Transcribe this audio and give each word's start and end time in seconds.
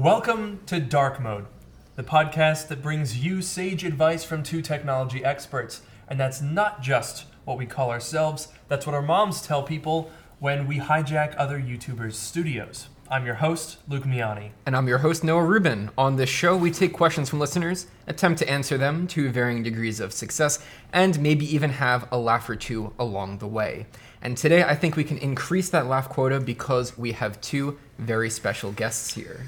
Welcome 0.00 0.60
to 0.64 0.80
Dark 0.80 1.20
Mode, 1.20 1.44
the 1.94 2.02
podcast 2.02 2.68
that 2.68 2.80
brings 2.80 3.22
you 3.22 3.42
sage 3.42 3.84
advice 3.84 4.24
from 4.24 4.42
two 4.42 4.62
technology 4.62 5.22
experts. 5.22 5.82
And 6.08 6.18
that's 6.18 6.40
not 6.40 6.80
just 6.80 7.26
what 7.44 7.58
we 7.58 7.66
call 7.66 7.90
ourselves, 7.90 8.48
that's 8.66 8.86
what 8.86 8.94
our 8.94 9.02
moms 9.02 9.42
tell 9.42 9.62
people 9.62 10.10
when 10.38 10.66
we 10.66 10.78
hijack 10.78 11.34
other 11.36 11.60
YouTubers' 11.60 12.14
studios. 12.14 12.88
I'm 13.10 13.26
your 13.26 13.34
host, 13.34 13.76
Luke 13.88 14.04
Miani. 14.04 14.52
And 14.64 14.74
I'm 14.74 14.88
your 14.88 14.96
host, 14.96 15.22
Noah 15.22 15.44
Rubin. 15.44 15.90
On 15.98 16.16
this 16.16 16.30
show, 16.30 16.56
we 16.56 16.70
take 16.70 16.94
questions 16.94 17.28
from 17.28 17.38
listeners, 17.38 17.86
attempt 18.06 18.38
to 18.38 18.48
answer 18.48 18.78
them 18.78 19.06
to 19.08 19.28
varying 19.28 19.62
degrees 19.62 20.00
of 20.00 20.14
success, 20.14 20.64
and 20.94 21.20
maybe 21.20 21.44
even 21.54 21.68
have 21.68 22.08
a 22.10 22.16
laugh 22.16 22.48
or 22.48 22.56
two 22.56 22.94
along 22.98 23.36
the 23.36 23.46
way. 23.46 23.84
And 24.22 24.34
today, 24.34 24.64
I 24.64 24.76
think 24.76 24.96
we 24.96 25.04
can 25.04 25.18
increase 25.18 25.68
that 25.68 25.88
laugh 25.88 26.08
quota 26.08 26.40
because 26.40 26.96
we 26.96 27.12
have 27.12 27.38
two 27.42 27.78
very 27.98 28.30
special 28.30 28.72
guests 28.72 29.12
here. 29.12 29.44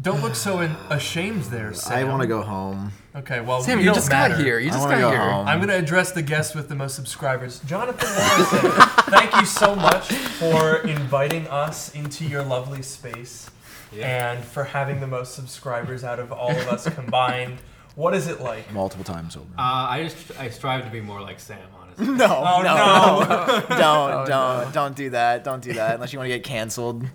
Don't 0.00 0.22
look 0.22 0.34
so 0.34 0.60
in- 0.60 0.76
ashamed 0.90 1.44
there, 1.44 1.72
Sam. 1.72 1.92
I 1.98 2.04
want 2.04 2.20
to 2.22 2.28
go 2.28 2.42
home. 2.42 2.92
Okay, 3.14 3.40
well, 3.40 3.62
Sam, 3.62 3.78
you 3.80 3.86
you 3.86 3.94
just 3.94 4.10
matter. 4.10 4.34
got 4.34 4.44
here. 4.44 4.58
You 4.58 4.68
I 4.68 4.72
just 4.72 4.88
got 4.88 5.00
go 5.00 5.10
here. 5.10 5.18
home. 5.30 5.48
I'm 5.48 5.58
going 5.58 5.70
to 5.70 5.74
address 5.76 6.12
the 6.12 6.20
guest 6.22 6.54
with 6.54 6.68
the 6.68 6.74
most 6.74 6.94
subscribers. 6.94 7.60
Jonathan 7.60 8.06
Morrison, 8.06 8.70
thank 9.10 9.34
you 9.36 9.46
so 9.46 9.74
much 9.74 10.12
for 10.12 10.78
inviting 10.86 11.46
us 11.48 11.94
into 11.94 12.26
your 12.26 12.42
lovely 12.42 12.82
space 12.82 13.50
and 13.98 14.44
for 14.44 14.64
having 14.64 15.00
the 15.00 15.06
most 15.06 15.34
subscribers 15.34 16.04
out 16.04 16.18
of 16.18 16.30
all 16.30 16.50
of 16.50 16.68
us 16.68 16.86
combined. 16.94 17.58
What 17.94 18.12
is 18.14 18.26
it 18.26 18.42
like? 18.42 18.70
Multiple 18.74 19.04
times 19.04 19.34
over. 19.36 19.46
Uh, 19.56 19.62
I 19.88 20.02
just 20.02 20.38
I 20.38 20.50
strive 20.50 20.84
to 20.84 20.90
be 20.90 21.00
more 21.00 21.22
like 21.22 21.40
Sam, 21.40 21.58
honestly. 21.80 22.06
no, 22.14 22.26
Oh, 22.26 22.62
no, 22.62 23.64
don't, 23.78 24.26
don't, 24.28 24.74
don't 24.74 24.94
do 24.94 25.08
that. 25.10 25.42
Don't 25.44 25.62
do 25.62 25.72
that 25.72 25.94
unless 25.94 26.12
you 26.12 26.18
want 26.18 26.28
to 26.30 26.34
get 26.36 26.44
canceled. 26.44 27.06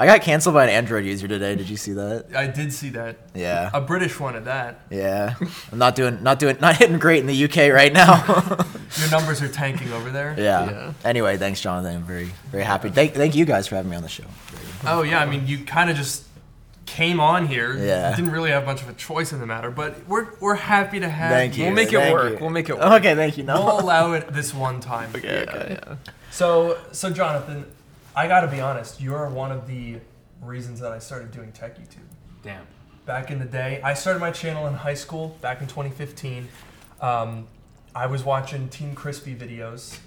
I 0.00 0.06
got 0.06 0.22
canceled 0.22 0.54
by 0.54 0.62
an 0.64 0.70
Android 0.70 1.04
user 1.04 1.26
today. 1.26 1.56
Did 1.56 1.68
you 1.68 1.76
see 1.76 1.92
that? 1.94 2.26
I 2.34 2.46
did 2.46 2.72
see 2.72 2.90
that. 2.90 3.16
Yeah, 3.34 3.68
A 3.74 3.80
British 3.80 4.20
one 4.20 4.36
at 4.36 4.44
that. 4.44 4.80
yeah. 4.90 5.34
I'm 5.72 5.78
not 5.78 5.96
doing, 5.96 6.22
not 6.22 6.38
doing, 6.38 6.56
not 6.60 6.76
hitting 6.76 6.98
great 7.00 7.18
in 7.18 7.26
the 7.26 7.44
UK 7.44 7.72
right 7.74 7.92
now. 7.92 8.24
Your 8.96 9.10
numbers 9.10 9.42
are 9.42 9.48
tanking 9.48 9.92
over 9.92 10.10
there. 10.10 10.36
yeah. 10.38 10.70
Yeah. 10.70 10.92
Anyway, 11.04 11.36
thanks, 11.36 11.60
Jonathan. 11.60 11.96
I'm 11.96 12.04
very, 12.04 12.30
very 12.52 12.62
happy. 12.62 12.90
Thank, 12.90 13.14
thank 13.14 13.34
you 13.34 13.44
guys 13.44 13.66
for 13.66 13.74
having 13.74 13.90
me 13.90 13.96
on 13.96 14.02
the 14.04 14.08
show. 14.08 14.24
Oh, 14.86 15.02
yeah. 15.02 15.20
I 15.20 15.26
mean, 15.26 15.46
you 15.48 15.64
kind 15.64 15.90
of 15.90 15.96
just 15.96 16.24
came 16.86 17.18
on 17.18 17.48
here. 17.48 17.76
Yeah. 17.76 18.14
Didn't 18.14 18.30
really 18.30 18.50
have 18.50 18.64
much 18.66 18.80
of 18.82 18.88
a 18.88 18.92
choice 18.94 19.32
in 19.32 19.40
the 19.40 19.46
matter, 19.46 19.70
but 19.72 20.06
we're, 20.06 20.28
we're 20.38 20.54
happy 20.54 21.00
to 21.00 21.08
have 21.08 21.32
Thank 21.32 21.58
you. 21.58 21.64
We'll 21.64 21.74
make 21.74 21.92
it 21.92 21.96
Thank 21.98 22.14
work. 22.14 22.32
you. 22.34 22.38
We'll 22.40 22.50
make 22.50 22.68
it 22.68 22.76
work. 22.78 22.84
Okay, 23.00 23.14
thank 23.16 23.36
you. 23.36 23.42
No. 23.42 23.64
We'll 23.64 23.80
allow 23.80 24.12
it 24.14 24.28
this 24.32 24.54
one 24.54 24.78
time. 24.80 25.10
Okay, 25.16 25.44
Yeah, 25.44 25.52
okay. 25.54 25.78
yeah. 25.86 25.96
So, 26.30 26.78
so 26.92 27.10
Jonathan, 27.10 27.66
I 28.18 28.26
got 28.26 28.40
to 28.40 28.48
be 28.48 28.60
honest. 28.60 29.00
You're 29.00 29.28
one 29.28 29.52
of 29.52 29.68
the 29.68 29.98
reasons 30.42 30.80
that 30.80 30.90
I 30.90 30.98
started 30.98 31.30
doing 31.30 31.52
tech 31.52 31.78
YouTube. 31.78 32.02
Damn. 32.42 32.66
Back 33.06 33.30
in 33.30 33.38
the 33.38 33.44
day, 33.44 33.80
I 33.84 33.94
started 33.94 34.18
my 34.18 34.32
channel 34.32 34.66
in 34.66 34.74
high 34.74 34.94
school 34.94 35.38
back 35.40 35.60
in 35.60 35.68
2015. 35.68 36.48
Um, 37.00 37.46
I 37.94 38.06
was 38.06 38.24
watching 38.24 38.68
Team 38.70 38.96
Crispy 38.96 39.36
videos. 39.36 40.00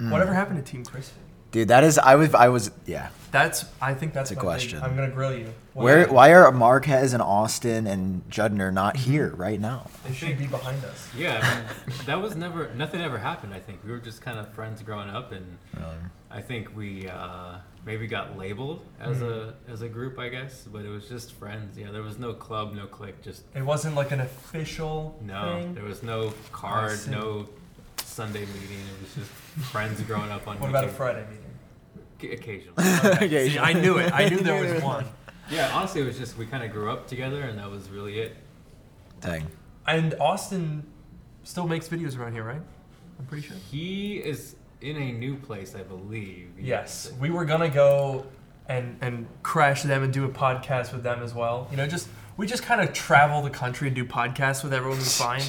Mm. 0.00 0.10
Whatever 0.10 0.34
happened 0.34 0.64
to 0.64 0.68
Team 0.72 0.84
Crispy? 0.84 1.20
Dude, 1.52 1.68
that 1.68 1.84
is. 1.84 1.98
I 1.98 2.16
was. 2.16 2.34
I 2.34 2.48
was. 2.48 2.72
Yeah. 2.84 3.10
That's. 3.30 3.64
I 3.80 3.94
think 3.94 4.12
that's 4.12 4.32
It's 4.32 4.38
a 4.38 4.42
question. 4.42 4.80
big- 4.80 4.88
I'm 4.90 4.96
gonna 4.96 5.12
grill 5.12 5.32
you. 5.38 5.54
What 5.72 5.84
Where? 5.84 5.98
happened? 5.98 6.16
Why 6.16 6.34
are 6.34 6.50
Marques 6.50 7.12
and 7.12 7.22
Austin 7.22 7.86
and 7.86 8.28
Judner 8.28 8.72
not 8.72 8.96
here 8.96 9.32
right 9.36 9.60
now? 9.60 9.88
They 10.04 10.12
should 10.12 10.36
be 10.36 10.48
behind 10.48 10.84
us. 10.84 11.08
Yeah, 11.16 11.38
I 11.40 11.88
mean, 11.90 11.98
that 12.06 12.20
was 12.20 12.34
never 12.34 12.74
nothing 12.74 13.00
ever 13.00 13.18
happened. 13.18 13.54
I 13.54 13.60
think 13.60 13.84
we 13.84 13.92
were 13.92 14.00
just 14.00 14.20
kind 14.20 14.36
of 14.40 14.52
friends 14.52 14.82
growing 14.82 15.08
up, 15.08 15.30
and 15.30 15.56
I 16.36 16.42
think 16.42 16.76
we 16.76 17.08
uh, 17.08 17.56
maybe 17.86 18.06
got 18.06 18.36
labeled 18.36 18.84
as 19.00 19.22
a 19.22 19.54
as 19.68 19.80
a 19.80 19.88
group, 19.88 20.18
I 20.18 20.28
guess. 20.28 20.66
But 20.70 20.84
it 20.84 20.90
was 20.90 21.08
just 21.08 21.32
friends. 21.32 21.78
Yeah, 21.78 21.90
there 21.90 22.02
was 22.02 22.18
no 22.18 22.34
club, 22.34 22.74
no 22.74 22.86
clique, 22.86 23.22
just 23.22 23.44
It 23.54 23.62
wasn't 23.62 23.94
like 23.94 24.10
an 24.12 24.20
official 24.20 25.18
no. 25.22 25.60
thing. 25.62 25.74
There 25.74 25.84
was 25.84 26.02
no 26.02 26.34
card, 26.52 26.98
no 27.08 27.48
Sunday 28.04 28.40
meeting. 28.40 28.80
It 28.94 29.00
was 29.02 29.14
just 29.14 29.30
friends 29.72 30.00
growing 30.02 30.30
up 30.30 30.46
on. 30.46 30.60
What 30.60 30.68
about 30.68 30.84
a 30.84 30.88
Friday 30.88 31.24
meeting? 31.30 31.42
C- 32.20 32.32
Occasionally. 32.32 32.74
Okay, 33.26 33.48
See, 33.50 33.58
I 33.58 33.72
knew 33.72 33.96
it. 33.96 34.12
I 34.12 34.28
knew 34.28 34.38
there 34.40 34.62
was 34.74 34.82
one. 34.94 35.06
yeah, 35.50 35.70
honestly, 35.74 36.02
it 36.02 36.04
was 36.06 36.18
just 36.18 36.36
we 36.36 36.44
kind 36.44 36.62
of 36.64 36.70
grew 36.70 36.90
up 36.90 37.08
together, 37.08 37.40
and 37.42 37.58
that 37.58 37.70
was 37.70 37.88
really 37.88 38.18
it. 38.18 38.36
Dang. 39.22 39.46
And 39.86 40.14
Austin 40.20 40.84
still 41.44 41.66
makes 41.66 41.88
videos 41.88 42.18
around 42.18 42.32
here, 42.34 42.44
right? 42.44 42.60
I'm 43.18 43.24
pretty 43.24 43.46
sure. 43.46 43.56
He 43.70 44.16
is 44.18 44.55
in 44.80 44.96
a 44.96 45.12
new 45.12 45.36
place, 45.36 45.74
I 45.74 45.82
believe. 45.82 46.50
Yes, 46.58 47.12
we 47.20 47.30
were 47.30 47.44
gonna 47.44 47.68
go 47.68 48.26
and 48.68 48.98
and 49.00 49.26
crash 49.42 49.82
them 49.82 50.02
and 50.02 50.12
do 50.12 50.24
a 50.24 50.28
podcast 50.28 50.92
with 50.92 51.02
them 51.02 51.22
as 51.22 51.34
well. 51.34 51.68
You 51.70 51.76
know, 51.76 51.86
just 51.86 52.08
we 52.36 52.46
just 52.46 52.62
kind 52.62 52.80
of 52.80 52.92
travel 52.92 53.42
the 53.42 53.50
country 53.50 53.88
and 53.88 53.94
do 53.96 54.04
podcasts 54.04 54.62
with 54.62 54.74
everyone 54.74 54.98
we 54.98 55.04
find. 55.04 55.42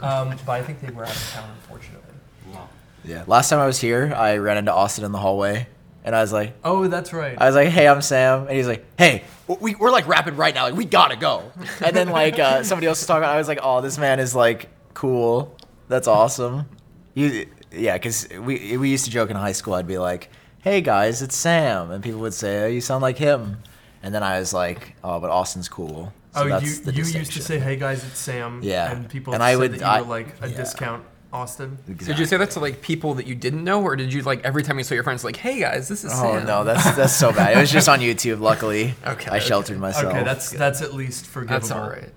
Um, 0.00 0.34
but 0.46 0.52
I 0.52 0.62
think 0.62 0.80
they 0.80 0.90
were 0.90 1.04
out 1.04 1.14
of 1.14 1.30
town, 1.30 1.50
unfortunately. 1.60 2.14
Wow. 2.52 2.68
Yeah. 3.04 3.24
Last 3.26 3.50
time 3.50 3.58
I 3.58 3.66
was 3.66 3.78
here, 3.80 4.14
I 4.16 4.36
ran 4.38 4.56
into 4.56 4.72
Austin 4.72 5.04
in 5.04 5.12
the 5.12 5.18
hallway, 5.18 5.66
and 6.04 6.16
I 6.16 6.22
was 6.22 6.32
like, 6.32 6.54
Oh, 6.64 6.88
that's 6.88 7.12
right. 7.12 7.36
I 7.38 7.46
was 7.46 7.54
like, 7.54 7.68
"Hey, 7.68 7.86
I'm 7.86 8.00
Sam," 8.00 8.46
and 8.46 8.56
he's 8.56 8.66
like, 8.68 8.84
"Hey, 8.96 9.24
we, 9.46 9.74
we're 9.74 9.90
like 9.90 10.08
rapping 10.08 10.36
right 10.36 10.54
now. 10.54 10.64
Like, 10.64 10.74
we 10.74 10.84
gotta 10.84 11.16
go." 11.16 11.52
And 11.84 11.94
then 11.94 12.08
like 12.08 12.38
uh, 12.38 12.62
somebody 12.62 12.86
else 12.86 13.00
was 13.00 13.06
talking. 13.06 13.24
I 13.24 13.36
was 13.36 13.48
like, 13.48 13.60
"Oh, 13.62 13.80
this 13.80 13.98
man 13.98 14.18
is 14.20 14.34
like 14.34 14.68
cool. 14.94 15.56
That's 15.88 16.08
awesome." 16.08 16.66
You, 17.14 17.46
yeah, 17.74 17.94
because 17.94 18.28
we 18.30 18.76
we 18.76 18.90
used 18.90 19.04
to 19.06 19.10
joke 19.10 19.30
in 19.30 19.36
high 19.36 19.52
school. 19.52 19.74
I'd 19.74 19.86
be 19.86 19.98
like, 19.98 20.30
"Hey 20.62 20.80
guys, 20.80 21.22
it's 21.22 21.36
Sam," 21.36 21.90
and 21.90 22.02
people 22.02 22.20
would 22.20 22.34
say, 22.34 22.64
"Oh, 22.64 22.68
you 22.68 22.80
sound 22.80 23.02
like 23.02 23.18
him." 23.18 23.58
And 24.02 24.14
then 24.14 24.22
I 24.22 24.38
was 24.38 24.52
like, 24.52 24.94
"Oh, 25.04 25.20
but 25.20 25.30
Austin's 25.30 25.68
cool." 25.68 26.12
So 26.34 26.42
oh, 26.44 26.48
that's 26.48 26.64
you 26.78 26.84
the 26.84 26.92
you 26.92 27.04
used 27.04 27.32
to 27.32 27.42
say, 27.42 27.58
"Hey 27.58 27.76
guys, 27.76 28.04
it's 28.04 28.18
Sam." 28.18 28.60
Yeah. 28.62 28.90
And 28.92 29.08
people 29.08 29.32
And 29.34 29.40
said 29.42 29.46
I 29.46 29.56
would- 29.56 29.72
that 29.72 29.80
you 29.80 29.86
I- 29.86 30.00
were 30.00 30.08
like 30.08 30.34
a 30.42 30.48
yeah. 30.48 30.56
discount, 30.56 31.04
Austin. 31.32 31.78
So 32.00 32.06
did 32.06 32.18
you 32.18 32.24
say 32.26 32.36
that 32.38 32.50
to 32.52 32.60
like 32.60 32.80
people 32.82 33.14
that 33.14 33.26
you 33.26 33.34
didn't 33.34 33.64
know, 33.64 33.82
or 33.82 33.96
did 33.96 34.12
you 34.12 34.22
like 34.22 34.44
every 34.44 34.62
time 34.62 34.78
you 34.78 34.84
saw 34.84 34.94
your 34.94 35.04
friends 35.04 35.24
like, 35.24 35.36
"Hey 35.36 35.60
guys, 35.60 35.88
this 35.88 36.04
is 36.04 36.10
Sam? 36.12 36.26
Oh 36.26 36.38
Sam." 36.38 36.46
no, 36.46 36.64
that's 36.64 36.96
that's 36.96 37.14
so 37.14 37.32
bad. 37.32 37.56
It 37.56 37.60
was 37.60 37.70
just 37.70 37.88
on 37.88 38.00
YouTube. 38.00 38.40
Luckily, 38.40 38.94
Okay, 39.06 39.30
I 39.30 39.36
okay. 39.36 39.46
sheltered 39.46 39.78
myself. 39.78 40.06
Okay, 40.14 40.24
that's 40.24 40.50
that's 40.50 40.80
at 40.82 40.94
least 40.94 41.26
forgivable. 41.26 41.60
that's 41.60 41.70
all 41.70 41.88
right. 41.88 42.10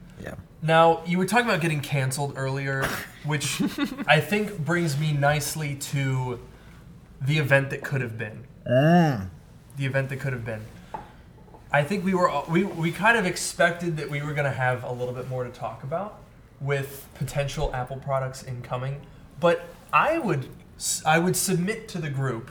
Now, 0.66 1.04
you 1.06 1.20
were 1.20 1.28
talking 1.28 1.46
about 1.46 1.62
getting 1.62 1.80
canceled 1.80 2.34
earlier, 2.36 2.88
which 3.24 3.62
I 4.08 4.20
think 4.20 4.58
brings 4.58 4.98
me 4.98 5.14
nicely 5.14 5.76
to 5.76 6.40
the 7.22 7.38
event 7.38 7.70
that 7.70 7.84
could 7.84 8.02
have 8.02 8.18
been. 8.18 8.48
Mm. 8.68 9.30
The 9.78 9.86
event 9.86 10.10
that 10.10 10.20
could 10.20 10.34
have 10.34 10.44
been. 10.44 10.62
I 11.72 11.84
think 11.84 12.04
we 12.04 12.16
were 12.16 12.32
we 12.50 12.64
we 12.64 12.92
kind 12.92 13.16
of 13.16 13.28
expected 13.28 13.98
that 13.98 14.10
we 14.10 14.24
were 14.24 14.34
going 14.34 14.46
to 14.46 14.58
have 14.58 14.84
a 14.84 14.92
little 14.92 15.14
bit 15.14 15.30
more 15.30 15.44
to 15.44 15.52
talk 15.52 15.84
about 15.84 16.20
with 16.60 17.08
potential 17.14 17.70
Apple 17.76 17.98
products 17.98 18.44
incoming, 18.44 19.02
but 19.40 19.68
I 19.94 20.18
would 20.18 20.50
I 21.06 21.20
would 21.20 21.36
submit 21.36 21.88
to 21.90 22.00
the 22.00 22.10
group 22.10 22.50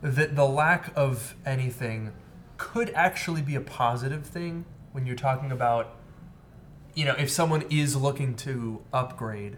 that 0.00 0.36
the 0.36 0.46
lack 0.46 0.92
of 0.94 1.34
anything 1.44 2.12
could 2.56 2.90
actually 2.90 3.42
be 3.42 3.56
a 3.56 3.60
positive 3.60 4.24
thing 4.24 4.64
when 4.92 5.06
you're 5.06 5.16
talking 5.16 5.50
about 5.50 5.97
you 6.98 7.04
know, 7.04 7.14
if 7.16 7.30
someone 7.30 7.62
is 7.70 7.94
looking 7.94 8.34
to 8.34 8.82
upgrade 8.92 9.56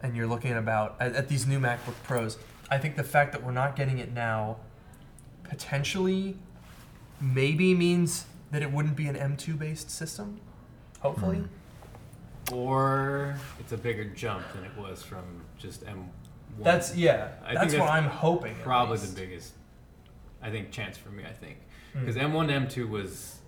and 0.00 0.16
you're 0.16 0.28
looking 0.28 0.52
about 0.52 0.94
at, 1.00 1.16
at 1.16 1.28
these 1.28 1.44
new 1.44 1.58
MacBook 1.58 1.94
Pros, 2.04 2.38
I 2.70 2.78
think 2.78 2.94
the 2.94 3.02
fact 3.02 3.32
that 3.32 3.42
we're 3.42 3.50
not 3.50 3.74
getting 3.74 3.98
it 3.98 4.12
now 4.12 4.58
potentially 5.42 6.36
maybe 7.20 7.74
means 7.74 8.26
that 8.52 8.62
it 8.62 8.70
wouldn't 8.70 8.94
be 8.94 9.08
an 9.08 9.16
M2 9.16 9.58
based 9.58 9.90
system. 9.90 10.40
Hopefully. 11.00 11.42
Or 12.52 13.36
it's 13.58 13.72
a 13.72 13.76
bigger 13.76 14.04
jump 14.04 14.44
than 14.54 14.62
it 14.62 14.76
was 14.78 15.02
from 15.02 15.24
just 15.58 15.84
M1. 15.84 16.06
That's 16.60 16.94
yeah. 16.94 17.30
I 17.44 17.48
think 17.48 17.58
that's 17.60 17.74
what 17.74 17.90
I'm 17.90 18.04
hoping. 18.04 18.54
probably 18.62 18.98
the 18.98 19.14
biggest, 19.20 19.52
I 20.40 20.50
think, 20.50 20.70
chance 20.70 20.96
for 20.96 21.08
me. 21.10 21.24
I 21.28 21.32
think 21.32 21.58
Hmm. 21.92 22.00
because 22.00 22.14
M1 22.16 22.50
M2 22.50 22.88
was 22.88 23.40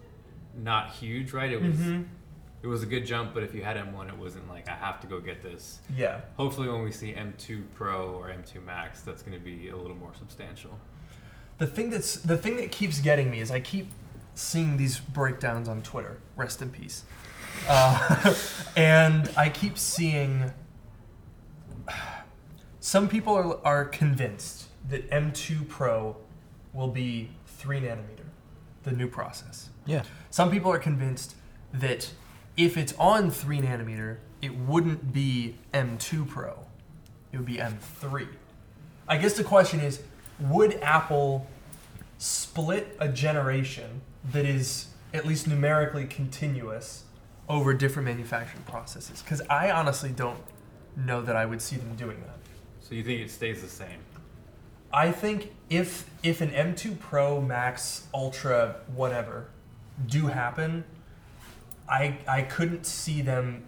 not 0.56 0.90
huge, 0.90 1.32
right? 1.32 1.52
It 1.52 1.62
was 1.62 1.76
Mhm. 1.76 2.06
It 2.62 2.66
was 2.66 2.82
a 2.82 2.86
good 2.86 3.06
jump, 3.06 3.34
but 3.34 3.42
if 3.42 3.54
you 3.54 3.62
had 3.62 3.76
M1, 3.76 4.08
it 4.08 4.16
wasn't 4.16 4.48
like 4.48 4.68
I 4.68 4.74
have 4.74 5.00
to 5.00 5.06
go 5.06 5.20
get 5.20 5.42
this. 5.42 5.78
Yeah. 5.96 6.20
Hopefully, 6.36 6.68
when 6.68 6.82
we 6.82 6.90
see 6.90 7.12
M2 7.12 7.62
Pro 7.74 8.10
or 8.10 8.28
M2 8.28 8.64
Max, 8.64 9.00
that's 9.02 9.22
going 9.22 9.38
to 9.38 9.44
be 9.44 9.68
a 9.68 9.76
little 9.76 9.96
more 9.96 10.12
substantial. 10.18 10.78
The 11.58 11.66
thing 11.66 11.90
that's 11.90 12.16
the 12.16 12.36
thing 12.36 12.56
that 12.56 12.72
keeps 12.72 13.00
getting 13.00 13.30
me 13.30 13.40
is 13.40 13.50
I 13.50 13.60
keep 13.60 13.90
seeing 14.34 14.76
these 14.76 14.98
breakdowns 14.98 15.68
on 15.68 15.82
Twitter. 15.82 16.18
Rest 16.36 16.62
in 16.62 16.70
peace. 16.70 17.04
Uh, 17.68 18.34
and 18.76 19.30
I 19.36 19.48
keep 19.48 19.78
seeing 19.78 20.52
some 22.80 23.08
people 23.08 23.34
are, 23.34 23.64
are 23.64 23.84
convinced 23.84 24.66
that 24.88 25.08
M2 25.10 25.68
Pro 25.68 26.16
will 26.72 26.88
be 26.88 27.30
three 27.46 27.80
nanometer, 27.80 28.26
the 28.84 28.92
new 28.92 29.08
process. 29.08 29.70
Yeah. 29.86 30.02
Some 30.30 30.50
people 30.50 30.72
are 30.72 30.78
convinced 30.78 31.34
that 31.72 32.10
if 32.58 32.76
it's 32.76 32.92
on 32.98 33.30
three 33.30 33.60
nanometer, 33.60 34.18
it 34.42 34.54
wouldn't 34.54 35.12
be 35.12 35.54
M2 35.72 36.28
Pro, 36.28 36.58
it 37.32 37.38
would 37.38 37.46
be 37.46 37.56
M3. 37.56 38.28
I 39.08 39.16
guess 39.16 39.34
the 39.34 39.44
question 39.44 39.80
is 39.80 40.02
would 40.40 40.74
Apple 40.82 41.46
split 42.18 42.96
a 42.98 43.08
generation 43.08 44.02
that 44.32 44.44
is 44.44 44.88
at 45.14 45.24
least 45.24 45.46
numerically 45.46 46.04
continuous 46.04 47.04
over 47.48 47.72
different 47.72 48.06
manufacturing 48.06 48.62
processes. 48.64 49.22
Because 49.22 49.40
I 49.48 49.70
honestly 49.70 50.10
don't 50.10 50.40
know 50.96 51.22
that 51.22 51.36
I 51.36 51.46
would 51.46 51.62
see 51.62 51.76
them 51.76 51.94
doing 51.96 52.20
that. 52.20 52.38
So 52.80 52.94
you 52.94 53.02
think 53.02 53.20
it 53.20 53.30
stays 53.30 53.62
the 53.62 53.68
same? 53.68 54.00
I 54.92 55.12
think 55.12 55.52
if 55.68 56.10
if 56.22 56.40
an 56.40 56.50
M2 56.50 56.98
Pro 56.98 57.40
Max 57.40 58.06
Ultra 58.12 58.76
whatever 58.94 59.48
do 60.06 60.26
happen, 60.26 60.84
I 61.88 62.18
I 62.28 62.42
couldn't 62.42 62.84
see 62.86 63.22
them 63.22 63.64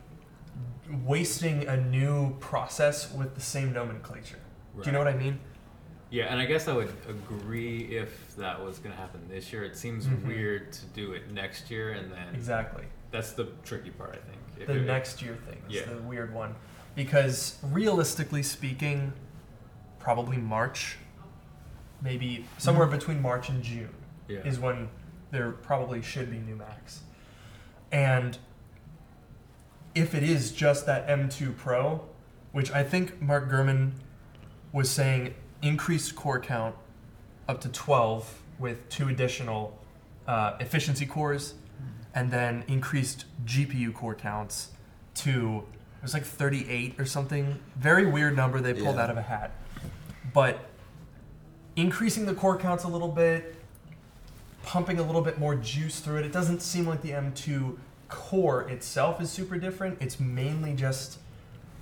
wasting 1.05 1.67
a 1.69 1.77
new 1.77 2.35
process 2.41 3.13
with 3.13 3.35
the 3.35 3.41
same 3.41 3.73
nomenclature. 3.73 4.39
Do 4.77 4.87
you 4.87 4.93
know 4.93 4.99
what 4.99 5.09
I 5.09 5.17
mean? 5.17 5.39
Yeah, 6.11 6.25
and 6.25 6.41
I 6.41 6.45
guess 6.47 6.67
I 6.67 6.73
would 6.73 6.93
agree 7.09 7.83
if 7.97 8.35
that 8.37 8.61
was 8.65 8.79
going 8.79 8.93
to 8.95 9.01
happen 9.01 9.21
this 9.29 9.53
year. 9.53 9.63
It 9.63 9.77
seems 9.77 10.07
Mhm. 10.09 10.27
weird 10.27 10.73
to 10.73 10.87
do 10.87 11.13
it 11.13 11.31
next 11.31 11.71
year, 11.71 11.93
and 11.93 12.11
then 12.11 12.35
Exactly. 12.35 12.85
that's 13.13 13.33
the 13.33 13.45
tricky 13.65 13.91
part, 13.91 14.11
I 14.11 14.15
think. 14.29 14.39
If 14.59 14.67
The 14.67 14.79
it- 14.81 14.87
next 14.87 15.23
year 15.23 15.37
thing 15.47 15.63
is 15.69 15.75
Yeah. 15.77 15.85
the 15.95 15.99
weird 16.03 16.35
one. 16.35 16.57
Because 16.97 17.59
realistically 17.63 18.43
speaking, 18.43 19.13
probably 20.01 20.37
March, 20.39 20.99
maybe 22.03 22.45
somewhere 22.59 22.89
between 22.89 23.23
March 23.23 23.49
and 23.49 23.63
June. 23.63 23.95
yeah. 24.27 24.39
is 24.41 24.59
when 24.61 24.89
there 25.33 25.51
probably 25.51 26.01
should 26.03 26.31
be 26.31 26.39
new 26.39 26.55
Macs. 26.57 27.01
And 27.93 28.39
if 29.95 30.15
it 30.15 30.23
is 30.23 30.53
just 30.53 30.87
that 30.87 31.09
M2 31.09 31.57
Pro, 31.57 32.05
which 32.53 32.71
I 32.73 32.83
think 32.83 33.21
Mark 33.21 33.51
Gurman 33.51 33.93
was 34.73 34.89
saying 34.91 35.35
increased 35.63 36.15
core 36.15 36.41
count 36.41 36.75
up 37.49 37.61
to 37.63 37.69
12 37.69 38.43
with 38.59 38.89
two 38.89 39.09
additional 39.09 39.77
uh, 40.29 40.57
efficiency 40.61 41.07
cores, 41.07 41.55
and 42.15 42.31
then 42.31 42.65
increased 42.69 43.25
GPU 43.45 43.93
core 43.95 44.15
counts 44.15 44.71
to 45.15 45.65
it 45.99 46.03
was 46.03 46.15
like 46.15 46.25
38 46.25 46.95
or 46.99 47.05
something. 47.05 47.59
Very 47.77 48.07
weird 48.07 48.35
number 48.35 48.61
they 48.61 48.73
pulled 48.73 48.97
Yeah. 48.97 49.03
out 49.03 49.11
of 49.11 49.17
a 49.19 49.23
hat. 49.23 49.51
But 50.33 50.67
increasing 51.77 52.25
the 52.27 52.33
core 52.35 52.57
counts 52.57 52.85
a 52.85 52.89
little 52.89 53.09
bit, 53.09 53.60
pumping 54.63 54.99
a 54.99 55.03
little 55.03 55.23
bit 55.23 55.39
more 55.39 55.55
juice 55.55 56.01
through 56.01 56.19
it. 56.19 56.27
It 56.27 56.33
doesn't 56.33 56.61
seem 56.61 56.87
like 56.87 57.03
the 57.03 57.11
M2 57.11 57.77
core 58.09 58.69
itself 58.69 59.21
is 59.21 59.31
super 59.31 59.57
different. 59.59 59.99
It's 60.01 60.19
mainly 60.21 60.75
just, 60.75 61.19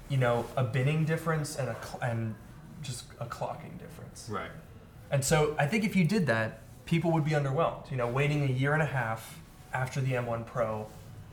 you 0.09 0.17
know, 0.17 0.45
a 0.57 0.65
binning 0.65 1.05
difference 1.05 1.57
and 1.57 1.69
a 1.69 1.77
cl- 1.83 2.01
and 2.03 2.35
just 2.83 3.05
a 3.19 3.27
clocking 3.27 3.79
difference. 3.79 4.29
right. 4.31 4.51
And 5.11 5.25
so 5.25 5.57
I 5.59 5.67
think 5.67 5.85
if 5.85 5.97
you 5.97 6.05
did 6.05 6.27
that, 6.27 6.61
people 6.85 7.11
would 7.13 7.25
be 7.25 7.31
underwhelmed. 7.31 7.91
You 7.91 7.97
know, 7.97 8.07
waiting 8.07 8.43
a 8.45 8.53
year 8.53 8.75
and 8.75 8.83
a 8.83 8.87
half 8.87 9.39
after 9.73 10.01
the 10.03 10.13
M1 10.13 10.45
Pro 10.47 10.87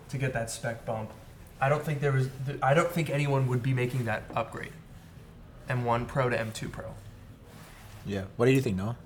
to 0.09 0.17
get 0.17 0.31
that 0.33 0.49
spec 0.49 0.85
bump. 0.85 1.11
I 1.59 1.67
don't 1.69 1.83
think 1.83 1.99
there 1.99 2.11
was. 2.13 2.29
I 2.63 2.73
don't 2.73 2.89
think 2.89 3.09
anyone 3.09 3.47
would 3.47 3.61
be 3.63 3.73
making 3.73 4.05
that 4.05 4.23
upgrade. 4.35 4.71
M1 5.69 6.07
Pro 6.07 6.29
to 6.29 6.37
M2 6.37 6.71
Pro. 6.71 6.85
Yeah. 8.05 8.25
What 8.37 8.45
do 8.45 8.51
you 8.51 8.61
think, 8.61 8.77
Noah? 8.77 8.97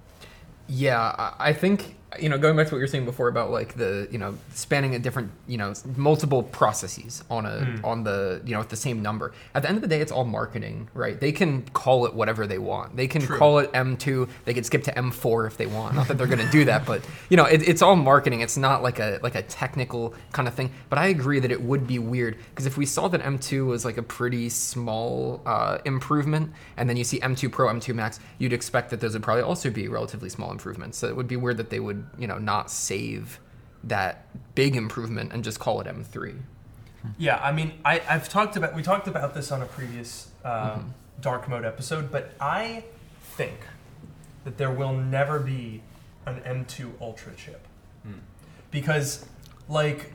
Yeah, 0.68 1.00
I 1.00 1.50
I 1.50 1.54
think 1.54 1.96
you 2.20 2.28
know 2.28 2.38
going 2.40 2.56
back 2.56 2.66
to 2.68 2.74
what 2.74 2.78
you 2.78 2.84
were 2.84 2.88
saying 2.88 3.06
before 3.06 3.28
about 3.28 3.52
like 3.52 3.76
the 3.76 4.08
you 4.10 4.18
know 4.18 4.36
spanning 4.54 4.96
a 4.96 5.00
different 5.00 5.30
you 5.48 5.58
know 5.58 5.74
multiple 5.96 6.42
processes 6.42 7.24
on 7.30 7.46
a 7.46 7.50
Mm. 7.60 7.84
on 7.84 8.04
the 8.04 8.42
you 8.46 8.54
know 8.54 8.60
with 8.60 8.70
the 8.70 8.76
same 8.76 9.02
number. 9.02 9.34
At 9.54 9.62
the 9.64 9.70
end 9.70 9.78
of 9.78 9.82
the 9.82 9.88
day, 9.88 10.00
it's 10.02 10.12
all 10.12 10.24
marketing, 10.26 10.88
right? 10.94 11.20
They 11.20 11.32
can 11.32 11.64
call 11.74 12.06
it 12.06 12.14
whatever 12.14 12.48
they 12.48 12.58
want. 12.58 12.96
They 12.96 13.08
can 13.08 13.22
True. 13.22 13.38
call 13.38 13.60
it 13.60 13.72
M2. 13.74 14.28
They 14.46 14.54
can 14.54 14.64
skip 14.64 14.84
to 14.86 14.92
M4 14.94 15.46
if 15.48 15.58
they 15.58 15.66
want. 15.68 15.96
Not 15.96 16.08
that 16.08 16.18
they're 16.18 16.26
going 16.28 16.40
to 16.46 16.52
do 16.52 16.66
that, 16.66 16.86
but 16.86 17.02
you 17.30 17.38
know 17.38 17.46
it, 17.46 17.68
it's 17.68 17.82
all 17.82 17.96
marketing. 17.96 18.42
It's 18.42 18.58
not 18.58 18.82
like 18.82 19.00
a 19.00 19.20
like 19.22 19.36
a 19.36 19.42
technical 19.44 20.14
kind 20.32 20.48
of 20.48 20.54
thing. 20.54 20.72
But 20.90 21.00
I 21.00 21.08
agree 21.08 21.40
that 21.40 21.52
it 21.52 21.62
would 21.62 21.86
be 21.86 22.00
weird 22.00 22.38
because 22.52 22.66
if 22.66 22.78
we 22.78 22.86
saw 22.86 23.08
that 23.10 23.22
M2 23.22 23.68
was 23.68 23.84
like 23.86 23.98
a 23.98 24.04
pretty 24.04 24.50
small 24.50 25.42
uh, 25.46 25.80
improvement, 25.86 26.52
and 26.78 26.90
then 26.90 26.96
you 26.98 27.04
see 27.04 27.20
M2 27.20 27.52
Pro, 27.52 27.68
M2 27.68 27.94
Max, 27.94 28.20
you'd 28.38 28.54
expect 28.54 28.90
that 28.92 29.00
those 29.02 29.14
would 29.14 29.24
probably 29.24 29.44
also 29.44 29.70
be 29.70 29.88
relatively 29.88 30.30
small 30.30 30.52
improvements. 30.52 30.98
So 30.98 31.08
it 31.08 31.16
would 31.16 31.28
be 31.28 31.36
weird 31.36 31.58
that 31.58 31.70
they 31.70 31.80
would, 31.80 31.99
you 32.18 32.28
know, 32.28 32.38
not 32.38 32.70
save 32.72 33.40
that 33.84 34.26
big 34.56 34.76
improvement 34.76 35.32
and 35.34 35.44
just 35.44 35.60
call 35.60 35.80
it 35.82 35.88
M3. 35.88 36.38
Yeah, 37.18 37.38
I 37.42 37.52
mean, 37.54 37.74
I, 37.86 38.02
I've 38.10 38.28
talked 38.28 38.58
about 38.58 38.76
we 38.76 38.84
talked 38.84 39.08
about 39.08 39.34
this 39.34 39.52
on 39.52 39.62
a 39.62 39.66
previous 39.66 40.30
uh, 40.44 40.80
dark 41.22 41.48
mode 41.48 41.64
episode, 41.64 42.12
but 42.12 42.32
I 42.42 42.84
think 43.22 43.58
that 44.44 44.58
there 44.58 44.72
will 44.72 44.94
never 44.94 45.40
be 45.40 45.82
an 46.26 46.42
M2 46.42 46.92
Ultra 47.02 47.34
chip 47.36 47.66
Hmm. 48.04 48.14
because, 48.72 49.26
like, 49.70 50.12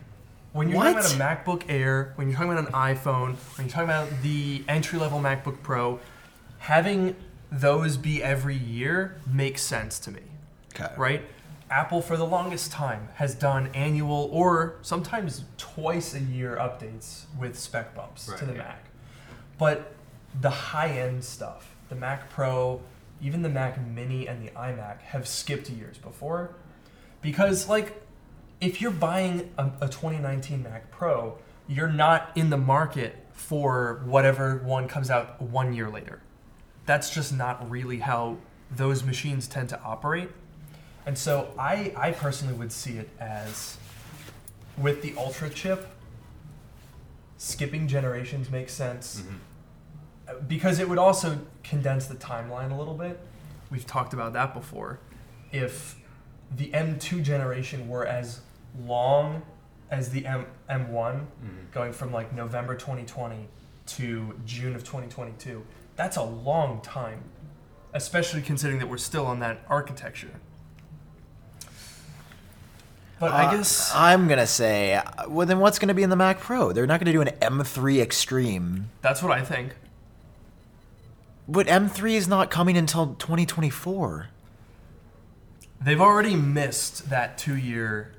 when 0.52 0.68
you're 0.68 0.82
talking 0.82 0.98
about 0.98 1.12
a 1.12 1.16
MacBook 1.50 1.62
Air, 1.68 2.12
when 2.16 2.28
you're 2.28 2.36
talking 2.36 2.52
about 2.52 2.66
an 2.68 2.72
iPhone, 2.74 3.34
when 3.56 3.66
you're 3.66 3.72
talking 3.72 3.84
about 3.88 4.08
the 4.22 4.62
entry 4.68 4.98
level 4.98 5.20
MacBook 5.20 5.62
Pro, 5.62 5.98
having 6.58 7.16
those 7.50 7.96
be 7.96 8.22
every 8.22 8.56
year 8.56 9.16
makes 9.26 9.62
sense 9.62 9.98
to 10.00 10.10
me 10.10 10.20
Okay. 10.74 10.92
right? 10.96 11.22
Apple, 11.74 12.00
for 12.00 12.16
the 12.16 12.24
longest 12.24 12.70
time, 12.70 13.08
has 13.14 13.34
done 13.34 13.66
annual 13.74 14.28
or 14.32 14.76
sometimes 14.82 15.42
twice 15.56 16.14
a 16.14 16.20
year 16.20 16.56
updates 16.56 17.24
with 17.36 17.58
spec 17.58 17.96
bumps 17.96 18.26
to 18.38 18.44
the 18.44 18.52
yeah. 18.52 18.58
Mac. 18.58 18.84
But 19.58 19.92
the 20.40 20.50
high 20.50 20.90
end 20.90 21.24
stuff, 21.24 21.74
the 21.88 21.96
Mac 21.96 22.30
Pro, 22.30 22.80
even 23.20 23.42
the 23.42 23.48
Mac 23.48 23.84
Mini 23.84 24.28
and 24.28 24.40
the 24.40 24.52
iMac, 24.52 25.00
have 25.00 25.26
skipped 25.26 25.68
years 25.68 25.98
before. 25.98 26.54
Because, 27.20 27.68
like, 27.68 28.00
if 28.60 28.80
you're 28.80 28.92
buying 28.92 29.52
a, 29.58 29.64
a 29.80 29.88
2019 29.88 30.62
Mac 30.62 30.92
Pro, 30.92 31.38
you're 31.66 31.88
not 31.88 32.30
in 32.36 32.50
the 32.50 32.56
market 32.56 33.16
for 33.32 34.00
whatever 34.04 34.58
one 34.58 34.86
comes 34.86 35.10
out 35.10 35.42
one 35.42 35.74
year 35.74 35.90
later. 35.90 36.22
That's 36.86 37.10
just 37.10 37.32
not 37.32 37.68
really 37.68 37.98
how 37.98 38.36
those 38.70 39.02
machines 39.02 39.48
tend 39.48 39.70
to 39.70 39.82
operate. 39.82 40.30
And 41.06 41.16
so 41.18 41.52
I, 41.58 41.92
I 41.96 42.12
personally 42.12 42.54
would 42.54 42.72
see 42.72 42.96
it 42.98 43.08
as 43.20 43.76
with 44.78 45.02
the 45.02 45.14
Ultra 45.16 45.50
chip, 45.50 45.86
skipping 47.36 47.86
generations 47.88 48.50
makes 48.50 48.72
sense 48.72 49.20
Mhm. 49.22 49.38
Uh, 50.26 50.40
because 50.48 50.78
it 50.78 50.88
would 50.88 50.96
also 50.98 51.38
condense 51.62 52.06
the 52.06 52.14
timeline 52.14 52.70
a 52.72 52.74
little 52.74 52.94
bit. 52.94 53.20
We've 53.70 53.86
talked 53.86 54.14
about 54.14 54.32
that 54.32 54.54
before. 54.54 54.98
If 55.52 55.96
the 56.50 56.70
M2 56.72 57.20
generation 57.22 57.88
were 57.88 58.06
as 58.06 58.40
long 58.86 59.42
as 59.90 60.08
the 60.10 60.24
M, 60.26 60.46
M1, 60.70 61.26
Mhm. 61.44 61.70
going 61.72 61.92
from 61.92 62.10
like 62.10 62.32
November 62.32 62.74
2020 62.74 63.48
to 63.86 64.40
June 64.46 64.74
of 64.74 64.82
2022, 64.82 65.66
that's 65.96 66.16
a 66.16 66.22
long 66.22 66.80
time, 66.80 67.22
especially 67.92 68.40
considering 68.40 68.78
that 68.78 68.86
we're 68.88 68.96
still 68.96 69.26
on 69.26 69.40
that 69.40 69.60
architecture. 69.68 70.40
But 73.24 73.32
Uh, 73.32 73.36
I 73.36 73.56
guess 73.56 73.90
I'm 73.94 74.28
gonna 74.28 74.46
say, 74.46 75.00
well, 75.28 75.46
then 75.46 75.58
what's 75.58 75.78
gonna 75.78 75.94
be 75.94 76.02
in 76.02 76.10
the 76.10 76.16
Mac 76.16 76.40
Pro? 76.40 76.72
They're 76.72 76.86
not 76.86 77.00
gonna 77.00 77.12
do 77.12 77.22
an 77.22 77.30
M3 77.40 78.00
Extreme, 78.02 78.90
that's 79.00 79.22
what 79.22 79.32
I 79.32 79.42
think. 79.42 79.74
but 81.48 81.66
M3 81.66 82.14
is 82.14 82.28
not 82.28 82.50
coming 82.50 82.76
until 82.76 83.14
2024. 83.18 84.28
They've 85.80 86.00
already 86.00 86.34
missed 86.36 87.10
that 87.10 87.36
two 87.38 87.56
year 87.56 88.12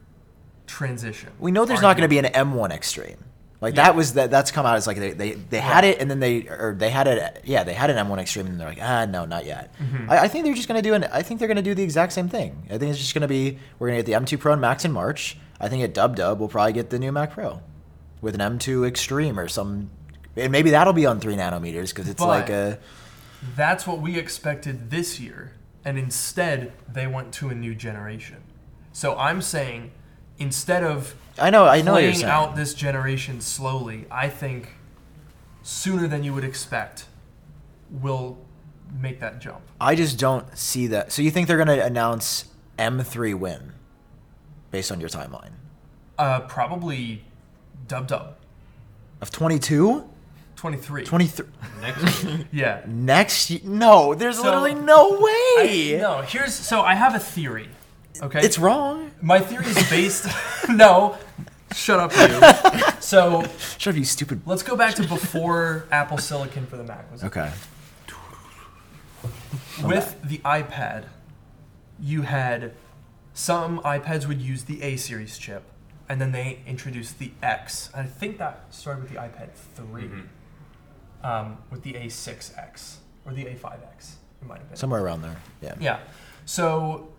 transition. 0.68 1.30
We 1.40 1.52
know 1.52 1.66
there's 1.66 1.82
not 1.82 1.98
gonna 1.98 2.08
be 2.08 2.20
an 2.20 2.26
M1 2.26 2.72
Extreme. 2.72 3.18
Like 3.62 3.76
Yeah. 3.76 3.84
that 3.84 3.96
was 3.96 4.14
that. 4.14 4.30
That's 4.32 4.52
come 4.52 4.66
out 4.66 4.76
as 4.76 4.86
like 4.86 4.98
they 4.98 5.12
they, 5.14 5.32
they 5.34 5.60
had 5.60 5.84
it 5.86 6.00
and 6.00 6.10
then 6.12 6.20
they 6.20 6.48
or 6.48 6.76
they 6.78 6.90
had 6.90 7.08
it. 7.08 7.42
Yeah, 7.46 7.64
they 7.64 7.74
had 7.74 7.90
an 7.90 7.96
M1 8.06 8.20
Extreme 8.20 8.48
and 8.48 8.60
they're 8.60 8.68
like, 8.68 8.80
ah, 8.82 9.06
no, 9.06 9.26
not 9.26 9.46
yet. 9.46 9.74
Mm-hmm. 9.80 10.12
I, 10.12 10.20
I 10.24 10.28
think 10.28 10.46
they're 10.46 10.54
just 10.54 10.68
gonna 10.68 10.82
do 10.82 10.94
an. 10.94 11.06
I 11.06 11.22
think 11.22 11.40
they're 11.40 11.48
gonna 11.48 11.62
do 11.62 11.74
the 11.74 11.84
exact 11.84 12.12
same 12.14 12.28
thing. 12.30 12.64
I 12.70 12.78
think 12.78 12.92
it's 12.92 13.00
just 13.00 13.14
gonna 13.14 13.28
be 13.28 13.58
we're 13.80 13.88
gonna 13.88 14.04
get 14.04 14.06
the 14.06 14.12
M2 14.14 14.40
Pro 14.40 14.52
and 14.54 14.62
Max 14.62 14.84
in 14.86 14.92
March. 14.92 15.38
I 15.60 15.70
think 15.70 15.84
at 15.84 15.94
Dub 15.94 16.16
Dub 16.18 16.40
we'll 16.40 16.50
probably 16.50 16.74
get 16.74 16.90
the 16.90 17.00
new 17.00 17.12
Mac 17.14 17.32
Pro 17.32 17.62
with 18.22 18.36
an 18.40 18.42
M2 18.58 18.86
Extreme 18.88 19.40
or 19.40 19.48
some. 19.48 19.90
And 20.36 20.52
maybe 20.52 20.72
that'll 20.72 20.92
be 20.92 21.06
on 21.06 21.22
three 21.22 21.36
nanometers 21.38 21.90
because 21.90 22.10
it's 22.10 22.20
But- 22.20 22.28
like 22.28 22.50
a. 22.50 22.78
That's 23.56 23.86
what 23.88 24.02
we 24.02 24.18
expected 24.18 24.90
this 24.90 25.20
year, 25.20 25.52
and 25.86 25.98
instead 26.00 26.74
they 26.92 27.06
went 27.08 27.32
to 27.36 27.50
a 27.50 27.56
new 27.56 27.76
generation. 27.76 28.38
So 28.92 29.16
I'm 29.18 29.42
saying, 29.42 29.92
instead 30.40 30.84
of 30.84 31.16
I 31.38 31.50
know. 31.50 31.66
I 31.66 31.82
know 31.82 31.94
you're 31.94 32.12
playing 32.12 32.16
saying. 32.16 32.26
out 32.32 32.56
this 32.56 32.74
generation 32.74 33.42
slowly, 33.42 34.06
I 34.10 34.30
think 34.30 34.70
sooner 35.64 36.08
than 36.08 36.24
you 36.24 36.34
would 36.34 36.44
expect, 36.46 37.06
we'll 37.90 38.38
make 39.02 39.20
that 39.20 39.40
jump. 39.40 39.62
I 39.82 39.96
just 39.96 40.18
don't 40.20 40.58
see 40.58 40.88
that. 40.88 41.12
So 41.12 41.22
you 41.22 41.32
think 41.32 41.48
they're 41.48 41.58
gonna 41.58 41.84
announce 41.84 42.46
M3 42.80 43.34
win, 43.34 43.74
based 44.72 44.92
on 44.92 45.00
your 45.00 45.10
timeline 45.10 45.52
Uh, 46.18 46.42
probably 46.42 47.24
dub 47.88 48.08
dub 48.08 48.36
of 49.22 49.32
22, 49.32 50.08
23. 50.56 51.04
23 51.04 51.46
Next 51.82 52.24
year. 52.24 52.40
Yeah. 52.52 52.82
next? 52.86 53.64
No, 53.66 54.14
there's 54.16 54.38
So- 54.38 54.44
literally 54.44 54.74
no 54.76 55.18
I, 55.18 55.22
way. 55.64 55.98
no, 56.00 56.22
here's 56.22 56.54
so 56.54 56.82
I 56.82 56.94
have 56.96 57.14
a 57.16 57.20
theory, 57.20 57.70
Okay, 58.22 58.40
It's 58.42 58.58
wrong. 58.58 59.12
my 59.22 59.40
theory 59.40 59.66
is 59.66 59.90
based. 59.90 60.28
no, 60.70 61.18
shut 61.74 62.00
up, 62.00 62.12
you. 62.14 63.02
So 63.02 63.44
Shut 63.78 63.94
up, 63.94 63.98
you 63.98 64.06
stupid. 64.06 64.42
let's 64.46 64.64
go 64.64 64.76
back 64.76 64.96
to 64.96 65.08
before 65.08 65.86
Apple 65.92 66.18
Silicon 66.18 66.66
for 66.66 66.78
the 66.78 66.84
Mac 66.84 67.12
was 67.12 67.24
Okay. 67.24 67.52
with 69.84 70.18
the 70.24 70.38
iPad, 70.40 71.06
you 72.00 72.22
had 72.24 72.74
some 73.34 73.80
iPads 73.82 74.28
would 74.28 74.42
use 74.42 74.64
the 74.64 74.82
A 74.82 74.96
series 74.96 75.38
chip, 75.38 75.64
and 76.08 76.22
then 76.22 76.32
they 76.32 76.60
introduced 76.66 77.20
the 77.20 77.32
X. 77.44 77.90
I 77.94 78.04
think 78.04 78.38
that 78.38 78.66
started 78.74 79.04
with 79.04 79.12
the 79.14 79.18
iPad 79.20 79.50
3, 79.76 80.04
Mhm. 80.04 80.28
um, 81.24 81.58
with 81.70 81.84
the 81.84 81.94
A6X 81.96 82.98
or 83.26 83.34
the 83.34 83.46
A5X. 83.46 84.16
It 84.42 84.48
might 84.48 84.60
have 84.60 84.70
been. 84.70 84.78
Somewhere 84.78 85.02
around 85.04 85.22
there. 85.22 85.38
Yeah. 85.62 85.76
Yeah. 85.80 86.00
So 86.46 87.10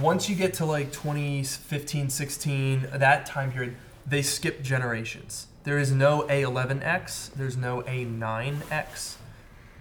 once 0.00 0.28
you 0.28 0.36
get 0.36 0.54
to 0.54 0.64
like 0.64 0.92
2015, 0.92 2.08
16, 2.08 2.88
that 2.94 3.26
time 3.26 3.52
period, 3.52 3.76
they 4.06 4.22
skip 4.22 4.62
generations. 4.62 5.46
There 5.64 5.78
is 5.78 5.92
no 5.92 6.22
A11X. 6.22 7.34
There's 7.34 7.56
no 7.56 7.82
A9X. 7.82 9.16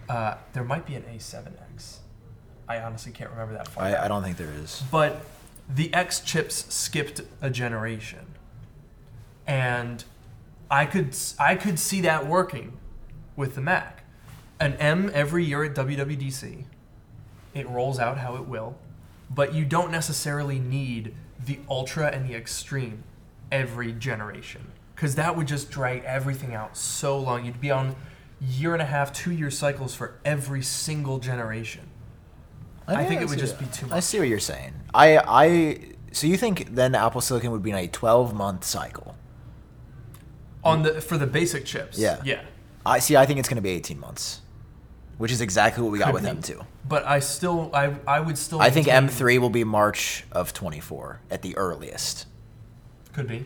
Uh, 0.09 0.35
there 0.53 0.63
might 0.63 0.85
be 0.85 0.95
an 0.95 1.03
A7X. 1.03 1.97
I 2.67 2.79
honestly 2.79 3.11
can't 3.11 3.29
remember 3.31 3.53
that 3.53 3.67
far. 3.67 3.83
I, 3.83 3.91
back. 3.91 4.01
I 4.01 4.07
don't 4.07 4.23
think 4.23 4.37
there 4.37 4.51
is. 4.51 4.83
But 4.91 5.25
the 5.67 5.93
X 5.93 6.19
chips 6.19 6.73
skipped 6.73 7.21
a 7.41 7.49
generation, 7.49 8.35
and 9.47 10.03
I 10.69 10.85
could 10.85 11.15
I 11.39 11.55
could 11.55 11.79
see 11.79 12.01
that 12.01 12.27
working 12.27 12.77
with 13.35 13.55
the 13.55 13.61
Mac. 13.61 14.03
An 14.59 14.73
M 14.73 15.09
every 15.13 15.43
year 15.43 15.63
at 15.63 15.73
WWDC, 15.73 16.65
it 17.53 17.67
rolls 17.67 17.99
out 17.99 18.19
how 18.19 18.35
it 18.35 18.47
will, 18.47 18.77
but 19.33 19.53
you 19.53 19.65
don't 19.65 19.91
necessarily 19.91 20.59
need 20.59 21.15
the 21.43 21.59
Ultra 21.69 22.07
and 22.07 22.27
the 22.27 22.35
Extreme 22.35 23.03
every 23.51 23.91
generation 23.93 24.71
because 24.95 25.15
that 25.15 25.35
would 25.35 25.47
just 25.47 25.71
drag 25.71 26.03
everything 26.03 26.53
out 26.53 26.77
so 26.77 27.17
long. 27.17 27.45
You'd 27.45 27.61
be 27.61 27.71
on 27.71 27.95
year 28.39 28.73
and 28.73 28.81
a 28.81 28.85
half, 28.85 29.11
two 29.13 29.31
year 29.31 29.49
cycles 29.49 29.95
for 29.95 30.19
every 30.23 30.61
single 30.61 31.19
generation. 31.19 31.89
I 32.87 33.05
think 33.05 33.21
it 33.21 33.29
would 33.29 33.39
just 33.39 33.59
be 33.59 33.65
too 33.67 33.87
much. 33.87 33.97
I 33.97 33.99
see 33.99 34.19
what 34.19 34.27
you're 34.27 34.39
saying. 34.39 34.73
I 34.93 35.17
I 35.17 35.91
so 36.11 36.27
you 36.27 36.37
think 36.37 36.75
then 36.75 36.93
Apple 36.93 37.21
Silicon 37.21 37.51
would 37.51 37.63
be 37.63 37.71
in 37.71 37.77
a 37.77 37.87
12 37.87 38.33
month 38.33 38.63
cycle? 38.63 39.15
On 40.63 40.83
the 40.83 41.01
for 41.01 41.17
the 41.17 41.27
basic 41.27 41.65
chips. 41.65 41.97
Yeah. 41.97 42.21
Yeah. 42.23 42.41
I 42.85 42.99
see. 42.99 43.15
I 43.15 43.25
think 43.25 43.39
it's 43.39 43.47
going 43.47 43.57
to 43.57 43.61
be 43.61 43.69
18 43.69 43.99
months, 43.99 44.41
which 45.17 45.31
is 45.31 45.41
exactly 45.41 45.83
what 45.83 45.91
we 45.91 45.99
got 45.99 46.13
with 46.13 46.23
be. 46.23 46.29
M2. 46.29 46.65
But 46.87 47.05
I 47.05 47.19
still 47.19 47.69
I 47.73 47.95
I 48.07 48.19
would 48.19 48.37
still 48.37 48.61
I 48.61 48.69
think 48.69 48.87
maintain- 48.87 49.09
M3 49.09 49.39
will 49.39 49.49
be 49.49 49.63
March 49.63 50.23
of 50.31 50.53
24 50.53 51.19
at 51.29 51.41
the 51.41 51.55
earliest. 51.57 52.25
could 53.13 53.27
be. 53.27 53.45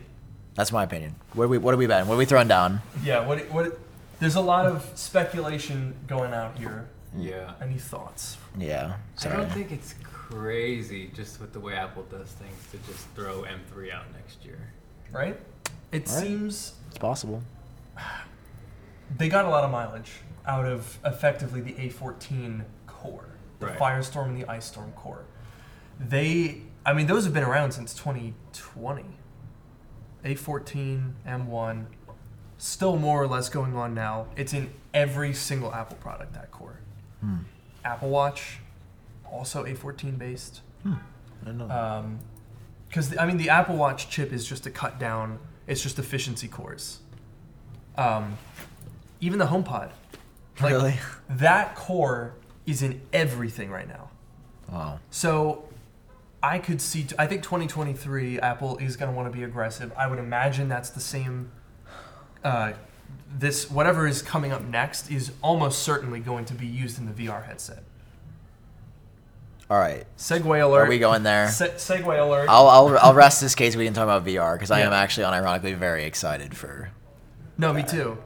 That's 0.54 0.72
my 0.72 0.82
opinion. 0.84 1.16
What 1.34 1.44
are 1.44 1.48
we 1.48 1.58
What 1.58 1.74
are 1.74 1.76
we 1.76 1.86
betting? 1.86 2.08
What 2.08 2.14
are 2.14 2.18
we 2.18 2.24
throwing 2.24 2.48
down? 2.48 2.80
Yeah, 3.04 3.26
what 3.26 3.40
what 3.50 3.78
there's 4.20 4.36
a 4.36 4.40
lot 4.40 4.66
of 4.66 4.90
speculation 4.94 5.94
going 6.06 6.32
out 6.32 6.56
here. 6.58 6.86
Yeah. 7.16 7.52
Any 7.60 7.78
thoughts? 7.78 8.36
Yeah. 8.58 8.96
Sorry. 9.16 9.34
I 9.34 9.38
don't 9.38 9.52
think 9.52 9.70
it's 9.72 9.94
crazy 10.02 11.10
just 11.14 11.40
with 11.40 11.52
the 11.52 11.60
way 11.60 11.74
Apple 11.74 12.02
does 12.10 12.28
things 12.32 12.56
to 12.72 12.78
just 12.90 13.06
throw 13.14 13.42
M3 13.42 13.92
out 13.92 14.04
next 14.14 14.44
year. 14.44 14.58
Right? 15.12 15.38
It 15.92 16.08
All 16.08 16.14
right. 16.16 16.22
seems 16.26 16.74
it's 16.88 16.98
possible. 16.98 17.42
they 19.18 19.28
got 19.28 19.44
a 19.44 19.48
lot 19.48 19.64
of 19.64 19.70
mileage 19.70 20.10
out 20.46 20.66
of 20.66 20.98
effectively 21.04 21.60
the 21.60 21.72
A14 21.74 22.64
core, 22.86 23.26
the 23.58 23.66
Right. 23.66 23.78
Firestorm 23.78 24.26
and 24.26 24.40
the 24.42 24.48
Ice 24.50 24.66
Storm 24.66 24.92
core. 24.92 25.24
They, 25.98 26.62
I 26.84 26.92
mean, 26.92 27.06
those 27.06 27.24
have 27.24 27.34
been 27.34 27.42
around 27.44 27.72
since 27.72 27.94
2020. 27.94 29.04
A14, 30.24 31.12
M1, 31.26 31.86
still 32.58 32.96
more 32.96 33.22
or 33.22 33.26
less 33.28 33.48
going 33.48 33.76
on 33.76 33.94
now. 33.94 34.26
It's 34.36 34.52
in 34.52 34.70
every 34.92 35.32
single 35.32 35.72
Apple 35.72 35.96
product, 35.96 36.34
that 36.34 36.50
core. 36.50 36.80
Hmm. 37.20 37.36
Apple 37.84 38.08
Watch, 38.10 38.58
also 39.30 39.64
A14 39.64 40.18
based. 40.18 40.60
I 40.84 40.90
don't 41.44 41.58
know. 41.58 42.18
Because, 42.88 43.16
I 43.16 43.26
mean, 43.26 43.36
the 43.36 43.50
Apple 43.50 43.76
Watch 43.76 44.08
chip 44.10 44.32
is 44.32 44.46
just 44.46 44.64
to 44.64 44.70
cut 44.70 44.98
down, 44.98 45.38
it's 45.66 45.82
just 45.82 45.98
efficiency 45.98 46.48
cores. 46.48 47.00
Um, 47.96 48.36
even 49.20 49.38
the 49.38 49.46
HomePod. 49.46 49.90
Like, 50.60 50.72
really? 50.72 50.98
That 51.28 51.74
core 51.74 52.34
is 52.66 52.82
in 52.82 53.00
everything 53.12 53.70
right 53.70 53.88
now. 53.88 54.10
Wow. 54.70 55.00
So 55.10 55.68
I 56.42 56.58
could 56.58 56.80
see, 56.80 57.06
I 57.18 57.26
think 57.26 57.42
2023, 57.42 58.40
Apple 58.40 58.76
is 58.78 58.96
going 58.96 59.10
to 59.10 59.16
want 59.16 59.30
to 59.30 59.36
be 59.36 59.44
aggressive. 59.44 59.92
I 59.96 60.06
would 60.06 60.18
imagine 60.18 60.68
that's 60.68 60.90
the 60.90 61.00
same. 61.00 61.50
Uh, 62.42 62.72
this, 63.38 63.70
whatever 63.70 64.06
is 64.06 64.22
coming 64.22 64.52
up 64.52 64.62
next, 64.64 65.10
is 65.10 65.32
almost 65.42 65.82
certainly 65.82 66.20
going 66.20 66.44
to 66.46 66.54
be 66.54 66.66
used 66.66 66.98
in 66.98 67.06
the 67.06 67.12
VR 67.26 67.44
headset. 67.44 67.82
All 69.68 69.78
right. 69.78 70.06
Segue 70.16 70.44
alert. 70.62 70.86
Are 70.86 70.88
we 70.88 70.98
going 70.98 71.24
there? 71.24 71.48
Se- 71.48 71.74
segue 71.76 72.20
alert. 72.20 72.48
I'll, 72.48 72.68
I'll, 72.68 72.98
I'll 72.98 73.14
rest 73.14 73.40
this 73.40 73.54
case 73.56 73.74
we 73.74 73.84
can 73.84 73.94
talk 73.94 74.04
about 74.04 74.24
VR 74.24 74.54
because 74.54 74.70
I 74.70 74.80
am 74.80 74.92
actually 74.92 75.24
unironically 75.26 75.76
very 75.76 76.04
excited 76.04 76.56
for. 76.56 76.90
no, 77.58 77.72
me 77.72 77.82
too. 77.82 78.16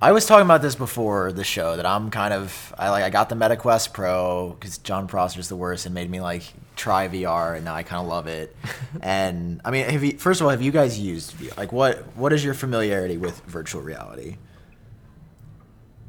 I 0.00 0.12
was 0.12 0.26
talking 0.26 0.44
about 0.44 0.60
this 0.60 0.74
before 0.74 1.32
the 1.32 1.44
show 1.44 1.76
that 1.76 1.86
I'm 1.86 2.10
kind 2.10 2.34
of 2.34 2.74
I 2.78 2.90
like 2.90 3.02
I 3.02 3.08
got 3.10 3.28
the 3.30 3.34
MetaQuest 3.34 3.92
Pro 3.94 4.50
because 4.58 4.76
Jon 4.78 5.06
Prosser's 5.08 5.48
the 5.48 5.56
worst 5.56 5.86
and 5.86 5.94
made 5.94 6.10
me 6.10 6.20
like 6.20 6.42
try 6.76 7.08
VR 7.08 7.56
and 7.56 7.64
now 7.64 7.74
I 7.74 7.82
kind 7.82 8.02
of 8.02 8.06
love 8.08 8.26
it. 8.26 8.54
and 9.00 9.60
I 9.64 9.70
mean, 9.70 9.88
have 9.88 10.04
you, 10.04 10.18
first 10.18 10.40
of 10.40 10.44
all, 10.44 10.50
have 10.50 10.60
you 10.60 10.70
guys 10.70 10.98
used 11.00 11.32
VR? 11.38 11.56
Like, 11.56 11.72
what 11.72 12.14
what 12.16 12.32
is 12.34 12.44
your 12.44 12.52
familiarity 12.52 13.16
with 13.16 13.40
virtual 13.46 13.80
reality? 13.80 14.36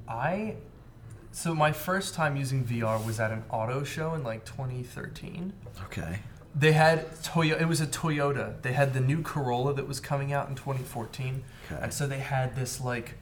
I 0.08 0.56
so 1.32 1.56
my 1.56 1.72
first 1.72 2.14
time 2.14 2.36
using 2.36 2.66
VR 2.66 3.04
was 3.06 3.22
at 3.22 3.32
an 3.32 3.44
auto 3.50 3.84
show 3.86 4.16
in 4.16 4.24
like 4.24 4.44
2013. 4.44 5.54
Okay. 5.86 6.20
They 6.54 6.74
had 6.74 7.10
Toyota. 7.22 7.62
It 7.62 7.68
was 7.68 7.80
a 7.80 7.88
Toyota. 7.88 8.62
They 8.64 8.74
had 8.74 8.94
the 8.94 9.00
new 9.00 9.22
Corolla 9.22 9.74
that 9.76 9.88
was 9.88 10.00
coming 10.02 10.34
out 10.34 10.50
in 10.50 10.56
2014, 10.56 11.44
Okay. 11.72 11.82
and 11.82 11.94
so 11.94 12.06
they 12.08 12.18
had 12.20 12.56
this 12.56 12.82
like 12.82 13.14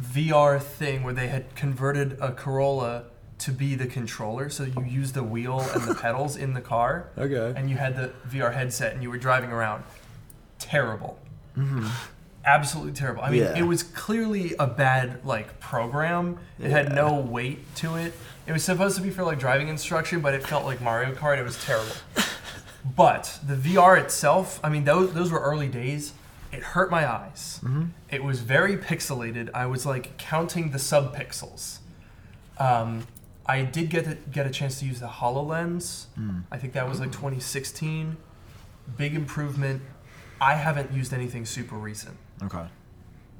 VR 0.00 0.60
thing 0.60 1.02
where 1.02 1.14
they 1.14 1.28
had 1.28 1.54
converted 1.54 2.16
a 2.20 2.32
Corolla 2.32 3.04
to 3.38 3.52
be 3.52 3.74
the 3.74 3.86
controller. 3.86 4.50
So 4.50 4.64
you 4.64 4.84
use 4.84 5.12
the 5.12 5.22
wheel 5.22 5.60
and 5.74 5.82
the 5.84 5.94
pedals 6.02 6.36
in 6.36 6.54
the 6.54 6.60
car, 6.60 7.08
Okay. 7.16 7.58
and 7.58 7.70
you 7.70 7.76
had 7.76 7.96
the 7.96 8.12
VR 8.28 8.52
headset, 8.54 8.92
and 8.94 9.02
you 9.02 9.10
were 9.10 9.18
driving 9.18 9.50
around. 9.50 9.84
Terrible. 10.58 11.18
Mm-hmm. 11.56 11.86
Absolutely 12.44 12.92
terrible. 12.92 13.22
I 13.22 13.30
mean, 13.30 13.40
Yeah. 13.42 13.56
it 13.58 13.62
was 13.62 13.82
clearly 13.82 14.54
a 14.58 14.66
bad 14.66 15.24
like 15.24 15.60
program. 15.60 16.38
It 16.58 16.70
had 16.70 16.94
no 16.94 17.14
weight 17.14 17.74
to 17.76 17.96
it. 17.96 18.14
It 18.46 18.52
was 18.52 18.64
supposed 18.64 18.96
to 18.96 19.02
be 19.02 19.10
for 19.10 19.22
like 19.24 19.38
driving 19.38 19.68
instruction, 19.68 20.20
but 20.20 20.32
it 20.34 20.42
felt 20.46 20.64
like 20.64 20.80
Mario 20.80 21.12
Kart. 21.14 21.38
It 21.38 21.44
was 21.44 21.62
terrible. 21.64 21.92
but 22.96 23.38
the 23.46 23.54
VR 23.54 23.98
itself, 24.02 24.58
I 24.64 24.70
mean, 24.70 24.84
those 24.84 25.12
those 25.12 25.30
were 25.30 25.40
early 25.40 25.68
days. 25.68 26.12
It 26.52 26.62
hurt 26.62 26.90
my 26.90 27.08
eyes. 27.10 27.60
It 28.10 28.24
was 28.24 28.40
very 28.40 28.76
pixelated. 28.76 29.50
I 29.54 29.66
was 29.66 29.86
like 29.86 30.16
counting 30.18 30.70
the 30.70 30.78
subpixels. 30.78 31.78
Um, 32.58 33.06
I 33.46 33.62
did 33.62 33.88
get 33.90 34.04
to, 34.04 34.16
get 34.30 34.46
a 34.46 34.50
chance 34.50 34.78
to 34.80 34.86
use 34.86 35.00
the 35.00 35.06
Hololens. 35.06 36.06
I 36.50 36.58
think 36.58 36.72
that 36.74 36.88
was 36.88 37.00
like 37.00 37.12
2016. 37.12 38.16
Big 38.96 39.14
improvement. 39.14 39.82
I 40.40 40.54
haven't 40.54 40.92
used 40.92 41.12
anything 41.12 41.44
super 41.46 41.76
recent. 41.76 42.16
Okay. 42.42 42.66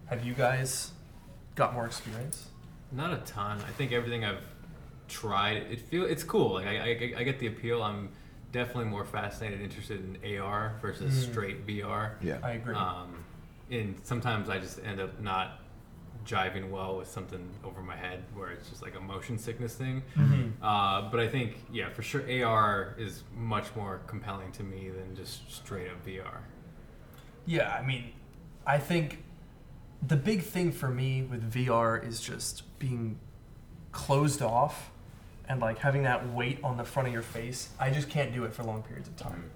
Have 0.07 0.25
you 0.25 0.35
guys 0.35 0.93
got 1.55 1.75
more 1.75 1.87
experience? 1.87 2.49
Not 2.93 3.13
a 3.13 3.19
ton. 3.19 3.59
I 3.67 3.71
think 3.73 3.93
everything 3.93 4.25
I've 4.25 4.43
tried, 5.09 5.59
it 5.71 5.81
feel 5.81 6.05
it's 6.05 6.23
cool. 6.25 6.55
Like 6.55 6.67
I, 6.67 6.77
I, 6.79 7.15
I 7.19 7.23
get 7.25 7.39
the 7.39 7.47
appeal. 7.47 7.83
I'm 7.83 8.11
definitely 8.53 8.87
more 8.87 9.05
fascinated, 9.05 9.61
interested 9.61 10.01
in 10.23 10.39
AR 10.39 10.75
versus 10.83 11.15
Mm. 11.27 11.31
straight 11.31 11.67
VR. 11.67 12.13
Yeah. 12.21 12.39
I 12.43 12.53
agree. 12.53 12.75
Um, 12.75 13.25
and 13.71 13.99
sometimes 14.03 14.49
I 14.49 14.59
just 14.59 14.81
end 14.85 15.01
up 15.01 15.21
not 15.21 15.61
jiving 16.27 16.69
well 16.71 16.99
with 16.99 17.09
something 17.09 17.49
over 17.65 17.81
my 17.81 17.97
head, 17.97 18.25
where 18.35 18.51
it's 18.51 18.69
just 18.69 18.83
like 18.83 18.95
a 18.97 19.01
motion 19.01 19.39
sickness 19.39 19.75
thing. 19.75 20.03
Mm-hmm. 20.17 20.63
Uh, 20.63 21.09
but 21.11 21.21
I 21.21 21.29
think, 21.29 21.61
yeah, 21.73 21.89
for 21.91 22.03
sure, 22.03 22.23
AR 22.45 22.95
is 22.99 23.23
much 23.35 23.75
more 23.75 24.01
compelling 24.07 24.53
to 24.53 24.63
me 24.63 24.91
than 24.91 25.15
just 25.17 25.51
straight 25.51 25.89
up 25.89 26.05
VR. 26.05 26.41
Yeah, 27.47 27.71
I 27.73 27.85
mean, 27.87 28.13
I 28.67 28.79
think 28.79 29.25
the 30.07 30.17
big 30.17 30.43
thing 30.43 30.73
for 30.73 30.89
me 30.89 31.23
with 31.23 31.51
VR 31.53 31.97
is 32.07 32.21
just 32.21 32.79
being 32.79 33.19
closed 33.93 34.43
off 34.43 34.91
and 35.51 35.61
like 35.61 35.79
having 35.79 36.05
that 36.05 36.27
weight 36.33 36.59
on 36.63 36.77
the 36.77 36.85
front 36.85 37.09
of 37.09 37.13
your 37.13 37.23
face. 37.23 37.69
I 37.79 37.91
just 37.91 38.09
can't 38.09 38.33
do 38.33 38.45
it 38.45 38.55
for 38.55 38.63
long 38.63 38.83
periods 38.83 39.09
of 39.09 39.17
time. 39.17 39.51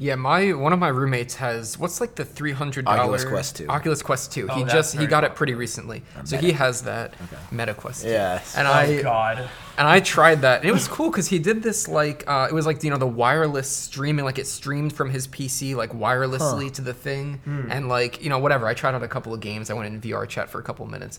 Yeah, 0.00 0.14
my 0.14 0.52
one 0.52 0.72
of 0.72 0.78
my 0.78 0.88
roommates 0.88 1.34
has 1.36 1.76
what's 1.76 2.00
like 2.00 2.14
the 2.14 2.24
three 2.24 2.52
hundred 2.52 2.84
dollar 2.84 3.00
Oculus 3.00 3.24
Quest 3.24 3.56
2. 3.56 3.66
Oculus 3.68 4.00
Quest 4.00 4.30
Two. 4.32 4.46
Oh, 4.48 4.54
he 4.54 4.62
that's 4.62 4.72
just 4.72 4.92
he 4.92 4.98
very 4.98 5.10
got 5.10 5.24
it 5.24 5.34
pretty 5.34 5.54
recently, 5.54 6.04
so 6.24 6.36
he 6.36 6.52
has 6.52 6.82
that 6.82 7.14
Meta 7.50 7.74
Quest. 7.74 8.02
2. 8.04 8.08
Yes. 8.08 8.56
and 8.56 8.68
oh 8.68 8.72
I 8.72 9.02
God. 9.02 9.38
and 9.76 9.88
I 9.88 9.98
tried 9.98 10.42
that. 10.42 10.60
And 10.60 10.68
it 10.70 10.72
was 10.72 10.86
cool 10.86 11.10
because 11.10 11.26
he 11.26 11.40
did 11.40 11.64
this 11.64 11.88
like 11.88 12.22
uh, 12.28 12.46
it 12.48 12.54
was 12.54 12.64
like 12.64 12.84
you 12.84 12.90
know 12.90 12.96
the 12.98 13.08
wireless 13.08 13.68
streaming, 13.68 14.24
like 14.24 14.38
it 14.38 14.46
streamed 14.46 14.92
from 14.92 15.10
his 15.10 15.26
PC 15.26 15.74
like 15.74 15.90
wirelessly 15.92 16.72
to 16.74 16.82
the 16.82 16.94
thing, 16.94 17.40
Hmm. 17.44 17.70
and 17.72 17.88
like 17.88 18.22
you 18.22 18.28
know 18.28 18.38
whatever. 18.38 18.68
I 18.68 18.74
tried 18.74 18.94
out 18.94 19.02
a 19.02 19.08
couple 19.08 19.34
of 19.34 19.40
games. 19.40 19.68
I 19.68 19.74
went 19.74 19.92
in 19.92 20.00
VR 20.00 20.28
chat 20.28 20.48
for 20.48 20.60
a 20.60 20.62
couple 20.62 20.84
of 20.84 20.92
minutes. 20.92 21.18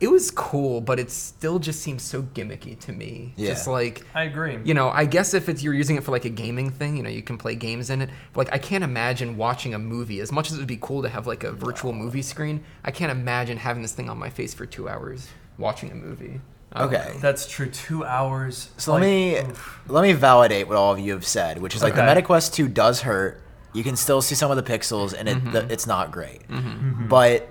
It 0.00 0.10
was 0.10 0.30
cool, 0.30 0.80
but 0.80 0.98
it 0.98 1.10
still 1.10 1.58
just 1.58 1.80
seems 1.80 2.02
so 2.02 2.22
gimmicky 2.22 2.78
to 2.80 2.92
me. 2.92 3.32
Yeah. 3.36 3.50
Just 3.50 3.68
like 3.68 4.04
I 4.14 4.24
agree. 4.24 4.58
you 4.64 4.74
know, 4.74 4.90
I 4.90 5.04
guess 5.06 5.34
if 5.34 5.48
it's 5.48 5.62
you're 5.62 5.74
using 5.74 5.96
it 5.96 6.04
for 6.04 6.10
like 6.10 6.24
a 6.24 6.30
gaming 6.30 6.70
thing, 6.70 6.96
you 6.96 7.02
know, 7.02 7.08
you 7.08 7.22
can 7.22 7.38
play 7.38 7.54
games 7.54 7.90
in 7.90 8.02
it. 8.02 8.10
But 8.32 8.46
like, 8.46 8.54
I 8.54 8.58
can't 8.58 8.84
imagine 8.84 9.36
watching 9.36 9.72
a 9.72 9.78
movie. 9.78 10.20
As 10.20 10.32
much 10.32 10.50
as 10.50 10.56
it 10.56 10.58
would 10.58 10.68
be 10.68 10.78
cool 10.80 11.02
to 11.02 11.08
have 11.08 11.26
like 11.26 11.44
a 11.44 11.52
virtual 11.52 11.92
movie 11.92 12.22
screen, 12.22 12.62
I 12.84 12.90
can't 12.90 13.12
imagine 13.12 13.56
having 13.56 13.82
this 13.82 13.92
thing 13.92 14.10
on 14.10 14.18
my 14.18 14.30
face 14.30 14.52
for 14.52 14.66
two 14.66 14.88
hours 14.88 15.28
watching 15.58 15.90
a 15.90 15.94
movie. 15.94 16.40
Okay. 16.76 16.96
know. 16.96 17.20
That's 17.20 17.46
true. 17.46 17.70
Two 17.70 18.04
hours. 18.04 18.70
So 18.76 18.92
like, 18.92 19.02
let 19.02 19.06
me 19.06 19.38
oof. 19.38 19.80
let 19.86 20.02
me 20.02 20.12
validate 20.12 20.66
what 20.68 20.76
all 20.76 20.92
of 20.92 20.98
you 20.98 21.12
have 21.12 21.26
said, 21.26 21.58
which 21.58 21.74
is 21.74 21.82
like 21.82 21.96
Okay. 21.96 22.14
the 22.14 22.22
MetaQuest 22.22 22.52
2 22.52 22.68
does 22.68 23.02
hurt. 23.02 23.40
You 23.72 23.82
can 23.82 23.96
still 23.96 24.22
see 24.22 24.34
some 24.34 24.50
of 24.50 24.56
the 24.56 24.62
pixels, 24.62 25.14
and 25.16 25.28
it 25.28 25.52
the, 25.52 25.60
mm-hmm. 25.60 25.70
it's 25.70 25.86
not 25.86 26.12
great. 26.12 26.46
Mm-hmm. 26.48 27.08
But 27.08 27.48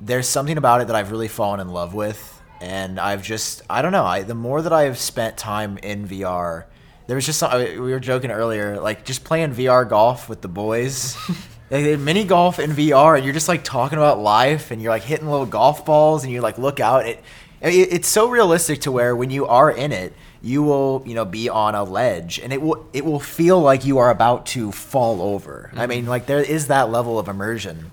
there's 0.00 0.26
something 0.26 0.56
about 0.56 0.80
it 0.80 0.86
that 0.86 0.96
I've 0.96 1.10
really 1.10 1.28
fallen 1.28 1.60
in 1.60 1.68
love 1.68 1.94
with, 1.94 2.40
and 2.60 2.98
I've 2.98 3.22
just 3.22 3.62
I 3.68 3.82
don't 3.82 3.92
know. 3.92 4.04
I 4.04 4.22
the 4.22 4.34
more 4.34 4.62
that 4.62 4.72
I've 4.72 4.98
spent 4.98 5.36
time 5.36 5.78
in 5.78 6.06
VR, 6.06 6.64
there 7.06 7.16
was 7.16 7.26
just 7.26 7.38
some, 7.38 7.50
I- 7.50 7.78
we 7.78 7.92
were 7.92 8.00
joking 8.00 8.30
earlier, 8.30 8.80
like 8.80 9.04
just 9.04 9.24
playing 9.24 9.54
VR 9.54 9.88
golf 9.88 10.28
with 10.28 10.40
the 10.40 10.48
boys. 10.48 11.16
Like, 11.70 11.84
they 11.84 11.96
mini 11.96 12.24
golf 12.24 12.58
in 12.58 12.72
VR, 12.72 13.14
and 13.14 13.24
you're 13.24 13.32
just 13.32 13.46
like 13.46 13.62
talking 13.62 13.96
about 13.96 14.18
life, 14.18 14.72
and 14.72 14.82
you're 14.82 14.90
like 14.90 15.04
hitting 15.04 15.28
little 15.28 15.46
golf 15.46 15.84
balls, 15.84 16.24
and 16.24 16.32
you 16.32 16.40
like 16.40 16.58
look 16.58 16.80
out. 16.80 17.06
It, 17.06 17.22
it 17.60 17.92
it's 17.92 18.08
so 18.08 18.28
realistic 18.28 18.80
to 18.80 18.92
where 18.92 19.14
when 19.14 19.30
you 19.30 19.46
are 19.46 19.70
in 19.70 19.92
it, 19.92 20.12
you 20.42 20.64
will 20.64 21.04
you 21.06 21.14
know 21.14 21.24
be 21.24 21.48
on 21.48 21.76
a 21.76 21.84
ledge, 21.84 22.40
and 22.40 22.52
it 22.52 22.60
will 22.60 22.88
it 22.92 23.04
will 23.04 23.20
feel 23.20 23.60
like 23.60 23.84
you 23.84 23.98
are 23.98 24.10
about 24.10 24.46
to 24.46 24.72
fall 24.72 25.22
over. 25.22 25.70
I 25.72 25.76
mm-hmm. 25.76 25.88
mean, 25.90 26.06
like 26.06 26.26
there 26.26 26.42
is 26.42 26.66
that 26.66 26.90
level 26.90 27.20
of 27.20 27.28
immersion. 27.28 27.92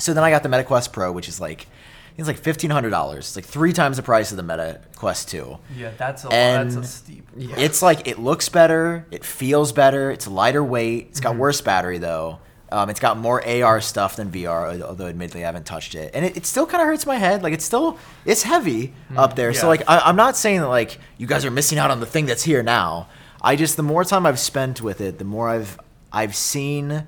So 0.00 0.12
then 0.14 0.24
I 0.24 0.30
got 0.30 0.42
the 0.42 0.48
Meta 0.48 0.64
Quest 0.64 0.92
Pro, 0.92 1.12
which 1.12 1.28
is 1.28 1.40
like 1.40 1.66
it's 2.16 2.26
like 2.26 2.38
fifteen 2.38 2.70
hundred 2.70 2.90
dollars. 2.90 3.26
It's 3.28 3.36
like 3.36 3.44
three 3.44 3.72
times 3.72 3.96
the 3.96 4.02
price 4.02 4.30
of 4.30 4.36
the 4.36 4.42
Meta 4.42 4.80
Quest 4.96 5.28
Two. 5.28 5.58
Yeah, 5.76 5.90
that's 5.96 6.24
a 6.24 6.28
And- 6.32 6.70
that's 6.72 6.86
a 6.86 6.88
steep. 6.90 7.28
Yeah. 7.36 7.54
It's 7.58 7.80
like 7.82 8.06
it 8.08 8.18
looks 8.18 8.48
better, 8.48 9.06
it 9.10 9.24
feels 9.24 9.72
better, 9.72 10.10
it's 10.10 10.26
lighter 10.26 10.62
weight. 10.64 11.06
It's 11.10 11.20
got 11.20 11.36
worse 11.36 11.60
battery 11.60 11.98
though. 11.98 12.40
Um, 12.72 12.88
it's 12.88 13.00
got 13.00 13.18
more 13.18 13.44
AR 13.44 13.80
stuff 13.80 14.14
than 14.14 14.30
VR, 14.30 14.80
although 14.82 15.06
admittedly 15.08 15.42
I 15.42 15.46
haven't 15.46 15.66
touched 15.66 15.96
it, 15.96 16.12
and 16.14 16.24
it, 16.24 16.36
it 16.36 16.46
still 16.46 16.66
kind 16.66 16.80
of 16.80 16.86
hurts 16.86 17.04
my 17.04 17.16
head. 17.16 17.42
Like 17.42 17.52
it's 17.52 17.64
still 17.64 17.98
it's 18.24 18.44
heavy 18.44 18.92
up 19.16 19.34
there. 19.34 19.52
So 19.54 19.66
like 19.66 19.82
I, 19.88 19.98
I'm 20.00 20.14
not 20.16 20.36
saying 20.36 20.60
that 20.60 20.68
like 20.68 20.98
you 21.18 21.26
guys 21.26 21.44
are 21.44 21.50
missing 21.50 21.78
out 21.78 21.90
on 21.90 21.98
the 22.00 22.06
thing 22.06 22.26
that's 22.26 22.44
here 22.44 22.62
now. 22.62 23.08
I 23.42 23.56
just 23.56 23.76
the 23.76 23.82
more 23.82 24.04
time 24.04 24.24
I've 24.26 24.38
spent 24.38 24.80
with 24.82 25.00
it, 25.00 25.18
the 25.18 25.24
more 25.24 25.48
I've 25.48 25.78
I've 26.12 26.36
seen 26.36 27.06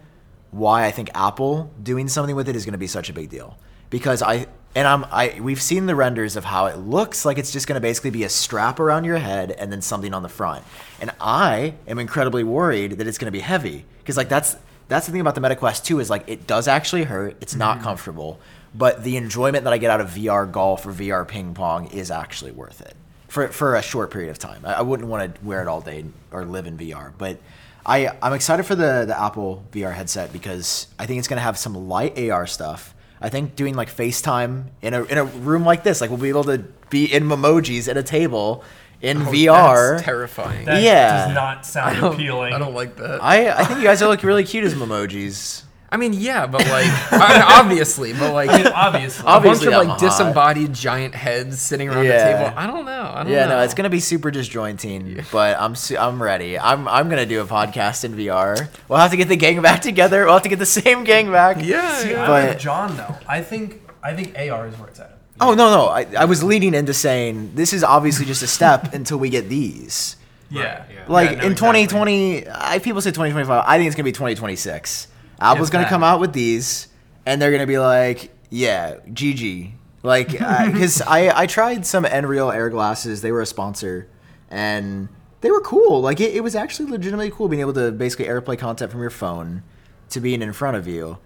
why 0.53 0.85
I 0.85 0.91
think 0.91 1.11
Apple 1.15 1.73
doing 1.83 2.07
something 2.09 2.37
with 2.37 2.49
it 2.49 2.55
is 2.55 2.65
going 2.65 2.73
to 2.73 2.79
be 2.79 2.87
such 2.87 3.11
a 3.11 3.13
big 3.13 3.31
deal 3.31 3.59
because 3.91 4.23
I 4.23 4.47
and 4.75 4.87
I'm 4.87 5.05
I 5.07 5.41
we've 5.41 5.61
seen 5.61 5.87
the 5.87 5.97
renders 5.97 6.37
of 6.37 6.45
how 6.45 6.67
it 6.67 6.79
looks 6.79 7.25
like 7.25 7.39
it's 7.39 7.51
just 7.51 7.67
going 7.67 7.75
to 7.75 7.81
basically 7.81 8.11
be 8.11 8.23
a 8.25 8.29
strap 8.29 8.79
around 8.79 9.05
your 9.05 9.19
head 9.19 9.51
and 9.51 9.73
then 9.73 9.83
something 9.83 10.15
on 10.15 10.23
the 10.23 10.29
front. 10.29 10.65
And 11.01 11.11
I 11.21 11.75
am 11.89 11.99
incredibly 11.99 12.45
worried 12.45 12.93
that 12.93 13.07
it's 13.07 13.19
going 13.19 13.27
to 13.27 13.33
be 13.33 13.41
heavy 13.41 13.85
because 13.99 14.17
like 14.17 14.29
that's 14.29 14.57
that's 14.89 15.07
the 15.07 15.13
thing 15.13 15.23
about 15.23 15.35
the 15.35 15.41
MetaQuest 15.41 15.85
2 15.85 16.01
is 16.01 16.11
like 16.11 16.25
it 16.27 16.47
does 16.47 16.69
actually 16.69 17.05
hurt. 17.05 17.37
It's 17.41 17.55
not 17.55 17.77
mm-hmm. 17.77 17.85
comfortable, 17.85 18.39
but 18.75 19.05
the 19.05 19.17
enjoyment 19.17 19.65
that 19.65 19.73
I 19.73 19.79
get 19.79 19.91
out 19.91 20.03
of 20.03 20.11
VR 20.11 20.51
golf 20.51 20.87
or 20.87 20.93
VR 20.93 21.27
ping 21.27 21.55
pong 21.55 21.87
is 21.87 22.11
actually 22.11 22.53
worth 22.53 22.83
it 22.83 22.95
for 23.29 23.49
for 23.49 23.77
a 23.77 23.83
short 23.83 24.11
period 24.11 24.31
of 24.31 24.39
time. 24.39 24.63
I, 24.65 24.75
I 24.75 24.83
wouldn't 24.83 25.09
want 25.09 25.35
to 25.35 25.45
wear 25.45 25.63
it 25.63 25.69
all 25.69 25.81
day 25.81 26.05
or 26.31 26.45
live 26.45 26.67
in 26.67 26.77
VR, 26.77 27.13
but 27.17 27.39
I 27.85 28.09
I'm 28.23 28.33
excited 28.33 28.65
for 28.65 28.75
the 28.75 29.05
the 29.07 29.21
Apple 29.21 29.65
VR 29.73 29.93
headset 29.93 30.33
because 30.33 30.87
I 30.99 31.07
think 31.07 31.19
it's 31.19 31.29
gonna 31.29 31.41
have 31.41 31.59
some 31.59 31.89
light 31.89 32.19
AR 32.19 32.47
stuff. 32.47 32.95
I 33.21 33.29
think 33.29 33.55
doing 33.57 33.75
like 33.75 33.95
FaceTime 33.95 34.67
in 34.83 34.95
a 34.95 35.05
in 35.05 35.19
a 35.19 35.25
room 35.25 35.65
like 35.65 35.85
this, 35.85 36.01
like 36.01 36.11
we'll 36.11 36.19
be 36.19 36.29
able 36.29 36.45
to 36.45 36.59
be 36.91 37.05
in 37.13 37.25
emojis 37.25 37.89
at 37.89 37.97
a 37.97 38.03
table 38.03 38.65
in 39.01 39.23
oh, 39.23 39.27
VR. 39.27 39.93
That's 39.93 40.03
terrifying. 40.05 40.65
That 40.67 40.83
Yeah. 40.83 41.27
does 41.27 41.35
not 41.35 41.67
sound 41.67 42.01
don't, 42.01 42.15
appealing. 42.15 42.53
I 42.53 42.59
don't 42.59 42.75
like 42.75 42.97
that. 42.97 43.23
I 43.23 43.51
I 43.51 43.65
think 43.65 43.81
you 43.81 43.85
guys 43.87 44.01
are 44.03 44.09
look 44.09 44.23
really 44.23 44.45
cute 44.45 44.65
as 44.65 44.75
emojis. 44.75 45.63
I 45.93 45.99
mean, 45.99 46.15
yeah, 46.15 46.47
but 46.47 46.63
like, 46.69 46.87
I 47.13 47.35
mean, 47.35 47.43
obviously, 47.47 48.15
but 48.15 48.33
like, 48.33 48.49
I 48.49 48.71
obviously. 48.87 49.21
a 49.21 49.25
bunch 49.25 49.37
Obviously 49.37 49.67
of 49.69 49.73
I'm 49.75 49.79
like 49.81 49.89
hot. 49.89 50.01
disembodied 50.01 50.73
giant 50.73 51.15
heads 51.15 51.61
sitting 51.61 51.89
around 51.91 52.07
Yeah. 52.07 52.33
the 52.33 52.45
table. 52.45 52.59
I 52.59 52.67
don't 52.67 52.87
know. 52.87 53.13
I 53.15 53.23
don't 53.25 53.33
Yeah, 53.33 53.45
know. 53.47 53.59
no, 53.59 53.63
it's 53.63 53.75
gonna 53.75 53.91
be 53.91 54.01
super 54.01 54.31
disjointing, 54.31 55.23
but 55.31 55.61
I'm 55.61 55.75
su- 55.75 55.99
I'm 55.99 56.23
ready. 56.23 56.59
I'm 56.59 56.89
I'm 56.89 57.09
gonna 57.11 57.27
do 57.27 57.43
a 57.43 57.45
podcast 57.45 58.05
in 58.05 58.15
VR. 58.17 58.69
We'll 58.89 58.99
have 59.01 59.11
to 59.11 59.17
get 59.19 59.29
the 59.29 59.37
gang 59.37 59.61
back 59.61 59.83
together. 59.83 60.25
We'll 60.25 60.33
have 60.35 60.43
to 60.45 60.49
get 60.49 60.59
the 60.59 60.67
same 60.81 61.05
gang 61.05 61.31
back. 61.31 61.59
Yeah, 61.61 61.95
See, 61.99 62.11
yeah. 62.13 62.23
I'm 62.23 62.27
But- 62.29 62.49
with 62.49 62.59
John 62.59 62.97
though. 62.97 63.15
I 63.29 63.43
think 63.43 63.83
I 64.03 64.15
think 64.15 64.35
AR 64.39 64.67
is 64.67 64.79
where 64.79 64.89
it's 64.89 64.99
at. 64.99 65.19
Oh 65.43 65.53
no 65.55 65.71
no, 65.71 65.89
I, 65.89 66.07
I 66.19 66.25
was 66.25 66.43
leading 66.43 66.73
into 66.73 66.95
saying 66.95 67.53
this 67.55 67.73
is 67.75 67.85
obviously 67.85 68.25
just 68.25 68.43
a 68.43 68.47
step 68.47 68.95
until 68.99 69.19
we 69.19 69.29
get 69.29 69.51
these. 69.51 70.17
Yeah. 70.51 70.63
Right, 70.63 70.85
yeah. 70.95 71.05
Like 71.09 71.31
Yeah, 71.33 71.37
no, 71.37 71.47
in 71.47 71.53
exactly. 71.53 71.87
2020, 71.87 72.49
I, 72.49 72.79
people 72.79 73.01
say 73.03 73.11
2025. 73.11 73.65
I 73.67 73.77
think 73.77 73.87
it's 73.89 73.97
gonna 73.97 74.05
be 74.05 74.13
2026. 74.13 75.09
Apple's 75.43 75.71
gonna 75.71 75.89
come 75.89 76.03
out 76.03 76.21
with 76.21 76.33
these, 76.33 76.89
and 77.27 77.41
they're 77.41 77.53
gonna 77.53 77.67
be 77.67 77.79
like, 77.79 78.31
yeah, 78.51 78.97
GG. 79.09 79.73
Like, 80.03 80.29
because 80.33 81.03
I 81.03 81.43
I 81.43 81.47
tried 81.47 81.87
some 81.87 82.05
Nreal 82.05 82.55
Air 82.55 82.71
glasses. 82.71 83.23
They 83.23 83.33
were 83.33 83.43
a 83.43 83.47
sponsor, 83.47 84.09
and 84.51 85.09
they 85.43 85.51
were 85.51 85.61
cool. 85.61 86.01
Like 86.01 86.21
it, 86.21 86.35
it 86.35 86.43
was 86.43 86.55
actually 86.55 86.91
legitimately 86.91 87.31
cool 87.31 87.49
being 87.49 87.61
able 87.61 87.75
to 87.75 87.93
basically 87.93 88.27
AirPlay 88.27 88.59
content 88.59 88.91
from 88.91 89.01
your 89.01 89.11
phone 89.11 89.63
to 90.11 90.21
being 90.21 90.41
in 90.41 90.53
front 90.53 90.77
of 90.77 90.87
you. 90.87 91.19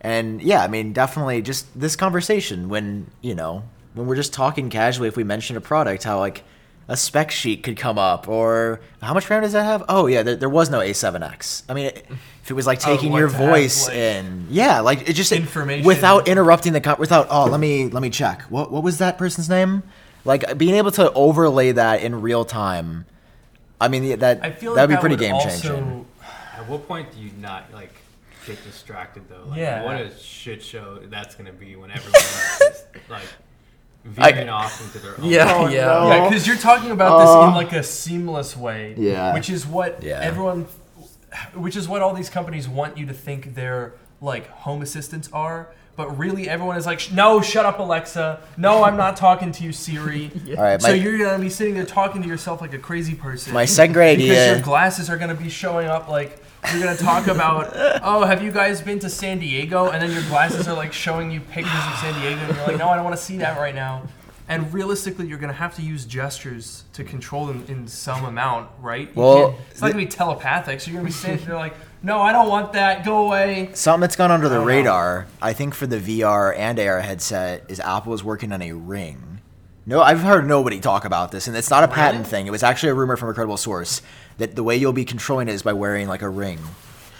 And 0.00 0.42
yeah, 0.42 0.62
I 0.62 0.68
mean, 0.68 0.92
definitely 0.92 1.42
just 1.42 1.78
this 1.78 1.96
conversation 1.96 2.68
when, 2.68 3.10
you 3.20 3.34
know, 3.34 3.64
when 3.94 4.06
we're 4.06 4.16
just 4.16 4.32
talking 4.32 4.70
casually, 4.70 5.08
if 5.08 5.16
we 5.16 5.24
mention 5.24 5.56
a 5.56 5.60
product, 5.60 6.04
how 6.04 6.18
like 6.18 6.44
a 6.88 6.96
spec 6.96 7.30
sheet 7.30 7.62
could 7.62 7.76
come 7.76 7.98
up 7.98 8.28
or 8.28 8.80
how 9.00 9.14
much 9.14 9.28
RAM 9.30 9.42
does 9.42 9.52
that 9.52 9.64
have? 9.64 9.84
Oh, 9.88 10.06
yeah, 10.06 10.22
there, 10.22 10.36
there 10.36 10.48
was 10.48 10.68
no 10.70 10.80
A7X. 10.80 11.62
I 11.68 11.74
mean, 11.74 11.86
it, 11.86 12.06
if 12.42 12.50
it 12.50 12.54
was 12.54 12.66
like 12.66 12.80
Oh, 12.86 12.94
taking 12.94 13.12
your 13.12 13.28
to 13.28 13.34
have, 13.34 13.48
voice 13.48 13.86
like, 13.88 13.96
in, 13.96 14.46
yeah, 14.50 14.80
like 14.80 15.08
it 15.08 15.14
just 15.14 15.32
information. 15.32 15.86
without 15.86 16.28
interrupting 16.28 16.72
the 16.74 16.80
con- 16.80 16.96
without 16.98 17.28
oh, 17.30 17.46
let 17.46 17.58
me 17.60 17.88
let 17.88 18.02
me 18.02 18.10
check. 18.10 18.42
What 18.50 18.70
what 18.70 18.82
was 18.82 18.98
that 18.98 19.16
person's 19.16 19.48
name? 19.48 19.82
Like 20.26 20.58
being 20.58 20.74
able 20.74 20.90
to 20.92 21.10
overlay 21.12 21.72
that 21.72 22.02
in 22.02 22.20
real 22.20 22.44
time. 22.44 23.06
I 23.80 23.88
mean, 23.88 24.18
that 24.18 24.44
I 24.44 24.50
feel 24.50 24.74
that'd 24.74 24.90
like 24.90 24.98
be 24.98 25.00
pretty 25.00 25.16
game 25.16 25.38
changing. 25.40 26.06
At 26.56 26.68
what 26.68 26.86
point 26.86 27.12
do 27.12 27.20
you 27.20 27.30
not 27.40 27.72
like 27.72 27.92
get 28.46 28.62
distracted 28.62 29.22
though? 29.30 29.44
Like, 29.48 29.58
Yeah. 29.58 29.82
What 29.84 29.96
a 29.96 30.14
shit 30.18 30.62
show 30.62 30.98
that's 31.04 31.34
gonna 31.34 31.52
be 31.52 31.76
when 31.76 31.90
everyone 31.90 32.12
just 32.58 32.84
like 33.08 33.22
veering 34.04 34.48
off 34.48 34.80
into 34.84 34.98
their 34.98 35.18
own. 35.18 35.24
Yeah, 35.24 35.52
Oh, 35.54 35.68
yeah. 35.68 35.86
no. 35.86 36.08
Yeah, 36.08 36.28
because 36.28 36.46
you're 36.46 36.56
talking 36.56 36.90
about 36.90 37.20
this 37.20 37.30
Uh, 37.30 37.48
in 37.48 37.54
like 37.54 37.72
a 37.72 37.82
seamless 37.82 38.56
way. 38.56 38.94
Yeah. 38.98 39.32
Which 39.34 39.48
is 39.50 39.66
what 39.66 40.02
Yeah. 40.02 40.20
everyone, 40.22 40.66
which 41.54 41.76
is 41.76 41.88
what 41.88 42.02
all 42.02 42.14
these 42.14 42.28
companies 42.30 42.68
want 42.68 42.96
you 42.98 43.06
to 43.06 43.12
think 43.14 43.54
their 43.54 43.94
like 44.20 44.48
home 44.50 44.82
assistants 44.82 45.28
are. 45.32 45.68
But 45.96 46.18
really, 46.18 46.48
everyone 46.48 46.76
is 46.76 46.86
like, 46.86 47.12
no, 47.12 47.40
shut 47.40 47.64
up, 47.64 47.78
Alexa. 47.78 48.40
No, 48.56 48.82
I'm 48.82 48.96
not 48.96 49.16
talking 49.16 49.52
to 49.52 49.62
you, 49.64 49.72
Siri. 49.72 50.30
All 50.56 50.62
right, 50.64 50.82
So 50.82 50.88
my- 50.88 50.94
you're 50.94 51.18
gonna 51.18 51.38
be 51.38 51.48
sitting 51.48 51.74
there 51.74 51.84
talking 51.84 52.20
to 52.22 52.28
yourself 52.28 52.60
like 52.60 52.74
a 52.74 52.78
crazy 52.78 53.14
person. 53.14 53.52
My 53.54 53.64
second 53.64 53.92
grade 53.92 54.18
because 54.18 54.36
idea. 54.36 54.52
your 54.54 54.60
glasses 54.60 55.08
are 55.08 55.16
gonna 55.16 55.34
be 55.36 55.48
showing 55.48 55.86
up 55.86 56.08
like 56.08 56.42
you're 56.72 56.82
gonna 56.82 56.96
talk 56.96 57.26
about 57.26 57.70
oh 58.02 58.24
have 58.24 58.42
you 58.42 58.50
guys 58.50 58.80
been 58.80 58.98
to 58.98 59.08
san 59.10 59.38
diego 59.38 59.90
and 59.90 60.02
then 60.02 60.10
your 60.10 60.22
glasses 60.24 60.66
are 60.66 60.74
like 60.76 60.92
showing 60.92 61.30
you 61.30 61.40
pictures 61.40 61.72
of 61.92 61.98
san 61.98 62.14
diego 62.20 62.40
and 62.40 62.56
you're 62.56 62.66
like 62.66 62.78
no 62.78 62.88
i 62.88 62.94
don't 62.96 63.04
want 63.04 63.16
to 63.16 63.22
see 63.22 63.36
that 63.36 63.58
right 63.58 63.74
now 63.74 64.02
and 64.48 64.72
realistically 64.74 65.26
you're 65.26 65.38
gonna 65.38 65.52
have 65.52 65.74
to 65.76 65.82
use 65.82 66.04
gestures 66.04 66.84
to 66.92 67.04
control 67.04 67.46
them 67.46 67.64
in 67.68 67.86
some 67.86 68.24
amount 68.24 68.68
right 68.80 69.08
You 69.14 69.20
Well, 69.22 69.58
it's 69.70 69.80
not 69.80 69.92
gonna 69.92 70.02
be 70.04 70.08
telepathic 70.08 70.80
so 70.80 70.90
you're 70.90 70.98
gonna 71.00 71.06
be 71.08 71.12
sitting 71.12 71.44
there 71.46 71.56
like 71.56 71.74
no 72.02 72.20
i 72.20 72.32
don't 72.32 72.48
want 72.48 72.72
that 72.74 73.04
go 73.04 73.26
away 73.26 73.70
Something 73.74 74.00
that's 74.02 74.16
gone 74.16 74.30
under 74.30 74.48
the 74.48 74.54
I 74.56 74.58
don't 74.58 74.66
know. 74.66 74.74
radar, 74.74 75.26
I 75.42 75.52
think, 75.52 75.74
for 75.74 75.86
the 75.86 75.98
VR 75.98 76.54
and 76.56 76.78
AR 76.80 77.00
headset 77.00 77.64
is 77.68 77.80
Apple 77.80 78.12
is 78.14 78.22
working 78.24 78.52
on 78.52 78.60
a 78.62 78.72
ring. 78.72 79.40
No, 79.86 80.00
I've 80.00 80.20
heard 80.20 80.46
nobody 80.46 80.80
talk 80.80 81.04
about 81.04 81.30
this, 81.30 81.46
and 81.46 81.54
it's 81.56 81.68
not 81.68 81.84
a 81.84 81.88
patent 81.88 82.20
Really? 82.20 82.30
thing. 82.30 82.46
It 82.46 82.50
was 82.50 82.62
actually 82.62 82.88
a 82.90 82.94
rumor 82.94 83.16
from 83.18 83.28
a 83.28 83.34
credible 83.34 83.58
source 83.58 84.00
that 84.38 84.56
the 84.56 84.62
way 84.62 84.76
you'll 84.76 84.92
be 84.92 85.04
controlling 85.04 85.48
it 85.48 85.52
is 85.52 85.62
by 85.62 85.72
wearing 85.72 86.08
like 86.08 86.22
a 86.22 86.28
ring. 86.28 86.58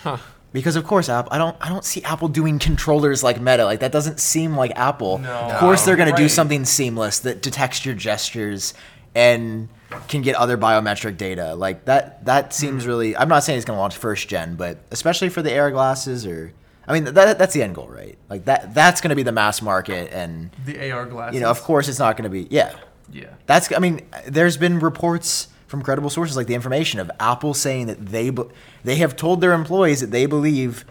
Huh. 0.03 0.19
Because 0.53 0.77
of 0.77 0.85
course, 0.85 1.09
Apple. 1.09 1.33
I 1.33 1.39
don't. 1.39 1.57
I 1.61 1.69
don't 1.69 1.85
see 1.85 2.03
Apple 2.05 2.29
doing 2.29 2.61
controllers 2.61 3.25
like 3.25 3.41
Meta. 3.41 3.65
Like 3.65 3.81
that 3.81 3.91
doesn't 3.91 4.21
seem 4.21 4.57
like 4.57 4.71
Apple. 4.77 5.19
No. 5.19 5.33
of 5.33 5.59
course, 5.59 5.85
they're 5.85 5.97
gonna 5.97 6.17
do 6.17 6.29
something 6.29 6.65
seamless 6.65 7.19
that 7.21 7.43
detects 7.43 7.85
your 7.85 7.95
gestures 7.95 8.73
and 9.15 9.69
can 10.09 10.23
get 10.23 10.35
other 10.37 10.59
biometric 10.59 11.17
data. 11.17 11.55
Like 11.55 11.85
that 11.85 12.25
that 12.25 12.53
seems 12.53 12.85
hmm. 12.85 12.89
really 12.89 13.17
I'm 13.17 13.29
not 13.29 13.45
saying 13.45 13.59
it's 13.59 13.67
going 13.67 13.77
to 13.77 13.81
launch 13.81 13.97
first 13.97 14.29
gen, 14.29 14.57
but 14.57 14.79
especially 14.91 15.29
for 15.29 15.43
the 15.43 15.57
AR 15.59 15.71
glasses 15.71 16.27
or 16.27 16.53
I 16.87 16.93
mean 16.93 17.05
that 17.05 17.39
that's 17.39 17.55
the 17.55 17.63
end 17.63 17.75
goal, 17.75 17.89
right? 17.89 18.19
Like 18.29 18.45
that 18.47 18.75
that's 18.75 19.01
going 19.01 19.11
to 19.11 19.17
be 19.17 19.23
the 19.23 19.33
mass 19.33 19.63
market 19.63 20.13
and 20.13 20.51
The 20.65 20.91
AR 20.91 21.07
glasses. 21.07 21.35
you 21.35 21.41
know, 21.41 21.51
of 21.51 21.61
course 21.63 21.89
it's 21.89 21.99
not 21.99 22.17
going 22.17 22.25
to 22.25 22.31
be 22.31 22.49
yeah. 22.51 22.77
Yeah. 23.13 23.35
That's 23.47 23.73
I 23.73 23.79
mean 23.79 24.07
there's 24.27 24.57
been 24.57 24.81
reports 24.81 25.49
from 25.75 25.83
credible 25.83 26.09
sources 26.11 26.37
like 26.37 26.47
the 26.47 26.55
information 26.55 27.01
of 27.01 27.11
Apple 27.19 27.53
saying 27.53 27.87
that 27.89 28.07
they 28.07 28.31
be- 28.31 28.45
they 28.85 28.97
have 28.97 29.17
told 29.17 29.41
their 29.41 29.53
employees 29.53 30.01
that 30.01 30.13
they 30.13 30.25
believe 30.27 30.85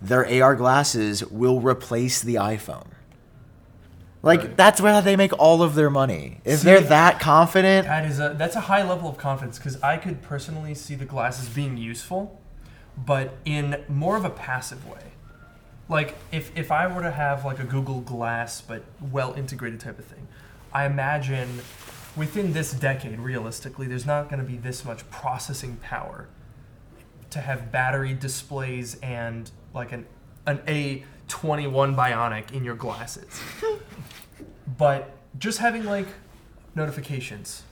their 0.00 0.24
AR 0.26 0.54
glasses 0.56 1.22
will 1.26 1.60
replace 1.60 2.22
the 2.22 2.36
iPhone. 2.36 2.86
Like 4.22 4.40
Right. 4.40 4.56
that's 4.56 4.80
where 4.80 5.00
they 5.02 5.14
make 5.16 5.32
all 5.38 5.62
of 5.62 5.74
their 5.74 5.90
money. 5.90 6.40
If 6.44 6.60
See, 6.60 6.64
they're 6.66 6.80
that 6.80 7.20
confident, 7.20 7.86
That 7.86 8.06
is 8.06 8.18
a 8.18 8.34
that's 8.36 8.56
a 8.56 8.60
high 8.60 8.82
level 8.82 9.08
of 9.10 9.18
confidence 9.18 9.58
because 9.58 9.80
I 9.82 9.98
could 9.98 10.22
personally 10.22 10.74
see 10.74 10.94
the 10.94 11.04
glasses 11.06 11.48
being 11.50 11.76
useful, 11.76 12.38
but 12.96 13.34
in 13.44 13.76
more 13.88 14.16
of 14.16 14.24
a 14.24 14.30
passive 14.30 14.86
way. 14.86 15.12
Like 15.88 16.16
if 16.32 16.50
if 16.56 16.70
I 16.72 16.86
were 16.86 17.02
to 17.02 17.10
have 17.10 17.44
like 17.44 17.58
a 17.58 17.64
Google 17.64 18.00
Glass 18.00 18.60
but 18.62 18.84
well 19.00 19.34
integrated 19.34 19.80
type 19.80 19.98
of 19.98 20.04
thing, 20.06 20.28
I 20.72 20.84
imagine 20.86 21.60
within 22.16 22.52
this 22.52 22.72
decade, 22.72 23.18
realistically, 23.18 23.86
there's 23.86 24.06
not 24.06 24.28
going 24.28 24.40
to 24.40 24.46
be 24.46 24.56
this 24.56 24.84
much 24.84 25.08
processing 25.10 25.76
power 25.76 26.28
to 27.30 27.40
have 27.40 27.70
battery 27.70 28.14
displays 28.14 28.96
and 29.00 29.50
like 29.72 29.92
an 29.92 30.06
an 30.46 30.58
A21 30.58 31.94
Bionic 31.94 32.52
in 32.52 32.64
your 32.64 32.74
glasses. 32.74 33.40
but 34.78 35.16
just 35.38 35.58
having 35.58 35.84
like 35.84 36.08
notifications, 36.74 37.62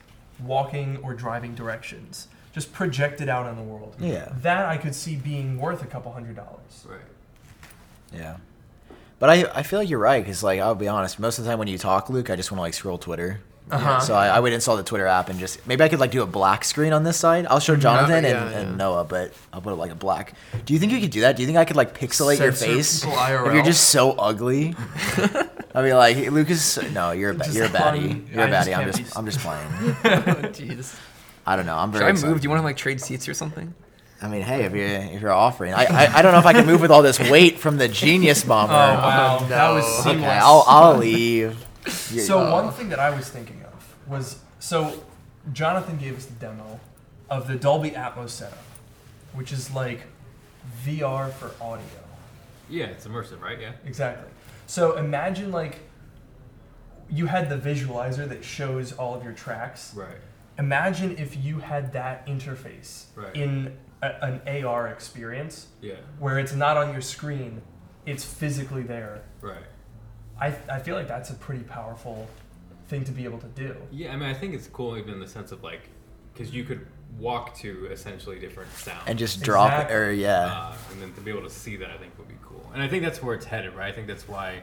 walking 0.43 0.99
or 0.99 1.15
driving 1.15 1.55
directions, 1.55 2.29
just 2.53 2.73
projected 2.73 3.29
out 3.29 3.47
on 3.47 3.57
the 3.57 3.63
world. 3.63 3.97
Yeah. 3.99 4.33
That 4.43 4.67
I 4.67 4.77
could 4.77 4.95
see 4.95 5.17
being 5.17 5.59
worth 5.59 5.83
a 5.83 5.87
couple 5.87 6.13
hundred 6.13 6.37
dollars. 6.37 6.87
Right. 6.89 7.01
yeah. 8.13 8.37
But 9.19 9.31
I, 9.31 9.51
I 9.53 9.63
feel 9.65 9.81
like 9.81 9.91
you're 9.91 9.99
right 9.99 10.23
because 10.23 10.43
like 10.43 10.61
I'll 10.61 10.75
be 10.75 10.89
honest, 10.89 11.19
most 11.19 11.39
of 11.39 11.45
the 11.45 11.51
time 11.51 11.59
when 11.59 11.69
you 11.69 11.79
talk, 11.79 12.09
Luke, 12.09 12.31
I 12.31 12.37
just 12.37 12.53
want 12.53 12.59
to 12.59 12.63
like 12.63 12.75
scroll 12.75 12.99
Twitter. 12.99 13.41
Uh-huh. 13.71 14.01
So 14.01 14.15
I, 14.15 14.29
I 14.29 14.41
would 14.41 14.53
install 14.53 14.77
the 14.77 14.83
Twitter 14.83 15.07
app 15.07 15.29
and 15.29 15.39
just 15.39 15.67
maybe 15.67 15.83
I 15.85 15.89
could 15.89 16.01
like 16.01 16.11
do 16.11 16.23
a 16.23 16.27
black 16.27 16.65
screen 16.65 16.93
on 16.93 17.05
this 17.05 17.17
side. 17.17 17.47
I'll 17.47 17.61
show 17.61 17.77
Jonathan 17.77 18.25
yeah, 18.25 18.43
and, 18.43 18.51
yeah. 18.51 18.59
and 18.61 18.79
Noah, 18.79 19.05
but 19.05 19.33
I'll 19.53 19.61
put 19.61 19.73
it 19.73 19.77
like 19.77 19.91
a 19.91 19.95
black. 19.95 20.35
Do 20.65 20.73
you 20.73 20.79
think 20.81 20.93
you 20.93 21.01
could 21.01 21.11
do 21.11 21.21
that? 21.23 21.37
Do 21.37 21.43
you 21.43 21.47
think 21.47 21.59
I 21.59 21.65
could 21.65 21.77
like 21.77 21.99
pixelate 21.99 22.39
your 22.39 22.53
face 22.53 23.05
if 23.05 23.53
you're 23.55 23.63
just 23.65 23.89
so 23.91 24.13
ugly? 24.13 24.75
I 25.75 25.83
mean, 25.83 25.95
like 25.95 26.17
hey, 26.17 26.31
Lucas. 26.31 26.79
No, 26.93 27.13
you're 27.13 27.33
a 27.33 27.35
ba- 27.35 27.47
you're 27.53 27.67
a 27.67 27.69
baddie. 27.69 28.11
un- 28.11 28.29
You're 28.33 28.45
a 28.45 28.47
I 28.47 28.51
just 28.51 28.69
baddie. 28.69 28.77
I'm 28.77 28.87
just 28.87 28.99
be- 28.99 29.17
I'm 29.17 29.27
just 29.27 29.39
playing. 29.41 29.69
Oh, 30.05 30.49
Jeez. 30.49 30.99
I 31.47 31.57
don't 31.57 31.67
know. 31.67 31.77
I'm 31.77 31.91
Should 31.93 31.99
very. 31.99 32.07
I 32.09 32.11
excited. 32.11 32.31
move? 32.31 32.41
Do 32.41 32.45
you 32.45 32.51
want 32.51 32.61
to 32.61 32.65
like 32.65 32.77
trade 32.77 33.01
seats 33.01 33.29
or 33.29 33.35
something? 33.35 33.75
I 34.21 34.29
mean, 34.29 34.43
hey, 34.43 34.65
if 34.65 34.73
you're 34.75 34.87
if 34.87 35.21
you're 35.23 35.31
offering, 35.31 35.75
I, 35.75 35.85
I 35.85 36.19
I 36.19 36.23
don't 36.23 36.33
know 36.33 36.39
if 36.41 36.47
I 36.47 36.53
can 36.53 36.67
move 36.67 36.81
with 36.81 36.91
all 36.91 37.03
this 37.03 37.21
weight 37.21 37.59
from 37.59 37.77
the 37.77 37.87
Genius 37.87 38.43
Bomber. 38.43 38.73
Oh 38.73 38.77
wow, 38.77 39.39
that 39.49 39.71
was 39.71 39.85
no. 39.85 40.13
seamless. 40.13 40.25
Okay, 40.29 40.39
I'll 40.43 40.65
I'll 40.67 40.97
leave. 40.97 41.65
You- 41.87 41.93
So 42.21 42.41
uh, 42.41 42.53
one 42.53 42.73
thing 42.73 42.89
that 42.91 42.99
I 42.99 43.11
was 43.11 43.29
thinking 43.29 43.63
of 43.65 43.95
was 44.07 44.39
so 44.59 45.03
Jonathan 45.53 45.97
gave 45.99 46.17
us 46.17 46.27
the 46.27 46.35
demo 46.35 46.81
of 47.31 47.47
the 47.47 47.57
Dolby 47.57 47.91
Atmos 47.93 48.31
setup, 48.31 48.59
which 49.35 49.53
is 49.53 49.71
like 49.75 50.03
VR 50.85 51.31
for 51.33 51.53
audio. 51.63 51.85
Yeah, 52.69 52.87
it's 52.87 53.07
immersive, 53.07 53.41
right? 53.41 53.61
Yeah. 53.61 53.73
Exactly. 53.87 54.29
So 54.67 54.97
imagine 54.97 55.53
like 55.53 55.79
you 57.11 57.27
had 57.27 57.49
the 57.49 57.57
visualizer 57.57 58.29
that 58.29 58.45
shows 58.45 58.93
all 58.93 59.15
of 59.15 59.25
your 59.25 59.33
tracks. 59.33 59.95
Right. 59.95 60.17
Imagine 60.59 61.17
if 61.17 61.37
you 61.43 61.61
had 61.61 61.93
that 61.93 62.27
interface 62.27 63.05
Right. 63.15 63.35
in 63.35 63.77
a, 64.03 64.11
an 64.47 64.65
AR 64.65 64.89
experience 64.89 65.69
Yeah. 65.81 65.95
where 66.19 66.39
it's 66.39 66.53
not 66.53 66.77
on 66.77 66.93
your 66.93 67.01
screen, 67.01 67.63
it's 68.05 68.25
physically 68.25 68.83
there. 68.83 69.23
Right. 69.41 69.63
I, 70.41 70.55
I 70.71 70.79
feel 70.79 70.95
like 70.95 71.09
that's 71.09 71.31
a 71.31 71.35
pretty 71.35 71.65
powerful 71.65 72.29
thing 72.89 73.05
to 73.05 73.13
be 73.13 73.25
able 73.25 73.39
to 73.39 73.47
do. 73.49 73.77
Yeah, 73.91 74.13
I 74.13 74.17
mean, 74.17 74.29
I 74.29 74.35
think 74.35 74.55
it's 74.55 74.67
cool 74.67 74.97
even 74.97 75.15
in 75.15 75.21
the 75.21 75.29
sense 75.29 75.53
of 75.53 75.63
like, 75.63 75.89
because 76.33 76.55
you 76.55 76.65
could 76.65 76.87
walk 77.19 77.57
to 77.59 77.87
essentially 77.91 78.39
different 78.39 78.73
sounds. 78.75 79.03
and 79.07 79.19
just 79.19 79.43
drop 79.43 79.73
Exactly. 79.73 79.97
or 79.97 80.11
yeah. 80.11 80.47
uh, 80.47 80.75
and 80.93 81.03
then 81.03 81.13
to 81.15 81.21
be 81.21 81.31
able 81.31 81.43
to 81.43 81.51
see 81.51 81.77
that, 81.77 81.91
I 81.91 81.97
think 81.97 82.17
would 82.19 82.29
be 82.29 82.35
cool. 82.45 82.65
And 82.73 82.83
I 82.83 82.89
think 82.89 83.03
that's 83.03 83.23
where 83.23 83.35
it's 83.35 83.47
headed, 83.47 83.75
right? 83.75 83.89
I 83.89 83.93
think 83.93 84.07
that's 84.07 84.29
why 84.29 84.63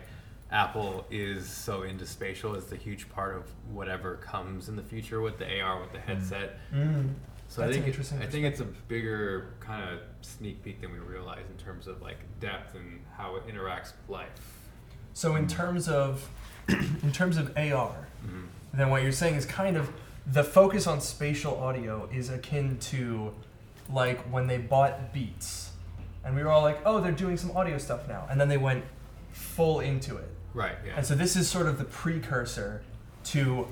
Apple 0.51 1.05
is 1.11 1.47
so 1.49 1.83
into 1.83 2.05
spatial. 2.05 2.55
It's 2.55 2.71
a 2.71 2.77
huge 2.77 3.09
part 3.09 3.35
of 3.35 3.43
whatever 3.73 4.15
comes 4.17 4.69
in 4.69 4.75
the 4.75 4.83
future 4.83 5.21
with 5.21 5.37
the 5.37 5.59
AR, 5.59 5.81
with 5.81 5.91
the 5.91 5.99
headset. 5.99 6.59
Mm. 6.73 7.13
So 7.47 7.61
That's 7.61 7.63
I 7.63 7.65
an 7.65 7.73
think 7.73 7.87
interesting 7.87 8.21
I 8.21 8.25
think 8.25 8.45
it's 8.45 8.59
a 8.59 8.65
bigger 8.65 9.53
kind 9.59 9.87
of 9.87 9.99
sneak 10.21 10.63
peek 10.63 10.81
than 10.81 10.91
we 10.91 10.99
realize 10.99 11.45
in 11.49 11.63
terms 11.63 11.87
of 11.87 12.01
like 12.01 12.17
depth 12.39 12.75
and 12.75 13.01
how 13.17 13.35
it 13.35 13.47
interacts 13.47 13.91
with 14.01 14.09
life. 14.09 14.29
So 15.15 15.35
in 15.35 15.47
terms 15.47 15.87
of 15.89 16.29
in 16.67 17.11
terms 17.11 17.37
of 17.37 17.55
AR, 17.57 17.95
Mhm. 18.25 18.45
then 18.73 18.89
what 18.91 19.01
you're 19.01 19.11
saying 19.11 19.35
is 19.35 19.45
kind 19.45 19.77
of 19.77 19.89
the 20.27 20.43
focus 20.43 20.85
on 20.87 20.99
spatial 21.01 21.57
audio 21.59 22.07
is 22.11 22.29
akin 22.29 22.77
to 22.91 23.31
like 23.89 24.19
when 24.31 24.47
they 24.47 24.57
bought 24.57 25.13
Beats, 25.13 25.71
and 26.23 26.35
we 26.35 26.43
were 26.43 26.49
all 26.51 26.63
like, 26.63 26.79
oh, 26.85 26.99
they're 27.01 27.11
doing 27.11 27.37
some 27.37 27.55
audio 27.55 27.77
stuff 27.77 28.07
now, 28.07 28.27
and 28.29 28.41
then 28.41 28.49
they 28.49 28.57
went 28.57 28.83
full 29.31 29.79
into 29.79 30.17
it. 30.17 30.29
Right. 30.55 30.75
Yeah. 30.85 30.93
And 30.97 31.05
so 31.05 31.13
this 31.15 31.35
is 31.35 31.47
sort 31.47 31.67
of 31.67 31.77
the 31.77 31.83
precursor 31.85 32.81
to 33.25 33.67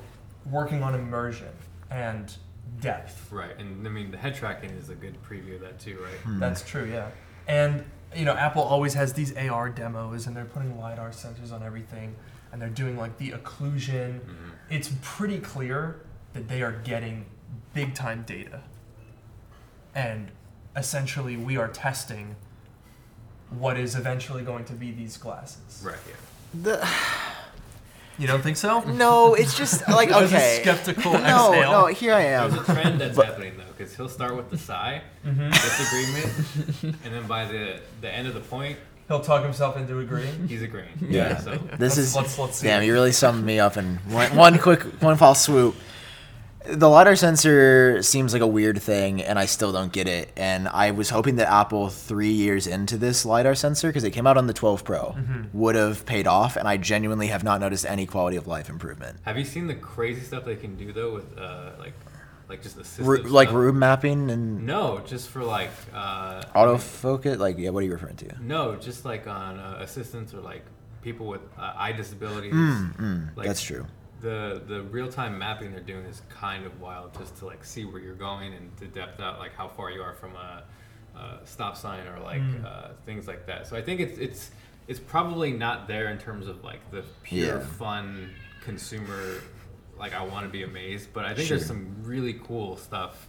working 0.49 0.84
on 0.84 0.93
immersion 0.95 1.49
and 1.89 2.32
depth. 2.79 3.32
Right, 3.32 3.58
and 3.58 3.86
I 3.88 3.89
mean 3.89 4.12
the 4.12 4.17
head 4.17 4.36
tracking 4.36 4.69
is 4.71 4.89
a 4.89 4.95
good 4.95 5.15
preview 5.23 5.56
of 5.56 5.62
that 5.62 5.79
too, 5.79 5.97
right? 6.01 6.13
Hmm. 6.23 6.39
That's 6.39 6.62
true, 6.63 6.86
yeah. 6.86 7.10
And 7.47 7.84
you 8.15 8.26
know, 8.26 8.34
Apple 8.34 8.62
always 8.62 8.93
has 8.93 9.13
these 9.13 9.36
AR 9.36 9.69
demos, 9.69 10.28
and 10.28 10.36
they're 10.36 10.45
putting 10.45 10.80
lidar 10.80 11.10
sensors 11.10 11.52
on 11.52 11.63
everything, 11.63 12.15
and 12.52 12.62
they're 12.62 12.69
doing 12.69 12.97
like 12.97 13.17
the 13.17 13.32
occlusion. 13.32 14.19
Mhm. 14.21 14.52
It's 14.69 14.91
pretty 15.02 15.39
clear 15.39 16.02
that 16.34 16.47
they 16.47 16.62
are 16.62 16.71
getting 16.71 17.26
big 17.73 17.93
time 17.93 18.23
data, 18.23 18.62
and 19.95 20.32
essentially 20.76 21.38
we 21.38 21.58
are 21.58 21.67
testing 21.67 22.36
what 23.52 23.78
is 23.78 23.95
eventually 23.95 24.43
going 24.43 24.65
to 24.65 24.73
be 24.73 24.91
these 24.91 25.17
glasses. 25.17 25.82
Right. 25.84 25.95
Yeah. 26.08 26.13
The, 26.63 26.88
You 28.19 28.28
don't 28.28 28.41
think 28.43 28.58
so? 28.58 28.82
no, 28.82 29.34
it's 29.34 29.58
just 29.58 29.88
like 29.99 30.10
That 30.10 30.21
was 30.21 30.32
a 30.34 30.36
okay. 30.38 30.60
skeptical 30.62 31.13
no, 31.13 31.19
exhale. 31.54 31.71
no, 31.71 31.86
here 31.88 32.13
I 32.13 32.21
am. 32.21 32.52
There's 32.52 32.62
a 32.69 32.73
trend 32.73 33.02
that's 33.02 33.15
But- 33.15 33.26
happening 33.28 33.54
though, 33.58 33.63
because 33.78 33.95
he'll 33.95 34.10
start 34.10 34.36
with 34.36 34.49
the 34.49 34.58
sigh 34.58 35.02
hmm 35.23 35.49
disagreement, 35.49 36.97
and 37.06 37.13
then 37.13 37.26
by 37.28 37.45
the 37.45 37.80
the 38.02 38.12
end 38.12 38.28
of 38.28 38.34
the 38.34 38.39
point, 38.41 38.78
He'll 39.10 39.19
talk 39.19 39.43
himself 39.43 39.76
into 39.76 39.99
agreeing. 39.99 40.47
he's 40.47 40.62
agreeing. 40.62 40.88
Yeah. 41.02 41.38
So 41.38 41.52
This 41.58 41.80
Let's- 41.80 41.97
is 41.97 42.15
let's- 42.15 42.39
let's 42.39 42.58
see 42.58 42.67
damn. 42.67 42.82
it. 42.84 42.86
You 42.86 42.93
really 42.93 43.12
summed 43.12 43.43
me 43.45 43.60
up 43.60 43.76
in 43.78 43.97
one, 44.10 44.34
one 44.36 44.58
quick 44.60 44.82
one 45.02 45.17
foul 45.17 45.36
swoop. 45.36 45.76
The 46.65 46.88
lidar 46.89 47.15
sensor 47.17 48.02
seems 48.04 48.32
like 48.32 48.41
a 48.41 48.47
weird 48.47 48.82
thing, 48.82 49.21
and 49.21 49.38
I 49.38 49.45
still 49.45 49.73
don't 49.73 49.91
get 49.91 50.08
it. 50.08 50.32
And 50.38 50.69
I 50.69 50.91
was 50.91 51.10
hoping 51.10 51.36
that 51.36 51.49
Apple, 51.52 51.89
three 51.89 52.32
years 52.32 52.67
into 52.67 52.97
this 52.97 53.26
lidar 53.26 53.54
sensor, 53.54 53.89
because 53.89 54.06
it 54.06 54.12
came 54.12 54.26
out 54.26 54.38
on 54.38 54.47
the 54.47 54.54
12 54.54 54.86
Pro, 54.86 55.15
Mhm. 55.17 55.49
would 55.54 55.76
have 55.76 56.06
paid 56.06 56.26
off. 56.26 56.56
And 56.56 56.65
I 56.67 56.78
genuinely 56.78 57.28
have 57.28 57.43
not 57.43 57.60
noticed 57.60 57.86
any 57.86 58.06
quality 58.06 58.38
of 58.38 58.47
life 58.47 58.69
improvement. 58.69 59.17
have 59.23 59.38
you 59.38 59.43
seen 59.43 59.67
the 59.67 59.76
crazy 59.76 60.21
stuff 60.21 60.45
they 60.45 60.56
can 60.56 60.76
do 60.76 60.93
though 60.93 61.13
with 61.13 61.38
uh 61.38 61.71
like 61.80 61.93
like 62.49 62.62
just 62.62 62.78
assistive 62.78 63.06
Ru- 63.08 63.23
like 63.23 63.52
room 63.52 63.80
mapping 63.80 64.30
and 64.32 64.65
No, 64.65 65.02
just 65.06 65.30
for 65.30 65.43
like 65.43 65.71
uh 65.93 66.43
autofocus. 66.56 67.39
Like, 67.39 67.58
yeah, 67.58 67.71
what 67.71 67.80
are 67.82 67.86
you 67.88 67.91
referring 67.93 68.15
to? 68.17 68.30
No, 68.41 68.76
just 68.76 69.04
like 69.06 69.28
on 69.28 69.60
uh, 69.60 69.78
assistants 69.82 70.34
or 70.34 70.39
like 70.39 70.63
people 71.02 71.28
with 71.28 71.41
uh, 71.58 71.73
eye 71.76 71.91
disabilities. 71.91 72.54
Mm, 72.54 72.95
mm, 72.97 73.36
Like- 73.38 73.47
that's 73.47 73.62
true. 73.62 73.86
The 74.24 74.62
the 74.68 74.82
real 74.84 75.10
time 75.10 75.38
mapping 75.38 75.72
they're 75.72 75.82
doing 75.82 76.06
is 76.06 76.22
kind 76.30 76.66
of 76.66 76.80
wild, 76.82 77.14
just 77.20 77.38
to 77.40 77.46
like 77.46 77.64
see 77.64 77.84
where 77.86 78.02
you're 78.02 78.16
going 78.16 78.54
and 78.54 78.76
to 78.78 78.88
depth 78.88 79.20
out 79.20 79.38
like 79.38 79.54
how 79.54 79.68
far 79.68 79.92
you 79.92 80.02
are 80.02 80.14
from 80.14 80.36
a, 80.36 80.64
a 81.20 81.40
stop 81.46 81.76
sign 81.78 82.08
or 82.08 82.20
like 82.22 82.42
Mm. 82.42 82.66
uh, 82.66 82.88
things 83.06 83.28
like 83.28 83.46
that. 83.48 83.68
So 83.68 83.76
I 83.78 83.82
think 83.82 84.00
it's 84.00 84.18
it's 84.18 84.52
it's 84.88 85.00
probably 85.00 85.52
not 85.52 85.88
there 85.88 86.08
in 86.10 86.18
terms 86.18 86.48
of 86.48 86.64
like 86.64 86.80
the 86.90 87.04
pure 87.24 87.60
Yeah. 87.60 87.66
fun 87.78 88.30
consumer. 88.62 89.42
Like 89.98 90.14
I 90.16 90.24
want 90.26 90.46
to 90.46 90.52
be 90.52 90.64
amazed, 90.64 91.10
but 91.14 91.26
I 91.26 91.34
think 91.36 91.48
Sure. 91.50 91.58
there's 91.58 91.68
some 91.68 91.94
really 92.04 92.34
cool 92.46 92.78
stuff 92.78 93.28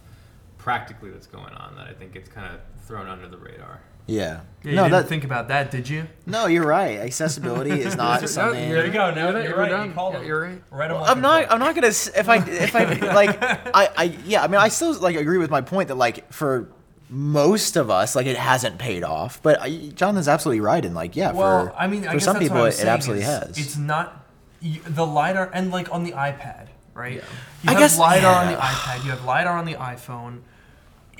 practically 0.57 1.11
that's 1.11 1.27
going 1.27 1.53
on 1.53 1.75
that 1.75 1.87
I 1.87 1.93
think 1.93 2.15
it's 2.15 2.29
kind 2.29 2.51
of 2.53 2.59
thrown 2.87 3.07
under 3.07 3.27
the 3.27 3.37
radar. 3.37 3.81
Yeah. 4.07 4.41
Yeah, 4.63 4.69
you 4.71 4.75
no, 4.77 4.83
didn't 4.85 4.91
that. 5.03 5.07
think 5.09 5.23
about 5.23 5.47
that, 5.49 5.69
did 5.69 5.87
you? 5.87 6.07
no, 6.25 6.47
you're 6.47 6.65
right. 6.65 6.97
Accessibility 6.97 7.69
is 7.71 7.95
not 8.03 8.21
No, 8.21 8.27
something. 8.27 8.69
There 8.69 8.83
you 8.85 8.91
go. 8.91 9.13
Now 9.13 9.29
You're, 9.29 9.43
you're 9.43 9.57
right. 9.57 9.71
right. 9.71 9.87
You 9.87 9.93
called 9.93 10.13
Yeah, 10.13 10.19
him. 10.21 10.27
you're 10.27 10.41
right. 10.41 10.61
Right 10.71 10.89
on 10.91 11.01
Well, 11.01 11.09
I'm 11.11 11.21
not. 11.21 11.41
complaint. 11.47 11.51
I'm 11.51 11.59
not 11.59 11.75
gonna. 11.75 11.87
If 11.87 12.29
I 12.29 12.37
if 12.37 12.75
I 12.75 12.83
like, 13.13 13.37
I 13.43 13.89
I 13.95 14.03
yeah. 14.25 14.43
I 14.43 14.47
mean, 14.47 14.59
I 14.59 14.69
still 14.69 14.93
like 14.99 15.15
agree 15.15 15.37
with 15.37 15.51
my 15.51 15.61
point 15.61 15.89
that 15.89 15.95
like 15.95 16.31
for 16.33 16.67
most 17.09 17.75
of 17.75 17.91
us, 17.91 18.15
like 18.15 18.25
it 18.25 18.37
hasn't 18.37 18.79
paid 18.79 19.03
off. 19.03 19.39
But 19.43 19.61
I, 19.61 19.69
Jonathan's 19.93 20.27
absolutely 20.27 20.61
right. 20.61 20.83
And 20.83 20.95
like, 20.95 21.15
yeah, 21.15 21.31
Well, 21.31 21.67
for 21.67 21.75
I 21.75 21.85
mean, 21.85 22.03
I 22.07 22.13
for 22.13 22.13
guess 22.15 22.25
some 22.25 22.39
people, 22.39 22.65
it, 22.65 22.79
it 22.79 22.87
absolutely 22.87 23.23
is 23.23 23.29
has. 23.29 23.57
It's 23.59 23.77
not 23.77 24.25
the 24.61 25.05
lidar, 25.05 25.51
and 25.53 25.69
like 25.69 25.93
on 25.93 26.03
the 26.03 26.13
iPad, 26.13 26.69
right? 26.95 27.17
Yeah. 27.17 27.21
You 27.61 27.69
I 27.69 27.71
have 27.73 27.79
guess- 27.79 27.99
lidar 27.99 28.45
on 28.45 28.51
the 28.51 28.57
iPad. 28.57 29.03
You 29.05 29.11
have 29.11 29.23
lidar 29.25 29.57
on 29.59 29.65
the 29.65 29.75
iPhone. 29.75 30.39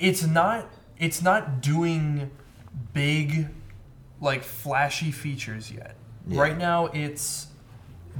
It's 0.00 0.26
not. 0.26 0.68
It's 0.98 1.22
not 1.22 1.60
doing 1.60 2.32
big, 2.92 3.48
like 4.20 4.42
flashy 4.42 5.10
features 5.10 5.70
yet. 5.70 5.96
Yeah. 6.26 6.40
Right 6.40 6.58
now, 6.58 6.86
it's 6.86 7.48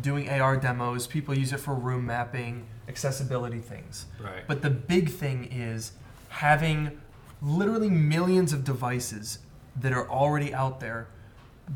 doing 0.00 0.28
AR 0.28 0.56
demos. 0.56 1.06
People 1.06 1.36
use 1.36 1.52
it 1.52 1.58
for 1.58 1.74
room 1.74 2.06
mapping, 2.06 2.66
accessibility 2.88 3.58
things. 3.58 4.06
Right. 4.22 4.46
But 4.46 4.62
the 4.62 4.70
big 4.70 5.10
thing 5.10 5.44
is 5.50 5.92
having 6.28 7.00
literally 7.42 7.90
millions 7.90 8.52
of 8.52 8.64
devices 8.64 9.40
that 9.80 9.92
are 9.92 10.08
already 10.08 10.54
out 10.54 10.80
there 10.80 11.08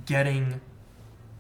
getting 0.07 0.61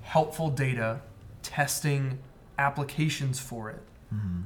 helpful 0.02 0.50
data, 0.50 1.00
testing 1.42 2.18
applications 2.58 3.38
for 3.38 3.70
it. 3.70 3.82
Hmm. 4.10 4.42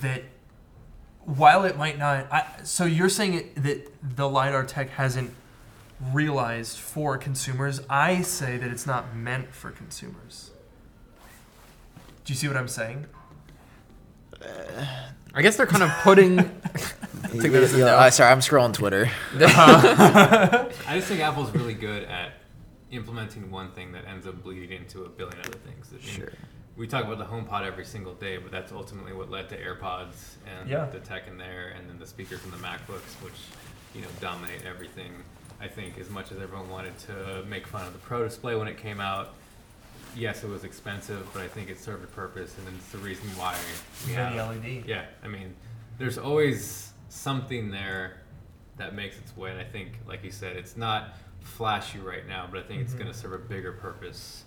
That 0.00 0.24
while 1.24 1.64
it 1.64 1.76
might 1.76 1.98
not, 1.98 2.32
I, 2.32 2.46
so 2.64 2.84
you're 2.84 3.08
saying 3.08 3.34
it, 3.34 3.62
that 3.62 4.16
the 4.16 4.28
LiDAR 4.28 4.64
tech 4.64 4.90
hasn't 4.90 5.30
realized 6.12 6.78
for 6.78 7.16
consumers. 7.18 7.80
I 7.88 8.22
say 8.22 8.56
that 8.56 8.70
it's 8.70 8.86
not 8.86 9.14
meant 9.16 9.52
for 9.54 9.70
consumers. 9.70 10.50
Do 12.24 12.32
you 12.32 12.36
see 12.36 12.48
what 12.48 12.56
I'm 12.56 12.68
saying? 12.68 13.06
I 15.34 15.42
guess 15.42 15.56
they're 15.56 15.66
kind 15.66 15.82
of 15.82 15.90
putting. 16.02 16.36
Take 17.40 17.52
that 17.52 17.62
as 17.62 17.74
a 17.74 17.78
Yeah, 17.78 17.84
no. 17.86 17.96
uh, 17.96 18.10
sorry, 18.10 18.30
I'm 18.30 18.40
scrolling 18.40 18.72
Twitter. 18.74 19.10
I 19.34 20.68
just 20.92 21.08
think 21.08 21.20
Apple's 21.20 21.52
really 21.54 21.74
good 21.74 22.04
at 22.04 22.32
implementing 22.90 23.50
one 23.50 23.72
thing 23.72 23.92
that 23.92 24.04
ends 24.06 24.26
up 24.26 24.42
bleeding 24.42 24.70
into 24.78 25.04
a 25.04 25.08
billion 25.08 25.38
other 25.40 25.58
things. 25.58 25.88
I 25.92 25.96
mean, 25.96 26.02
Sure. 26.04 26.32
We 26.76 26.88
talk 26.88 27.04
about 27.04 27.18
the 27.18 27.24
HomePod 27.24 27.64
every 27.64 27.84
single 27.84 28.14
day, 28.14 28.36
but 28.36 28.50
that's 28.50 28.72
ultimately 28.72 29.12
what 29.12 29.30
led 29.30 29.48
to 29.50 29.56
AirPods 29.56 30.34
and 30.58 30.68
Yeah. 30.68 30.86
the 30.86 30.98
tech 30.98 31.28
in 31.28 31.38
there, 31.38 31.72
and 31.76 31.88
then 31.88 31.98
the 31.98 32.06
speakers 32.06 32.44
in 32.44 32.50
the 32.50 32.56
MacBooks, 32.58 33.22
which 33.22 33.34
you 33.94 34.02
know 34.02 34.08
dominate 34.20 34.62
everything. 34.64 35.12
I 35.60 35.68
think 35.68 35.98
as 35.98 36.10
much 36.10 36.30
as 36.32 36.38
everyone 36.40 36.68
wanted 36.68 36.98
to 37.00 37.44
make 37.48 37.66
fun 37.66 37.86
of 37.86 37.92
the 37.92 37.98
Pro 38.00 38.24
Display 38.24 38.54
when 38.54 38.68
it 38.68 38.76
came 38.78 39.00
out, 39.00 39.34
yes, 40.16 40.44
it 40.44 40.48
was 40.50 40.64
expensive, 40.64 41.26
but 41.32 41.42
I 41.42 41.48
think 41.48 41.70
it 41.70 41.78
served 41.80 42.04
a 42.04 42.08
purpose, 42.08 42.54
and 42.58 42.76
it's 42.76 42.88
the 42.90 42.98
reason 42.98 43.26
why 43.36 43.56
we 44.06 44.12
Mini 44.14 44.36
have 44.36 44.50
LED. 44.64 44.84
yeah, 44.86 45.04
I 45.22 45.28
mean, 45.28 45.54
there's 45.98 46.18
always 46.18 46.92
something 47.08 47.70
there 47.70 48.18
that 48.76 48.94
makes 48.94 49.16
its 49.18 49.36
way, 49.36 49.50
and 49.52 49.60
I 49.60 49.64
think, 49.64 49.92
like 50.06 50.24
you 50.24 50.30
said, 50.30 50.56
it's 50.56 50.76
not 50.76 51.14
flashy 51.40 51.98
right 51.98 52.26
now, 52.26 52.46
but 52.50 52.58
I 52.60 52.62
think 52.64 52.82
it's 52.82 52.92
Mhm. 52.94 52.98
going 52.98 53.12
to 53.12 53.16
serve 53.18 53.32
a 53.32 53.38
bigger 53.38 53.72
purpose 53.72 54.44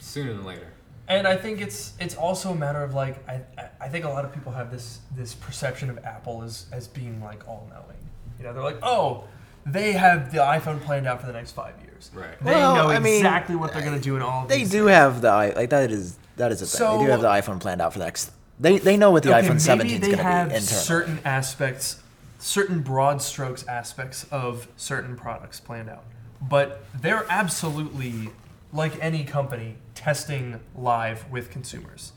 sooner 0.00 0.32
than 0.34 0.44
later. 0.44 0.68
And 1.08 1.26
I 1.26 1.36
think 1.36 1.60
it's 1.60 1.94
it's 1.98 2.14
also 2.14 2.52
a 2.52 2.54
matter 2.54 2.82
of 2.82 2.94
like 2.94 3.28
I, 3.28 3.42
I- 3.58 3.68
I 3.82 3.88
think 3.88 4.04
a 4.04 4.08
lot 4.08 4.24
of 4.24 4.32
people 4.32 4.52
have 4.52 4.70
this 4.70 5.00
this 5.14 5.34
perception 5.34 5.90
of 5.90 5.98
Apple 6.04 6.42
as 6.42 6.66
as 6.72 6.86
being 6.86 7.20
like 7.22 7.46
all 7.48 7.66
knowing. 7.70 7.98
You 8.38 8.44
know, 8.44 8.52
they're 8.52 8.62
like, 8.62 8.78
oh, 8.82 9.24
they 9.66 9.92
have 9.92 10.32
the 10.32 10.38
iPhone 10.38 10.80
planned 10.80 11.06
out 11.06 11.20
for 11.20 11.26
the 11.26 11.32
next 11.32 11.52
five 11.52 11.74
years. 11.84 12.10
Right. 12.14 12.38
They 12.40 12.50
Well, 12.52 12.74
know 12.74 12.88
I 12.90 12.98
mean, 12.98 13.16
exactly 13.16 13.54
what 13.56 13.72
they're 13.72 13.82
gonna 13.82 14.00
do 14.00 14.16
in 14.16 14.22
all. 14.22 14.42
Of 14.44 14.48
They 14.48 14.58
these 14.58 14.70
do 14.70 14.78
things. 14.86 14.90
have 14.90 15.20
the 15.20 15.28
i 15.28 15.50
like 15.50 15.70
that 15.70 15.90
is 15.90 16.18
that 16.36 16.50
is 16.52 16.62
a 16.62 16.66
thing. 16.66 16.98
they 16.98 17.04
do 17.04 17.10
have 17.10 17.20
the 17.20 17.28
iPhone 17.28 17.60
planned 17.60 17.80
out 17.80 17.92
for 17.92 17.98
the 17.98 18.04
next. 18.04 18.32
They 18.58 18.78
they 18.78 18.96
know 18.96 19.10
what 19.10 19.22
the 19.22 19.34
Okay, 19.36 19.46
iPhone 19.48 19.60
17 19.60 19.94
is 20.02 20.06
going 20.06 20.16
to 20.18 20.22
have 20.22 20.48
be 20.50 20.54
internal. 20.56 20.82
certain 20.82 21.18
aspects, 21.24 22.00
certain 22.38 22.80
broad 22.80 23.20
strokes 23.22 23.64
aspects 23.66 24.26
of 24.30 24.68
certain 24.76 25.16
products 25.16 25.58
planned 25.60 25.88
out, 25.90 26.04
but 26.40 26.84
they're 27.00 27.26
absolutely 27.28 28.30
like 28.72 28.92
any 29.02 29.24
company 29.24 29.76
testing 29.94 30.58
live 30.74 31.30
with 31.30 31.50
consumers. 31.50 32.12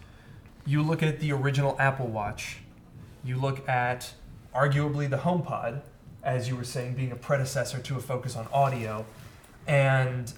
You 0.65 0.81
look 0.81 1.03
at 1.03 1.19
the 1.19 1.31
original 1.31 1.75
Apple 1.79 2.07
Watch, 2.07 2.57
you 3.23 3.37
look 3.37 3.67
at 3.69 4.13
arguably 4.55 5.09
the 5.09 5.17
HomePod, 5.17 5.81
as 6.25 6.49
you 6.49 6.55
were 6.55 6.63
saying, 6.65 6.95
being 6.95 7.11
a 7.11 7.15
predecessor 7.15 7.77
to 7.79 7.95
a 7.95 7.99
focus 8.01 8.35
on 8.35 8.47
audio, 8.51 9.05
and 9.67 10.33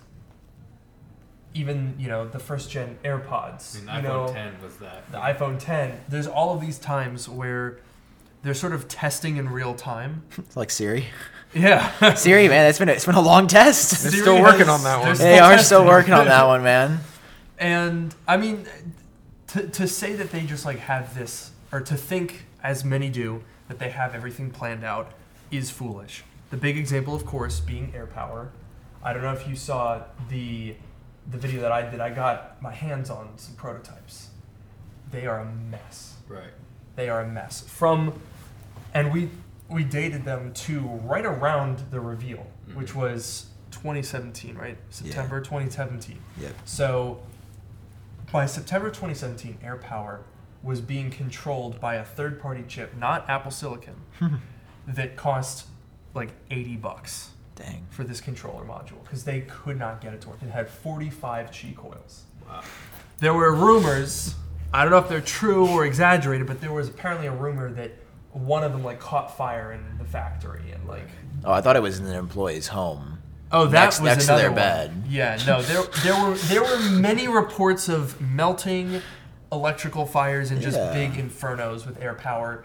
even 1.53 1.95
you 1.97 2.07
know 2.07 2.27
the 2.27 2.39
first 2.39 2.69
gen 2.69 2.97
AirPods. 3.03 3.77
I 3.87 3.95
mean, 3.95 4.03
you 4.03 4.09
iPhone 4.09 4.27
know, 4.27 4.33
10 4.33 4.61
was 4.61 4.77
that. 4.77 5.11
the 5.11 5.17
iPhone 5.17 5.57
10, 5.59 5.99
there's 6.09 6.27
all 6.27 6.53
of 6.53 6.61
these 6.61 6.77
times 6.77 7.27
where 7.27 7.79
they're 8.43 8.53
sort 8.53 8.73
of 8.73 8.87
testing 8.87 9.37
in 9.37 9.49
real 9.49 9.73
time. 9.73 10.23
like 10.55 10.69
Siri. 10.69 11.05
Yeah. 11.53 12.13
Siri, 12.15 12.47
man, 12.49 12.67
it's 12.69 12.77
been 12.77 12.89
a, 12.89 12.91
it's 12.91 13.05
been 13.05 13.15
a 13.15 13.21
long 13.21 13.47
test. 13.47 13.91
They're 14.03 14.11
Siri 14.11 14.21
still 14.21 14.41
working 14.41 14.67
has- 14.67 14.69
on 14.69 14.83
that 14.83 14.97
they're 14.99 15.07
one. 15.07 15.15
still 15.15 15.27
They 15.27 15.39
are 15.39 15.57
still 15.57 15.85
working 15.85 16.13
on 16.13 16.25
that 16.25 16.45
one, 16.45 16.63
man. 16.63 16.99
And 17.57 18.13
I 18.27 18.37
mean, 18.37 18.67
to, 19.47 19.67
to 19.67 19.87
say 19.87 20.13
that 20.13 20.31
they 20.31 20.43
just 20.43 20.65
like 20.65 20.79
have 20.79 21.15
this, 21.15 21.51
or 21.71 21.79
to 21.81 21.95
think, 21.95 22.43
as 22.61 22.83
many 22.83 23.09
do, 23.09 23.43
that 23.69 23.79
they 23.79 23.89
have 23.89 24.13
everything 24.13 24.51
planned 24.51 24.83
out 24.83 25.13
is 25.51 25.69
foolish. 25.69 26.23
The 26.49 26.57
big 26.57 26.77
example, 26.77 27.13
of 27.15 27.25
course, 27.25 27.59
being 27.59 27.91
AirPower. 27.93 28.49
I 29.03 29.13
don't 29.13 29.21
know 29.21 29.33
if 29.33 29.47
you 29.47 29.55
saw 29.55 30.03
the 30.29 30.75
the 31.29 31.37
video 31.37 31.59
that 31.61 31.71
I 31.73 31.81
did. 31.89 31.99
I 31.99 32.09
got 32.09 32.61
my 32.61 32.71
hands 32.71 33.09
on 33.09 33.37
some 33.37 33.55
prototypes. 33.55 34.29
They 35.11 35.25
are 35.27 35.39
a 35.39 35.45
mess. 35.45 36.15
Right. 36.27 36.51
they 36.95 37.09
are 37.09 37.21
a 37.21 37.27
mess 37.27 37.61
from 37.61 38.19
and 38.93 39.13
we 39.13 39.29
we 39.69 39.83
dated 39.83 40.25
them 40.25 40.51
to 40.53 40.79
right 41.05 41.25
around 41.25 41.83
the 41.91 41.99
reveal 41.99 42.45
which 42.73 42.93
Mhm. 42.93 42.95
was 42.95 43.45
2017 43.71 44.55
right 44.57 44.77
september 44.89 45.39
2017 45.39 46.17
Yep. 46.41 46.53
so 46.65 47.19
by 48.31 48.45
september 48.47 48.89
2017 48.89 49.59
AirPower 49.63 50.21
was 50.63 50.81
being 50.81 51.11
controlled 51.11 51.79
by 51.79 51.95
a 51.95 52.03
third 52.03 52.41
party 52.41 52.63
chip 52.67 52.95
not 52.97 53.29
apple 53.29 53.51
silicon 53.51 53.95
that 54.87 55.15
cost 55.15 55.67
like 56.13 56.29
80 56.49 56.77
bucks 56.77 57.29
Dang. 57.55 57.85
for 57.89 58.03
this 58.03 58.21
controller 58.21 58.63
module 58.63 59.03
because 59.03 59.23
they 59.23 59.41
could 59.41 59.77
not 59.77 59.99
get 60.01 60.13
it 60.13 60.21
to 60.21 60.29
work 60.29 60.37
it 60.41 60.49
had 60.49 60.69
45 60.69 61.51
Qi 61.51 61.75
coils 61.75 62.23
Wow. 62.47 62.61
there 63.19 63.33
were 63.33 63.53
rumors 63.53 64.35
i 64.73 64.83
don't 64.83 64.91
know 64.91 64.99
if 64.99 65.09
they're 65.09 65.19
true 65.21 65.67
or 65.67 65.85
exaggerated 65.85 66.47
but 66.47 66.61
there 66.61 66.71
was 66.71 66.87
apparently 66.87 67.27
a 67.27 67.31
rumor 67.31 67.69
that 67.73 67.91
one 68.31 68.63
of 68.63 68.71
them 68.71 68.83
like 68.83 68.99
caught 68.99 69.35
fire 69.35 69.71
in 69.73 69.97
the 69.97 70.05
factory 70.05 70.71
and 70.71 70.87
like 70.87 71.07
Oh, 71.45 71.51
I 71.51 71.61
thought 71.61 71.75
it 71.75 71.81
was 71.83 71.99
in 71.99 72.05
an 72.07 72.15
employee's 72.15 72.67
home. 72.67 73.19
oh 73.51 73.65
that 73.67 73.71
Next- 73.85 73.99
was 74.01 74.07
next 74.09 74.25
to 74.27 74.33
their 74.33 74.49
one. 74.49 74.55
bed. 74.55 75.03
yeah 75.09 75.37
no 75.45 75.61
there 75.61 75.83
there 76.03 76.23
were 76.23 76.35
there 76.35 76.61
were 76.63 76.79
many 76.91 77.27
reports 77.27 77.89
of 77.89 78.19
melting 78.21 79.01
electrical 79.51 80.05
fires 80.05 80.51
and 80.51 80.61
just 80.61 80.77
Yeah. 80.77 80.93
big 80.93 81.13
infernos 81.13 81.85
with 81.85 81.99
AirPower 81.99 82.63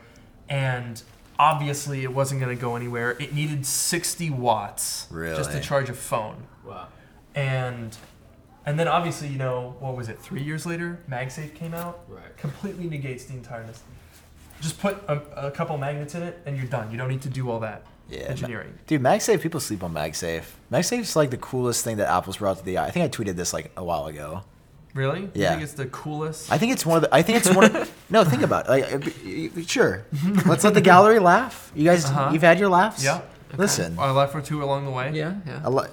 and 0.48 1.02
obviously 1.50 1.98
it 2.05 2.12
wasn't 2.20 2.40
going 2.40 2.55
to 2.57 2.61
go 2.61 2.76
anywhere 2.76 3.11
it 3.24 3.31
needed 3.35 3.66
60 3.66 4.31
watts 4.31 5.07
just 5.40 5.50
to 5.52 5.61
charge 5.61 5.88
a 5.90 5.94
phone 6.11 6.38
Wow. 6.64 6.87
and 7.35 7.96
and 8.66 8.78
then 8.78 8.87
obviously 8.87 9.28
you 9.28 9.38
know 9.38 9.74
what 9.81 9.96
was 9.96 10.09
it 10.09 10.18
three 10.20 10.42
years 10.42 10.64
later 10.66 11.00
magsafe 11.11 11.52
came 11.55 11.74
out 11.74 12.00
Right. 12.09 12.37
completely 12.37 12.87
negates 12.88 13.24
the 13.24 13.35
entireness 13.35 13.78
just 14.61 14.78
put 14.81 14.94
a, 15.09 15.46
a 15.48 15.50
couple 15.50 15.76
magnets 15.78 16.14
in 16.14 16.22
it 16.22 16.35
and 16.46 16.57
you're 16.57 16.66
done 16.78 16.90
you 16.92 16.96
don't 16.98 17.09
need 17.14 17.22
to 17.22 17.28
do 17.40 17.50
all 17.50 17.61
that 17.68 17.81
Yeah. 18.09 18.20
engineering 18.35 18.72
Dude, 18.87 19.02
MagSafe, 19.02 19.40
people 19.40 19.61
sleep 19.61 19.83
on 19.83 19.92
MagSafe. 19.94 20.44
MagSafe's 20.70 21.16
like 21.16 21.31
the 21.31 21.42
coolest 21.50 21.83
thing 21.85 21.96
that 21.96 22.09
Apple's 22.16 22.37
brought 22.38 22.59
to 22.59 22.64
the 22.64 22.76
eye. 22.78 22.87
I 22.87 22.90
think 22.92 23.05
I 23.07 23.09
tweeted 23.16 23.37
this 23.37 23.52
like 23.57 23.66
a 23.76 23.83
while 23.90 24.07
ago. 24.07 24.28
Really 24.94 25.20
you 25.22 25.31
Yeah. 25.35 25.50
think 25.50 25.62
it's 25.62 25.72
the 25.74 25.87
coolest 25.87 26.50
I 26.52 26.59
think 26.59 26.72
it's 26.72 26.85
one 26.85 26.96
of 26.96 27.02
the. 27.02 27.14
I 27.14 27.22
think 27.22 27.38
it's 27.38 27.55
one 27.55 27.64
of. 27.76 27.90
no, 28.11 28.24
think 28.24 28.42
about 28.42 28.66
it. 28.66 28.70
Like, 28.70 28.92
uh, 28.92 28.98
b- 28.98 29.50
y- 29.57 29.62
sure. 29.66 30.05
Let's 30.46 30.64
let 30.64 30.74
the 30.74 30.81
gallery 30.81 31.18
laugh. 31.18 31.72
You 31.74 31.85
guys, 31.85 32.05
Uh-huh. 32.05 32.31
you've 32.33 32.42
had 32.42 32.59
your 32.59 32.68
laughs. 32.68 33.02
yeah 33.05 33.20
Listen, 33.59 33.98
i 33.98 34.11
left 34.11 34.33
for 34.33 34.40
two 34.40 34.64
along 34.64 34.87
the 34.87 34.90
way 34.90 35.11
Yeah, 35.12 35.35
yeah. 35.46 35.61
a 35.62 35.68
lo- 35.68 35.87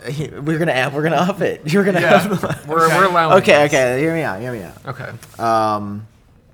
we're 0.45 0.57
gonna 0.57 0.71
amp, 0.71 0.93
we're 0.93 1.03
gonna 1.03 1.17
up 1.17 1.41
it. 1.41 1.61
You're 1.71 1.83
gonna. 1.83 1.99
Yeah. 1.99 2.19
Have, 2.19 2.65
We're, 2.67 2.85
Okay. 2.85 2.97
we're 2.97 3.05
allowing. 3.05 3.41
okay, 3.41 3.63
this. 3.63 3.73
okay. 3.73 3.99
Hear 3.99 4.13
me 4.13 4.21
out. 4.21 4.39
Hear 4.39 4.53
me 4.53 4.63
out. 4.63 4.77
Okay. 4.85 5.09
Um, 5.37 6.07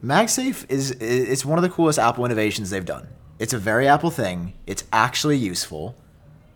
MagSafe 0.04 0.66
is 0.70 0.92
it's 1.00 1.46
one 1.46 1.58
of 1.60 1.64
the 1.64 1.70
coolest 1.70 2.00
Apple 2.00 2.26
innovations 2.26 2.70
they've 2.72 2.86
done. 2.86 3.08
It's 3.38 3.54
a 3.54 3.58
very 3.60 3.88
Apple 3.88 4.10
thing. 4.12 4.54
It's 4.66 4.84
actually 4.92 5.38
useful, 5.38 5.96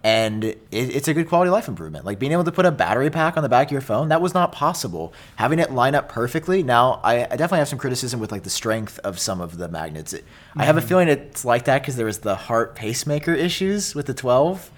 and 0.04 0.44
it, 0.46 0.62
it's 0.72 1.08
a 1.10 1.14
good 1.14 1.28
quality 1.28 1.50
of 1.50 1.54
life 1.54 1.68
improvement. 1.68 2.06
Like 2.06 2.20
being 2.20 2.32
able 2.32 2.46
to 2.46 2.52
put 2.52 2.66
a 2.66 2.72
battery 2.72 3.10
pack 3.10 3.36
on 3.36 3.44
the 3.44 3.50
back 3.50 3.68
of 3.68 3.72
your 3.72 3.82
phone 3.82 4.10
that 4.10 4.22
was 4.22 4.34
not 4.34 4.52
possible. 4.54 5.14
Having 5.36 5.60
it 5.60 5.72
line 5.72 5.94
up 5.94 6.08
perfectly. 6.08 6.64
Now 6.64 7.02
I, 7.04 7.24
I 7.26 7.28
definitely 7.28 7.60
have 7.60 7.68
some 7.68 7.80
criticism 7.80 8.20
with 8.22 8.32
like 8.32 8.44
the 8.44 8.50
strength 8.50 8.98
of 9.00 9.20
some 9.20 9.42
of 9.42 9.58
the 9.58 9.68
magnets. 9.68 10.14
It- 10.14 10.24
I 10.56 10.64
have 10.64 10.78
a 10.78 10.82
feeling 10.82 11.08
it's 11.10 11.44
like 11.44 11.66
that 11.66 11.82
because 11.82 11.96
there 11.98 12.06
was 12.06 12.20
the 12.20 12.36
heart 12.36 12.76
pacemaker 12.76 13.34
issues 13.34 13.94
with 13.94 14.06
the 14.06 14.14
12. 14.14 14.72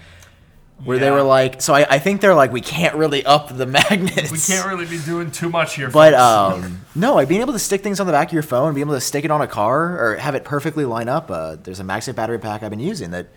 Where 0.83 0.97
they 0.97 1.11
were 1.11 1.21
like, 1.21 1.61
so 1.61 1.75
I, 1.75 1.85
I 1.87 1.99
think 1.99 2.21
they're 2.21 2.33
like, 2.33 2.51
we 2.51 2.61
can't 2.61 2.95
really 2.95 3.23
up 3.23 3.55
the 3.55 3.67
magnets. 3.67 4.31
we 4.31 4.39
can't 4.39 4.67
really 4.67 4.87
be 4.87 4.97
doing 4.97 5.29
too 5.29 5.47
much 5.47 5.75
here 5.75 5.91
But 5.91 6.15
um, 6.15 6.81
no, 6.95 7.13
like 7.13 7.29
being 7.29 7.41
able 7.41 7.53
to 7.53 7.59
stick 7.59 7.83
things 7.83 7.99
on 7.99 8.07
the 8.07 8.11
back 8.11 8.29
of 8.29 8.33
your 8.33 8.41
phone, 8.41 8.73
being 8.73 8.87
able 8.87 8.95
to 8.95 9.01
stick 9.01 9.23
it 9.23 9.29
on 9.29 9.41
a 9.41 9.47
car, 9.47 9.99
or 10.03 10.15
have 10.15 10.33
it 10.33 10.43
perfectly 10.43 10.83
line 10.85 11.07
up. 11.07 11.29
Uh, 11.29 11.55
there's 11.61 11.79
a 11.79 11.83
MagSafe 11.83 12.15
battery 12.15 12.39
pack 12.39 12.63
I've 12.63 12.71
been 12.71 12.79
using 12.79 13.11
that 13.11 13.27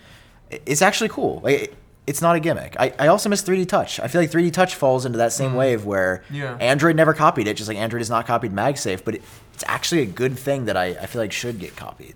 it's 0.51 0.83
actually 0.83 1.09
cool. 1.09 1.41
Like, 1.43 1.75
it's 2.07 2.21
not 2.21 2.37
a 2.37 2.41
gimmick. 2.41 2.77
I, 2.79 2.93
I 2.99 3.07
also 3.09 3.29
miss 3.29 3.43
3D 3.43 3.67
Touch. 3.69 3.99
I 3.99 4.09
feel 4.09 4.21
like 4.21 4.31
3D 4.31 4.53
Touch 4.53 4.75
falls 4.75 5.07
into 5.07 5.19
that 5.19 5.33
same 5.33 5.53
mm. 5.53 5.59
wave 5.59 5.85
where 5.85 6.23
Yeah. 6.31 6.57
Android 6.61 6.97
never 6.97 7.15
copied 7.15 7.47
it, 7.47 7.57
just 7.57 7.69
like 7.69 7.79
Android 7.79 8.01
has 8.01 8.11
not 8.11 8.27
copied 8.27 8.53
MagSafe, 8.53 9.05
but 9.05 9.17
it, 9.17 9.23
it's 9.55 9.65
actually 9.67 10.03
a 10.03 10.07
good 10.07 10.39
thing 10.39 10.67
that 10.67 10.77
I, 10.77 10.87
I 10.87 11.07
feel 11.07 11.23
like 11.23 11.33
should 11.33 11.59
get 11.59 11.77
copied. 11.77 12.15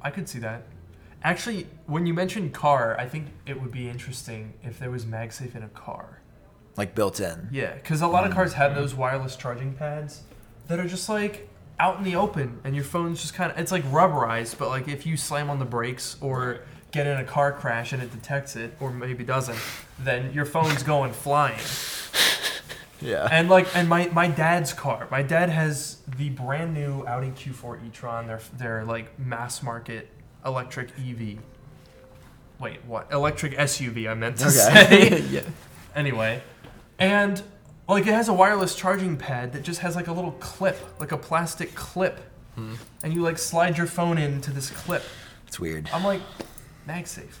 I 0.00 0.10
could 0.10 0.28
see 0.28 0.38
that. 0.40 0.62
Actually, 1.22 1.66
when 1.86 2.06
you 2.06 2.14
mentioned 2.14 2.52
car, 2.52 2.96
I 3.00 3.08
think 3.08 3.28
it 3.46 3.60
would 3.60 3.72
be 3.72 3.88
interesting 3.88 4.52
if 4.62 4.78
there 4.78 4.90
was 4.90 5.06
MagSafe 5.06 5.56
in 5.56 5.62
a 5.62 5.68
car. 5.68 6.20
Like 6.76 6.94
built 6.94 7.18
in. 7.18 7.48
Yeah, 7.50 7.74
because 7.74 8.02
a 8.02 8.06
lot 8.06 8.24
of 8.24 8.32
mm. 8.32 8.34
cars 8.34 8.52
have 8.54 8.74
those 8.74 8.94
wireless 8.94 9.34
charging 9.34 9.72
pads 9.72 10.22
that 10.68 10.78
are 10.78 10.86
just 10.86 11.08
like 11.08 11.48
out 11.80 11.98
in 11.98 12.04
the 12.04 12.16
open, 12.16 12.60
and 12.64 12.74
your 12.74 12.84
phone's 12.84 13.20
just 13.20 13.34
kind 13.34 13.50
of 13.52 13.58
it's 13.58 13.72
like 13.72 13.84
rubberized, 13.84 14.58
but 14.58 14.68
like 14.68 14.88
if 14.88 15.06
you 15.06 15.16
slam 15.16 15.50
on 15.50 15.58
the 15.58 15.64
brakes 15.64 16.16
or 16.20 16.60
get 16.92 17.06
in 17.06 17.16
a 17.18 17.24
car 17.24 17.50
crash 17.52 17.92
and 17.92 18.02
it 18.02 18.12
detects 18.12 18.54
it, 18.56 18.74
or 18.80 18.90
maybe 18.92 19.24
doesn't, 19.24 19.58
then 19.98 20.32
your 20.32 20.44
phone's 20.44 20.82
going 20.82 21.12
flying. 21.12 21.58
Yeah. 23.00 23.28
And 23.30 23.50
like, 23.50 23.66
and 23.76 23.86
my 23.86 24.06
my 24.14 24.28
dad's 24.28 24.72
car, 24.72 25.06
my 25.10 25.20
dad 25.20 25.50
has 25.50 25.98
the 26.16 26.30
brand 26.30 26.72
new 26.72 27.04
Audi 27.06 27.30
Q4 27.32 27.86
e-tron. 27.86 28.26
They're 28.26 28.40
they're 28.56 28.84
like 28.84 29.18
mass 29.18 29.62
market 29.62 30.08
electric 30.46 30.90
EV. 30.98 31.36
Wait, 32.58 32.78
what? 32.86 33.12
Electric 33.12 33.52
SUV. 33.58 34.08
I 34.08 34.14
meant 34.14 34.38
to 34.38 34.44
Okay. 34.46 34.52
say. 34.54 35.20
yeah. 35.30 35.42
Anyway, 35.94 36.42
and 36.98 37.42
like 37.88 38.06
it 38.06 38.14
has 38.14 38.28
a 38.28 38.32
wireless 38.32 38.74
charging 38.74 39.16
pad 39.16 39.52
that 39.52 39.62
just 39.62 39.80
has 39.80 39.96
like 39.96 40.08
a 40.08 40.12
little 40.12 40.32
clip, 40.32 40.78
like 40.98 41.12
a 41.12 41.18
plastic 41.18 41.74
clip, 41.74 42.20
hmm. 42.54 42.74
and 43.02 43.12
you 43.12 43.22
like 43.22 43.38
slide 43.38 43.76
your 43.76 43.86
phone 43.86 44.18
into 44.18 44.50
this 44.50 44.70
clip. 44.70 45.02
It's 45.46 45.60
weird. 45.60 45.88
I'm 45.92 46.04
like, 46.04 46.20
MagSafe. 46.88 47.38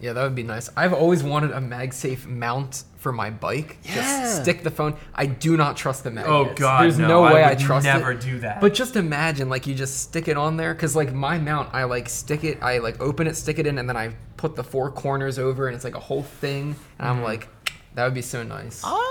Yeah, 0.00 0.12
that 0.12 0.22
would 0.22 0.36
be 0.36 0.44
nice. 0.44 0.70
I've 0.76 0.92
always 0.92 1.24
wanted 1.24 1.50
a 1.50 1.58
MagSafe 1.58 2.24
mount 2.24 2.84
for 2.98 3.10
my 3.10 3.30
bike. 3.30 3.78
Yeah. 3.82 3.94
Just 3.96 4.42
stick 4.42 4.62
the 4.62 4.70
phone. 4.70 4.96
I 5.12 5.26
do 5.26 5.56
not 5.56 5.76
trust 5.76 6.04
the 6.04 6.10
magnets. 6.10 6.30
Oh 6.30 6.54
God, 6.54 6.84
There's 6.84 6.98
no, 6.98 7.08
no, 7.08 7.22
way 7.22 7.42
I, 7.42 7.50
would 7.50 7.58
trust 7.58 7.84
never 7.84 8.12
it. 8.12 8.20
do 8.20 8.38
that. 8.40 8.60
But 8.60 8.74
just 8.74 8.94
imagine, 8.94 9.48
like, 9.48 9.66
you 9.66 9.74
just 9.74 9.98
stick 10.00 10.28
it 10.28 10.36
on 10.36 10.56
there, 10.56 10.72
because, 10.72 10.94
like, 10.94 11.12
my 11.12 11.38
mount, 11.38 11.74
I, 11.74 11.82
like, 11.84 12.08
stick 12.08 12.44
it, 12.44 12.62
I, 12.62 12.78
like, 12.78 13.00
open 13.00 13.26
it, 13.26 13.34
stick 13.34 13.58
it 13.58 13.66
in, 13.66 13.78
and 13.78 13.88
then 13.88 13.96
I 13.96 14.14
put 14.36 14.54
the 14.54 14.62
four 14.62 14.92
corners 14.92 15.36
over, 15.36 15.66
and 15.66 15.74
it's, 15.74 15.84
like, 15.84 15.96
a 15.96 16.00
whole 16.00 16.22
thing. 16.22 16.76
And 17.00 17.08
I'm 17.08 17.16
mm-hmm. 17.16 17.24
like, 17.24 17.48
that 17.94 18.04
would 18.04 18.14
be 18.14 18.22
so 18.22 18.42
nice. 18.42 18.82
Ah, 18.84 19.04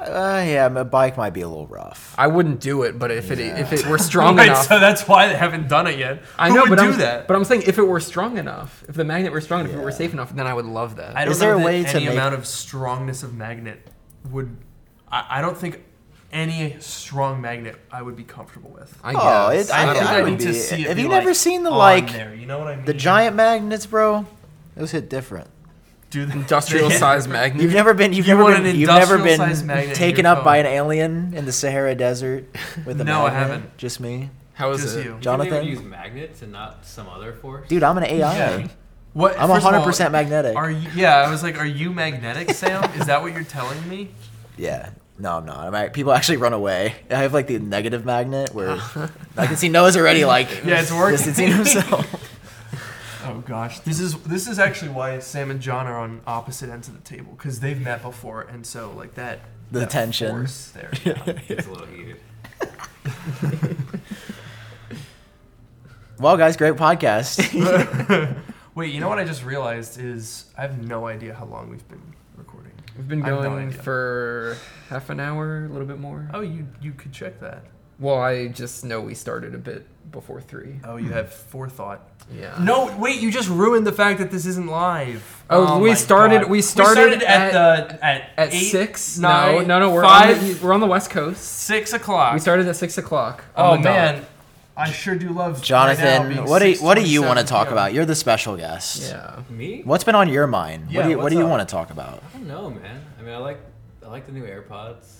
uh, 0.00 0.44
yeah, 0.46 0.68
my 0.68 0.84
bike 0.84 1.16
might 1.16 1.30
be 1.34 1.40
a 1.40 1.48
little 1.48 1.66
rough. 1.66 2.14
I 2.16 2.28
wouldn't 2.28 2.60
do 2.60 2.82
it, 2.84 2.98
but 2.98 3.10
if 3.10 3.30
it 3.32 3.40
if 3.40 3.72
it 3.72 3.84
were 3.86 3.98
strong 4.10 4.36
Right, 4.36 4.46
enough, 4.48 4.66
so 4.66 4.78
that's 4.78 5.08
why 5.08 5.28
they 5.28 5.34
haven't 5.36 5.68
done 5.68 5.86
it 5.88 5.98
yet. 5.98 6.22
I 6.38 6.48
Who 6.48 6.54
know, 6.54 6.60
would 6.62 6.70
but 6.70 6.78
do 6.78 6.92
I'm, 6.92 6.98
that. 6.98 7.26
But 7.26 7.34
I'm 7.36 7.44
saying 7.44 7.62
if 7.66 7.78
it 7.78 7.82
were 7.82 7.98
strong 8.00 8.38
enough, 8.38 8.84
if 8.88 8.94
the 8.94 9.04
magnet 9.04 9.32
were 9.32 9.40
strong 9.40 9.60
enough, 9.60 9.72
if 9.72 9.78
it 9.78 9.82
were 9.82 9.90
Yeah. 9.90 9.96
safe 9.96 10.12
enough, 10.12 10.34
then 10.34 10.46
I 10.46 10.54
would 10.54 10.66
love 10.66 10.96
that. 10.96 11.16
I 11.16 11.24
don't 11.24 11.32
Is 11.32 11.40
know 11.40 11.46
there 11.46 11.54
a 11.56 11.58
that 11.58 11.64
way 11.64 11.82
to 11.82 11.96
any 11.96 12.04
make- 12.06 12.14
amount 12.14 12.34
of 12.36 12.46
strongness 12.46 13.22
of 13.22 13.34
magnet 13.34 13.86
would. 14.30 14.56
I, 15.10 15.38
I 15.38 15.40
don't 15.40 15.56
think 15.56 15.82
any 16.30 16.76
strong 16.78 17.40
magnet 17.40 17.76
I 17.90 18.02
would 18.02 18.14
be 18.14 18.22
comfortable 18.24 18.70
with. 18.70 18.96
I 19.02 19.14
Oh, 19.14 19.52
guess. 19.52 19.68
it- 19.68 19.74
I, 19.74 19.90
I- 19.90 19.94
think 19.94 20.06
I 20.06 20.18
I, 20.18 20.22
would 20.22 20.30
need 20.32 20.40
to 20.40 20.54
see 20.54 20.82
it. 20.82 20.88
have 20.88 20.96
be, 20.96 21.02
you 21.02 21.08
never 21.08 21.34
seen 21.34 21.64
the, 21.64 21.70
on 21.70 21.78
like, 21.78 22.12
there? 22.12 22.34
You 22.34 22.46
know 22.46 22.58
what 22.58 22.68
I 22.68 22.76
mean? 22.76 22.84
The 22.84 22.94
giant 22.94 23.34
magnets, 23.34 23.86
bro, 23.86 24.26
those 24.76 24.92
hit 24.92 25.08
different. 25.10 25.48
Do 26.10 26.24
the, 26.24 26.32
industrial 26.32 26.88
the- 26.88 26.94
size 26.98 27.28
magnet. 27.28 27.62
You've 27.62 27.74
never 27.74 27.92
been. 27.94 28.12
You've 28.12 28.26
You 28.26 28.34
never 28.34 28.44
want 28.44 28.56
been. 28.62 28.66
an 28.74 28.76
You've 28.80 28.88
never 28.88 29.18
been 29.18 29.94
taken 29.94 30.24
your 30.24 30.34
up 30.34 30.44
by 30.44 30.56
an 30.56 30.66
alien 30.66 31.34
in 31.34 31.44
the 31.44 31.52
Sahara 31.52 31.94
Desert 31.94 32.44
with 32.86 33.00
a 33.00 33.04
No, 33.04 33.26
I 33.26 33.30
haven't. 33.30 33.76
Just 33.76 34.00
me, 34.00 34.30
How 34.54 34.70
is 34.70 34.82
Just 34.82 34.96
it? 34.96 35.04
you. 35.04 35.14
You 35.16 35.20
Jonathan. 35.20 35.58
can 35.60 35.66
use 35.66 35.82
magnets 35.82 36.40
and 36.42 36.50
not 36.52 36.86
some 36.86 37.08
other 37.08 37.32
force. 37.34 37.68
dude. 37.68 37.82
I'm 37.82 37.98
an 37.98 38.04
AI. 38.04 38.36
Yeah. 38.36 38.68
What? 39.12 39.32
I'm 39.32 39.48
first 39.48 39.58
of 39.58 39.64
all, 39.66 39.72
hundred 39.72 39.84
percent 39.84 40.12
magnetic. 40.12 40.56
Are 40.56 40.70
you? 40.70 40.88
Yeah, 40.94 41.16
I 41.16 41.30
was 41.30 41.42
like, 41.42 41.58
are 41.58 41.66
you 41.66 41.92
magnetic, 41.92 42.50
Sam? 42.52 42.84
Is 42.98 43.06
that 43.06 43.20
what 43.22 43.32
you're 43.34 43.42
telling 43.44 43.86
me? 43.88 44.08
Yeah. 44.56 44.90
No, 45.18 45.38
I'm 45.38 45.46
not. 45.46 45.58
I'm 45.66 45.74
act- 45.74 45.94
people 45.94 46.12
actually 46.12 46.36
run 46.36 46.52
away. 46.52 46.94
I 47.10 47.16
have 47.16 47.34
like 47.34 47.48
the 47.48 47.58
negative 47.58 48.04
magnet 48.04 48.54
where 48.54 48.78
I 49.36 49.46
can 49.46 49.56
see 49.56 49.68
Noah's 49.68 49.96
already 49.96 50.24
like 50.24 50.48
Yeah, 50.64 50.80
it's 50.80 50.92
working. 50.92 51.16
distancing 51.16 51.52
himself. 51.52 52.06
Oh 53.28 53.42
gosh, 53.46 53.80
this 53.80 54.00
is 54.00 54.16
this 54.22 54.48
is 54.48 54.58
actually 54.58 54.90
why 54.90 55.18
Sam 55.18 55.50
and 55.50 55.60
John 55.60 55.86
are 55.86 55.98
on 55.98 56.22
opposite 56.26 56.70
ends 56.70 56.88
of 56.88 56.94
the 56.94 57.00
table 57.00 57.32
because 57.32 57.60
they've 57.60 57.78
met 57.80 58.00
before, 58.00 58.42
and 58.42 58.66
so 58.66 58.90
like 58.92 59.14
that. 59.16 59.40
The 59.70 59.80
that 59.80 59.90
tension. 59.90 60.30
force 60.30 60.70
there. 60.70 60.90
yeah. 61.04 61.22
It's 61.46 61.66
a 61.66 61.70
little 61.70 61.86
heated. 61.86 62.16
well, 66.18 66.38
guys, 66.38 66.56
great 66.56 66.74
podcast. 66.74 67.38
Wait, 68.74 68.94
you 68.94 69.00
know 69.00 69.10
what 69.10 69.18
I 69.18 69.24
just 69.24 69.44
realized 69.44 70.00
is 70.00 70.46
I 70.56 70.62
have 70.62 70.82
no 70.82 71.06
idea 71.06 71.34
how 71.34 71.44
long 71.44 71.68
we've 71.68 71.86
been 71.88 72.14
recording. 72.36 72.72
We've 72.96 73.08
been 73.08 73.22
I 73.22 73.28
have 73.28 73.42
no 73.42 73.50
going 73.50 73.72
for 73.72 74.56
half 74.88 75.10
an 75.10 75.20
hour, 75.20 75.66
a 75.66 75.68
little 75.68 75.86
bit 75.86 75.98
more. 75.98 76.30
Oh, 76.32 76.40
you 76.40 76.66
you 76.80 76.92
could 76.92 77.12
check 77.12 77.40
that. 77.40 77.64
Well, 77.98 78.22
I 78.22 78.48
just 78.48 78.86
know 78.86 79.02
we 79.02 79.14
started 79.14 79.54
a 79.54 79.58
bit 79.58 79.86
before 80.10 80.40
three. 80.40 80.80
Oh, 80.84 80.96
you 80.96 81.10
have 81.10 81.32
forethought. 81.32 82.00
Yeah. 82.32 82.56
No, 82.60 82.94
wait, 82.98 83.20
you 83.20 83.30
just 83.30 83.48
ruined 83.48 83.86
the 83.86 83.92
fact 83.92 84.18
that 84.18 84.30
this 84.30 84.44
isn't 84.46 84.66
live. 84.66 85.44
Oh, 85.50 85.78
we 85.78 85.90
my 85.90 85.94
started- 85.94 86.42
God. 86.42 86.50
we 86.50 86.60
started 86.62 87.22
at, 87.22 87.52
the 87.52 88.04
at 88.04 88.30
At 88.36 88.54
eight, 88.54 88.70
six? 88.70 89.18
nine, 89.18 89.66
no, 89.66 89.78
no, 89.78 89.86
no. 89.88 89.90
We're 89.94 90.02
five, 90.02 90.38
on 90.38 90.44
the, 90.48 90.54
we're 90.62 90.72
on 90.74 90.80
the 90.80 90.86
west 90.86 91.10
coast. 91.10 91.42
six 91.42 91.92
o'clock. 91.92 92.34
We 92.34 92.40
started 92.40 92.66
at 92.68 92.76
six 92.76 92.98
o'clock. 92.98 93.44
on 93.56 93.64
Oh 93.66 93.76
the 93.78 93.82
dot. 93.84 93.94
man, 94.14 94.26
I 94.76 94.90
sure 94.92 95.14
do 95.16 95.30
love 95.30 95.52
right 95.54 95.58
now 95.58 95.64
Jonathan, 95.64 96.28
being 96.34 96.44
what 96.44 96.58
do 96.60 96.68
you, 96.68 96.76
what 96.82 96.94
do 96.98 97.02
you 97.02 97.22
want 97.22 97.38
to 97.38 97.44
talk 97.44 97.66
PM. 97.68 97.72
about? 97.72 97.92
You're 97.94 98.04
the 98.04 98.14
special 98.14 98.56
guest. 98.56 99.02
Yeah. 99.10 99.42
Me? 99.50 99.80
What's 99.84 100.04
been 100.04 100.14
on 100.14 100.28
your 100.28 100.46
mind? 100.46 100.90
Yeah, 100.90 100.98
what 100.98 101.04
do 101.04 101.10
you 101.10 101.16
What 101.16 101.22
what's 101.24 101.32
do 101.34 101.38
you 101.38 101.44
up? 101.46 101.50
want 101.50 101.68
to 101.68 101.72
talk 101.72 101.90
about? 101.90 102.22
I 102.34 102.38
don't 102.38 102.46
know, 102.46 102.70
man. 102.70 103.04
I 103.18 103.22
mean, 103.22 103.34
I 103.34 103.38
like 103.38 103.58
I 104.04 104.08
like 104.08 104.26
the 104.26 104.32
new 104.32 104.44
AirPods. 104.44 105.14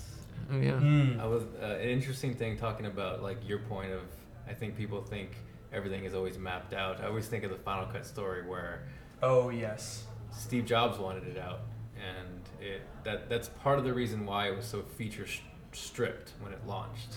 Oh, 0.53 0.59
yeah. 0.59 0.71
Mm. 0.73 1.21
I 1.21 1.27
was 1.27 1.43
uh, 1.63 1.65
an 1.67 1.89
interesting 1.89 2.35
thing 2.35 2.57
talking 2.57 2.87
about 2.87 3.23
like 3.23 3.37
your 3.49 3.59
point 3.61 3.93
of 3.93 4.01
I 4.49 4.55
think 4.55 4.77
people 4.77 5.03
think 5.03 5.31
everything 5.73 6.05
is 6.05 6.15
always 6.15 6.39
mapped 6.39 6.73
out. 6.73 7.01
I 7.01 7.07
always 7.07 7.27
think 7.29 7.45
of 7.45 7.51
the 7.51 7.57
Final 7.59 7.87
Cut 7.87 8.07
story 8.07 8.47
where 8.47 8.83
Oh 9.23 9.51
yes. 9.51 10.05
Steve 10.31 10.65
Jobs 10.67 10.99
wanted 10.99 11.27
it 11.27 11.39
out, 11.39 11.61
and 11.97 12.41
it 12.61 12.83
that 13.05 13.29
that's 13.29 13.49
part 13.49 13.79
of 13.79 13.85
the 13.85 13.93
reason 13.93 14.25
why 14.27 14.49
it 14.49 14.57
was 14.57 14.65
so 14.67 14.83
feature 14.83 15.27
sh- 15.27 15.41
stripped 15.73 16.33
when 16.41 16.53
it 16.53 16.61
launched. 16.67 17.17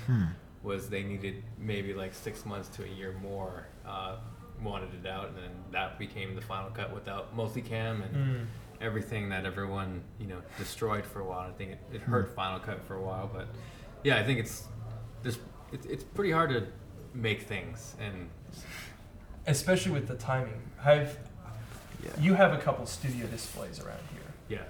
Was 0.63 0.89
they 0.89 1.03
needed 1.03 1.43
maybe 1.57 1.93
like 1.93 2.13
six 2.13 2.45
months 2.45 2.69
to 2.77 2.83
a 2.83 2.87
year 2.87 3.13
more, 3.21 3.65
uh, 3.85 4.17
wanted 4.63 4.89
it 4.93 5.07
out, 5.07 5.27
and 5.29 5.37
then 5.37 5.51
that 5.71 5.97
became 5.99 6.35
the 6.35 6.41
Final 6.41 6.69
Cut 6.71 6.93
without 6.93 7.35
multicam 7.35 8.03
and 8.05 8.15
Mm. 8.15 8.45
everything 8.79 9.29
that 9.29 9.45
everyone 9.45 10.01
you 10.19 10.27
know 10.27 10.41
destroyed 10.57 11.05
for 11.05 11.19
a 11.19 11.25
while. 11.25 11.47
I 11.49 11.51
think 11.51 11.71
it, 11.71 11.79
it 11.93 12.01
hurt 12.01 12.33
Final 12.35 12.59
Cut 12.59 12.81
for 12.83 12.95
a 12.95 13.01
while, 13.01 13.29
but 13.31 13.47
yeah, 14.03 14.17
I 14.19 14.23
think 14.23 14.39
it's 14.39 14.67
just 15.23 15.39
it's 15.71 15.85
it's 15.85 16.03
pretty 16.03 16.31
hard 16.31 16.49
to 16.51 16.67
make 17.13 17.41
things 17.43 17.95
and 17.99 18.29
Especially 19.47 19.91
with 19.91 20.07
the 20.07 20.15
timing. 20.15 20.61
I've 20.83 21.17
Yeah. 22.03 22.09
you 22.19 22.33
have 22.35 22.53
a 22.53 22.57
couple 22.57 22.85
studio 22.85 23.25
displays 23.27 23.79
around 23.79 23.99
here. 24.11 24.21
yeah. 24.59 24.63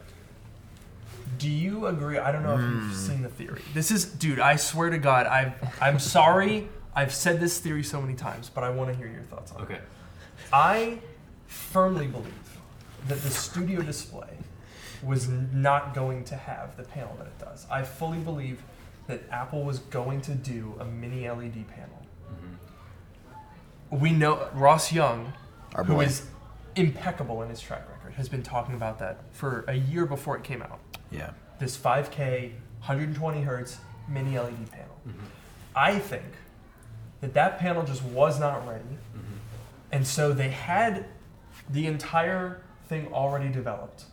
Do 1.38 1.50
you 1.50 1.88
agree? 1.88 2.18
I 2.18 2.32
don't 2.32 2.44
know 2.44 2.56
if 2.56 2.62
Hmm. 2.62 2.90
you've 2.90 2.98
seen 2.98 3.22
the 3.22 3.30
theory. 3.30 3.62
This 3.74 3.92
is, 3.92 4.06
dude. 4.06 4.40
I 4.40 4.56
swear 4.56 4.90
to 4.90 4.98
God, 4.98 5.28
I 5.28 5.54
I'm 5.82 6.00
sorry. 6.00 6.70
I've 6.96 7.14
said 7.14 7.40
this 7.40 7.60
theory 7.60 7.84
so 7.84 8.02
many 8.02 8.16
times, 8.16 8.50
but 8.50 8.64
I 8.64 8.70
want 8.70 8.92
to 8.92 8.96
hear 8.98 9.08
your 9.08 9.24
thoughts 9.24 9.52
on 9.54 9.62
it. 9.62 9.64
Okay. 9.64 9.80
I 10.52 11.00
firmly 11.48 12.08
believe 12.08 12.34
that 13.08 13.22
the 13.22 13.30
studio 13.30 13.82
display 13.82 14.38
was 15.04 15.28
not 15.30 15.94
going 15.94 16.24
to 16.26 16.36
have 16.36 16.76
the 16.78 16.84
panel 16.84 17.16
that 17.18 17.28
it 17.28 17.40
does. 17.40 17.66
I 17.72 17.84
fully 17.84 18.20
believe 18.20 18.62
that 19.08 19.22
Apple 19.32 19.64
was 19.64 19.80
going 19.80 20.22
to 20.22 20.36
do 20.36 20.76
a 20.80 20.86
mini 20.86 21.28
LED 21.30 21.64
panel. 21.76 22.01
We 23.92 24.12
know 24.12 24.48
Ross 24.54 24.92
Young, 24.94 25.34
Our 25.76 25.84
who 25.84 25.96
boy. 25.96 26.06
is 26.06 26.26
impeccable 26.76 27.42
in 27.44 27.50
his 27.50 27.60
track 27.60 27.88
record, 27.90 28.14
has 28.14 28.30
been 28.30 28.44
talking 28.44 28.74
about 28.76 29.00
that 29.00 29.20
for 29.32 29.66
a 29.68 29.76
year 29.76 30.06
before 30.06 30.38
it 30.38 30.44
came 30.44 30.62
out. 30.62 30.80
Yeah. 31.12 31.32
This 31.60 31.78
5K, 31.78 32.52
120 32.80 33.42
hertz 33.42 33.78
mini 34.08 34.38
LED 34.40 34.72
panel. 34.72 34.96
hmm 35.04 35.12
I 35.76 36.00
think 36.00 36.26
that 37.22 37.34
that 37.34 37.60
panel 37.60 37.84
just 37.84 38.04
was 38.04 38.40
not 38.40 38.68
ready. 38.68 38.84
hmm 39.14 39.20
And 39.92 40.08
so 40.08 40.34
they 40.34 40.50
had 40.50 41.06
the 41.70 41.86
entire 41.88 42.62
thing 42.88 43.08
already 43.14 43.50
developed 43.50 44.06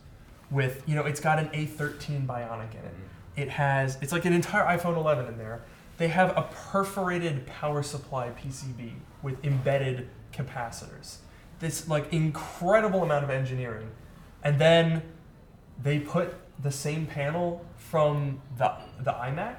with, 0.51 0.83
you 0.87 0.95
know, 0.95 1.03
it's 1.05 1.19
got 1.19 1.39
an 1.39 1.47
A13 1.49 2.25
Bionic 2.25 2.71
in 2.73 2.79
it. 2.79 2.93
It 3.35 3.49
has, 3.49 3.97
it's 4.01 4.11
like 4.11 4.25
an 4.25 4.33
entire 4.33 4.77
iPhone 4.77 4.97
11 4.97 5.27
in 5.27 5.37
there. 5.37 5.61
They 5.97 6.07
have 6.09 6.35
a 6.37 6.49
perforated 6.71 7.45
power 7.47 7.83
supply 7.83 8.29
PCB 8.29 8.93
with 9.21 9.43
embedded 9.43 10.07
capacitors. 10.33 11.17
This 11.59 11.87
like 11.87 12.11
incredible 12.13 13.03
amount 13.03 13.23
of 13.23 13.29
engineering. 13.29 13.91
And 14.43 14.59
then 14.59 15.03
they 15.81 15.99
put 15.99 16.33
the 16.61 16.71
same 16.71 17.05
panel 17.05 17.65
from 17.75 18.41
the 18.57 18.73
the 18.99 19.11
iMac. 19.11 19.57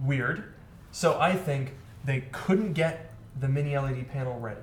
Weird. 0.00 0.52
So 0.90 1.18
I 1.20 1.34
think 1.34 1.74
they 2.04 2.22
couldn't 2.32 2.72
get 2.74 3.12
the 3.38 3.48
mini 3.48 3.76
LED 3.76 4.08
panel 4.08 4.38
ready. 4.38 4.60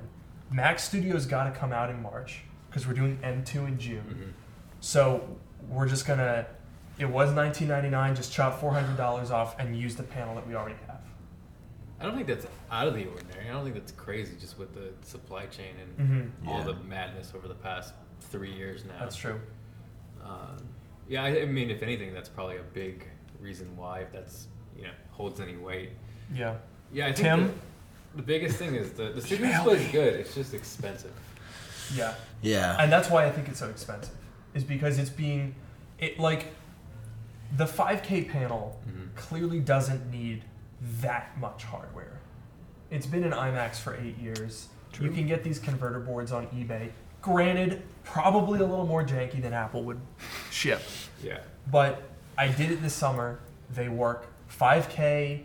Mac 0.51 0.79
Studio's 0.79 1.25
got 1.25 1.45
to 1.45 1.51
come 1.51 1.71
out 1.71 1.89
in 1.89 2.01
March 2.01 2.41
because 2.69 2.87
we're 2.87 2.93
doing 2.93 3.17
M2 3.23 3.67
in 3.67 3.79
June. 3.79 4.03
Mhm. 4.09 4.33
So 4.79 5.37
we're 5.69 5.87
just 5.87 6.05
gonna. 6.05 6.45
It 6.99 7.09
was 7.09 7.31
19.99. 7.31 8.15
Just 8.15 8.31
chop 8.31 8.59
400 8.59 8.97
dollars 8.97 9.31
off 9.31 9.57
and 9.59 9.75
use 9.77 9.95
the 9.95 10.03
panel 10.03 10.35
that 10.35 10.47
we 10.47 10.55
already 10.55 10.75
have. 10.87 10.92
I 12.03 12.07
don't 12.07 12.15
think 12.15 12.27
that's 12.27 12.45
out 12.69 12.87
of 12.87 12.95
the 12.95 13.05
ordinary. 13.05 13.49
I 13.49 13.53
don't 13.53 13.63
think 13.63 13.75
that's 13.75 13.93
crazy 13.93 14.33
just 14.39 14.59
with 14.59 14.73
the 14.73 14.89
supply 15.07 15.45
chain 15.45 15.73
and 15.81 15.97
Mm-hmm. 16.33 16.49
all 16.49 16.57
Yeah. 16.59 16.63
the 16.65 16.73
madness 16.83 17.31
over 17.33 17.47
the 17.47 17.53
past 17.55 17.93
three 18.19 18.51
years 18.53 18.83
now. 18.83 18.99
That's 18.99 19.15
true. 19.15 19.39
Um, 20.23 20.67
yeah, 21.07 21.23
I, 21.23 21.41
I 21.41 21.45
mean, 21.45 21.69
if 21.71 21.81
anything, 21.81 22.13
that's 22.13 22.27
probably 22.29 22.57
a 22.57 22.63
big 22.73 23.07
reason 23.39 23.75
why, 23.77 23.99
if 24.01 24.11
that's 24.11 24.47
you 24.75 24.83
know 24.83 24.89
holds 25.11 25.39
any 25.39 25.55
weight. 25.55 25.91
Yeah. 26.33 26.55
Yeah, 26.91 27.07
I 27.07 27.13
think 27.13 27.25
Tim? 27.27 27.47
the, 27.47 28.17
the 28.17 28.23
biggest 28.23 28.57
thing 28.57 28.75
is 28.75 28.91
the 28.91 29.09
the 29.11 29.21
studio 29.21 29.47
Email 29.47 29.63
display 29.65 29.85
is 29.85 29.91
good. 29.91 30.13
It's 30.15 30.35
just 30.35 30.53
expensive. 30.53 31.13
Yeah. 31.95 32.13
Yeah. 32.41 32.75
And 32.79 32.91
that's 32.91 33.09
why 33.09 33.25
I 33.25 33.31
think 33.31 33.47
it's 33.47 33.59
so 33.59 33.69
expensive. 33.69 34.15
Is 34.53 34.63
because 34.63 34.99
it's 34.99 35.09
being, 35.09 35.55
it 35.99 36.19
like, 36.19 36.47
the 37.57 37.65
5K 37.65 38.29
panel 38.29 38.79
Mhm. 38.87 39.15
clearly 39.15 39.59
doesn't 39.59 40.09
need 40.11 40.43
that 41.01 41.37
much 41.39 41.63
hardware. 41.63 42.19
It's 42.91 43.05
been 43.05 43.23
an 43.23 43.31
iMacs 43.31 43.77
for 43.77 43.95
eight 43.95 44.17
years. 44.19 44.67
You 44.99 45.09
can 45.09 45.25
get 45.27 45.43
these 45.43 45.57
converter 45.59 45.99
boards 45.99 46.31
on 46.31 46.45
eBay. 46.47 46.89
Granted, 47.21 47.81
probably 48.03 48.59
a 48.59 48.65
little 48.65 48.85
more 48.85 49.03
janky 49.03 49.41
than 49.41 49.53
Apple 49.53 49.83
would 49.85 49.99
ship. 50.51 50.81
Yeah. 51.23 51.39
But 51.71 52.03
I 52.37 52.47
did 52.49 52.69
it 52.71 52.81
this 52.81 52.93
summer. 52.93 53.39
They 53.71 53.89
work 53.89 54.27
5K. 54.49 55.43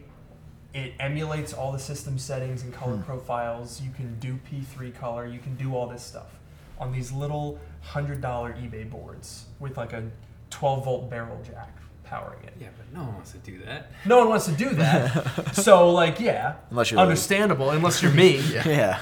It 0.74 0.92
emulates 1.00 1.54
all 1.54 1.72
the 1.72 1.78
system 1.78 2.18
settings 2.18 2.62
and 2.62 2.74
color 2.74 2.96
Hmm. 2.96 3.02
profiles. 3.02 3.80
You 3.80 3.90
can 3.90 4.18
do 4.18 4.38
P3 4.50 4.90
color. 4.92 5.24
You 5.26 5.38
can 5.38 5.54
do 5.56 5.74
all 5.74 5.86
this 5.86 6.02
stuff 6.02 6.38
on 6.78 6.92
these 6.92 7.10
little 7.10 7.58
$100 7.94 8.20
eBay 8.52 8.88
boards 8.90 9.46
with 9.60 9.76
like 9.78 9.92
a 9.94 10.04
12 10.50 10.84
volt 10.84 11.08
barrel 11.08 11.40
jack 11.42 11.74
powering 12.08 12.42
it. 12.44 12.54
Yeah, 12.60 12.68
but 12.76 12.92
no 12.96 13.04
one 13.04 13.14
wants 13.14 13.32
to 13.32 13.38
do 13.38 13.58
that. 13.64 13.90
No 14.06 14.18
one 14.18 14.28
wants 14.30 14.46
to 14.46 14.52
do 14.52 14.70
that. 14.70 15.54
so, 15.56 15.90
like, 15.92 16.18
yeah, 16.20 16.54
Unless 16.70 16.90
you're 16.90 17.00
understandable, 17.00 17.70
unless 17.70 18.02
you're 18.02 18.12
me. 18.12 18.38
yeah. 18.64 19.00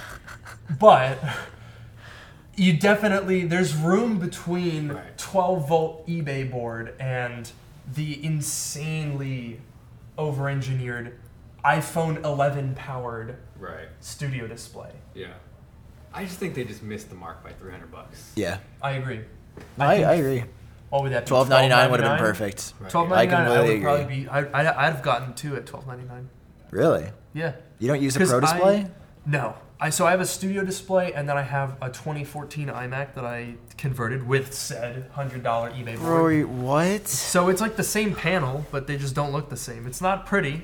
But 0.81 1.19
you 2.57 2.73
definitely 2.77 3.45
there's 3.47 3.75
room 3.77 4.19
between 4.19 4.89
Right. 4.89 5.19
12 5.19 5.69
volt 5.69 6.07
eBay 6.09 6.51
board 6.51 6.95
and 6.99 7.51
the 7.95 8.25
insanely 8.25 9.61
over 10.19 10.49
engineered 10.49 11.19
iPhone 11.65 12.25
11 12.25 12.75
powered 12.75 13.37
Right. 13.59 13.89
studio 14.01 14.47
display. 14.47 14.91
Yeah. 15.15 15.35
I 16.13 16.25
just 16.25 16.39
think 16.39 16.55
they 16.55 16.65
just 16.65 16.83
missed 16.83 17.11
the 17.11 17.15
mark 17.15 17.45
by 17.45 17.53
300 17.53 17.91
bucks. 17.93 18.33
Yeah. 18.37 18.59
I 18.83 18.93
agree. 18.93 19.21
I, 19.79 19.97
think- 19.97 20.07
I 20.07 20.15
agree. 20.15 20.45
What 20.91 21.03
would 21.03 21.13
that 21.13 21.25
be? 21.25 21.29
Twelve 21.29 21.49
ninety 21.49 21.69
nine 21.69 21.91
would 21.91 22.01
have 22.01 22.19
been 22.19 22.27
perfect. 22.27 22.75
Twelve 22.89 23.09
ninety 23.09 23.33
nine. 23.33 23.47
I 23.47 23.55
ninety 23.55 23.55
nine. 23.57 23.67
I, 23.67 23.67
completely 23.67 23.75
would 23.75 23.83
probably 23.83 24.03
agree. 24.05 24.25
be. 24.25 24.29
I, 24.29 24.41
I, 24.63 24.87
I'd 24.87 24.95
have 24.95 25.03
gotten 25.03 25.35
two 25.35 25.57
at 25.57 25.67
twelve 25.67 25.87
ninety 25.87 26.05
nine. 26.07 26.29
Really? 26.71 27.07
Yeah. 27.33 27.55
You 27.79 27.89
don't 27.89 28.01
use 28.03 28.17
a 28.17 28.27
pro 28.27 28.39
I- 28.39 28.41
display? 28.41 28.87
No. 29.25 29.57
I 29.79 29.91
so 29.91 30.07
I 30.07 30.11
have 30.13 30.23
a 30.23 30.27
studio 30.27 30.65
display 30.65 31.13
and 31.13 31.29
then 31.29 31.37
I 31.37 31.43
have 31.43 31.77
a 31.83 31.89
2014 31.91 32.69
iMac 32.69 33.15
that 33.15 33.27
I 33.27 33.57
converted 33.77 34.27
with 34.27 34.55
said 34.55 35.11
hundred 35.13 35.43
dollar 35.43 35.71
eBay 35.71 35.99
board. 35.99 36.09
Rory, 36.09 36.45
what? 36.45 37.07
So 37.07 37.49
it's 37.51 37.61
like 37.61 37.77
the 37.77 37.83
same 37.83 38.15
panel, 38.15 38.65
but 38.71 38.87
they 38.87 38.97
just 38.97 39.15
don't 39.15 39.33
look 39.33 39.51
the 39.51 39.57
same. 39.57 39.87
It's 39.87 40.01
not 40.01 40.25
pretty, 40.25 40.63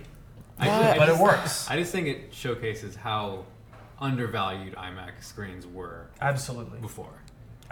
I 0.58 0.68
What? 0.68 0.82
I 0.82 0.96
but 0.98 1.08
it 1.10 1.18
works. 1.18 1.70
I 1.70 1.76
just 1.76 1.92
think 1.92 2.06
it 2.06 2.32
showcases 2.32 2.96
how 2.96 3.44
undervalued 4.00 4.74
iMac 4.76 5.22
screens 5.22 5.66
were 5.66 6.06
Absolutely, 6.22 6.78
before. 6.80 7.12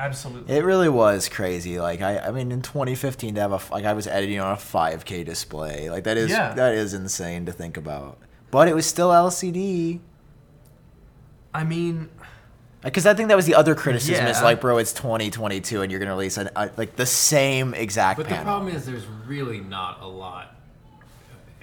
Absolutely. 0.00 0.56
It 0.56 0.64
really 0.64 0.88
was 0.88 1.28
crazy. 1.28 1.78
Like 1.78 2.00
I, 2.00 2.18
I 2.18 2.30
mean, 2.30 2.50
in 2.52 2.62
2015 2.62 3.34
to 3.36 3.40
have 3.40 3.52
a 3.52 3.56
f- 3.56 3.70
like 3.70 3.84
I 3.84 3.92
was 3.92 4.06
editing 4.06 4.40
on 4.40 4.52
a 4.52 4.56
5K 4.56 5.24
display. 5.24 5.90
Like 5.90 6.04
that 6.04 6.16
is 6.16 6.30
Yeah. 6.30 6.54
that 6.54 6.74
is 6.74 6.94
insane 6.94 7.46
to 7.46 7.52
think 7.52 7.76
about. 7.76 8.18
But 8.50 8.66
it 8.68 8.74
was 8.74 8.86
still 8.86 9.10
LCD. 9.10 10.00
I 11.54 11.64
mean, 11.64 12.08
Because 12.82 13.04
I 13.06 13.14
think 13.14 13.28
that 13.28 13.36
was 13.36 13.46
the 13.46 13.54
other 13.56 13.74
criticism. 13.74 14.26
Is 14.26 14.38
Yeah. 14.38 14.44
like, 14.44 14.60
bro, 14.60 14.78
it's 14.78 14.92
2022 14.92 15.82
and 15.82 15.90
you're 15.90 16.00
gonna 16.00 16.12
release 16.12 16.36
an, 16.38 16.48
uh, 16.56 16.68
like 16.76 16.96
the 16.96 17.06
same 17.06 17.74
exact 17.74 18.16
But 18.18 18.28
the 18.28 18.36
problem 18.36 18.74
is 18.74 18.86
there's 18.86 19.06
really 19.26 19.60
not 19.60 20.00
a 20.00 20.06
lot. 20.08 20.56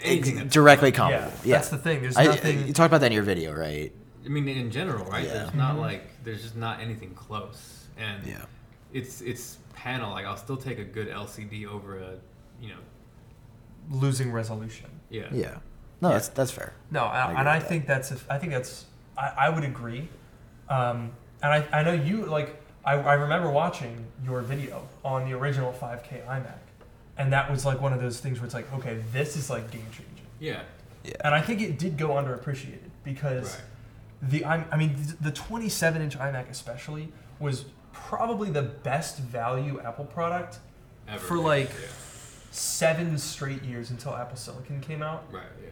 Anything 0.04 0.48
directly 0.48 0.92
comparable. 0.92 1.32
Yeah, 1.44 1.56
that's 1.58 1.70
the 1.70 1.78
thing. 1.78 2.02
There's 2.04 2.16
I, 2.16 2.24
you 2.50 2.72
talked 2.72 2.92
about 2.92 3.00
that 3.02 3.08
in 3.08 3.14
your 3.14 3.24
video, 3.24 3.52
right? 3.52 3.92
I 4.24 4.30
mean, 4.30 4.48
in 4.48 4.70
general, 4.70 5.06
right? 5.06 5.26
Yeah. 5.26 5.34
There's 5.34 5.54
not 5.56 5.80
like 5.80 6.04
there's 6.24 6.44
just 6.44 6.56
not 6.56 6.82
anything 6.82 7.16
close, 7.16 7.77
and 7.98 8.26
Yeah. 8.26 8.46
it's 8.94 9.22
it's 9.22 9.58
panel. 9.74 10.12
Like 10.12 10.26
I'll 10.26 10.38
still 10.38 10.58
take 10.58 10.80
a 10.80 10.84
good 10.84 11.08
LCD 11.10 11.66
over 11.66 11.98
a, 11.98 12.16
you 12.62 12.70
know, 12.70 12.80
losing 13.90 14.32
resolution. 14.32 14.90
yeah. 15.10 15.28
Yeah. 15.32 15.58
No, 16.02 16.10
that's 16.10 16.28
that's 16.30 16.52
fair. 16.52 16.74
No, 16.92 17.04
I 17.06 17.20
I, 17.34 17.40
and 17.40 17.50
I 17.50 17.56
with 17.56 17.64
that. 17.64 17.70
think 17.70 17.88
that's. 17.88 18.12
A, 18.12 18.18
I 18.30 18.38
think 18.38 18.52
that's. 18.52 18.86
I, 19.18 19.34
I 19.38 19.50
would 19.50 19.64
agree. 19.64 20.08
Um, 20.70 21.12
and 21.42 21.52
I, 21.54 21.66
I 21.80 21.84
know 21.84 21.94
you 21.94 22.26
like. 22.26 22.62
I, 22.86 22.94
I 22.94 23.14
remember 23.16 23.50
watching 23.50 24.06
your 24.24 24.42
video 24.42 24.88
on 25.04 25.26
the 25.30 25.36
original 25.36 25.74
5K 25.74 26.26
iMac, 26.28 26.60
and 27.18 27.34
that 27.34 27.50
was 27.50 27.66
like 27.66 27.82
one 27.82 27.94
of 27.94 28.00
those 28.00 28.20
things 28.20 28.40
where 28.40 28.46
it's 28.46 28.54
like, 28.54 28.72
okay, 28.76 29.00
this 29.12 29.36
is 29.36 29.50
like 29.50 29.72
game 29.72 29.86
changing. 29.92 30.26
Yeah. 30.40 30.62
Yeah. 31.04 31.14
And 31.22 31.34
I 31.34 31.42
think 31.42 31.62
it 31.62 31.80
did 31.80 31.98
go 31.98 32.10
underappreciated 32.10 32.90
because 33.04 33.56
Right. 33.56 33.64
the 34.30 34.46
i 34.46 34.66
I 34.72 34.78
mean 34.78 34.96
the 35.20 35.32
27 35.32 36.02
inch 36.02 36.18
iMac 36.18 36.50
especially 36.50 37.12
was 37.40 37.66
probably 38.08 38.50
the 38.50 38.62
best 38.64 39.20
value 39.20 39.80
Apple 39.84 40.06
product 40.06 40.60
Ever 41.08 41.20
for, 41.20 41.36
made, 41.36 41.44
like- 41.44 41.70
yeah. 41.70 41.88
seven 42.52 43.18
straight 43.18 43.64
years 43.64 43.90
until 43.92 44.16
Apple 44.16 44.38
Silicon 44.38 44.82
came 44.82 45.02
out. 45.04 45.24
Right. 45.32 45.44
Yeah. 45.64 45.70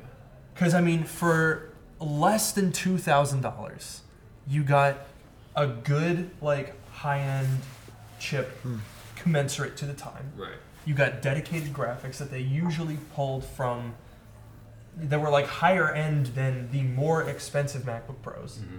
Because 0.53 0.73
I 0.73 0.81
mean, 0.81 1.03
for 1.03 1.69
less 1.99 2.51
than 2.51 2.71
two 2.71 2.97
thousand 2.97 3.41
dollars, 3.41 4.01
you 4.47 4.63
got 4.63 4.97
a 5.55 5.67
good 5.67 6.29
like 6.41 6.73
high 6.91 7.19
end 7.19 7.59
chip 8.19 8.51
commensurate 9.15 9.75
to 9.77 9.85
the 9.85 9.93
time. 9.93 10.31
Right. 10.37 10.49
You 10.85 10.93
got 10.93 11.21
dedicated 11.21 11.73
graphics 11.73 12.17
that 12.17 12.29
they 12.31 12.39
usually 12.41 12.97
pulled 13.15 13.43
from 13.43 13.95
that 14.97 15.19
were 15.19 15.29
like 15.29 15.47
higher 15.47 15.91
end 15.91 16.27
than 16.27 16.69
the 16.71 16.81
more 16.83 17.23
expensive 17.23 17.81
MacBook 17.83 18.21
Pros. 18.21 18.57
hmm 18.59 18.77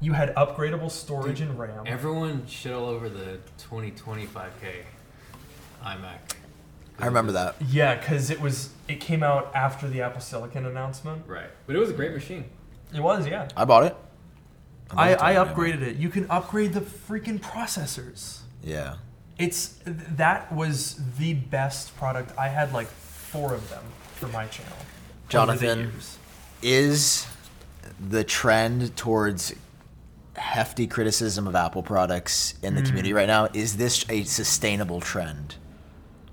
You 0.00 0.12
had 0.12 0.34
upgradable 0.34 0.90
storage 0.90 1.38
Dude, 1.38 1.48
and 1.48 1.58
RAM. 1.58 1.84
Everyone 1.86 2.46
shit 2.46 2.72
all 2.72 2.86
over 2.86 3.08
the 3.08 3.38
2025K 3.58 4.84
iMac. 5.82 6.18
I 6.98 7.06
remember 7.06 7.32
that. 7.32 7.56
yeah, 7.68 7.94
because 7.94 8.30
it 8.30 8.40
was 8.40 8.70
it 8.88 9.00
came 9.00 9.22
out 9.22 9.50
after 9.54 9.88
the 9.88 10.02
Apple 10.02 10.20
Silicon 10.20 10.66
announcement. 10.66 11.26
Right. 11.26 11.50
But 11.66 11.76
it 11.76 11.78
was 11.78 11.90
a 11.90 11.94
great 11.94 12.12
machine. 12.12 12.44
It 12.94 13.00
was, 13.00 13.26
yeah. 13.26 13.48
I 13.56 13.64
bought 13.64 13.84
it. 13.84 13.96
I, 14.90 15.10
loved 15.10 15.22
I 15.22 15.34
upgraded 15.34 15.82
it. 15.82 15.96
You 15.96 16.08
can 16.08 16.30
upgrade 16.30 16.72
the 16.72 16.80
freaking 16.80 17.40
processors. 17.40 18.40
Yeah. 18.62 18.96
It's 19.38 19.78
that 19.84 20.52
was 20.52 21.00
the 21.18 21.34
best 21.34 21.96
product. 21.96 22.32
I 22.38 22.48
had 22.48 22.72
like 22.72 22.86
four 22.86 23.52
of 23.52 23.68
them 23.68 23.84
for 24.14 24.28
my 24.28 24.46
channel. 24.46 24.72
over 24.72 25.52
the 25.52 25.66
Jonathan? 25.66 25.92
is 26.62 27.26
the 28.08 28.24
trend 28.24 28.96
towards 28.96 29.54
hefty 30.36 30.86
criticism 30.86 31.46
of 31.46 31.54
Apple 31.54 31.82
products 31.82 32.54
in 32.62 32.74
the 32.74 32.80
hmm. 32.80 32.86
community 32.86 33.12
right 33.12 33.26
now 33.26 33.48
is 33.52 33.76
this 33.76 34.04
a 34.08 34.24
sustainable 34.24 35.00
trend? 35.00 35.56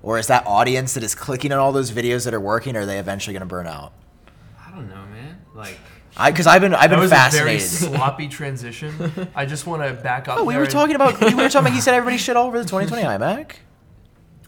Or 0.02 0.18
is 0.18 0.26
that 0.26 0.46
audience 0.46 0.94
that 0.94 1.02
is 1.02 1.14
clicking 1.14 1.50
on 1.50 1.58
all 1.58 1.72
those 1.72 1.90
videos 1.90 2.26
that 2.26 2.34
are 2.34 2.40
working, 2.40 2.76
are 2.76 2.84
they 2.84 2.98
eventually 2.98 3.32
going 3.32 3.40
to 3.40 3.46
burn 3.46 3.66
out? 3.66 3.92
I 4.60 4.70
don't 4.70 4.88
know, 4.88 5.06
man. 5.06 5.38
Like, 5.54 5.78
I 6.16 6.30
because 6.30 6.46
I've 6.46 6.60
been 6.60 6.74
I've 6.74 6.90
That 6.90 6.96
been 6.96 7.00
was 7.00 7.10
a 7.10 7.30
very 7.32 7.58
fascinated. 7.58 7.96
sloppy 7.98 8.28
transition. 8.28 9.30
I 9.34 9.46
just 9.46 9.66
want 9.66 9.82
to 9.82 9.94
back 9.94 10.28
up. 10.28 10.38
Oh, 10.38 10.44
we 10.44 10.56
were 10.56 10.66
talking 10.66 10.94
about 10.94 11.18
we 11.20 11.34
were 11.34 11.48
talking 11.48 11.66
about 11.66 11.72
he 11.72 11.80
said 11.80 11.94
everybody 11.94 12.18
shit 12.18 12.36
all 12.36 12.46
over 12.46 12.58
the 12.58 12.64
2020 12.64 13.02
iMac. 13.02 13.52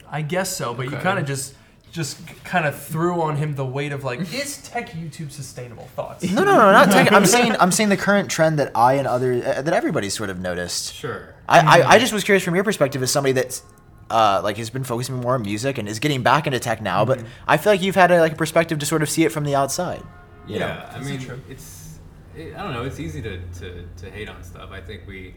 I 0.09 0.23
guess 0.23 0.55
so, 0.55 0.75
but 0.75 0.91
you 0.91 0.97
kind 0.99 1.19
of 1.19 1.27
just 1.27 1.55
just 1.97 2.45
kind 2.45 2.67
of 2.67 2.81
threw 2.81 3.21
on 3.21 3.37
him 3.37 3.55
the 3.55 3.65
weight 3.65 3.91
of 3.91 4.05
like, 4.05 4.21
is 4.33 4.59
tech 4.59 4.91
YouTube 4.91 5.33
sustainable? 5.33 5.85
Thoughts? 5.97 6.23
No, 6.31 6.45
no, 6.45 6.55
no, 6.55 6.71
not 6.71 6.91
tech. 6.91 7.11
I'm 7.19 7.27
saying 7.27 7.57
I'm 7.59 7.73
saying 7.73 7.89
the 7.89 7.97
current 7.97 8.31
trend 8.31 8.59
that 8.59 8.71
I 8.77 8.95
and 8.95 9.09
other 9.09 9.33
uh, 9.33 9.63
that 9.63 9.73
everybody's 9.73 10.15
sort 10.15 10.31
of 10.31 10.39
noticed. 10.39 10.95
sure. 10.95 11.35
I, 11.49 11.81
I, 11.81 11.89
I 11.91 11.99
just 11.99 12.13
was 12.13 12.23
curious 12.23 12.45
from 12.45 12.55
your 12.55 12.65
perspective 12.65 13.03
as 13.03 13.11
somebody 13.11 13.33
that's 13.33 13.63
uh, 14.11 14.41
like 14.45 14.57
has 14.59 14.71
been 14.71 14.85
focusing 14.85 15.17
more 15.17 15.35
on 15.35 15.43
music 15.43 15.79
and 15.79 15.89
is 15.89 15.99
getting 15.99 16.23
back 16.23 16.47
into 16.47 16.61
tech 16.61 16.81
now, 16.81 17.05
but 17.05 17.25
I 17.49 17.57
feel 17.57 17.73
like 17.73 17.83
you've 17.83 17.95
had 17.95 18.11
a, 18.11 18.21
like 18.21 18.33
a 18.33 18.37
perspective 18.37 18.79
to 18.81 18.87
sort 18.87 19.03
of 19.03 19.09
see 19.09 19.25
it 19.25 19.33
from 19.33 19.45
the 19.45 19.55
outside. 19.55 20.03
You 20.47 20.61
know? 20.61 20.67
yeah, 20.67 20.93
I 20.95 21.01
mean, 21.01 21.19
true? 21.19 21.41
it's 21.49 21.99
it, 22.37 22.55
I 22.55 22.63
don't 22.63 22.75
know. 22.75 22.85
It's 22.85 23.01
easy 23.01 23.23
to, 23.23 23.41
to 23.41 23.85
to 23.97 24.11
hate 24.11 24.29
on 24.29 24.43
stuff. 24.45 24.71
I 24.71 24.81
think 24.81 25.07
we 25.07 25.35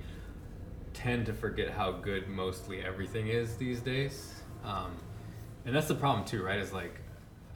tend 0.93 1.26
to 1.28 1.34
forget 1.34 1.70
how 1.72 1.93
good 1.93 2.28
mostly 2.28 2.82
everything 2.82 3.28
is 3.30 3.55
these 3.55 3.80
days, 3.80 4.34
um, 4.66 4.97
and 5.70 5.76
that's 5.76 5.88
the 5.88 5.93
problem 5.93 6.26
too, 6.26 6.43
right? 6.43 6.57
Is 6.59 6.74
like 6.74 6.99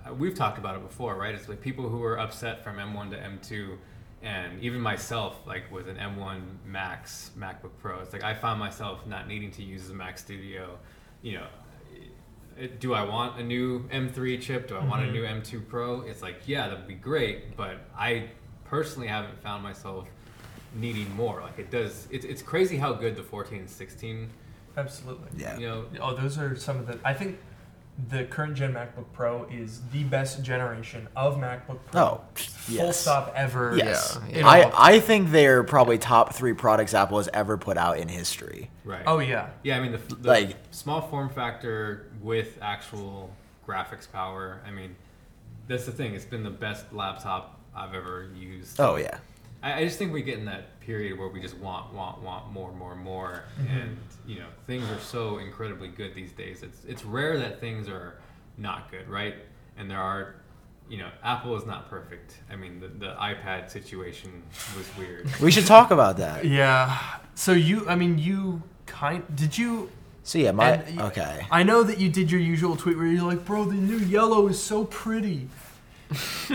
uh, 0.08 0.14
we've 0.14 0.36
talked 0.36 0.60
about 0.60 0.76
it 0.76 0.84
before, 0.88 1.16
right? 1.16 1.34
It's 1.34 1.50
like 1.50 1.62
people 1.62 1.90
who 1.90 2.04
are 2.04 2.20
upset 2.20 2.64
from 2.64 2.76
M1 2.78 3.10
to 3.10 3.18
M2 3.18 3.76
and 4.22 4.62
even 4.62 4.80
myself, 4.80 5.40
like 5.48 5.72
with 5.72 5.90
an 5.90 5.98
M1 5.98 6.42
Max 6.64 7.32
MacBook 7.36 7.72
Pro, 7.82 8.00
it's 8.02 8.14
like 8.14 8.24
I 8.24 8.36
found 8.36 8.60
myself 8.60 9.08
not 9.08 9.28
needing 9.28 9.50
to 9.52 9.64
use 9.64 9.88
the 9.88 9.96
Mac 9.96 10.20
Studio. 10.20 10.78
You 11.24 11.40
know, 11.40 11.48
do 12.80 12.94
I 12.94 13.04
want 13.04 13.40
a 13.40 13.44
new 13.44 13.88
M3 13.90 14.40
chip? 14.40 14.68
Do 14.68 14.76
I 14.76 14.86
want 14.86 15.04
a 15.04 15.12
new 15.12 15.24
M2 15.24 15.68
Pro? 15.68 16.02
It's 16.02 16.22
like, 16.22 16.42
yeah, 16.46 16.70
that'd 16.70 16.88
be 16.88 16.94
great, 16.94 17.58
but 17.58 17.78
I 17.98 18.30
personally 18.66 19.08
haven't 19.08 19.42
found 19.42 19.64
myself 19.64 20.08
needing 20.76 21.12
more. 21.16 21.42
Like 21.42 21.58
it 21.58 21.72
does, 21.72 22.08
it's, 22.12 22.26
it's 22.26 22.44
crazy 22.44 22.78
how 22.78 22.94
good 22.94 23.16
the 23.16 23.24
14 23.24 23.58
and 23.62 23.70
16, 23.70 24.30
Absolutely. 24.78 25.28
Yeah. 25.38 25.58
you 25.58 25.68
know, 25.68 25.86
Oh, 26.00 26.16
those 26.16 26.38
are 26.38 26.56
some 26.56 26.78
of 26.80 26.88
the. 26.88 27.00
I 27.04 27.14
think 27.14 27.38
the 28.10 28.24
current 28.26 28.56
gen 28.56 28.74
MacBook 28.74 29.06
Pro 29.14 29.46
is 29.52 29.82
the 29.92 30.04
best 30.06 30.42
generation 30.44 31.08
of 31.16 31.36
MacBook 31.38 31.80
Pro. 31.92 32.02
Oh, 32.02 32.22
Full 32.36 32.76
yes. 32.76 33.00
stop 33.00 33.32
ever. 33.36 33.76
Yes. 33.78 34.18
Yeah, 34.30 34.38
in 34.40 34.46
I, 34.46 34.72
I 34.76 35.00
think 35.00 35.32
they're 35.32 35.64
probably 35.64 35.98
top 35.98 36.34
three 36.34 36.54
products 36.54 36.94
Apple 36.94 37.18
has 37.18 37.30
ever 37.34 37.58
put 37.58 37.78
out 37.78 37.98
in 38.00 38.08
history. 38.08 38.70
right. 38.84 39.04
oh 39.06 39.20
yeah. 39.20 39.50
Yeah, 39.64 39.78
I 39.78 39.82
mean 39.82 39.92
the, 39.92 40.16
the 40.16 40.28
Like- 40.28 40.58
small 40.72 41.02
form 41.02 41.30
factor 41.30 42.08
with 42.22 42.58
actual 42.62 43.30
graphics 43.68 44.12
power. 44.12 44.62
I 44.68 44.72
mean, 44.72 44.96
that's 45.68 45.86
the 45.86 45.92
thing. 45.92 46.14
It's 46.16 46.26
been 46.26 46.44
the 46.44 46.50
best 46.50 46.92
laptop 46.94 47.60
I've 47.76 47.94
ever 47.94 48.30
used. 48.36 48.80
Oh 48.80 48.96
yeah. 48.96 49.20
I, 49.62 49.80
I 49.82 49.84
just 49.86 49.98
think 50.00 50.12
we 50.12 50.22
get 50.24 50.40
in 50.40 50.46
that 50.46 50.73
period 50.86 51.18
where 51.18 51.28
we 51.28 51.42
just 51.42 51.58
want, 51.58 51.94
want, 51.94 52.22
want 52.22 52.52
more, 52.52 52.72
more, 52.74 52.96
more, 52.96 53.46
mm-hmm. 53.60 53.78
and 53.78 53.98
you 54.26 54.40
know 54.40 54.48
things 54.68 54.90
are 54.90 55.00
so 55.00 55.38
incredibly 55.38 55.88
good 55.88 56.14
these 56.14 56.32
days. 56.32 56.64
It's 56.64 56.84
it's 56.86 57.06
rare 57.06 57.38
that 57.40 57.60
things 57.60 57.88
are 57.88 58.16
not 58.58 58.92
good, 58.92 59.08
right? 59.10 59.36
And 59.78 59.90
there 59.90 60.00
are, 60.00 60.36
you 60.90 60.98
know, 60.98 61.10
Apple 61.24 61.56
is 61.56 61.66
not 61.66 61.90
perfect. 61.90 62.38
I 62.52 62.56
mean, 62.56 62.80
the, 62.80 62.88
the 62.88 63.16
iPad 63.16 63.70
situation 63.70 64.44
was 64.78 64.88
weird. 64.98 65.30
We 65.42 65.52
should 65.52 65.66
talk 65.66 65.92
about 65.92 66.18
that. 66.18 66.46
Yeah. 66.54 66.98
So 67.36 67.52
you, 67.54 67.90
I 67.90 67.96
mean, 67.96 68.20
you 68.20 68.62
kind. 68.86 69.24
Did 69.36 69.58
you? 69.58 69.90
So 70.24 70.38
yeah, 70.38 70.52
my 70.52 70.74
and 70.74 71.02
okay. 71.02 71.46
I 71.52 71.64
know 71.64 71.84
that 71.84 72.00
you 72.00 72.10
did 72.10 72.32
your 72.32 72.40
usual 72.40 72.76
tweet 72.76 72.96
where 72.96 73.08
you're 73.08 73.26
like, 73.26 73.44
"Bro, 73.44 73.66
the 73.66 73.76
new 73.76 73.98
yellow 73.98 74.48
is 74.48 74.62
so 74.62 74.86
pretty." 74.86 75.50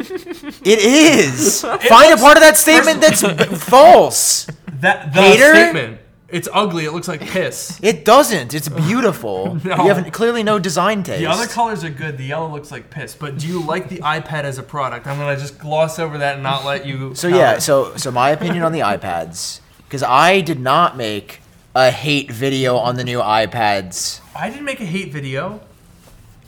It 0.64 0.78
is. 0.80 1.62
Find 1.88 2.12
a 2.12 2.16
part 2.16 2.36
of 2.36 2.42
that 2.42 2.56
statement 2.56 3.00
that's 3.00 3.22
false. 3.64 4.46
That 4.80 5.12
the 5.12 5.22
Hater? 5.22 5.54
statement. 5.54 6.00
It's 6.28 6.48
ugly. 6.52 6.84
It 6.84 6.92
looks 6.92 7.08
like 7.08 7.20
piss. 7.22 7.80
It 7.82 8.04
doesn't. 8.04 8.52
It's 8.52 8.68
beautiful. 8.68 9.54
No. 9.64 9.76
You 9.84 9.94
have 9.94 10.12
clearly 10.12 10.42
no 10.42 10.58
design 10.58 11.02
taste. 11.02 11.20
The 11.20 11.26
other 11.26 11.46
colors 11.46 11.82
are 11.84 11.90
good. 11.90 12.18
The 12.18 12.24
yellow 12.24 12.48
looks 12.50 12.70
like 12.70 12.90
piss. 12.90 13.14
But 13.14 13.38
do 13.38 13.46
you 13.46 13.62
like 13.64 13.88
the 13.88 13.98
iPad 13.98 14.44
as 14.44 14.58
a 14.58 14.62
product? 14.62 15.06
I'm 15.06 15.16
gonna 15.16 15.38
just 15.38 15.58
gloss 15.58 15.98
over 15.98 16.18
that 16.18 16.34
and 16.34 16.42
not 16.42 16.66
let 16.66 16.84
you. 16.84 17.14
So 17.14 17.28
yeah, 17.28 17.54
it. 17.54 17.62
so 17.62 17.96
so 17.96 18.10
my 18.10 18.28
opinion 18.30 18.62
on 18.62 18.72
the 18.72 18.80
iPads, 18.80 19.60
because 19.84 20.02
I 20.02 20.42
did 20.42 20.60
not 20.60 20.98
make 20.98 21.40
a 21.74 21.90
hate 21.90 22.30
video 22.30 22.76
on 22.76 22.96
the 22.96 23.04
new 23.04 23.20
iPads. 23.20 24.20
I 24.36 24.50
didn't 24.50 24.66
make 24.66 24.80
a 24.80 24.86
hate 24.86 25.10
video. 25.12 25.62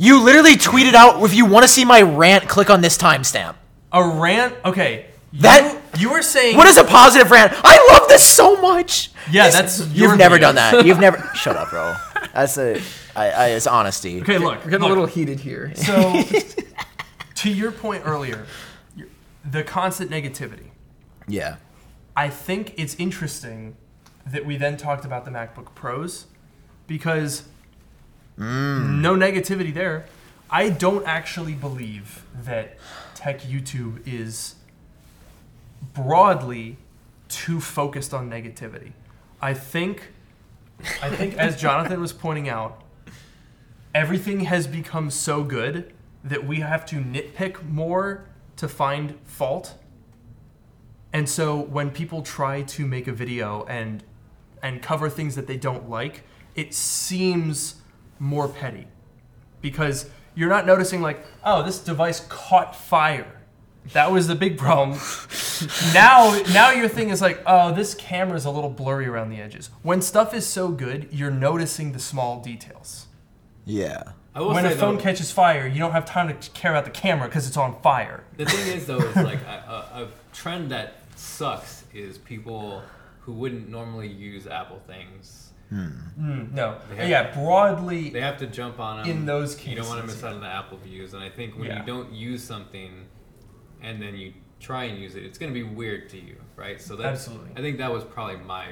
You 0.01 0.22
literally 0.22 0.55
tweeted 0.55 0.94
out, 0.94 1.22
if 1.22 1.34
you 1.34 1.44
want 1.44 1.64
to 1.64 1.68
see 1.68 1.84
my 1.84 2.01
rant, 2.01 2.48
click 2.48 2.70
on 2.70 2.80
this 2.80 2.96
timestamp. 2.96 3.57
A 3.92 4.03
rant. 4.03 4.55
Okay. 4.64 5.05
You, 5.30 5.42
That- 5.42 5.76
you 5.98 6.11
were 6.11 6.22
saying. 6.22 6.57
What 6.57 6.66
is 6.66 6.78
a 6.78 6.84
positive 6.84 7.30
rant? 7.30 7.53
I 7.62 7.86
love 7.92 8.09
this 8.09 8.24
so 8.24 8.59
much. 8.62 9.11
Yeah, 9.30 9.44
This- 9.44 9.55
that's 9.55 9.78
your 9.92 10.09
you've 10.09 10.18
never 10.18 10.36
video. 10.36 10.48
done 10.48 10.55
that. 10.55 10.86
You've 10.86 11.01
never. 11.01 11.30
shut 11.34 11.55
up, 11.55 11.68
bro. 11.68 11.94
That's 12.32 12.57
a. 12.57 12.80
I, 13.14 13.30
I, 13.30 13.46
it's 13.48 13.66
honesty. 13.66 14.22
Okay, 14.22 14.38
look. 14.38 14.64
We're 14.64 14.70
getting 14.70 14.80
look. 14.88 14.96
a 14.96 15.01
little 15.01 15.07
heated 15.07 15.38
here. 15.40 15.74
So, 15.74 16.22
to 17.34 17.51
your 17.51 17.70
point 17.70 18.05
earlier, 18.07 18.46
the 19.44 19.62
constant 19.62 20.11
negativity. 20.11 20.70
Yeah. 21.28 21.57
I 22.16 22.30
think 22.30 22.72
it's 22.78 22.94
interesting 22.94 23.76
that 24.24 24.46
we 24.46 24.57
then 24.57 24.78
talked 24.78 25.05
about 25.05 25.26
the 25.26 25.30
MacBook 25.30 25.74
Pros 25.74 26.24
because 26.86 27.44
Mm. 28.41 29.01
no 29.01 29.14
negativity 29.14 29.72
there. 29.72 30.07
I 30.49 30.70
don't 30.70 31.07
actually 31.07 31.53
believe 31.53 32.24
that 32.43 32.78
tech 33.14 33.43
YouTube 33.43 34.01
is 34.07 34.55
broadly 35.95 36.78
too 37.28 37.61
focused 37.61 38.14
on 38.14 38.30
negativity. 38.30 38.93
I 39.43 39.53
think 39.53 40.12
I 41.03 41.11
think 41.11 41.36
as 41.36 41.61
Jonathan 41.61 42.01
was 42.01 42.14
pointing 42.14 42.49
out, 42.49 42.82
everything 43.95 44.41
has 44.41 44.66
become 44.66 45.11
so 45.11 45.45
good 45.45 45.93
that 46.24 46.47
we 46.47 46.61
have 46.61 46.86
to 46.86 46.97
nitpick 46.97 47.62
more 47.68 48.24
to 48.57 48.68
find 48.68 49.18
fault. 49.24 49.74
And 51.12 51.28
so 51.28 51.57
when 51.57 51.91
people 51.91 52.22
try 52.22 52.62
to 52.62 52.86
make 52.86 53.07
a 53.07 53.12
video 53.12 53.64
and 53.64 54.03
and 54.62 54.80
cover 54.82 55.11
things 55.11 55.36
that 55.36 55.47
they 55.47 55.59
don't 55.59 55.91
like, 55.91 56.22
it 56.55 56.72
seems 56.74 57.80
more 58.20 58.46
petty. 58.46 58.86
Because 59.60 60.08
you're 60.36 60.48
not 60.48 60.64
noticing 60.66 61.02
like, 61.02 61.26
oh, 61.44 61.64
this 61.64 61.80
device 61.80 62.24
caught 62.28 62.76
fire. 62.76 63.40
That 63.92 64.12
was 64.12 64.28
the 64.28 64.36
big 64.36 64.56
problem. 64.56 64.98
now 65.94 66.40
now 66.52 66.70
your 66.70 66.88
thing 66.88 67.08
is 67.08 67.20
like, 67.20 67.42
oh, 67.46 67.74
this 67.74 67.94
camera's 67.94 68.44
a 68.44 68.50
little 68.50 68.70
blurry 68.70 69.06
around 69.06 69.30
the 69.30 69.40
edges. 69.40 69.70
When 69.82 70.00
stuff 70.00 70.32
is 70.32 70.46
so 70.46 70.68
good, 70.68 71.08
you're 71.10 71.30
noticing 71.30 71.90
the 71.92 71.98
small 71.98 72.40
details. 72.40 73.06
Yeah. 73.64 74.12
I 74.34 74.40
will 74.40 74.54
When 74.54 74.64
say 74.64 74.74
a 74.74 74.76
phone 74.76 74.96
though, 74.96 75.02
catches 75.02 75.32
fire, 75.32 75.66
you 75.66 75.78
don't 75.78 75.92
have 75.92 76.04
time 76.04 76.28
to 76.28 76.50
care 76.50 76.70
about 76.70 76.84
the 76.84 76.90
camera 76.90 77.26
because 77.26 77.48
it's 77.48 77.56
on 77.56 77.80
fire. 77.82 78.22
The 78.36 78.44
thing 78.44 78.76
is, 78.76 78.86
though, 78.86 78.98
is 78.98 79.16
like 79.16 79.42
a, 79.46 79.88
a, 79.96 80.02
a 80.04 80.08
trend 80.32 80.70
that 80.70 80.94
sucks 81.16 81.84
is 81.92 82.18
people 82.18 82.82
who 83.20 83.32
wouldn't 83.32 83.68
normally 83.68 84.08
use 84.08 84.46
Apple 84.46 84.80
things. 84.86 85.49
Mm, 85.72 86.52
no, 86.52 86.78
They 86.90 86.96
have- 86.96 87.08
yeah, 87.08 87.34
broadly, 87.34 88.10
They 88.10 88.20
have 88.20 88.38
to 88.38 88.46
jump 88.46 88.80
on 88.80 88.98
them. 88.98 89.08
In 89.18 89.26
those 89.26 89.54
cases. 89.54 89.70
you 89.70 89.76
don't 89.76 89.88
want 89.88 90.00
to 90.00 90.06
miss 90.06 90.22
out 90.24 90.34
on 90.34 90.40
the 90.40 90.46
Apple 90.48 90.78
views. 90.78 91.14
And 91.14 91.22
I 91.22 91.28
think 91.30 91.56
when 91.56 91.66
Yeah. 91.68 91.80
you 91.80 91.86
don't 91.86 92.12
use 92.12 92.42
something, 92.42 93.06
and 93.82 94.02
then 94.02 94.16
you 94.16 94.32
try 94.58 94.84
and 94.84 94.98
use 94.98 95.14
it, 95.14 95.22
it's 95.24 95.38
going 95.38 95.52
to 95.52 95.58
be 95.58 95.62
weird 95.62 96.08
to 96.10 96.18
you, 96.18 96.36
right? 96.56 96.80
So 96.80 96.96
that's 96.96 97.28
Absolutely. 97.28 97.52
I 97.56 97.60
think 97.60 97.78
that 97.78 97.92
was 97.92 98.04
probably 98.04 98.36
my 98.38 98.66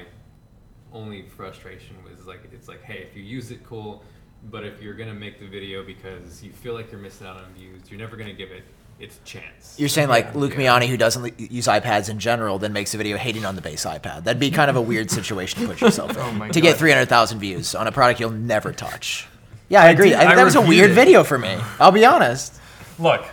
only 0.93 1.23
frustration 1.29 1.97
was 2.03 2.27
like 2.27 2.41
it's 2.53 2.67
like, 2.69 2.83
hey, 2.83 2.99
if 3.09 3.17
you 3.17 3.23
use 3.23 3.51
it, 3.51 3.63
cool. 3.65 4.03
But 4.51 4.65
if 4.65 4.81
you're 4.81 4.95
gonna 4.95 5.15
make 5.15 5.39
the 5.41 5.47
video 5.49 5.85
because 5.85 6.43
you 6.45 6.53
feel 6.53 6.73
like 6.75 6.91
you're 6.93 7.01
missing 7.01 7.27
out 7.27 7.37
on 7.37 7.53
views, 7.55 7.91
you're 7.91 7.99
never 7.99 8.17
gonna 8.17 8.33
give 8.33 8.51
it 8.53 8.63
its 9.01 9.19
chance. 9.25 9.75
You're 9.79 9.89
saying 9.89 10.09
like 10.09 10.35
Luke 10.35 10.55
Yeah. 10.59 10.79
Miani, 10.79 10.89
who 10.89 10.97
doesn't 10.97 11.39
use 11.39 11.67
iPads 11.67 12.09
in 12.09 12.19
general, 12.19 12.59
then 12.59 12.73
makes 12.73 12.95
a 12.95 12.97
video 12.99 13.17
hating 13.17 13.45
on 13.45 13.55
the 13.55 13.63
base 13.63 13.85
iPad. 13.85 14.25
That'd 14.25 14.41
be 14.41 14.51
kind 14.51 14.69
of 14.71 14.77
a 14.77 14.81
weird 14.83 15.11
situation 15.11 15.61
to 15.63 15.69
put 15.69 15.81
yourself 15.81 16.11
in. 16.17 16.19
Oh 16.19 16.33
my 16.33 16.49
to 16.49 16.61
get 16.61 16.77
300,000 16.77 17.39
views 17.39 17.75
on 17.75 17.87
a 17.87 17.93
product 17.93 18.19
you'll 18.21 18.31
never 18.31 18.73
touch. 18.73 19.27
Yeah, 19.69 19.83
I 19.83 19.91
agree. 19.91 20.09
did- 20.11 20.17
I 20.17 20.21
think 20.21 20.33
I 20.33 20.35
that 20.37 20.45
was 20.45 20.57
a 20.57 20.61
weird 20.63 20.91
it. 20.91 20.95
video 20.95 21.23
for 21.25 21.39
me. 21.39 21.57
I'll 21.79 21.93
be 21.93 22.05
honest. 22.05 22.55
look, 22.99 23.25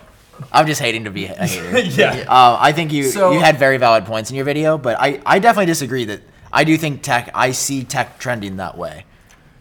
I'm 0.51 0.67
just 0.67 0.81
hating 0.81 1.05
to 1.05 1.11
be 1.11 1.25
a 1.25 1.29
hater. 1.47 1.79
yeah. 1.79 2.25
Uh, 2.27 2.57
I 2.59 2.71
think 2.73 2.91
you 2.91 3.05
So- 3.05 3.31
you 3.31 3.39
had 3.39 3.57
very 3.57 3.77
valid 3.77 4.05
points 4.05 4.29
in 4.29 4.35
your 4.35 4.45
video, 4.45 4.77
but 4.77 4.97
I, 4.99 5.21
I 5.25 5.39
definitely 5.39 5.67
disagree 5.67 6.05
that 6.05 6.21
I 6.53 6.63
do 6.63 6.77
think 6.77 7.01
tech 7.01 7.31
I 7.33 7.51
see 7.51 7.83
tech 7.83 8.19
trending 8.19 8.57
that 8.57 8.77
way. 8.77 9.05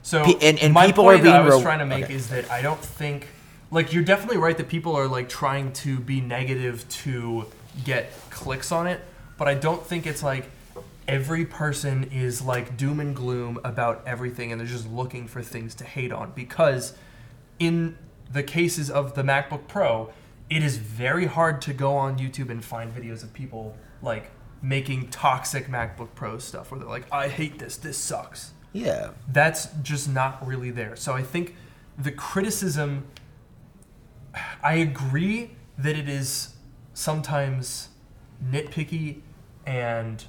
So 0.02 0.22
Pe- 0.24 0.46
and- 0.48 0.59
and 0.59 0.72
my 0.74 0.86
people 0.86 1.07
are 1.09 1.12
point 1.14 1.24
that 1.24 1.36
I 1.36 1.40
was 1.40 1.55
ro- 1.55 1.62
trying 1.62 1.78
to 1.78 1.86
make 1.86 2.05
okay. 2.05 2.14
is 2.14 2.28
that 2.28 2.50
I 2.50 2.61
don't 2.61 2.80
think 2.80 3.28
like 3.75 3.93
you're 3.93 4.05
definitely 4.05 4.37
right 4.39 4.57
that 4.57 4.68
people 4.68 4.95
are 4.97 5.09
like 5.09 5.29
trying 5.29 5.72
to 5.72 5.99
be 5.99 6.20
negative 6.20 6.89
to 6.89 7.47
get 7.85 8.12
clicks 8.31 8.70
on 8.70 8.87
it, 8.87 9.01
but 9.37 9.49
I 9.49 9.55
don't 9.55 9.85
think 9.85 10.07
it's 10.07 10.22
like 10.22 10.49
every 11.09 11.45
person 11.45 12.05
is 12.05 12.41
like 12.41 12.77
doom 12.77 13.01
and 13.01 13.14
gloom 13.14 13.59
about 13.64 14.03
everything 14.07 14.53
and 14.53 14.61
they're 14.61 14.68
just 14.68 14.89
looking 14.89 15.27
for 15.27 15.43
things 15.43 15.75
to 15.75 15.85
hate 15.85 16.12
on 16.12 16.33
because 16.35 16.97
in 17.59 17.99
the 18.33 18.43
cases 18.43 18.91
of 18.91 19.14
the 19.14 19.22
MacBook 19.22 19.66
Pro, 19.68 20.11
it 20.49 20.62
is 20.62 20.77
very 20.79 21.27
hard 21.27 21.61
to 21.62 21.75
go 21.75 21.97
on 21.97 22.18
YouTube 22.18 22.51
and 22.51 22.64
find 22.64 22.95
videos 22.95 23.22
of 23.22 23.33
people 23.35 23.77
like 24.03 24.31
making 24.62 25.09
toxic 25.09 25.66
MacBook 25.66 26.09
Pro 26.14 26.39
stuff 26.39 26.70
where 26.70 26.79
they're 26.81 26.89
like, 26.89 27.12
I 27.12 27.29
hate 27.29 27.59
this, 27.59 27.77
this 27.77 27.99
sucks 27.99 28.53
Yeah. 28.72 29.11
that's 29.31 29.66
just 29.83 30.09
not 30.09 30.47
really 30.47 30.70
there. 30.70 30.97
So 30.97 31.12
I 31.12 31.22
think 31.22 31.55
the 31.99 32.12
criticism, 32.12 33.05
I 34.62 34.74
agree 34.74 35.51
that 35.78 35.97
it 35.97 36.09
is 36.09 36.55
sometimes 36.93 37.89
nitpicky 38.45 39.20
and 39.66 40.24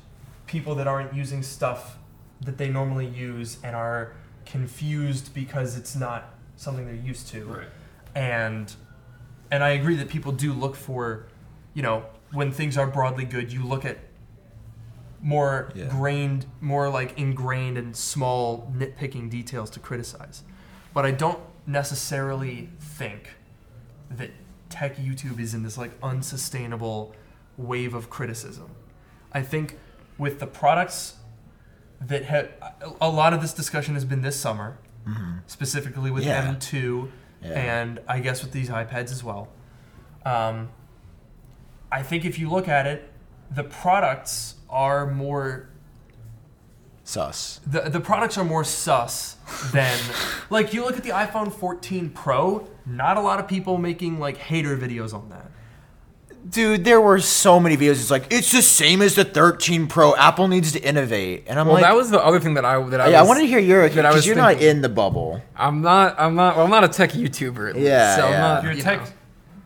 people 0.47 0.75
that 0.75 0.87
aren't 0.87 1.13
using 1.13 1.43
stuff 1.43 1.97
that 2.41 2.57
they 2.57 2.69
normally 2.69 3.07
use 3.07 3.57
and 3.63 3.75
are 3.75 4.13
confused 4.45 5.33
because 5.33 5.77
it's 5.77 5.95
not 5.95 6.33
something 6.55 6.85
they're 6.85 6.95
used 6.95 7.27
to 7.29 7.45
Right. 7.45 7.67
and 8.13 8.73
and 9.51 9.63
I 9.63 9.69
agree 9.69 9.95
that 9.97 10.09
people 10.09 10.31
do 10.31 10.53
look 10.53 10.75
for, 10.75 11.27
you 11.75 11.83
know, 11.83 12.05
when 12.31 12.51
things 12.51 12.77
are 12.77 12.87
broadly 12.87 13.25
good, 13.25 13.53
you 13.53 13.63
look 13.63 13.85
at 13.85 13.99
more 15.21 15.71
Yeah. 15.75 15.87
grained, 15.87 16.45
more 16.61 16.89
like 16.89 17.17
ingrained 17.17 17.77
and 17.77 17.95
small 17.95 18.71
nitpicking 18.75 19.29
details 19.29 19.69
to 19.71 19.79
criticize. 19.79 20.43
But 20.93 21.05
I 21.05 21.11
don't 21.11 21.39
necessarily 21.67 22.69
think 22.79 23.35
that 24.09 24.31
tech 24.69 24.97
YouTube 24.97 25.39
is 25.39 25.53
in 25.53 25.63
this 25.63 25.77
like 25.77 25.91
unsustainable 26.03 27.13
wave 27.57 27.93
of 27.93 28.09
criticism. 28.09 28.69
I 29.31 29.41
think 29.41 29.77
with 30.17 30.39
the 30.39 30.47
products 30.47 31.15
that 32.01 32.25
have 32.25 32.49
a 33.01 33.09
lot 33.09 33.33
of 33.33 33.41
this 33.41 33.53
discussion 33.53 33.93
has 33.95 34.05
been 34.05 34.21
this 34.21 34.39
summer, 34.39 34.77
specifically 35.47 36.11
with 36.11 36.23
Yeah. 36.23 36.45
M2 36.53 37.11
Yeah. 37.41 37.49
and 37.51 37.99
I 38.07 38.19
guess 38.19 38.41
with 38.41 38.51
these 38.51 38.69
iPads 38.69 39.11
as 39.11 39.23
well. 39.23 39.49
Um, 40.25 40.69
I 41.91 42.01
think 42.01 42.25
if 42.25 42.39
you 42.39 42.49
look 42.49 42.67
at 42.67 42.87
it, 42.87 43.11
the 43.51 43.63
products 43.63 44.55
are 44.69 45.05
more 45.05 45.69
Sus. 47.03 47.59
the 47.67 47.81
the 47.81 47.99
products 47.99 48.35
are 48.35 48.43
more 48.43 48.63
sus 48.63 49.35
than 49.71 49.95
like 50.49 50.73
you 50.73 50.83
look 50.83 50.97
at 50.97 51.03
the 51.03 51.11
iPhone 51.11 51.53
14 51.53 52.09
Pro. 52.09 52.67
Not 52.85 53.17
a 53.17 53.21
lot 53.21 53.39
of 53.39 53.47
people 53.47 53.77
making 53.77 54.19
like 54.19 54.37
hater 54.37 54.77
videos 54.77 55.13
on 55.13 55.29
that. 55.29 55.51
Dude, 56.47 56.83
there 56.85 57.01
were 57.01 57.19
so 57.19 57.59
many 57.59 57.75
videos. 57.75 57.93
It's 57.93 58.11
like 58.11 58.27
it's 58.31 58.51
the 58.51 58.61
same 58.61 59.01
as 59.01 59.15
the 59.15 59.25
13 59.25 59.87
Pro. 59.87 60.15
Apple 60.15 60.47
needs 60.47 60.73
to 60.73 60.79
innovate, 60.79 61.45
and 61.47 61.59
I'm 61.59 61.65
like, 61.65 61.73
Well, 61.73 61.81
like, 61.81 61.89
that 61.91 61.95
was 61.95 62.11
the 62.11 62.23
other 62.23 62.39
thing 62.39 62.53
that 62.53 62.63
I 62.65 62.79
that 62.89 63.01
I 63.01 63.09
yeah, 63.09 63.19
I 63.19 63.23
wanted 63.23 63.41
to 63.41 63.47
hear 63.47 63.57
your 63.57 63.89
that 63.89 64.05
I 64.05 64.09
was 64.09 64.17
because 64.17 64.27
you're 64.27 64.35
not 64.35 64.61
in 64.61 64.81
the 64.81 64.89
bubble. 64.89 65.41
I'm 65.55 65.81
not. 65.81 66.15
I'm 66.19 66.35
not. 66.35 66.55
Well, 66.55 66.65
I'm 66.65 66.69
not 66.71 66.83
a 66.83 66.87
tech 66.87 67.11
YouTuber. 67.13 67.73
Least, 67.73 67.79
Yeah, 67.87 68.15
so 68.15 68.25
I'm 68.27 68.31
not. 68.33 68.63
You're 68.63 68.73
a 68.73 68.75
you 68.75 68.81
tech 68.83 68.99
know. 69.01 69.07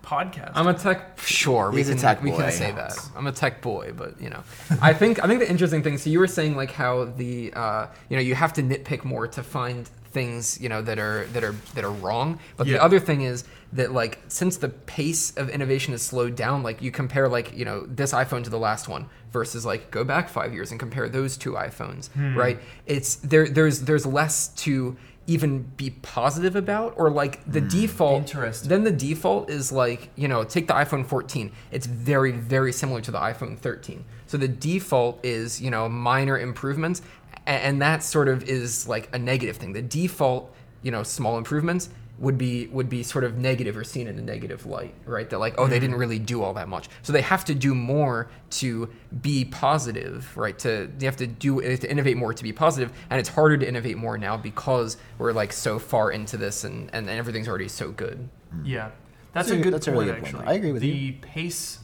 podcast. 0.03 0.51
I'm 0.55 0.67
a 0.67 0.73
tech. 0.73 1.19
Sure, 1.19 1.69
we 1.69 1.79
He's 1.79 1.89
a 1.89 1.93
can 1.93 2.01
tech 2.01 2.23
we 2.23 2.31
can 2.31 2.49
say 2.49 2.71
that. 2.71 2.97
I'm 3.13 3.27
a 3.27 3.33
tech 3.33 3.61
boy, 3.61 3.91
but 3.93 4.21
you 4.21 4.29
know, 4.29 4.41
I 4.81 4.93
think 4.93 5.21
I 5.21 5.27
think 5.27 5.41
the 5.41 5.49
interesting 5.49 5.83
thing. 5.83 5.97
So 5.97 6.09
you 6.09 6.19
were 6.19 6.27
saying 6.27 6.55
like 6.55 6.71
how 6.71 7.03
the 7.03 7.51
uh, 7.53 7.87
you 8.07 8.15
know 8.15 8.21
you 8.23 8.35
have 8.35 8.53
to 8.53 8.63
nitpick 8.63 9.03
more 9.03 9.27
to 9.27 9.43
find 9.43 9.89
things 10.11 10.59
you 10.59 10.69
know 10.69 10.81
that 10.81 10.99
are 10.99 11.25
that 11.33 11.43
are 11.43 11.55
that 11.75 11.83
are 11.83 11.91
wrong. 11.91 12.39
But 12.57 12.67
the 12.67 12.81
other 12.81 12.99
thing 12.99 13.21
is 13.21 13.43
that 13.73 13.91
like 13.91 14.19
since 14.27 14.57
the 14.57 14.69
pace 14.69 15.35
of 15.37 15.49
innovation 15.49 15.93
has 15.93 16.01
slowed 16.01 16.35
down, 16.35 16.63
like 16.63 16.81
you 16.81 16.91
compare 16.91 17.27
like 17.27 17.55
you 17.55 17.65
know 17.65 17.85
this 17.85 18.13
iPhone 18.13 18.43
to 18.43 18.49
the 18.49 18.59
last 18.59 18.87
one 18.87 19.07
versus 19.31 19.65
like 19.65 19.91
go 19.91 20.03
back 20.03 20.29
five 20.29 20.53
years 20.53 20.71
and 20.71 20.79
compare 20.79 21.07
those 21.09 21.37
two 21.37 21.53
iPhones, 21.53 22.09
hmm. 22.09 22.35
right? 22.37 22.59
It's 22.85 23.15
there. 23.17 23.47
There's 23.47 23.81
there's 23.81 24.05
less 24.05 24.49
to 24.49 24.97
even 25.29 25.61
be 25.77 25.91
positive 25.91 26.55
about 26.55 26.95
or 26.97 27.11
like 27.11 27.39
the 27.45 27.59
hmm. 27.59 27.67
default 27.67 28.33
then 28.63 28.83
the 28.83 28.91
default 28.91 29.47
is 29.47 29.71
like 29.71 30.09
you 30.15 30.27
know 30.27 30.43
take 30.43 30.67
the 30.67 30.73
iphone 30.73 31.05
14 31.05 31.51
it's 31.71 31.85
very 31.85 32.31
very 32.31 32.73
similar 32.73 32.99
to 32.99 33.11
the 33.11 33.19
iphone 33.19 33.57
13 33.57 34.03
so 34.25 34.37
the 34.37 34.47
default 34.47 35.23
is 35.23 35.61
you 35.61 35.69
know 35.69 35.87
minor 35.87 36.39
improvements 36.39 37.03
a- 37.49 37.65
and 37.65 37.81
that 37.81 38.03
sort 38.03 38.29
of 38.29 38.43
is 38.43 38.87
like 38.87 39.09
a 39.13 39.19
negative 39.19 39.57
thing. 39.57 39.73
The 39.73 39.81
default 39.81 40.55
you 40.81 40.91
know 40.91 41.03
small 41.03 41.37
improvements 41.37 41.89
would 42.19 42.37
be 42.37 42.67
would 42.67 42.89
be 42.89 43.01
sort 43.01 43.23
of 43.23 43.37
negative 43.37 43.77
or 43.77 43.83
seen 43.83 44.05
in 44.07 44.19
a 44.19 44.21
negative 44.21 44.65
light 44.65 44.93
right? 45.05 45.29
That 45.29 45.39
like 45.39 45.55
oh 45.57 45.67
they 45.67 45.75
mm-hmm. 45.75 45.81
didn't 45.81 45.95
really 45.97 46.19
do 46.19 46.43
all 46.43 46.53
that 46.53 46.67
much. 46.67 46.89
So 47.01 47.13
they 47.13 47.21
have 47.21 47.45
to 47.45 47.55
do 47.55 47.73
more 47.73 48.29
to 48.51 48.89
be 49.21 49.45
positive 49.45 50.35
right? 50.37 50.57
To 50.59 50.89
they 50.97 51.05
have 51.05 51.15
to 51.17 51.27
do 51.27 51.61
they 51.61 51.71
have 51.71 51.79
to 51.81 51.91
innovate 51.91 52.17
more 52.17 52.33
to 52.33 52.43
be 52.43 52.53
positive 52.53 52.91
and 53.09 53.19
it's 53.19 53.29
harder 53.29 53.57
to 53.57 53.67
innovate 53.67 53.97
more 53.97 54.17
now 54.17 54.37
because 54.37 54.97
we're 55.17 55.31
like 55.33 55.53
so 55.53 55.79
far 55.79 56.11
into 56.11 56.37
this 56.37 56.63
and 56.63 56.89
and 56.93 57.09
everything's 57.09 57.47
already 57.47 57.69
so 57.69 57.91
good. 57.91 58.29
Mm-hmm. 58.53 58.65
Yeah, 58.65 58.91
that's, 59.33 59.49
That's 59.49 59.51
a, 59.51 59.59
a- 59.59 59.63
good 59.63 59.73
that's 59.73 59.87
a 59.87 59.91
point. 59.91 60.07
really 60.09 60.21
good 60.21 60.33
point. 60.33 60.47
I 60.47 60.53
agree 60.53 60.71
with 60.71 60.81
the 60.81 60.87
you. 60.89 60.93
The 60.93 61.17
pace 61.21 61.79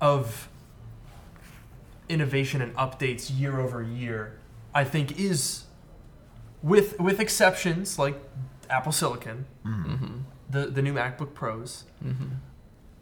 of 0.00 0.48
innovation 2.08 2.60
and 2.60 2.74
updates 2.76 3.30
year 3.38 3.60
over 3.60 3.82
year, 3.82 4.38
I 4.74 4.84
think, 4.84 5.18
is 5.18 5.64
with 6.62 6.98
with 7.00 7.20
exceptions 7.20 7.98
like 7.98 8.16
Apple 8.68 8.92
Silicon, 8.92 9.46
mm-hmm. 9.66 9.92
Mm-hmm. 9.94 10.16
the 10.50 10.66
the 10.66 10.82
new 10.82 10.94
MacBook 10.94 11.34
Pros. 11.34 11.84
Mm-hmm. 12.04 12.26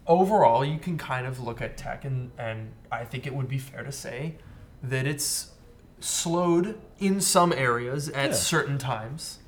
Overall, 0.07 0.65
you 0.65 0.79
can 0.79 0.97
kind 0.97 1.27
of 1.27 1.39
look 1.39 1.61
at 1.61 1.77
tech, 1.77 2.03
and 2.05 2.31
and 2.37 2.71
I 2.91 3.05
think 3.05 3.27
it 3.27 3.35
would 3.35 3.47
be 3.47 3.59
fair 3.59 3.83
to 3.83 3.91
say 3.91 4.35
that 4.81 5.05
it's 5.05 5.51
slowed 5.99 6.79
in 6.99 7.19
some 7.21 7.51
areas 7.53 8.09
at 8.09 8.29
Yeah. 8.29 8.35
certain 8.35 8.77
times. 8.77 9.39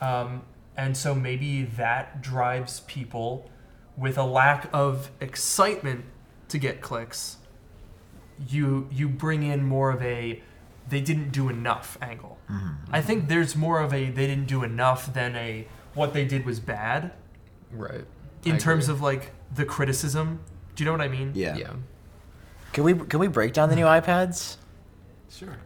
Um, 0.00 0.42
and 0.76 0.96
so 0.96 1.12
maybe 1.12 1.62
that 1.64 2.22
drives 2.22 2.80
people 2.80 3.50
with 3.96 4.16
a 4.16 4.22
lack 4.24 4.68
of 4.72 5.10
excitement 5.20 6.04
to 6.48 6.58
get 6.58 6.80
clicks. 6.80 7.38
You 8.48 8.86
you 8.92 9.08
bring 9.08 9.42
in 9.42 9.64
more 9.64 9.90
of 9.90 10.00
a 10.02 10.40
they 10.88 11.00
didn't 11.00 11.30
do 11.30 11.48
enough 11.48 11.98
angle. 12.00 12.38
Mm-hmm. 12.50 12.94
I 12.94 13.00
think 13.02 13.28
there's 13.28 13.56
more 13.56 13.80
of 13.80 13.92
a 13.92 14.10
they 14.10 14.26
didn't 14.26 14.46
do 14.46 14.62
enough 14.62 15.12
than 15.12 15.34
a 15.36 15.66
what 15.94 16.12
they 16.12 16.24
did 16.24 16.44
was 16.44 16.60
bad 16.60 17.12
right 17.72 18.04
in 18.44 18.56
I 18.56 18.58
terms 18.58 18.84
agree. 18.84 18.94
of 18.94 19.02
like 19.02 19.32
the 19.54 19.64
criticism. 19.64 20.40
Do 20.74 20.84
you 20.84 20.86
know 20.86 20.92
what 20.92 21.00
I 21.00 21.08
mean? 21.08 21.32
Yeah. 21.34 21.56
yeah 21.56 21.72
Can 22.72 22.84
we 22.84 22.94
can 22.94 23.18
we 23.20 23.28
break 23.28 23.52
down 23.52 23.68
the 23.70 23.76
new 23.76 23.84
iPads? 23.86 24.56
Sure. 25.30 25.56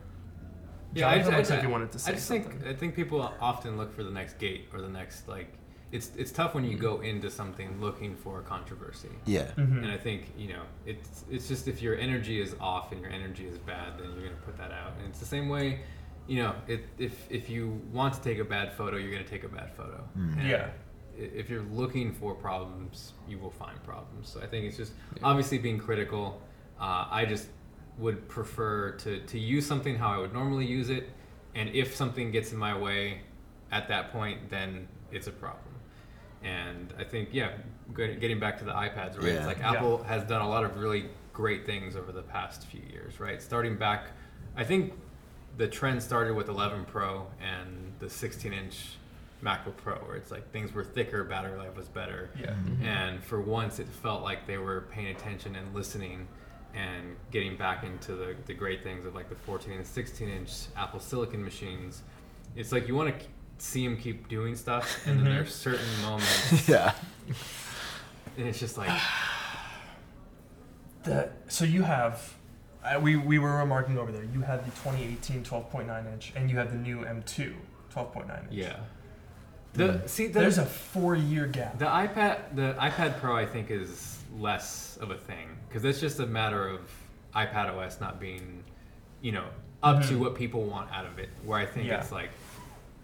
Jonathan 0.94 1.36
looks 1.36 1.50
like 1.50 1.60
he 1.60 1.66
wanted 1.66 1.92
to 1.92 1.98
say 1.98 2.12
I 2.12 2.14
just 2.14 2.26
something. 2.26 2.50
think 2.58 2.66
I 2.66 2.74
think 2.74 2.94
people 2.96 3.20
often 3.40 3.76
look 3.76 3.94
for 3.94 4.02
the 4.02 4.10
next 4.10 4.38
gate 4.38 4.68
or 4.72 4.80
the 4.80 4.88
next 4.88 5.28
like. 5.28 5.52
It's 5.92 6.12
it's 6.16 6.30
tough 6.30 6.54
when 6.54 6.64
you 6.64 6.76
go 6.76 7.00
into 7.00 7.30
something 7.30 7.80
looking 7.80 8.14
for 8.14 8.38
a 8.38 8.42
controversy. 8.42 9.08
Yeah. 9.26 9.50
Mhm. 9.56 9.82
And 9.82 9.90
I 9.90 9.96
think 9.96 10.32
you 10.38 10.48
know 10.52 10.62
it's 10.86 11.24
it's 11.30 11.48
just 11.48 11.66
if 11.68 11.82
your 11.82 11.96
energy 11.96 12.40
is 12.40 12.54
off 12.60 12.92
and 12.92 13.00
your 13.00 13.10
energy 13.10 13.46
is 13.46 13.58
bad, 13.58 13.98
then 13.98 14.12
you're 14.14 14.28
gonna 14.28 14.40
put 14.44 14.56
that 14.58 14.70
out. 14.70 14.92
And 14.98 15.08
it's 15.08 15.18
the 15.18 15.26
same 15.26 15.48
way, 15.48 15.80
you 16.28 16.42
know, 16.42 16.54
it, 16.68 16.84
if 16.98 17.26
if 17.30 17.50
you 17.50 17.80
want 17.92 18.14
to 18.14 18.20
take 18.22 18.38
a 18.38 18.44
bad 18.44 18.72
photo, 18.72 18.96
you're 18.98 19.10
gonna 19.12 19.24
take 19.24 19.42
a 19.44 19.48
bad 19.48 19.72
photo. 19.74 20.06
And 20.14 20.48
Yeah. 20.48 20.70
If 21.18 21.50
you're 21.50 21.64
looking 21.64 22.12
for 22.14 22.34
problems, 22.34 23.12
you 23.28 23.38
will 23.38 23.50
find 23.50 23.82
problems. 23.82 24.28
So 24.28 24.40
I 24.40 24.46
think 24.46 24.64
it's 24.66 24.76
just 24.76 24.92
obviously 25.22 25.58
being 25.58 25.78
critical. 25.78 26.40
Uh, 26.80 27.06
I 27.10 27.26
just 27.26 27.48
would 27.98 28.28
prefer 28.28 28.92
to 28.92 29.20
to 29.26 29.38
use 29.38 29.66
something 29.66 29.96
how 29.96 30.10
I 30.14 30.18
would 30.18 30.32
normally 30.32 30.66
use 30.66 30.88
it, 30.88 31.10
and 31.56 31.68
if 31.70 31.94
something 31.96 32.30
gets 32.30 32.52
in 32.52 32.58
my 32.58 32.78
way, 32.78 33.22
at 33.72 33.88
that 33.88 34.12
point, 34.12 34.48
then 34.48 34.86
it's 35.10 35.26
a 35.26 35.32
problem. 35.32 35.69
And 36.42 36.92
I 36.98 37.04
think, 37.04 37.30
yeah, 37.32 37.52
getting 37.94 38.40
back 38.40 38.58
to 38.58 38.64
the 38.64 38.72
iPads, 38.72 39.16
right? 39.18 39.26
Yeah. 39.26 39.32
It's 39.34 39.46
like 39.46 39.58
Yeah. 39.58 39.72
Apple 39.72 40.02
has 40.04 40.24
done 40.24 40.40
a 40.40 40.48
lot 40.48 40.64
of 40.64 40.76
really 40.78 41.06
great 41.32 41.66
things 41.66 41.96
over 41.96 42.12
the 42.12 42.22
past 42.22 42.66
few 42.66 42.82
years, 42.90 43.20
right? 43.20 43.40
Starting 43.42 43.76
back, 43.76 44.08
I 44.56 44.64
think 44.64 44.94
the 45.56 45.68
trend 45.68 46.02
started 46.02 46.34
with 46.34 46.48
11 46.48 46.84
Pro 46.86 47.26
and 47.40 47.92
the 47.98 48.08
16 48.08 48.52
inch 48.52 48.96
MacBook 49.42 49.76
Pro, 49.76 49.94
where 49.96 50.16
it's 50.16 50.30
like 50.30 50.50
things 50.50 50.72
were 50.72 50.84
thicker, 50.84 51.24
battery 51.24 51.56
life 51.58 51.76
was 51.76 51.88
better. 51.88 52.30
Yeah. 52.38 52.50
Mm-hmm. 52.50 52.72
Mm-hmm. 52.72 52.84
And 52.84 53.24
for 53.24 53.40
once, 53.40 53.78
it 53.78 53.86
felt 53.86 54.22
like 54.22 54.46
they 54.46 54.58
were 54.58 54.82
paying 54.90 55.08
attention 55.08 55.56
and 55.56 55.74
listening 55.74 56.26
and 56.74 57.16
getting 57.30 57.56
back 57.56 57.84
into 57.84 58.12
the, 58.14 58.36
the 58.46 58.54
great 58.54 58.82
things 58.82 59.04
of 59.04 59.14
like 59.14 59.28
the 59.28 59.34
14 59.34 59.72
and 59.72 59.86
16 59.86 60.28
inch 60.28 60.52
Apple 60.76 61.00
Silicon 61.00 61.42
machines. 61.42 62.02
It's 62.56 62.72
like 62.72 62.86
you 62.86 62.94
want 62.94 63.18
to 63.18 63.26
see 63.60 63.86
them 63.86 63.96
keep 63.96 64.28
doing 64.28 64.56
stuff, 64.56 65.06
and 65.06 65.18
then 65.18 65.24
there's 65.26 65.54
certain 65.54 65.86
moments, 66.02 66.68
Yeah. 66.68 66.92
and 68.36 68.46
it's 68.48 68.58
just 68.58 68.76
like, 68.78 68.90
The, 71.02 71.30
so 71.48 71.64
you 71.64 71.82
have, 71.82 72.34
uh, 72.84 73.00
we, 73.00 73.16
we 73.16 73.38
were 73.38 73.56
remarking 73.56 73.96
over 73.98 74.12
there, 74.12 74.24
you 74.24 74.42
have 74.42 74.64
the 74.66 74.70
2018 74.82 75.42
12.9 75.44 76.12
inch 76.12 76.32
and 76.36 76.50
you 76.50 76.58
have 76.58 76.70
the 76.70 76.76
new 76.76 76.98
M2 76.98 77.54
12.9 77.94 78.42
inch. 78.44 78.52
yeah. 78.52 78.76
The 79.72 80.02
see 80.06 80.26
the, 80.26 80.40
There's 80.40 80.58
a 80.58 80.66
four 80.66 81.14
year 81.14 81.46
gap. 81.46 81.78
The 81.78 81.84
iPad, 81.86 82.56
the 82.56 82.74
iPad 82.78 83.18
Pro, 83.20 83.36
I 83.36 83.46
think 83.46 83.70
is 83.70 84.18
less 84.36 84.98
of 85.00 85.10
a 85.12 85.16
thing 85.16 85.48
because 85.68 85.84
it's 85.84 86.00
just 86.00 86.18
a 86.18 86.26
matter 86.26 86.66
of 86.68 86.80
iPad 87.36 87.72
OS 87.76 88.00
not 88.00 88.18
being, 88.20 88.64
you 89.22 89.30
know, 89.32 89.44
up 89.82 90.02
to 90.06 90.14
Mhm. 90.14 90.18
what 90.18 90.34
people 90.34 90.64
want 90.64 90.90
out 90.90 91.06
of 91.06 91.18
it. 91.20 91.28
Where 91.44 91.56
I 91.58 91.66
think 91.66 91.86
Yeah. 91.86 92.00
it's 92.00 92.10
like, 92.10 92.30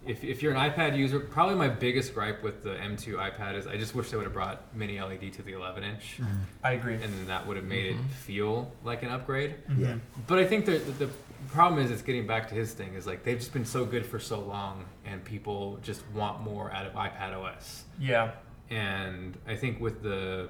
if, 0.07 0.23
if 0.23 0.41
you're 0.41 0.53
an 0.53 0.71
iPad 0.71 0.97
user, 0.97 1.19
probably 1.19 1.55
my 1.55 1.67
biggest 1.67 2.13
gripe 2.13 2.41
with 2.43 2.63
the 2.63 2.71
M2 2.71 3.15
iPad 3.15 3.55
is 3.55 3.67
I 3.67 3.77
just 3.77 3.93
wish 3.95 4.09
they 4.09 4.17
would 4.17 4.23
have 4.25 4.33
brought 4.33 4.63
mini 4.75 4.99
LED 5.01 5.33
to 5.33 5.41
the 5.43 5.53
11 5.53 5.83
inch, 5.83 6.19
I 6.63 6.73
agree. 6.73 6.93
and 6.95 7.03
then 7.03 7.27
that 7.27 7.45
would 7.45 7.57
have 7.57 7.65
made 7.65 7.85
it 7.87 7.97
feel 8.25 8.71
like 8.83 9.03
an 9.03 9.09
upgrade. 9.09 9.55
Yeah. 9.77 9.87
Mhm. 9.93 9.99
But 10.27 10.39
I 10.39 10.45
think 10.45 10.65
the, 10.65 10.77
the 10.99 11.09
the 11.47 11.53
problem 11.53 11.81
is 11.83 11.91
it's 11.91 12.01
getting 12.01 12.25
back 12.27 12.49
to 12.49 12.55
his 12.55 12.73
thing 12.73 12.95
is 12.95 13.05
like 13.05 13.23
they've 13.23 13.37
just 13.37 13.53
been 13.53 13.63
so 13.65 13.85
good 13.85 14.05
for 14.05 14.19
so 14.19 14.39
long, 14.39 14.85
and 15.05 15.23
people 15.23 15.77
just 15.83 16.01
want 16.13 16.41
more 16.41 16.71
out 16.71 16.85
of 16.85 16.93
iPad 16.93 17.33
OS. 17.35 17.85
Yeah. 17.99 18.31
And 18.69 19.37
I 19.47 19.55
think 19.55 19.79
with 19.79 20.01
the 20.03 20.49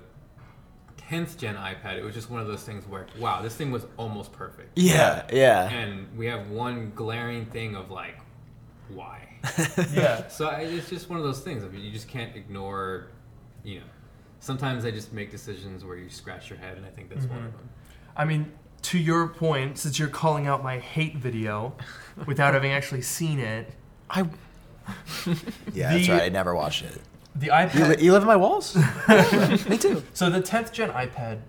10th 1.10 1.38
gen 1.38 1.56
iPad, 1.56 1.98
it 1.98 2.04
was 2.04 2.16
just 2.16 2.30
one 2.32 2.42
of 2.42 2.48
those 2.48 2.64
things 2.64 2.88
where, 2.88 3.06
wow, 3.20 3.42
this 3.42 3.56
thing 3.56 3.70
was 3.70 3.86
almost 3.98 4.32
perfect. 4.32 4.72
Yeah. 4.78 5.26
Yeah. 5.32 5.70
And 5.70 6.08
we 6.18 6.26
have 6.28 6.50
one 6.50 6.92
glaring 6.96 7.46
thing 7.46 7.76
of 7.76 7.92
like, 7.92 8.18
why? 8.90 9.27
Yeah. 9.94 10.28
so 10.28 10.48
I, 10.48 10.62
it's 10.62 10.90
just 10.90 11.10
one 11.10 11.18
of 11.20 11.26
those 11.26 11.42
things. 11.42 11.64
I 11.64 11.68
mean, 11.68 11.84
you 11.84 11.92
just 11.92 12.08
can't 12.08 12.36
ignore, 12.36 13.08
you 13.64 13.80
know. 13.80 13.86
Sometimes 14.40 14.86
I 14.86 14.92
just 14.92 15.14
make 15.14 15.32
decisions 15.32 15.84
where 15.84 15.98
you 15.98 16.10
scratch 16.10 16.50
your 16.50 16.60
head, 16.60 16.78
and 16.78 16.86
I 16.86 16.90
think 16.90 17.10
that's 17.10 17.26
one 17.26 17.40
of 17.40 17.44
mm-hmm. 17.46 17.58
them. 17.58 17.70
I 18.16 18.26
mean, 18.26 18.52
to 18.84 19.00
your 19.00 19.28
point, 19.28 19.78
since 19.78 19.98
you're 19.98 20.08
calling 20.08 20.48
out 20.48 20.64
my 20.64 20.78
hate 20.78 21.18
video 21.18 21.76
without 22.28 22.54
having 22.54 22.72
actually 22.72 23.02
seen 23.02 23.40
it, 23.40 23.74
I. 24.10 24.24
Yeah, 25.74 25.94
that's 25.94 26.08
right. 26.08 26.22
I 26.24 26.30
never 26.30 26.56
watched 26.56 26.86
it. 26.86 27.02
the 27.36 27.48
You, 27.48 27.52
iPad. 27.52 27.98
li- 27.98 28.06
you 28.06 28.14
live 28.14 28.22
in 28.22 28.28
my 28.28 28.38
walls? 28.38 28.74
Me 29.68 29.78
too. 29.78 30.02
So 30.14 30.30
the 30.30 30.42
10th 30.42 30.72
gen 30.72 30.92
iPad 30.92 31.40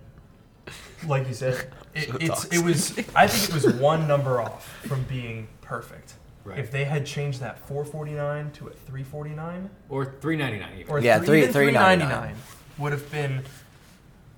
like 1.07 1.29
you 1.29 1.35
said, 1.35 1.71
it, 1.95 2.09
So 2.09 2.17
it's 2.21 2.45
it 2.47 2.65
was. 2.65 2.99
I 3.15 3.27
think 3.27 3.49
it 3.49 3.55
was 3.55 3.75
one 3.75 4.09
number 4.09 4.41
off 4.41 4.67
from 4.87 5.05
being 5.05 5.49
perfect. 5.61 6.15
Right. 6.49 6.59
If 6.59 6.71
they 6.71 6.85
had 6.85 7.05
changed 7.07 7.41
that 7.41 7.59
449 7.67 8.51
to 8.53 8.69
a 8.69 8.71
349 8.71 9.71
Or 9.89 10.05
three 10.21 10.37
ninety 10.37 10.59
nine 10.59 10.79
even. 10.79 10.91
or 10.93 10.99
Yeah, 11.01 11.19
three, 11.19 11.27
three- 11.27 11.39
even 11.43 11.53
399 11.53 12.09
399 12.09 12.37
would 12.79 12.93
have 12.93 13.11
been 13.11 13.45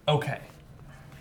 okay. 0.08 0.40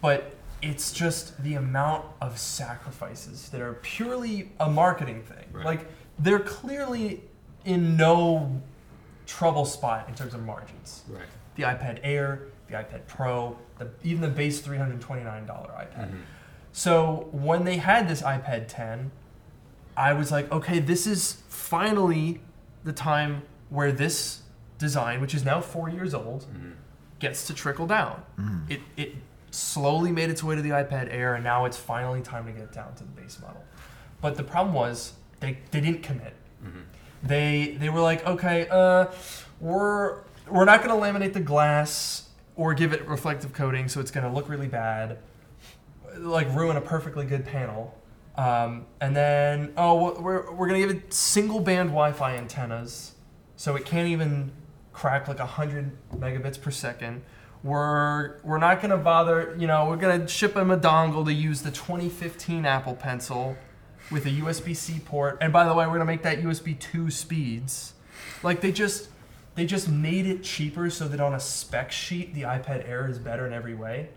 But 0.01 0.33
it's 0.61 0.91
just 0.91 1.41
the 1.43 1.53
amount 1.55 2.05
of 2.21 2.37
sacrifices 2.39 3.49
that 3.49 3.61
are 3.61 3.73
purely 3.75 4.51
a 4.59 4.69
marketing 4.69 5.23
thing. 5.23 5.45
Right. 5.51 5.65
Like 5.65 5.87
they're 6.17 6.39
clearly 6.39 7.23
in 7.65 7.95
no 7.97 8.61
trouble 9.27 9.65
spot 9.65 10.07
in 10.09 10.15
terms 10.15 10.33
of 10.33 10.43
margins. 10.43 11.03
Right. 11.07 11.21
The 11.55 11.63
iPad 11.63 11.99
Air, 12.03 12.43
the 12.67 12.73
iPad 12.75 13.05
Pro, 13.07 13.57
the, 13.77 13.89
even 14.03 14.21
the 14.21 14.27
base 14.29 14.61
$329 14.61 15.45
iPad. 15.47 16.11
Mhm. 16.11 16.21
So 16.71 17.27
when 17.31 17.63
they 17.65 17.77
had 17.77 18.07
this 18.07 18.21
iPad 18.21 18.65
10, 18.67 19.11
I 19.99 20.13
was 20.13 20.31
like, 20.31 20.51
okay, 20.51 20.79
this 20.79 21.05
is 21.05 21.43
finally 21.49 22.39
the 22.85 22.93
time 22.93 23.41
where 23.69 23.91
this 23.91 24.41
design, 24.77 25.19
which 25.19 25.35
is 25.35 25.43
now 25.43 25.59
four 25.59 25.89
years 25.89 26.13
old, 26.13 26.45
Mhm. 26.53 26.73
gets 27.19 27.45
to 27.47 27.53
trickle 27.53 27.85
down. 27.85 28.23
It, 28.69 28.79
it 28.95 29.15
slowly 29.51 30.11
made 30.11 30.29
its 30.29 30.41
way 30.43 30.55
to 30.55 30.61
the 30.61 30.69
iPad 30.69 31.11
Air, 31.13 31.35
and 31.35 31.43
now 31.43 31.65
it's 31.65 31.75
finally 31.77 32.21
time 32.21 32.45
to 32.45 32.51
get 32.53 32.71
down 32.71 32.95
to 32.95 33.03
the 33.03 33.09
base 33.21 33.39
model. 33.41 33.61
But 34.21 34.35
the 34.37 34.43
problem 34.43 34.73
was 34.73 35.13
they, 35.41 35.57
they 35.71 35.81
didn't 35.81 36.03
commit. 36.03 36.33
Mhm. 36.63 36.83
They 37.23 37.75
they 37.79 37.89
were 37.89 37.99
like, 37.99 38.25
okay, 38.25 38.67
uh, 38.69 39.07
we're 39.59 40.19
we're 40.49 40.65
not 40.65 40.81
going 40.83 40.97
to 40.97 41.05
laminate 41.05 41.33
the 41.33 41.39
glass 41.41 42.29
or 42.55 42.73
give 42.73 42.93
it 42.93 43.05
reflective 43.07 43.51
coating, 43.53 43.89
so 43.89 43.99
it's 43.99 44.11
going 44.11 44.25
to 44.25 44.31
look 44.31 44.47
really 44.49 44.67
bad, 44.67 45.17
like 46.17 46.47
ruin 46.55 46.77
a 46.77 46.81
perfectly 46.81 47.25
good 47.25 47.45
panel. 47.45 47.95
Um, 48.39 48.85
and 49.01 49.13
then 49.13 49.73
oh, 49.75 50.17
we're 50.21 50.49
we're 50.53 50.67
going 50.67 50.81
to 50.81 50.87
give 50.87 50.95
it 50.95 51.13
single 51.13 51.59
band 51.59 51.89
Wi-Fi 51.89 52.37
antennas, 52.37 53.15
so 53.57 53.75
it 53.75 53.83
can't 53.83 54.07
even 54.07 54.53
crack 54.93 55.27
like 55.27 55.39
hundred 55.39 55.91
megabits 56.15 56.61
per 56.61 56.71
second. 56.71 57.21
We're 57.63 58.39
we're 58.43 58.57
not 58.57 58.81
going 58.81 58.91
to 58.91 58.97
bother, 58.97 59.57
you 59.59 59.67
know, 59.67 59.89
we're 59.89 59.97
going 59.97 60.21
to 60.21 60.27
ship 60.29 60.53
them 60.53 60.71
a 60.71 60.77
dongle 60.77 61.25
to 61.25 61.33
use 61.33 61.63
the 61.63 61.71
2015 61.71 62.65
Apple 62.65 62.95
Pencil 62.95 63.57
with 64.09 64.25
a 64.25 64.29
USB-C 64.29 65.01
port. 65.03 65.37
And 65.41 65.51
by 65.51 65.65
the 65.65 65.73
way, 65.73 65.85
we're 65.85 65.93
gonna 65.93 66.05
make 66.05 66.23
that 66.23 66.41
USB 66.41 66.79
two 66.79 67.11
speeds. 67.11 67.93
Like 68.41 68.61
they 68.61 68.71
just 68.71 69.09
they 69.55 69.65
just 69.65 69.89
made 69.89 70.25
it 70.25 70.43
cheaper 70.43 70.89
so 70.89 71.09
that 71.09 71.19
on 71.19 71.33
a 71.33 71.41
spec 71.41 71.91
sheet 71.91 72.33
the 72.33 72.43
iPad 72.43 72.87
Air 72.87 73.05
is 73.09 73.19
better 73.19 73.45
in 73.45 73.51
every 73.51 73.75
way. 73.75 74.11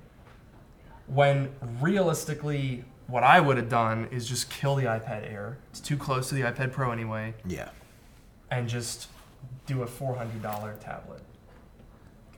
When 1.09 1.51
realistically, 1.81 2.85
what 3.13 3.23
I 3.23 3.41
would 3.41 3.59
have 3.59 3.69
done 3.69 4.09
is 4.11 4.27
just 4.27 4.49
kill 4.51 4.75
the 4.75 4.85
iPad 4.85 5.31
Air. 5.31 5.59
It's 5.71 5.81
too 5.81 5.99
close 5.99 6.31
to 6.31 6.35
the 6.35 6.41
iPad 6.41 6.73
Pro 6.73 6.93
anyway, 6.93 7.35
Yeah. 7.47 7.69
and 8.51 8.67
just 8.69 9.09
do 9.67 9.83
a 9.83 9.87
four 9.87 10.17
hundred 10.17 10.43
dollar 10.43 10.77
tablet. 10.81 11.21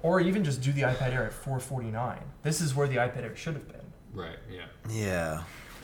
Or 0.02 0.20
even 0.20 0.42
just 0.42 0.60
do 0.62 0.72
the 0.72 0.82
iPad 0.82 1.12
Air 1.14 1.24
at 1.26 1.32
four 1.32 1.60
forty 1.60 1.92
nine. 1.92 2.18
This 2.42 2.60
is 2.60 2.74
where 2.74 2.88
the 2.88 2.96
iPad 2.96 3.22
Air 3.22 3.36
should 3.36 3.54
have 3.54 3.68
been. 3.68 3.80
Right. 4.12 4.36
Yeah. 4.50 4.64
Yeah. 4.90 5.42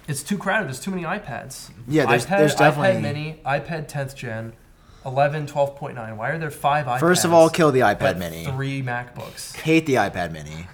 It's 0.09 0.24
too 0.24 0.36
crowded. 0.36 0.66
There's 0.66 0.80
too 0.80 0.91
many 0.91 1.05
iPads. 1.05 1.70
Yeah, 1.86 2.07
there's- 2.07 2.26
iPad, 2.26 2.38
there's 2.38 2.55
definitely- 2.57 2.99
iPad 2.99 3.03
Mini, 3.03 3.41
iPad 3.47 3.86
10th 3.88 4.16
gen, 4.16 4.55
11, 5.07 5.47
12.9. 5.47 6.16
Why 6.16 6.30
are 6.30 6.38
there 6.38 6.51
five 6.51 6.86
iPads? 6.86 6.99
First 7.01 7.24
of 7.24 7.32
all, 7.32 7.49
kill 7.49 7.70
the 7.70 7.80
iPad 7.80 8.18
Mini. 8.18 8.45
Three 8.47 8.82
MacBooks. 8.82 9.55
Hate 9.57 9.86
the 9.86 9.95
iPad 9.95 10.32
Mini. 10.32 10.66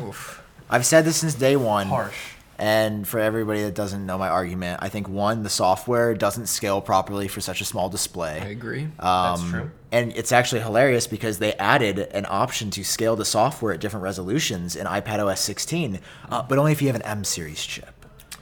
Oof. 0.00 0.42
I've 0.70 0.86
said 0.86 1.04
this 1.04 1.18
since 1.18 1.34
day 1.34 1.54
one. 1.56 1.88
Harsh. 1.88 2.16
And 2.58 3.06
for 3.06 3.20
everybody 3.20 3.62
that 3.62 3.74
doesn't 3.74 4.04
know 4.04 4.18
my 4.18 4.28
argument, 4.28 4.80
I 4.82 4.88
think 4.88 5.08
one, 5.08 5.44
the 5.44 5.48
software 5.50 6.14
doesn't 6.14 6.46
scale 6.46 6.80
properly 6.80 7.28
for 7.28 7.40
such 7.40 7.60
a 7.60 7.64
small 7.64 7.88
display. 7.88 8.40
I 8.40 8.46
agree. 8.48 8.88
That's 9.00 9.40
Um, 9.42 9.50
true. 9.50 9.70
And 9.92 10.12
it's 10.16 10.32
actually 10.32 10.60
hilarious 10.62 11.06
because 11.06 11.38
they 11.38 11.52
added 11.54 11.98
an 11.98 12.26
option 12.28 12.70
to 12.72 12.84
scale 12.84 13.14
the 13.14 13.24
software 13.24 13.72
at 13.74 13.80
different 13.80 14.02
resolutions 14.02 14.74
in 14.74 14.86
iPad 14.86 15.24
OS 15.24 15.40
16, 15.40 16.00
uh, 16.30 16.42
but 16.42 16.58
only 16.58 16.72
if 16.72 16.82
you 16.82 16.88
have 16.88 16.96
an 16.96 17.02
M 17.02 17.22
series 17.24 17.62
chip. 17.64 17.97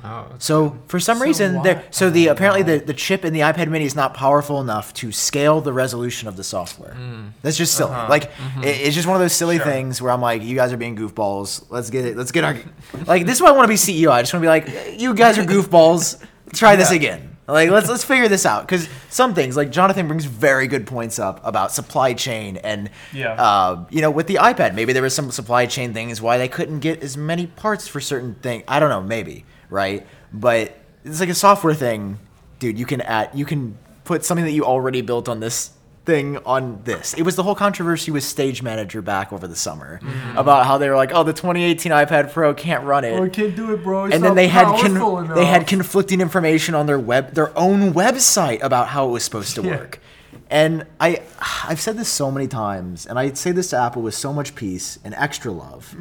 Oh, 0.09 0.27
So 0.39 0.79
for 0.89 1.01
some 1.01 1.19
So 1.19 1.25
reason, 1.25 1.63
there. 1.63 1.83
So 1.91 2.11
the 2.11 2.29
oh, 2.29 2.33
apparently 2.33 2.63
the, 2.63 2.85
the 2.85 2.95
chip 2.95 3.25
in 3.25 3.33
the 3.33 3.41
iPad 3.41 3.69
Mini 3.69 3.85
is 3.85 3.97
not 3.97 4.15
powerful 4.15 4.61
enough 4.61 4.95
to 4.95 5.11
scale 5.11 5.61
the 5.61 5.73
resolution 5.73 6.29
of 6.29 6.37
the 6.37 6.45
software. 6.45 6.97
That's 7.43 7.57
just 7.57 7.75
silly. 7.75 7.93
Uh-huh. 7.93 8.07
Like 8.09 8.25
it- 8.63 8.81
it's 8.87 8.95
just 8.95 9.07
one 9.09 9.17
of 9.17 9.21
those 9.21 9.33
silly 9.33 9.57
Sure. 9.57 9.65
things 9.67 10.01
where 10.01 10.13
I'm 10.13 10.21
like, 10.21 10.43
you 10.43 10.55
guys 10.55 10.73
are 10.73 10.77
being 10.77 10.97
goofballs. 10.97 11.65
Let's 11.71 11.91
get 11.91 12.05
it. 12.05 12.17
Let's 12.17 12.31
get 12.33 12.45
our. 12.45 12.57
like 13.07 13.27
this 13.27 13.37
is 13.37 13.43
why 13.43 13.49
I 13.49 13.53
want 13.53 13.65
to 13.65 13.69
be 13.69 13.75
CEO. 13.75 14.11
I 14.13 14.23
just 14.23 14.33
want 14.33 14.43
to 14.43 14.47
be 14.47 14.49
like, 14.49 15.01
you 15.01 15.13
guys 15.15 15.39
are 15.39 15.45
goofballs. 15.45 16.23
Try 16.55 16.77
this 16.77 16.91
again. 16.93 17.33
Like 17.49 17.71
let's 17.71 17.89
let's 17.89 18.03
figure 18.03 18.27
this 18.27 18.45
out 18.45 18.63
because 18.67 18.89
some 19.09 19.33
things 19.33 19.57
like 19.57 19.71
Jonathan 19.71 20.09
brings 20.09 20.25
very 20.25 20.67
good 20.67 20.85
points 20.85 21.21
up 21.21 21.41
about 21.45 21.71
supply 21.71 22.13
chain 22.13 22.57
and 22.57 22.91
Yeah. 23.13 23.35
uh, 23.41 23.85
you 23.89 24.01
know 24.01 24.11
with 24.11 24.27
the 24.27 24.35
iPad 24.35 24.75
maybe 24.75 24.93
there 24.93 25.03
was 25.05 25.15
some 25.15 25.31
supply 25.31 25.67
chain 25.67 25.93
things 25.95 26.21
why 26.21 26.39
they 26.39 26.49
couldn't 26.49 26.81
get 26.81 27.05
as 27.05 27.17
many 27.17 27.47
parts 27.47 27.87
for 27.87 28.01
certain 28.01 28.35
things 28.43 28.65
I 28.67 28.81
don't 28.81 28.89
know 28.91 29.01
maybe 29.01 29.45
right 29.71 30.07
but 30.33 30.79
it's 31.05 31.21
like 31.21 31.29
a 31.29 31.35
software 31.35 31.75
thing 31.75 32.19
dude 32.59 32.79
you 32.79 32.87
can 32.87 33.01
add 33.03 33.31
you 33.35 33.45
can 33.45 33.77
put 34.05 34.25
something 34.25 34.45
that 34.45 34.53
you 34.53 34.65
already 34.65 35.01
built 35.01 35.29
on 35.29 35.41
this 35.41 35.71
thing 36.05 36.39
on 36.47 36.81
this 36.85 37.15
it 37.15 37.23
was 37.23 37.35
the 37.35 37.43
whole 37.43 37.57
controversy 37.57 38.13
with 38.13 38.23
Stage 38.23 38.63
Manager 38.63 39.03
back 39.03 39.33
over 39.33 39.49
the 39.49 39.57
summer 39.57 39.99
mm-hmm. 40.01 40.39
about 40.39 40.65
how 40.65 40.79
they 40.79 40.89
were 40.89 40.95
like 40.95 41.11
oh 41.13 41.25
the 41.25 41.33
2018 41.33 41.91
iPad 41.91 42.33
Pro 42.33 42.55
can't 42.55 42.85
run 42.85 43.05
it 43.05 43.11
Oh, 43.19 43.25
I 43.25 43.29
can't 43.29 43.57
do 43.57 43.73
it, 43.73 43.83
bro. 43.83 44.05
It's 44.05 44.15
and 44.15 44.23
then 44.23 44.37
they 44.37 44.47
had 44.47 44.67
con- 44.81 45.35
they 45.35 45.45
had 45.45 45.67
conflicting 45.67 46.21
information 46.21 46.77
on 46.77 46.87
their 46.87 46.99
web 46.99 47.35
their 47.35 47.57
own 47.59 47.93
website 47.93 48.63
about 48.63 48.87
how 48.89 49.09
it 49.09 49.11
was 49.11 49.25
supposed 49.25 49.57
to 49.57 49.63
Yeah. 49.63 49.77
work. 49.79 50.01
And 50.49 50.87
I 51.01 51.23
I've 51.65 51.81
said 51.81 51.97
this 51.97 52.09
so 52.09 52.31
many 52.31 52.47
times 52.47 53.05
and 53.05 53.19
I 53.19 53.33
say 53.33 53.51
this 53.51 53.71
to 53.71 53.77
Apple 53.77 54.03
with 54.03 54.15
so 54.15 54.33
much 54.33 54.55
peace 54.55 55.01
and 55.03 55.13
extra 55.15 55.51
love. 55.51 55.93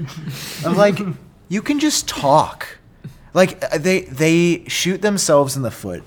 I'm 0.66 0.78
like 0.78 1.00
you 1.50 1.64
can 1.64 1.80
just 1.80 2.08
talk. 2.08 2.78
Like 3.36 3.64
uh, 3.64 3.78
they 3.78 4.02
they 4.02 4.64
shoot 4.68 5.02
themselves 5.04 5.56
in 5.56 5.62
the 5.62 5.70
foot 5.70 6.04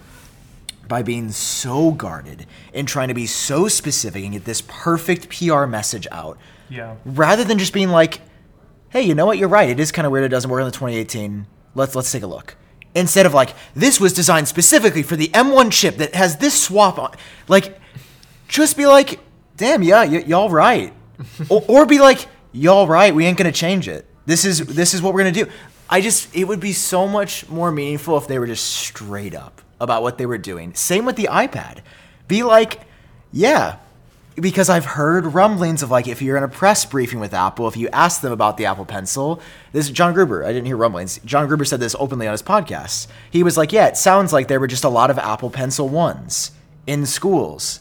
by 0.88 1.02
being 1.02 1.30
so 1.30 1.90
guarded 1.92 2.46
and 2.74 2.88
trying 2.88 3.08
to 3.08 3.14
be 3.14 3.26
so 3.26 3.68
specific 3.68 4.24
and 4.24 4.32
get 4.32 4.44
this 4.46 4.62
perfect 4.66 5.28
PR 5.28 5.66
message 5.66 6.06
out 6.10 6.38
Yeah. 6.70 6.94
rather 7.04 7.44
than 7.44 7.58
just 7.58 7.74
being 7.74 7.90
like, 7.90 8.22
"Hey, 8.88 9.02
you 9.02 9.14
know 9.14 9.26
what? 9.26 9.36
You're 9.36 9.50
right. 9.50 9.68
It 9.68 9.78
is 9.78 9.92
kind 9.92 10.06
of 10.06 10.12
weird. 10.12 10.24
It 10.24 10.28
doesn't 10.30 10.50
work 10.50 10.60
in 10.60 10.64
the 10.66 10.72
2018. 10.72 11.46
Let's 11.74 11.94
let's 11.94 12.10
take 12.10 12.22
a 12.22 12.26
look." 12.26 12.56
Instead 12.94 13.26
of 13.26 13.34
like, 13.34 13.50
"This 13.74 14.00
was 14.00 14.14
designed 14.14 14.48
specifically 14.48 15.02
for 15.02 15.14
the 15.14 15.28
M1 15.34 15.70
chip 15.70 15.98
that 15.98 16.14
has 16.14 16.36
this 16.38 16.60
swap 16.60 16.98
on," 16.98 17.12
like, 17.46 17.78
just 18.48 18.74
be 18.78 18.86
like, 18.86 19.20
"Damn, 19.58 19.82
yeah, 19.82 20.04
y- 20.06 20.24
y'all 20.26 20.48
right," 20.48 20.94
or, 21.50 21.62
or 21.68 21.84
be 21.84 21.98
like, 21.98 22.26
"Y'all 22.52 22.86
right. 22.86 23.14
We 23.14 23.26
ain't 23.26 23.36
gonna 23.36 23.52
change 23.52 23.86
it. 23.86 24.06
This 24.24 24.46
is 24.46 24.64
this 24.66 24.94
is 24.94 25.02
what 25.02 25.12
we're 25.12 25.20
gonna 25.20 25.32
do." 25.44 25.46
I 25.90 26.00
just 26.00 26.34
it 26.34 26.44
would 26.44 26.60
be 26.60 26.72
so 26.72 27.06
much 27.06 27.48
more 27.48 27.72
meaningful 27.72 28.16
if 28.18 28.28
they 28.28 28.38
were 28.38 28.46
just 28.46 28.66
straight 28.66 29.34
up 29.34 29.62
about 29.80 30.02
what 30.02 30.18
they 30.18 30.26
were 30.26 30.38
doing. 30.38 30.74
Same 30.74 31.04
with 31.04 31.16
the 31.16 31.28
iPad. 31.30 31.80
Be 32.26 32.42
like, 32.42 32.80
yeah, 33.32 33.76
because 34.34 34.68
I've 34.68 34.84
heard 34.84 35.26
rumblings 35.34 35.82
of 35.82 35.90
like 35.90 36.06
if 36.06 36.20
you're 36.20 36.36
in 36.36 36.42
a 36.42 36.48
press 36.48 36.84
briefing 36.84 37.20
with 37.20 37.32
Apple, 37.32 37.68
if 37.68 37.76
you 37.76 37.88
ask 37.88 38.20
them 38.20 38.32
about 38.32 38.56
the 38.56 38.66
Apple 38.66 38.84
Pencil, 38.84 39.40
this 39.72 39.86
is 39.86 39.90
John 39.90 40.14
Gruber. 40.14 40.44
I 40.44 40.48
didn't 40.48 40.66
hear 40.66 40.76
rumblings. 40.76 41.20
John 41.24 41.46
Gruber 41.46 41.64
said 41.64 41.80
this 41.80 41.96
openly 41.98 42.26
on 42.26 42.32
his 42.32 42.42
podcast. 42.42 43.06
He 43.30 43.42
was 43.42 43.56
like, 43.56 43.72
"Yeah, 43.72 43.86
it 43.86 43.96
sounds 43.96 44.32
like 44.32 44.48
there 44.48 44.60
were 44.60 44.66
just 44.66 44.84
a 44.84 44.88
lot 44.88 45.10
of 45.10 45.18
Apple 45.18 45.50
Pencil 45.50 45.88
ones 45.88 46.50
in 46.86 47.06
schools." 47.06 47.80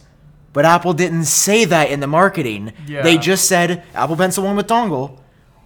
But 0.54 0.66
Apple 0.66 0.94
didn't 0.94 1.26
say 1.26 1.66
that 1.66 1.92
in 1.92 2.00
the 2.00 2.08
marketing. 2.08 2.74
Yeah. 2.88 3.04
They 3.04 3.18
just 3.18 3.48
said 3.48 3.84
Apple 3.94 4.16
Pencil 4.16 4.44
one 4.44 4.56
with 4.56 4.68
dongle. 4.68 5.20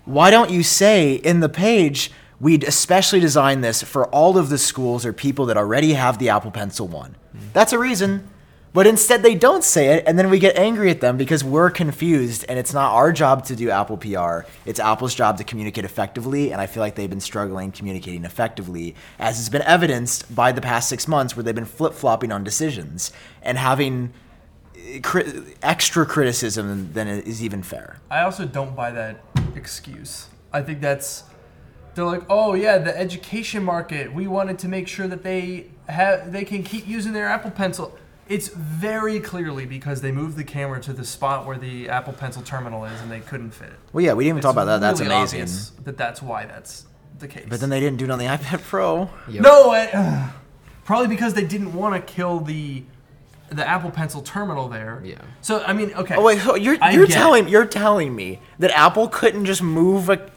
Why 0.04 0.32
don't 0.32 0.50
you 0.50 0.64
say 0.64 1.14
in 1.14 1.40
the 1.40 1.48
page, 1.48 2.12
we'd 2.42 2.64
especially 2.64 3.20
design 3.20 3.62
this 3.62 3.84
for 3.84 4.08
all 4.08 4.38
of 4.38 4.50
the 4.50 4.58
schools 4.58 5.06
or 5.06 5.14
people 5.14 5.46
that 5.46 5.56
already 5.56 5.94
have 5.94 6.18
the 6.18 6.30
Apple 6.30 6.52
Pencil 6.52 6.88
one? 6.88 7.16
That's 7.54 7.72
a 7.72 7.80
reason. 7.80 8.28
But 8.74 8.88
instead, 8.88 9.22
they 9.22 9.36
don't 9.36 9.66
say 9.66 9.96
it, 9.96 10.06
and 10.08 10.18
then 10.18 10.30
we 10.30 10.40
get 10.40 10.58
angry 10.58 10.90
at 10.90 11.02
them 11.02 11.18
because 11.18 11.44
we're 11.44 11.70
confused, 11.70 12.46
and 12.48 12.58
it's 12.58 12.74
not 12.74 12.94
our 12.94 13.12
job 13.12 13.44
to 13.46 13.56
do 13.56 13.70
Apple 13.70 13.98
PR. 13.98 14.48
It's 14.66 14.80
Apple's 14.80 15.14
job 15.14 15.38
to 15.40 15.44
communicate 15.44 15.84
effectively, 15.84 16.54
and 16.54 16.62
I 16.62 16.68
feel 16.68 16.80
like 16.80 16.96
they've 16.96 17.10
been 17.10 17.20
struggling 17.20 17.74
communicating 17.74 18.24
effectively, 18.24 18.96
as 19.20 19.36
has 19.36 19.50
been 19.50 19.62
evidenced 19.64 20.34
by 20.34 20.54
the 20.54 20.62
past 20.62 20.88
six 20.88 21.06
months 21.06 21.36
where 21.36 21.44
they've 21.44 21.54
been 21.54 21.66
flip 21.66 21.94
flopping 21.94 22.32
on 22.32 22.46
decisions 22.46 23.12
and 23.42 23.58
having 23.58 24.14
eh, 24.78 25.00
cri- 25.04 25.44
extra 25.62 26.06
criticism 26.06 26.94
than 26.94 27.10
is 27.10 27.44
even 27.44 27.64
fair. 27.64 28.00
I 28.10 28.22
also 28.22 28.46
don't 28.46 28.74
buy 28.74 28.92
that 28.92 29.22
excuse. 29.54 30.28
I 30.54 30.62
think 30.62 30.80
that's 30.80 31.24
they're 31.96 32.06
like, 32.06 32.24
oh 32.30 32.54
yeah, 32.54 32.78
the 32.78 32.98
education 32.98 33.64
market. 33.64 34.14
We 34.14 34.28
wanted 34.28 34.60
to 34.60 34.68
make 34.68 34.88
sure 34.88 35.08
that 35.08 35.24
they 35.24 35.68
have 35.88 36.32
they 36.32 36.46
can 36.46 36.64
keep 36.64 36.88
using 36.88 37.14
their 37.14 37.28
Apple 37.28 37.52
Pencil. 37.52 37.98
It's 38.28 38.48
very 38.48 39.20
clearly 39.20 39.66
because 39.66 40.00
they 40.02 40.12
moved 40.12 40.38
the 40.38 40.46
camera 40.46 40.80
to 40.82 40.94
the 40.94 41.04
spot 41.04 41.46
where 41.46 41.58
the 41.58 41.90
Apple 41.90 42.14
Pencil 42.14 42.42
terminal 42.42 42.86
is, 42.86 43.02
and 43.02 43.12
they 43.12 43.20
couldn't 43.20 43.52
fit 43.52 43.70
it. 43.70 43.80
Well, 43.92 44.06
yeah, 44.06 44.14
we 44.14 44.24
didn't 44.24 44.38
even 44.38 44.44
talk 44.44 44.54
about 44.54 44.66
that. 44.66 44.80
That's 44.80 45.02
really 45.02 45.14
amazing. 45.14 45.42
obvious 45.42 45.70
That 45.84 45.98
that's 45.98 46.22
why 46.22 46.46
that's 46.46 46.86
the 47.20 47.28
case. 47.28 47.46
But 47.50 47.60
then 47.60 47.70
they 47.70 47.80
didn't 47.80 47.98
do 47.98 48.06
it 48.06 48.12
on 48.12 48.20
the 48.20 48.26
iPad 48.26 48.62
Pro. 48.70 49.10
Yep. 49.28 49.44
No, 49.44 49.72
I, 49.72 49.88
uh, 49.88 50.30
probably 50.86 51.08
because 51.08 51.34
they 51.34 51.46
didn't 51.46 51.74
want 51.74 51.96
to 51.96 52.14
kill 52.14 52.40
the 52.40 52.84
the 53.50 53.68
Apple 53.68 53.92
Pencil 53.92 54.22
terminal 54.22 54.70
there. 54.70 55.02
Yeah. 55.04 55.16
So 55.42 55.62
I 55.64 55.74
mean, 55.74 55.94
okay. 55.94 56.16
Oh 56.16 56.24
wait, 56.24 56.40
ho- 56.40 56.56
you're 56.56 56.78
I 56.82 56.92
you're 56.92 57.08
get 57.08 57.14
telling 57.14 57.50
you're 57.50 57.66
telling 57.66 58.16
me 58.16 58.40
that 58.60 58.72
Apple 58.72 59.10
couldn't 59.10 59.46
just 59.46 59.62
move 59.62 60.10
a. 60.10 60.30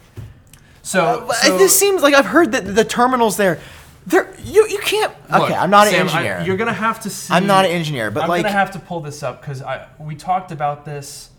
So, 0.84 1.26
Uh, 1.28 1.32
so 1.32 1.58
this 1.58 1.76
seems 1.78 2.02
like 2.02 2.12
I've 2.14 2.26
heard 2.26 2.52
that 2.52 2.74
the 2.74 2.84
terminals 2.84 3.36
there, 3.38 3.58
there 4.06 4.28
you 4.38 4.66
you 4.68 4.78
can't. 4.80 5.12
Okay, 5.30 5.38
look, 5.38 5.50
I'm 5.50 5.70
not 5.70 5.86
an 5.86 5.94
Sam, 5.94 6.08
I- 6.08 6.10
engineer. 6.10 6.42
you're 6.46 6.56
gonna 6.58 6.74
have 6.74 7.00
to 7.00 7.10
see. 7.10 7.32
I'm 7.34 7.46
not 7.46 7.64
an 7.64 7.70
engineer, 7.72 8.10
but 8.10 8.20
like 8.20 8.24
I'm 8.24 8.28
like 8.30 8.42
gonna 8.42 8.52
have 8.52 8.70
to 8.72 8.78
pull 8.78 9.00
this 9.00 9.22
up 9.22 9.40
because 9.40 9.62
I 9.62 9.86
we 9.98 10.14
talked 10.14 10.52
about 10.52 10.84
this. 10.84 11.30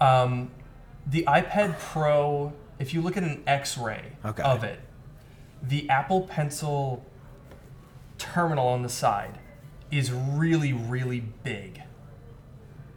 Um, 0.00 0.50
the 1.06 1.24
iPad 1.28 1.78
Pro, 1.78 2.52
if 2.78 2.92
you 2.94 3.00
look 3.02 3.16
at 3.18 3.22
an 3.22 3.42
X-ray 3.46 4.12
Okay. 4.24 4.42
of 4.42 4.64
it, 4.64 4.80
the 5.62 5.88
Apple 5.90 6.22
Pencil 6.22 7.04
terminal 8.18 8.66
on 8.66 8.82
the 8.82 8.88
side 8.88 9.38
is 9.90 10.10
really 10.10 10.72
really 10.72 11.20
big. 11.44 11.82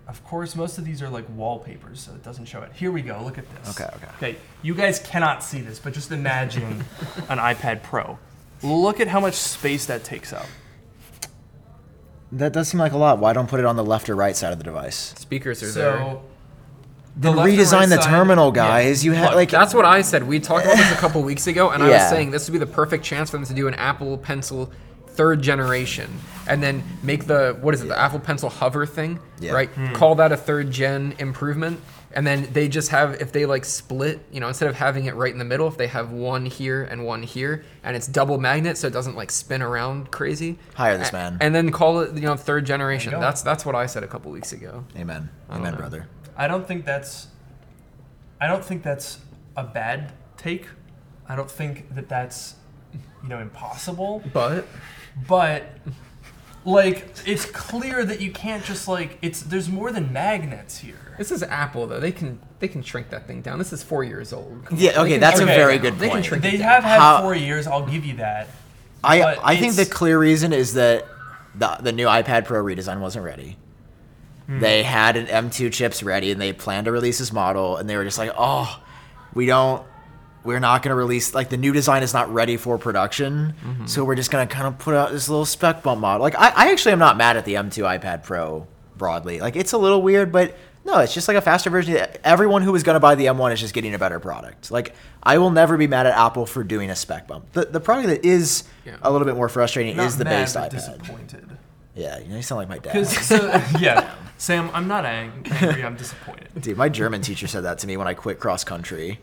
Of 0.10 0.24
course, 0.26 0.56
most 0.56 0.78
of 0.80 0.84
these 0.86 1.02
are 1.04 1.10
like 1.10 1.26
wallpapers, 1.36 2.00
so 2.02 2.12
it 2.14 2.24
doesn't 2.24 2.46
show 2.46 2.62
it. 2.64 2.72
Here 2.74 2.92
we 2.92 3.02
go. 3.04 3.22
Look 3.24 3.38
at 3.38 3.46
this. 3.64 3.80
Okay, 3.80 3.90
okay. 3.96 4.08
Okay, 4.18 4.36
you 4.64 4.74
guys 4.74 4.98
cannot 5.00 5.44
see 5.44 5.62
this, 5.62 5.78
but 5.80 5.94
just 5.94 6.12
imagine 6.12 6.84
an 7.30 7.38
iPad 7.38 7.84
Pro. 7.84 8.18
Look 8.64 9.00
at 9.00 9.08
how 9.08 9.20
much 9.20 9.36
space 9.36 9.86
that 9.86 10.04
takes 10.04 10.34
up. 10.34 10.48
that 12.32 12.54
does 12.54 12.68
seem 12.70 12.80
like 12.80 12.92
a 12.92 12.98
lot. 12.98 13.20
Why 13.20 13.34
don't 13.34 13.48
put 13.48 13.60
it 13.60 13.66
on 13.66 13.76
the 13.76 13.84
left 13.86 14.10
or 14.10 14.16
right 14.16 14.36
side 14.36 14.52
of 14.52 14.58
the 14.58 14.64
device? 14.64 15.14
Speakers 15.18 15.62
are 15.64 15.72
there. 15.72 15.98
So 16.00 16.22
Then 17.16 17.36
left 17.36 17.50
and 17.50 17.58
redesign 17.60 17.72
right 17.82 17.90
the 17.90 18.02
side- 18.02 18.10
terminal, 18.10 18.48
yeah. 18.48 18.54
guys. 18.68 19.06
You 19.06 19.12
have 19.14 19.28
Look, 19.30 19.36
like 19.36 19.52
That's 19.52 19.74
what 19.74 19.86
I 19.86 20.02
said. 20.02 20.28
We 20.28 20.40
talked 20.40 20.66
about 20.66 20.78
this 20.78 20.92
a 20.92 20.96
couple 20.96 21.22
weeks 21.32 21.48
ago, 21.48 21.70
and 21.70 21.82
I 21.84 21.86
was 21.88 21.94
Yeah. 21.94 22.10
saying 22.10 22.32
this 22.32 22.48
would 22.50 22.54
be 22.54 22.60
the 22.60 22.72
perfect 22.72 23.04
chance 23.04 23.30
for 23.30 23.38
them 23.38 23.46
to 23.46 23.54
do 23.54 23.68
an 23.68 23.76
Apple 23.76 24.18
Pencil 24.18 24.72
third 25.20 25.42
generation, 25.42 26.10
and 26.48 26.64
then 26.64 26.82
make 27.04 27.26
the 27.26 27.58
what 27.60 27.74
is 27.74 27.82
it, 27.82 27.90
the 27.90 28.00
Apple 28.00 28.22
Pencil 28.22 28.48
hover 28.50 28.86
thing, 28.86 29.20
Yeah. 29.42 29.52
right? 29.52 29.70
Hmm. 29.70 29.92
Call 29.92 30.16
that 30.16 30.32
a 30.32 30.38
third 30.38 30.72
gen 30.72 31.14
improvement, 31.20 31.82
and 32.14 32.26
then 32.26 32.48
they 32.54 32.70
just 32.70 32.92
have 32.92 33.16
if 33.20 33.34
they 33.34 33.46
like 33.46 33.66
split, 33.66 34.22
you 34.32 34.40
know, 34.40 34.48
instead 34.48 34.70
of 34.70 34.76
having 34.78 35.08
it 35.08 35.16
right 35.16 35.34
in 35.34 35.38
the 35.38 35.44
middle, 35.44 35.68
if 35.68 35.76
they 35.76 35.88
have 35.88 36.12
one 36.14 36.46
here 36.46 36.84
and 36.86 37.04
one 37.06 37.22
here, 37.22 37.66
and 37.84 37.98
it's 37.98 38.08
double 38.08 38.38
magnet, 38.38 38.78
so 38.78 38.88
it 38.88 38.94
doesn't 38.94 39.18
like 39.18 39.30
spin 39.30 39.62
around 39.62 40.10
crazy. 40.10 40.58
Hire 40.76 40.98
this 40.98 41.10
A- 41.10 41.14
man. 41.14 41.38
and 41.42 41.54
then 41.54 41.70
call 41.70 42.00
it 42.00 42.14
you 42.16 42.22
know 42.22 42.38
third 42.38 42.66
generation. 42.66 43.12
go. 43.12 43.20
That's 43.20 43.42
that's 43.42 43.66
what 43.66 43.76
I 43.76 43.88
said 43.88 44.04
a 44.04 44.08
couple 44.08 44.32
weeks 44.32 44.54
ago. 44.54 44.86
Amen. 44.96 45.30
Amen, 45.52 45.74
know. 45.74 45.78
brother. 45.78 46.08
I 46.38 46.48
don't 46.48 46.66
think 46.66 46.86
that's 46.86 47.28
I 48.40 48.48
don't 48.48 48.64
think 48.64 48.84
that's 48.84 49.20
a 49.58 49.66
bad 49.66 50.14
take. 50.38 50.68
I 51.28 51.36
don't 51.36 51.52
think 51.52 51.94
that 51.94 52.08
that's 52.08 52.56
you 53.22 53.28
know 53.28 53.40
impossible, 53.40 54.24
But 54.32 54.66
but 55.28 55.64
like 56.66 57.08
it's 57.26 57.46
clear 57.46 58.04
that 58.06 58.22
you 58.22 58.32
can't 58.32 58.64
just 58.64 58.88
like 58.88 59.18
it's 59.22 59.42
there's 59.42 59.70
more 59.70 59.92
than 59.92 60.12
magnets 60.14 60.78
here. 60.80 61.16
this 61.18 61.32
is 61.32 61.42
Apple 61.44 61.88
though. 61.88 62.00
They 62.00 62.12
can 62.12 62.40
they 62.60 62.68
can 62.68 62.84
shrink 62.84 63.10
that 63.10 63.26
thing 63.28 63.42
down. 63.42 63.58
This 63.58 63.72
is 63.74 63.82
four 63.84 64.04
years 64.04 64.34
old. 64.34 64.66
Come 64.66 64.78
Yeah, 64.78 65.02
okay, 65.02 65.18
that's 65.18 65.40
a 65.40 65.46
very 65.46 65.76
down. 65.76 65.82
good 65.84 66.00
They 66.00 66.08
can 66.08 66.16
point. 66.18 66.26
shrink 66.26 66.44
They 66.44 66.56
it 66.56 66.58
down. 66.58 66.68
have 66.68 66.84
had 66.84 67.00
How- 67.00 67.22
4 67.22 67.36
years, 67.36 67.68
I'll 67.68 67.86
give 67.86 68.04
you 68.06 68.16
that. 68.18 68.48
I 69.04 69.20
But 69.22 69.40
I 69.44 69.56
think 69.56 69.76
the 69.76 69.84
it's- 69.84 69.98
clear 69.98 70.20
reason 70.20 70.52
is 70.54 70.74
that 70.74 71.06
the 71.56 71.78
the 71.80 71.92
new 71.94 72.06
iPad 72.08 72.46
Pro 72.46 72.64
redesign 72.64 73.00
wasn't 73.00 73.24
ready. 73.26 73.58
Hmm. 74.48 74.60
They 74.60 74.84
had 74.84 75.16
an 75.16 75.28
M2 75.28 75.72
chips 75.72 76.04
ready 76.04 76.32
and 76.32 76.42
they 76.42 76.52
planned 76.54 76.86
to 76.86 76.92
release 76.92 77.20
this 77.20 77.32
model 77.32 77.78
and 77.78 77.90
they 77.90 77.96
were 77.96 78.04
just 78.04 78.18
like, 78.18 78.32
"Oh, 78.38 78.80
we 79.34 79.46
don't 79.46 79.84
we're 80.44 80.60
not 80.60 80.82
going 80.84 80.90
to 80.92 80.96
release 80.96 81.34
like 81.34 81.50
the 81.50 81.58
new 81.58 81.74
design 81.74 82.02
is 82.04 82.14
not 82.14 82.34
ready 82.34 82.58
for 82.58 82.78
production. 82.78 83.54
Mm-hmm. 83.64 83.86
So 83.88 84.04
we're 84.04 84.16
just 84.16 84.32
going 84.32 84.48
to 84.48 84.54
kind 84.54 84.68
of 84.68 84.78
put 84.78 84.96
out 84.96 85.12
this 85.12 85.28
little 85.30 85.46
spec 85.46 85.84
bump 85.84 86.02
model." 86.02 86.22
Like 86.22 86.36
I, 86.36 86.50
I 86.56 86.72
actually 86.72 86.94
am 86.94 87.00
not 87.00 87.18
mad 87.18 87.38
at 87.38 87.46
the 87.46 87.56
M2 87.56 88.00
iPad 88.00 88.24
Pro 88.24 88.68
broadly. 88.98 89.40
Like 89.40 89.56
it's 89.56 89.74
a 89.74 89.78
little 89.78 90.02
weird, 90.02 90.32
but 90.32 90.56
no, 90.86 90.98
it's 91.00 91.14
just 91.14 91.28
like 91.28 91.38
a 91.38 91.42
faster 91.42 91.70
version. 91.70 91.98
Everyone 92.24 92.62
who 92.62 92.74
is 92.76 92.84
going 92.84 92.96
to 92.96 93.00
buy 93.00 93.16
the 93.16 93.26
M1 93.26 93.54
is 93.54 93.60
just 93.60 93.74
getting 93.74 93.94
a 93.94 94.00
better 94.00 94.20
product. 94.20 94.72
Like 94.72 94.96
I 95.22 95.38
will 95.38 95.52
never 95.52 95.78
be 95.78 95.88
mad 95.88 96.08
at 96.08 96.18
Apple 96.18 96.46
for 96.46 96.64
doing 96.64 96.90
a 96.90 96.96
spec 96.96 97.28
bump. 97.28 97.52
The 97.52 97.66
the 97.66 97.80
product 97.82 98.08
that 98.08 98.26
is 98.26 98.64
Yeah. 98.86 98.96
a 99.02 99.12
little 99.12 99.26
bit 99.26 99.36
more 99.36 99.50
frustrating 99.50 99.98
Not 99.98 100.06
is 100.08 100.18
the 100.18 100.24
mad, 100.24 100.42
base 100.46 100.54
but 100.54 100.70
iPad. 100.70 100.72
disappointed. 100.72 101.46
Yeah, 101.96 102.18
you 102.20 102.30
know, 102.30 102.38
you 102.38 102.42
sound 102.44 102.60
like 102.60 102.70
my 102.70 102.78
dad. 102.78 103.06
So, 103.08 103.36
yeah, 103.80 104.10
Sam, 104.38 104.70
I'm 104.74 104.88
not 104.88 105.04
ang- 105.06 105.46
angry, 105.52 105.84
I'm 105.84 105.98
disappointed. 105.98 106.48
Dude, 106.62 106.78
my 106.78 106.88
German 106.88 107.22
teacher 107.22 107.46
said 107.46 107.66
that 107.66 107.80
to 107.80 107.88
me 107.88 107.98
when 107.98 108.08
I 108.08 108.14
quit 108.14 108.40
cross 108.40 108.64
country. 108.64 109.20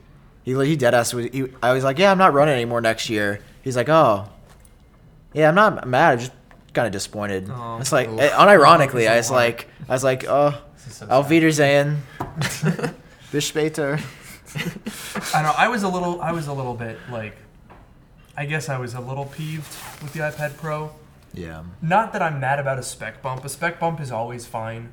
He 0.46 0.54
he 0.64 0.76
dead 0.76 0.94
ass. 0.94 1.12
was- 1.12 1.26
He, 1.32 1.44
I 1.60 1.72
was 1.74 1.82
like, 1.84 1.98
yeah, 1.98 2.10
I'm 2.12 2.18
not 2.18 2.32
running 2.32 2.54
anymore 2.54 2.80
next 2.80 3.10
year. 3.10 3.40
He's 3.62 3.76
like, 3.76 3.88
oh, 3.88 4.28
yeah, 5.34 5.48
I'm 5.48 5.56
not 5.56 5.86
mad. 5.86 6.12
I'm 6.12 6.18
just 6.20 6.32
kind 6.72 6.86
of 6.86 6.92
disappointed. 6.92 7.50
Oh. 7.50 7.78
it's 7.80 7.90
like, 7.92 8.08
Oof. 8.08 8.20
eh, 8.20 8.30
unironically, 8.30 9.00
He's 9.00 9.08
I 9.10 9.16
was 9.16 9.30
liar. 9.30 9.44
like, 9.50 9.68
I 9.88 9.92
was 9.92 10.04
like, 10.04 10.24
oh, 10.28 10.54
so 10.88 11.06
Auf. 11.10 11.28
Wiedersehen, 11.28 12.00
bis 13.32 13.50
später. 13.50 14.00
I 15.34 15.42
know. 15.42 15.52
I 15.58 15.66
was 15.68 15.82
a 15.82 15.88
little. 15.88 16.22
I 16.22 16.30
was 16.32 16.46
a 16.46 16.52
little 16.52 16.74
bit 16.74 16.96
like. 17.10 17.36
I 18.38 18.46
guess 18.46 18.68
I 18.68 18.78
was 18.78 18.94
a 18.94 19.00
little 19.00 19.24
peeved 19.26 19.66
with 20.02 20.12
the 20.12 20.20
iPad 20.20 20.56
Pro. 20.58 20.92
Yeah, 21.34 21.64
Not 21.82 22.12
that 22.12 22.22
I'm 22.22 22.38
mad 22.40 22.58
about 22.60 22.78
a 22.78 22.82
spec 22.82 23.20
bump. 23.20 23.44
A 23.44 23.48
spec 23.48 23.80
bump 23.80 24.00
is 24.00 24.12
always 24.12 24.46
fine. 24.46 24.92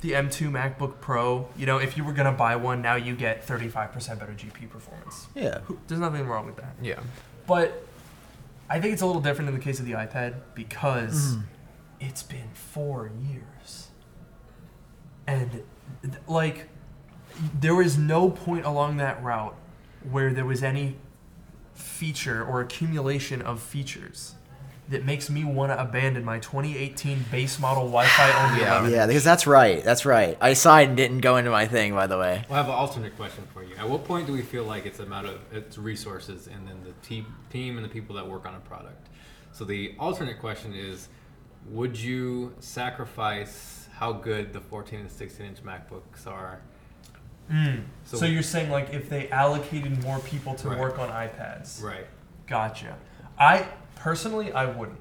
The 0.00 0.12
M2 0.12 0.50
MacBook 0.50 1.00
Pro, 1.00 1.48
you 1.56 1.66
know, 1.66 1.78
if 1.78 1.96
you 1.96 2.04
were 2.04 2.12
gonna 2.12 2.32
buy 2.32 2.54
one, 2.56 2.80
now 2.82 2.94
you 2.94 3.16
get 3.16 3.44
35% 3.46 4.18
better 4.20 4.32
GPU 4.32 4.68
performance. 4.70 5.26
yeah. 5.34 5.58
There's 5.88 6.00
nothing 6.00 6.26
wrong 6.26 6.46
with 6.46 6.56
that. 6.56 6.74
Yeah. 6.80 7.00
But 7.46 7.84
I 8.70 8.80
think 8.80 8.92
it's 8.92 9.02
a 9.02 9.06
little 9.06 9.22
different 9.22 9.48
in 9.48 9.54
the 9.56 9.60
case 9.60 9.80
of 9.80 9.86
the 9.86 9.92
iPad 9.92 10.34
because 10.54 11.36
Mm. 11.36 11.42
it's 12.00 12.22
been 12.22 12.48
four 12.54 13.10
years. 13.28 13.88
And, 15.26 15.62
like, 16.26 16.68
there 17.58 17.74
was 17.74 17.98
no 17.98 18.30
point 18.30 18.64
along 18.64 18.98
that 18.98 19.22
route 19.22 19.54
where 20.08 20.32
there 20.32 20.44
was 20.44 20.62
any 20.62 20.96
feature 21.74 22.44
or 22.44 22.60
accumulation 22.60 23.40
of 23.42 23.60
features 23.62 24.34
that 24.90 25.04
makes 25.04 25.28
me 25.28 25.44
want 25.44 25.70
to 25.70 25.78
abandon 25.80 26.24
my 26.24 26.38
2018 26.38 27.26
base 27.30 27.58
model 27.58 27.84
Wi-Fi 27.84 28.46
only 28.46 28.60
Yeah. 28.62 28.72
11. 28.78 28.90
Yeah, 28.92 29.06
because 29.06 29.22
that's 29.24 29.46
right. 29.46 29.84
That's 29.84 30.06
right. 30.06 30.36
I 30.40 30.54
signed 30.54 30.88
and 30.88 30.96
didn't 30.96 31.20
go 31.20 31.36
into 31.36 31.50
my 31.50 31.66
thing, 31.66 31.92
by 31.92 32.06
the 32.06 32.16
way. 32.18 32.44
Well, 32.48 32.54
I 32.58 32.62
have 32.62 32.68
an 32.70 32.74
alternate 32.74 33.14
question 33.16 33.44
for 33.52 33.62
you. 33.62 33.74
At 33.76 33.88
what 33.88 34.04
point 34.04 34.26
do 34.26 34.32
we 34.32 34.40
feel 34.42 34.64
like 34.64 34.86
it's 34.86 34.98
amount 35.00 35.26
of 35.26 35.40
it's 35.52 35.76
resources 35.76 36.46
and 36.46 36.66
then 36.66 36.76
the 36.84 36.92
team 37.06 37.26
team 37.50 37.76
and 37.76 37.84
the 37.84 37.88
people 37.90 38.16
that 38.16 38.26
work 38.26 38.46
on 38.46 38.54
a 38.54 38.60
product? 38.60 39.08
So 39.52 39.64
the 39.64 39.94
alternate 39.98 40.38
question 40.38 40.74
is, 40.74 41.08
would 41.66 41.98
you 41.98 42.54
sacrifice 42.60 43.88
how 43.94 44.12
good 44.12 44.52
the 44.52 44.60
14 44.60 45.00
and 45.00 45.10
16 45.10 45.46
inch 45.46 45.58
MacBooks 45.62 46.26
are? 46.26 46.60
Mm. 47.50 47.82
So- 48.04 48.18
So, 48.18 48.24
you're 48.26 48.42
saying 48.42 48.70
like 48.70 48.92
if 48.94 49.08
they 49.08 49.28
allocated 49.30 50.02
more 50.02 50.18
people 50.20 50.54
to 50.54 50.68
Right. 50.68 50.78
work 50.78 50.98
on 50.98 51.08
iPads? 51.10 51.82
Right. 51.82 52.06
Gotcha. 52.46 52.96
I 53.38 53.66
personally 53.98 54.52
I 54.52 54.66
wouldn't, 54.66 55.00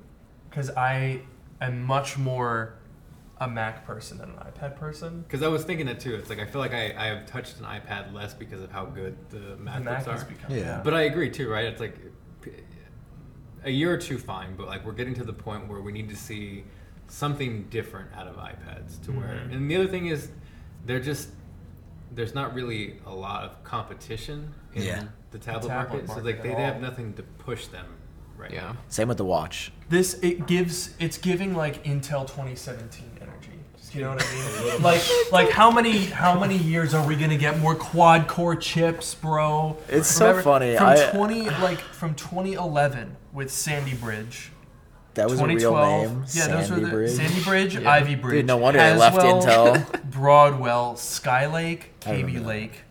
because 0.49 0.69
I 0.71 1.21
am 1.61 1.83
much 1.83 2.17
more 2.17 2.73
a 3.39 3.47
Mac 3.47 3.85
person 3.85 4.17
than 4.17 4.29
an 4.31 4.35
iPad 4.37 4.75
person. 4.77 5.21
Because 5.21 5.43
I 5.43 5.47
was 5.47 5.63
thinking 5.63 5.85
that 5.85 5.99
too. 5.99 6.15
It's 6.15 6.29
like 6.29 6.39
I 6.39 6.45
feel 6.45 6.59
like 6.59 6.73
I, 6.73 6.93
I 6.97 7.05
have 7.07 7.25
touched 7.27 7.59
an 7.59 7.65
iPad 7.65 8.11
less 8.13 8.33
because 8.33 8.61
of 8.61 8.71
how 8.71 8.85
good 8.85 9.15
the 9.29 9.37
The 9.39 9.55
MacBooks 9.57 9.83
Mac 9.83 10.05
has 10.05 10.23
are. 10.23 10.25
become. 10.25 10.51
Yeah. 10.51 10.57
Yeah. 10.57 10.81
But 10.83 10.93
I 10.95 11.03
agree 11.03 11.29
too, 11.29 11.49
right? 11.49 11.65
It's 11.65 11.79
like 11.79 11.95
a 13.63 13.69
year 13.71 13.93
or 13.93 13.97
two, 13.97 14.17
fine, 14.17 14.55
but 14.55 14.67
like 14.67 14.85
we're 14.85 14.91
getting 14.93 15.13
to 15.15 15.23
the 15.23 15.33
point 15.33 15.67
where 15.67 15.81
we 15.81 15.91
need 15.91 16.09
to 16.09 16.15
see 16.15 16.63
something 17.07 17.63
different 17.69 18.09
out 18.15 18.27
of 18.27 18.35
iPads 18.37 19.03
to 19.05 19.11
where. 19.11 19.27
Mhm. 19.27 19.53
And 19.53 19.69
the 19.71 19.75
other 19.75 19.87
thing 19.87 20.07
is, 20.07 20.29
they're 20.85 20.99
just 20.99 21.29
there's 22.13 22.33
not 22.33 22.53
really 22.55 22.99
a 23.05 23.13
lot 23.13 23.43
of 23.43 23.63
competition 23.63 24.51
in 24.73 24.81
Yeah. 24.83 25.03
the 25.31 25.37
tablet, 25.37 25.67
tablet 25.67 26.07
market, 26.07 26.07
so 26.07 26.21
like 26.21 26.41
they, 26.41 26.49
they 26.49 26.55
have 26.61 26.81
nothing 26.81 27.13
to 27.15 27.23
push 27.23 27.67
them 27.67 27.85
right 28.37 28.51
Yeah. 28.51 28.61
now. 28.61 28.77
Same 28.89 29.07
with 29.07 29.17
the 29.17 29.25
watch. 29.25 29.71
this 29.89 30.15
it 30.21 30.47
gives 30.47 30.91
it's 30.99 31.17
giving 31.17 31.55
like 31.55 31.83
Intel 31.83 32.27
2017 32.27 33.05
energy. 33.21 33.33
You 33.93 34.01
know 34.01 34.09
what 34.09 34.25
I 34.27 34.73
mean? 34.73 34.83
like 34.83 35.01
like 35.31 35.49
how 35.49 35.71
many 35.71 36.05
how 36.05 36.37
many 36.37 36.57
years 36.57 36.93
are 36.93 37.05
we 37.07 37.15
gonna 37.15 37.37
get 37.37 37.57
more 37.59 37.73
quad 37.73 38.27
core 38.27 38.55
chips, 38.55 39.15
bro? 39.15 39.77
It's 39.87 40.09
so 40.09 40.41
funny. 40.41 40.75
From 40.75 40.87
I- 40.87 41.09
20 41.11 41.49
like 41.61 41.79
from 41.79 42.13
2011 42.15 43.15
with 43.33 43.49
Sandy 43.51 43.93
Bridge. 43.93 44.51
That 45.13 45.29
was 45.29 45.39
a 45.39 45.45
real 45.47 45.57
2012. 45.57 46.11
name. 46.11 46.25
Yeah, 46.33 46.47
those 46.47 46.69
were 46.69 46.79
the 46.79 46.87
Bridge. 46.89 47.11
Sandy 47.11 47.43
Bridge, 47.43 47.75
Yeah. 47.75 47.89
Ivy 47.89 48.15
Bridge. 48.15 48.33
Dude, 48.39 48.45
no 48.45 48.57
wonder 48.57 48.79
they 48.79 48.95
left 48.95 49.15
Haswell, 49.15 49.41
Intel. 49.41 50.03
Broadwell, 50.11 50.93
Skylake, 50.93 51.81
I 52.05 52.21
Kaby. 52.21 52.37
Lake, 52.39 52.81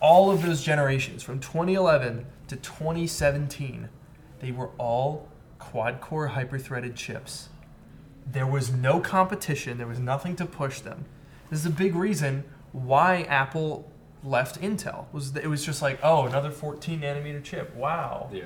all 0.00 0.30
of 0.30 0.42
those 0.42 0.62
generations 0.62 1.24
from 1.24 1.40
2011 1.40 2.24
to 2.48 2.56
2017, 2.56 3.88
they 4.40 4.52
were 4.52 4.70
all 4.78 5.28
quad-core 5.58 6.28
hyper-threaded 6.28 6.96
chips. 6.96 7.48
There 8.30 8.46
was 8.46 8.72
no 8.72 9.00
competition. 9.00 9.78
There 9.78 9.86
was 9.86 9.98
nothing 9.98 10.36
to 10.36 10.46
push 10.46 10.80
them. 10.80 11.04
This 11.50 11.60
is 11.60 11.66
a 11.66 11.70
big 11.70 11.94
reason 11.94 12.44
why 12.72 13.22
Apple 13.22 13.90
left 14.24 14.60
Intel. 14.60 15.06
Was 15.12 15.34
it 15.36 15.46
was 15.46 15.64
just 15.64 15.80
like, 15.80 15.98
oh, 16.02 16.26
another 16.26 16.50
14 16.50 17.00
nanometer 17.00 17.42
chip. 17.42 17.74
Wow. 17.74 18.28
Yeah. 18.32 18.44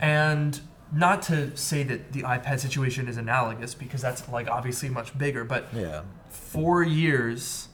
And 0.00 0.60
not 0.92 1.22
to 1.22 1.56
say 1.56 1.82
that 1.84 2.12
the 2.12 2.22
iPad 2.22 2.60
situation 2.60 3.08
is 3.08 3.16
analogous 3.16 3.74
because 3.74 4.02
that's 4.02 4.28
like 4.28 4.48
obviously 4.48 4.88
much 4.88 5.16
bigger, 5.16 5.44
but 5.44 5.68
Yeah. 5.72 6.02
four 6.28 6.82
years 6.82 7.68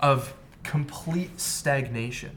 of 0.00 0.34
complete 0.62 1.40
stagnation 1.40 2.36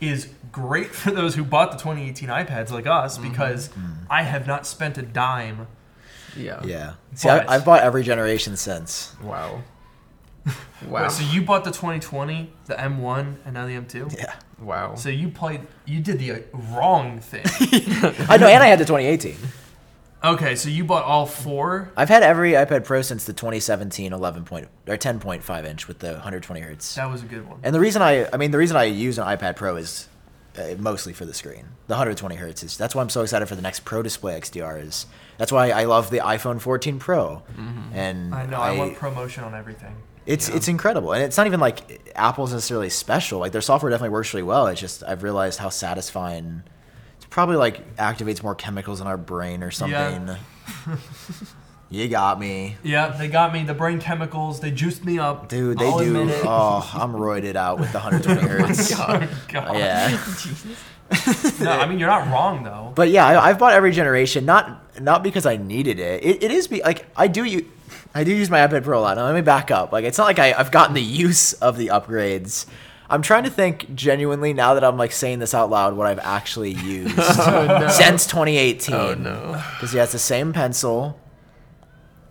is 0.00 0.28
great 0.52 0.88
for 0.94 1.10
those 1.10 1.34
who 1.34 1.44
bought 1.44 1.72
the 1.72 1.78
2018 1.78 2.28
iPads 2.28 2.70
like 2.70 2.86
us 2.86 3.18
because 3.18 3.70
I 4.08 4.22
have 4.22 4.46
not 4.46 4.66
spent 4.66 4.98
a 4.98 5.02
dime. 5.02 5.66
Yeah. 6.36 6.62
Yeah. 6.64 6.94
See, 7.14 7.28
I, 7.28 7.54
I've 7.54 7.64
bought 7.64 7.82
every 7.82 8.02
generation 8.02 8.56
since. 8.56 9.14
Wow. 9.22 9.62
Wait, 10.46 10.54
Wow. 10.88 11.08
so 11.08 11.24
you 11.32 11.42
bought 11.42 11.64
the 11.64 11.70
2020, 11.70 12.52
the 12.66 12.74
M1, 12.74 13.36
and 13.44 13.54
now 13.54 13.66
the 13.66 13.72
M2. 13.72 14.16
Yeah. 14.16 14.34
wow. 14.60 14.94
So 14.94 15.08
you 15.08 15.28
played, 15.28 15.62
you 15.84 16.00
did 16.00 16.18
the 16.20 16.32
uh, 16.32 16.38
wrong 16.72 17.18
thing. 17.20 17.42
I 18.28 18.36
know, 18.38 18.46
and 18.46 18.62
I 18.62 18.66
had 18.66 18.78
the 18.78 18.84
2018. 18.84 19.36
okay, 20.22 20.56
so 20.56 20.68
you 20.68 20.84
bought 20.84 21.04
all 21.04 21.26
four. 21.26 21.90
I've 21.96 22.08
had 22.08 22.22
every 22.22 22.52
iPad 22.52 22.84
Pro 22.84 23.02
since 23.02 23.24
the 23.24 23.32
2017 23.32 24.12
11 24.12 24.44
point 24.44 24.68
or 24.86 24.96
10.5 24.96 25.64
inch 25.64 25.88
with 25.88 25.98
the 26.00 26.12
120 26.12 26.60
hertz. 26.60 26.94
That 26.94 27.10
was 27.10 27.22
a 27.22 27.26
good 27.26 27.48
one. 27.48 27.60
And 27.62 27.74
the 27.74 27.80
reason 27.80 28.02
I, 28.02 28.28
I 28.32 28.36
mean, 28.36 28.50
the 28.50 28.58
reason 28.58 28.76
I 28.76 28.84
use 28.84 29.18
an 29.18 29.24
iPad 29.24 29.56
Pro 29.56 29.76
is 29.76 30.08
uh, 30.58 30.74
mostly 30.78 31.12
for 31.12 31.24
the 31.24 31.34
screen. 31.34 31.64
The 31.86 31.94
120 31.94 32.34
hertz 32.36 32.62
is 32.62 32.76
that's 32.76 32.94
why 32.94 33.02
I'm 33.02 33.08
so 33.08 33.22
excited 33.22 33.46
for 33.46 33.54
the 33.54 33.62
next 33.62 33.84
Pro 33.84 34.02
Display 34.02 34.38
XDR. 34.38 34.82
Is 34.84 35.06
that's 35.36 35.52
why 35.52 35.70
I 35.70 35.84
love 35.84 36.10
the 36.10 36.18
iPhone 36.18 36.60
14 36.60 36.98
Pro. 36.98 37.42
And 37.92 38.34
I 38.34 38.46
know. 38.46 38.60
I, 38.60 38.72
want 38.72 38.96
ProMotion 38.96 39.44
on 39.44 39.54
everything. 39.54 39.94
It's 40.26 40.48
it's 40.48 40.68
incredible, 40.68 41.12
and 41.12 41.22
it's 41.22 41.36
not 41.38 41.46
even 41.46 41.60
like 41.60 42.12
Apple's 42.14 42.52
necessarily 42.52 42.90
special. 42.90 43.38
Like 43.38 43.52
their 43.52 43.62
software 43.62 43.88
definitely 43.90 44.10
works 44.10 44.34
really 44.34 44.42
well. 44.42 44.66
It's 44.66 44.80
just 44.80 45.02
I've 45.02 45.22
realized 45.22 45.58
how 45.58 45.70
satisfying. 45.70 46.64
It's 47.28 47.34
probably 47.34 47.56
like 47.56 47.96
activates 47.96 48.42
more 48.42 48.54
chemicals 48.54 49.00
in 49.02 49.06
our 49.06 49.18
brain 49.18 49.62
or 49.62 49.70
something. 49.70 50.30
you 51.90 52.08
got 52.08 52.40
me, 52.40 52.76
Yeah, 52.82 53.08
they 53.08 53.28
got 53.28 53.52
me. 53.52 53.64
The 53.64 53.74
brain 53.74 54.00
chemicals. 54.00 54.60
They 54.60 54.70
juiced 54.70 55.04
me 55.04 55.18
up. 55.18 55.48
dude. 55.48 55.78
They 55.78 55.86
I'll 55.86 55.98
do. 55.98 56.20
admit 56.20 56.36
it. 56.36 56.44
Oh, 56.46 56.90
I'm 56.94 57.12
roided 57.12 57.54
out 57.56 57.78
with 57.80 57.92
the 57.92 57.98
120 57.98 58.40
hertz. 58.48 58.92
Oh, 58.98 59.28
God. 59.48 59.76
Yeah, 59.76 60.10
No, 61.60 61.70
I 61.70 61.86
mean 61.86 61.98
you're 61.98 62.08
not 62.08 62.30
wrong 62.30 62.64
though. 62.64 62.92
but 62.94 63.08
yeah, 63.10 63.26
I, 63.26 63.48
I've 63.50 63.58
bought 63.58 63.72
every 63.72 63.92
generation. 63.92 64.44
Not 64.44 65.00
not 65.00 65.22
because 65.22 65.46
I 65.46 65.56
needed 65.56 65.98
it. 65.98 66.22
It, 66.24 66.42
it 66.42 66.50
is 66.50 66.66
be 66.68 66.82
like 66.82 67.06
I 67.16 67.28
do 67.28 67.44
you. 67.44 67.66
I 68.14 68.24
do 68.24 68.34
use 68.34 68.48
my 68.50 68.58
iPad 68.66 68.84
Pro 68.84 68.98
a 68.98 69.02
lot. 69.02 69.16
Now 69.16 69.24
let 69.24 69.34
me 69.34 69.40
back 69.42 69.70
up. 69.70 69.92
Like 69.92 70.04
it's 70.04 70.18
not 70.18 70.24
like 70.24 70.38
I, 70.38 70.52
I've 70.52 70.70
gotten 70.70 70.94
the 70.94 71.02
use 71.02 71.52
of 71.54 71.76
the 71.78 71.88
upgrades. 71.88 72.66
I'm 73.10 73.22
trying 73.22 73.44
to 73.44 73.50
think 73.50 73.94
genuinely 73.94 74.52
now 74.52 74.74
that 74.74 74.84
I'm 74.84 74.96
like 74.98 75.12
saying 75.12 75.38
this 75.38 75.54
out 75.54 75.70
loud 75.70 75.96
what 75.96 76.06
I've 76.06 76.18
actually 76.18 76.72
used 76.84 77.14
oh, 77.18 77.88
since 77.88 78.26
2018. 78.26 78.94
Oh 78.94 79.14
no. 79.14 79.62
Because 79.76 79.94
yeah, 79.94 80.02
it's 80.02 80.12
the 80.12 80.18
same 80.18 80.52
pencil. 80.52 81.18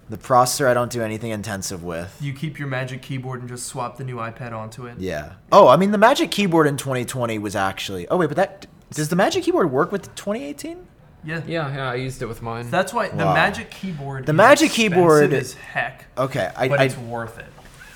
The 0.10 0.18
processor 0.18 0.68
I 0.68 0.74
don't 0.74 0.92
do 0.92 1.02
anything 1.02 1.32
intensive 1.32 1.84
with. 1.84 2.18
You 2.22 2.32
keep 2.34 2.60
your 2.60 2.68
Magic 2.70 3.02
Keyboard 3.02 3.42
and 3.42 3.50
just 3.50 3.66
swap 3.66 3.98
the 3.98 4.06
new 4.06 4.18
iPad 4.18 4.54
onto 4.54 4.86
it. 4.86 5.00
Yeah. 5.00 5.34
Oh, 5.52 5.68
I 5.68 5.76
mean 5.78 5.92
the 5.92 5.98
Magic 5.98 6.32
Keyboard 6.32 6.68
in 6.68 6.78
2020 6.78 7.40
was 7.40 7.56
actually. 7.56 8.08
Oh 8.08 8.18
wait, 8.18 8.28
but 8.28 8.38
that 8.38 8.68
does 8.92 9.10
the 9.10 9.16
Magic 9.18 9.44
Keyboard 9.44 9.72
work 9.72 9.92
with 9.92 10.14
2018? 10.16 10.88
Yeah. 11.26 11.42
Yeah, 11.46 11.76
yeah, 11.76 11.92
I 11.92 11.96
used 11.96 12.22
it 12.22 12.28
with 12.28 12.42
mine. 12.42 12.70
That's 12.70 12.94
why 12.94 13.10
the 13.10 13.16
Magic 13.18 13.70
Keyboard. 13.70 14.26
The 14.26 14.32
is 14.32 14.38
Magic 14.38 14.72
Keyboard- 14.72 15.34
is 15.34 15.56
heck, 15.56 16.06
Okay, 16.18 16.52
I, 16.56 16.70
but 16.70 16.80
I 16.80 16.86
it's 16.86 16.98
worth 16.98 17.38
it. 17.40 17.48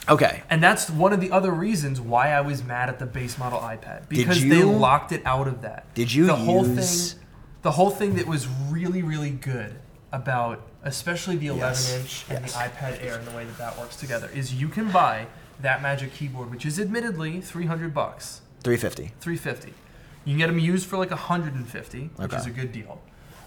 Okay. 0.10 0.44
And 0.50 0.62
that's 0.64 0.90
one 0.90 1.14
of 1.14 1.22
the 1.22 1.32
other 1.32 1.52
reasons 1.52 2.00
why 2.02 2.32
I 2.32 2.42
was 2.42 2.64
mad 2.64 2.90
at 2.90 3.00
the 3.00 3.06
base 3.06 3.38
model 3.38 3.60
iPad 3.60 4.10
because 4.10 4.42
they 4.42 4.64
locked 4.64 5.12
it 5.12 5.22
out 5.26 5.48
of 5.48 5.62
that. 5.62 5.94
Did 5.94 6.14
you 6.14 6.26
the 6.26 6.36
whole 6.36 6.66
use- 6.68 7.14
thing? 7.14 7.22
The 7.62 7.72
whole 7.72 7.92
thing 7.92 8.16
that 8.16 8.26
was 8.26 8.48
really 8.70 9.04
really 9.04 9.30
good 9.30 9.76
about 10.12 10.68
especially 10.84 11.36
the 11.36 11.48
11 11.48 11.60
Yes, 11.70 11.96
inch 11.96 12.26
and 12.30 12.44
yes. 12.46 12.54
the 12.54 12.60
iPad 12.60 13.04
Air 13.06 13.18
and 13.20 13.28
the 13.28 13.36
way 13.36 13.46
that 13.46 13.58
that 13.60 13.78
works 13.78 13.96
together 13.96 14.30
is 14.34 14.54
you 14.54 14.68
can 14.68 14.92
buy 14.92 15.28
that 15.62 15.82
Magic 15.84 16.12
Keyboard, 16.14 16.50
which 16.50 16.66
is 16.66 16.80
admittedly 16.80 17.40
300 17.40 17.94
bucks, 17.94 18.42
350. 18.64 19.14
350. 19.20 19.74
You 20.26 20.32
can 20.34 20.38
get 20.40 20.48
them 20.48 20.58
used 20.60 20.88
for 20.88 20.98
like 20.98 21.12
150, 21.12 22.10
which 22.16 22.34
is 22.34 22.46
a 22.48 22.50
good 22.50 22.72
deal. 22.72 23.00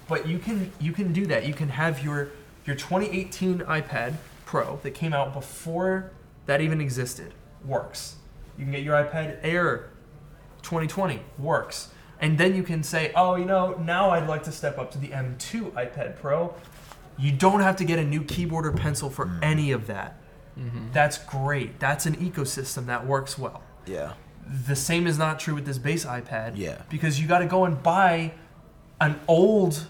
But 0.09 0.27
you 0.29 0.39
can 0.39 0.71
you 0.81 0.93
can 0.93 1.13
do 1.13 1.27
that. 1.27 1.47
You 1.47 1.55
can 1.55 1.71
have 1.71 2.05
your 2.05 2.29
your 2.67 2.77
2018 2.77 3.61
iPad 3.61 4.15
Pro 4.47 4.79
that 4.83 4.93
came 4.93 5.13
out 5.13 5.33
before 5.33 6.13
that 6.47 6.61
even 6.61 6.81
existed 6.81 7.35
works. 7.65 8.17
You 8.59 8.65
can 8.65 8.73
get 8.73 8.83
your 8.83 8.95
iPad 9.03 9.39
Air 9.43 9.91
2020 10.63 11.21
works. 11.39 11.89
And 12.21 12.39
then 12.39 12.55
you 12.55 12.63
can 12.63 12.83
say, 12.83 13.13
"Oh, 13.15 13.35
you 13.35 13.45
know, 13.45 13.75
now 13.75 14.11
I'd 14.11 14.29
like 14.29 14.45
to 14.45 14.53
step 14.53 14.79
up 14.79 14.91
to 14.93 14.99
the 14.99 15.09
M2 15.13 15.73
iPad 15.73 16.17
Pro." 16.21 16.55
You 17.19 17.33
don't 17.33 17.61
have 17.61 17.77
to 17.77 17.85
get 17.85 17.99
a 17.99 18.05
new 18.05 18.23
keyboard 18.25 18.67
or 18.67 18.73
pencil 18.73 19.11
for 19.11 19.27
Hmm. 19.27 19.39
any 19.43 19.73
of 19.73 19.87
that. 19.89 20.17
That's 20.93 21.19
great. 21.19 21.81
That's 21.81 22.07
an 22.07 22.15
ecosystem 22.17 22.87
that 22.87 23.05
works 23.07 23.37
well 23.37 23.63
Yeah. 23.87 24.13
the 24.67 24.77
same 24.77 25.07
is 25.09 25.19
not 25.19 25.41
true 25.41 25.55
with 25.55 25.67
this 25.67 25.79
base 25.79 26.05
iPad. 26.05 26.53
Yeah. 26.55 26.77
Because 26.89 27.21
you 27.21 27.27
got 27.27 27.41
to 27.41 27.47
go 27.47 27.65
and 27.65 27.83
buy 27.83 28.33
an 29.01 29.19
old 29.27 29.87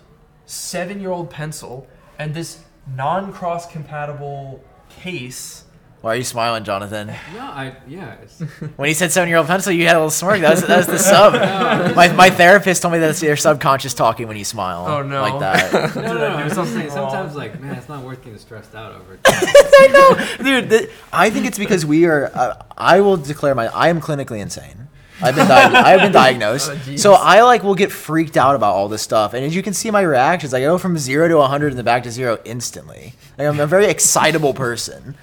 seven 0.47 1.01
year 1.01 1.11
old 1.11 1.29
pencil 1.29 1.87
and 2.19 2.33
this 2.35 2.61
non 2.97 3.31
cross 3.33 3.71
compatible 3.71 4.65
case. 4.89 5.64
Why 6.05 6.13
are 6.13 6.17
you 6.17 6.25
smiling, 6.25 6.65
Jonathan? 6.65 7.07
No, 7.07 7.41
I 7.41 7.77
yeah. 7.89 8.17
When 8.77 8.89
he 8.89 8.95
said 8.95 9.11
seven-year-old 9.11 9.47
pencil, 9.47 9.73
you 9.73 9.87
had 9.87 9.97
a 9.97 10.01
little 10.01 10.11
smirk. 10.11 10.43
That 10.43 10.51
was, 10.51 10.67
that 10.67 10.77
was 10.77 10.87
the 10.87 10.99
sub. 10.99 11.33
my, 11.97 12.13
my 12.13 12.29
therapist 12.29 12.83
told 12.83 12.93
me 12.93 12.99
that's 12.99 13.23
your 13.23 13.37
subconscious 13.37 13.95
talking 13.95 14.29
when 14.29 14.37
you 14.37 14.45
smile. 14.45 14.85
Oh, 14.87 15.03
no. 15.03 15.23
Like 15.23 15.41
that. 15.41 15.73
no, 15.97 16.03
no, 16.03 16.19
no. 16.19 16.27
I'm 16.27 16.51
something 16.51 16.77
saying, 16.77 16.91
sometimes 16.91 17.35
like 17.35 17.59
man, 17.59 17.77
it's 17.77 17.89
not 17.89 18.05
worth 18.05 18.23
getting 18.23 18.39
stressed 18.39 18.75
out 18.75 18.93
over. 18.93 19.19
I 19.25 20.37
know, 20.39 20.45
dude. 20.45 20.69
th- 20.69 20.91
I 21.11 21.31
think 21.31 21.47
it's 21.47 21.57
because 21.57 21.87
we 21.87 22.05
are. 22.05 22.31
Uh, 22.35 22.63
I 22.77 23.01
will 23.01 23.17
declare 23.17 23.55
my. 23.55 23.69
I 23.69 23.89
am 23.89 24.03
clinically 24.03 24.41
insane. 24.41 24.89
I've 25.23 25.35
been. 25.35 25.49
Di- 25.49 25.73
I 25.73 25.93
have 25.93 26.01
been 26.01 26.13
diagnosed. 26.13 26.71
Oh, 26.71 26.97
so 26.97 27.15
I 27.15 27.41
like 27.45 27.63
will 27.63 27.75
get 27.75 27.91
freaked 27.91 28.37
out 28.37 28.57
about 28.57 28.75
all 28.75 28.89
this 28.89 29.01
stuff, 29.01 29.33
and 29.33 29.43
as 29.43 29.57
you 29.57 29.63
can 29.63 29.73
see 29.73 29.91
my 29.91 30.03
reactions, 30.03 30.53
I 30.53 30.61
go 30.61 30.77
from 30.77 30.99
zero 30.99 31.29
to 31.29 31.37
100 31.37 31.69
and 31.69 31.79
then 31.79 31.85
back 31.87 32.03
to 32.03 32.11
zero 32.11 32.41
instantly. 32.45 33.15
Like, 33.39 33.49
I'm 33.49 33.59
a 33.59 33.67
very 33.67 33.87
excitable 33.87 34.53
person. 34.53 35.17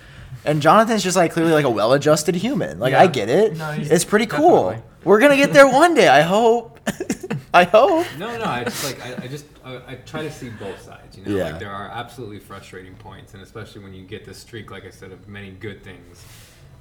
And 0.43 0.61
Jonathan's 0.61 1.03
just 1.03 1.15
like 1.15 1.31
clearly 1.33 1.51
like 1.53 1.65
a 1.65 1.69
well-adjusted 1.69 2.35
human. 2.35 2.79
Like 2.79 2.93
I 2.93 3.07
get 3.07 3.29
it. 3.29 3.57
No, 3.57 3.71
he's 3.71 3.91
it's 3.91 4.05
pretty 4.05 4.25
cool. 4.25 4.69
definitely. 4.71 4.89
We're 5.03 5.19
gonna 5.19 5.35
get 5.37 5.53
there 5.53 5.67
one 5.67 5.93
day. 5.93 6.07
I 6.07 6.21
hope. 6.21 6.79
I 7.53 7.63
hope. 7.65 8.07
No, 8.17 8.37
no. 8.37 8.45
I 8.45 8.63
just 8.63 8.83
like 8.85 9.05
I, 9.05 9.23
I 9.23 9.27
just 9.27 9.45
I, 9.63 9.75
I 9.87 9.95
try 10.05 10.23
to 10.23 10.31
see 10.31 10.49
both 10.49 10.81
sides. 10.81 11.17
You 11.17 11.25
know, 11.25 11.35
Yeah. 11.35 11.43
like 11.51 11.59
there 11.59 11.71
are 11.71 11.89
absolutely 11.89 12.39
frustrating 12.39 12.95
points, 12.95 13.33
and 13.33 13.43
especially 13.43 13.83
when 13.83 13.93
you 13.93 14.03
get 14.03 14.25
this 14.25 14.37
streak, 14.37 14.71
like 14.71 14.85
I 14.85 14.89
said, 14.89 15.11
of 15.11 15.27
many 15.27 15.51
good 15.51 15.83
things. 15.83 16.25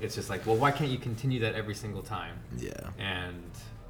It's 0.01 0.15
just 0.15 0.31
like, 0.31 0.47
well, 0.47 0.57
why 0.57 0.71
can't 0.71 0.91
you 0.91 0.97
continue 0.99 1.41
that 1.41 1.55
every 1.55 1.75
single 1.75 2.03
time? 2.03 2.37
Yeah. 2.57 2.73
And 2.99 3.43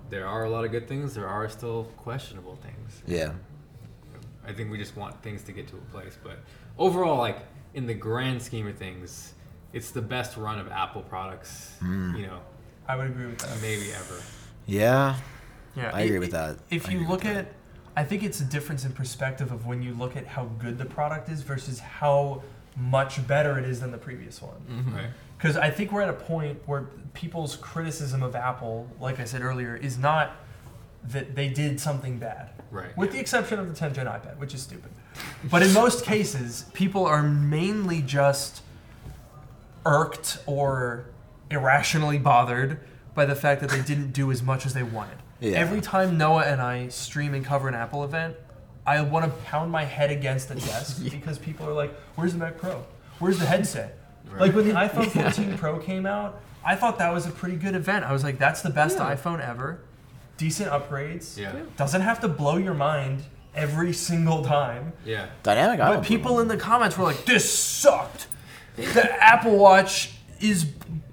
there 0.08 0.26
are 0.26 0.44
a 0.44 0.50
lot 0.50 0.64
of 0.64 0.72
good 0.72 0.88
things. 0.88 1.14
There 1.14 1.28
are 1.28 1.48
still 1.48 1.84
questionable 1.98 2.56
things. 2.56 3.02
Yeah. 3.06 3.32
I 4.44 4.52
think 4.52 4.72
we 4.72 4.78
just 4.78 4.96
want 4.96 5.22
things 5.22 5.42
to 5.44 5.52
get 5.52 5.68
to 5.68 5.76
a 5.76 5.92
place. 5.92 6.18
But 6.20 6.38
overall, 6.78 7.18
like 7.18 7.38
in 7.74 7.86
the 7.86 7.94
grand 7.94 8.42
scheme 8.42 8.66
of 8.66 8.76
things, 8.76 9.34
it's 9.72 9.90
the 9.90 10.02
best 10.02 10.36
run 10.36 10.58
of 10.58 10.70
Apple 10.70 11.02
products, 11.02 11.72
Hmm. 11.80 12.14
you 12.16 12.26
know, 12.26 12.40
I 12.88 12.96
would 12.96 13.06
agree 13.06 13.26
with 13.26 13.38
that. 13.38 13.60
maybe 13.62 13.92
ever. 13.92 14.20
Yeah. 14.66 15.16
Yeah, 15.76 15.90
I 15.94 16.00
agree 16.02 16.18
with 16.18 16.32
that. 16.32 16.58
If 16.70 16.88
I 16.88 16.92
you 16.92 17.06
look 17.06 17.24
at, 17.24 17.52
I 17.96 18.02
think 18.04 18.22
it's 18.24 18.40
a 18.40 18.44
difference 18.44 18.84
in 18.84 18.92
perspective 18.92 19.52
of 19.52 19.66
when 19.66 19.82
you 19.82 19.94
look 19.94 20.16
at 20.16 20.26
how 20.26 20.46
good 20.58 20.78
the 20.78 20.84
product 20.84 21.28
is 21.28 21.42
versus 21.42 21.78
how 21.78 22.42
much 22.76 23.24
better 23.26 23.58
it 23.58 23.64
is 23.64 23.80
than 23.80 23.90
the 23.92 23.98
previous 23.98 24.40
one. 24.42 24.60
Mm-hmm. 24.68 24.94
Right? 24.96 25.06
Because 25.38 25.56
I 25.56 25.70
think 25.70 25.92
we're 25.92 26.02
at 26.02 26.08
a 26.08 26.12
point 26.14 26.60
where 26.66 26.82
people's 27.14 27.56
criticism 27.56 28.22
of 28.22 28.34
Apple, 28.34 28.88
like 29.00 29.20
I 29.20 29.24
said 29.24 29.42
earlier, 29.42 29.76
is 29.76 29.96
not 29.98 30.32
that 31.04 31.34
they 31.34 31.48
did 31.48 31.80
something 31.80 32.18
bad. 32.18 32.50
Right. 32.70 32.96
With 32.96 33.12
the 33.12 33.18
exception 33.18 33.58
of 33.58 33.68
the 33.68 33.74
10 33.74 33.94
gen 33.94 34.06
iPad, 34.06 34.36
which 34.38 34.54
is 34.54 34.62
stupid. 34.62 34.90
But 35.44 35.62
in 35.62 35.72
most 35.72 36.04
cases, 36.04 36.66
people 36.74 37.06
are 37.06 37.22
mainly 37.22 38.02
just 38.02 38.62
irked 39.84 40.38
or 40.46 41.06
irrationally 41.50 42.18
bothered 42.18 42.80
by 43.14 43.24
the 43.24 43.34
fact 43.34 43.60
that 43.60 43.70
they 43.70 43.80
didn't 43.82 44.12
do 44.12 44.30
as 44.30 44.42
much 44.42 44.64
as 44.66 44.74
they 44.74 44.82
wanted. 44.82 45.16
Yeah. 45.40 45.52
Every 45.58 45.80
time 45.80 46.18
Noah 46.18 46.42
and 46.44 46.60
I 46.60 46.88
stream 46.88 47.34
and 47.34 47.44
cover 47.44 47.66
an 47.68 47.74
Apple 47.74 48.04
event, 48.04 48.36
I 48.86 49.00
want 49.02 49.24
to 49.24 49.30
pound 49.44 49.70
my 49.72 49.84
head 49.84 50.10
against 50.10 50.48
the 50.48 50.54
desk 50.54 51.02
because 51.10 51.38
people 51.38 51.66
are 51.68 51.72
like, 51.72 51.92
"Where's 52.14 52.32
the 52.32 52.38
Mac 52.38 52.58
Pro? 52.58 52.84
Where's 53.18 53.38
the 53.38 53.46
headset?" 53.46 53.98
Right. 54.30 54.42
Like 54.42 54.54
when 54.54 54.68
the 54.68 54.74
iPhone 54.74 55.06
14 55.10 55.56
Pro 55.58 55.78
came 55.78 56.06
out, 56.06 56.40
I 56.64 56.76
thought 56.76 56.98
that 56.98 57.12
was 57.12 57.26
a 57.26 57.30
pretty 57.30 57.56
good 57.56 57.74
event. 57.74 58.04
I 58.04 58.12
was 58.12 58.22
like, 58.22 58.38
"That's 58.38 58.62
the 58.62 58.70
best 58.70 58.98
Yeah. 58.98 59.14
iPhone 59.14 59.40
ever. 59.46 59.80
Decent 60.36 60.70
upgrades. 60.70 61.36
Yeah. 61.36 61.52
Doesn't 61.76 62.00
have 62.02 62.20
to 62.20 62.28
blow 62.28 62.56
your 62.56 62.74
mind 62.74 63.24
every 63.54 63.92
single 63.92 64.44
time." 64.44 64.92
Yeah. 65.04 65.26
Dynamic 65.42 65.78
But 65.78 66.02
people 66.04 66.38
in 66.40 66.48
the 66.48 66.56
comments 66.56 66.96
were 66.98 67.04
like, 67.04 67.24
"This 67.24 67.50
sucked. 67.52 68.26
The 68.94 69.10
Apple 69.22 69.56
Watch 69.56 70.12
is 70.40 70.66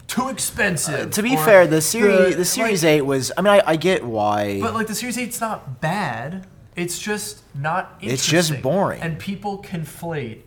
too 0.07 0.30
expensive. 0.30 1.11
to 1.11 1.22
be 1.22 1.36
or 1.36 1.43
fair, 1.45 1.68
the 1.68 1.82
series 1.82 2.32
the, 2.34 2.38
like- 2.39 2.45
series 2.47 2.84
eight 2.84 3.01
was. 3.01 3.32
I 3.38 3.41
mean, 3.41 3.53
I, 3.53 3.61
I 3.65 3.76
get 3.76 4.03
why. 4.03 4.59
But 4.61 4.74
like 4.74 4.88
the 4.88 4.95
Series 4.95 5.18
8's 5.18 5.39
not 5.41 5.82
bad. 5.82 6.47
It's 6.76 6.97
just 6.99 7.43
not 7.55 7.97
It's 8.01 8.26
just 8.26 8.61
boring. 8.61 9.01
And 9.01 9.18
people 9.20 9.61
conflate 9.63 10.41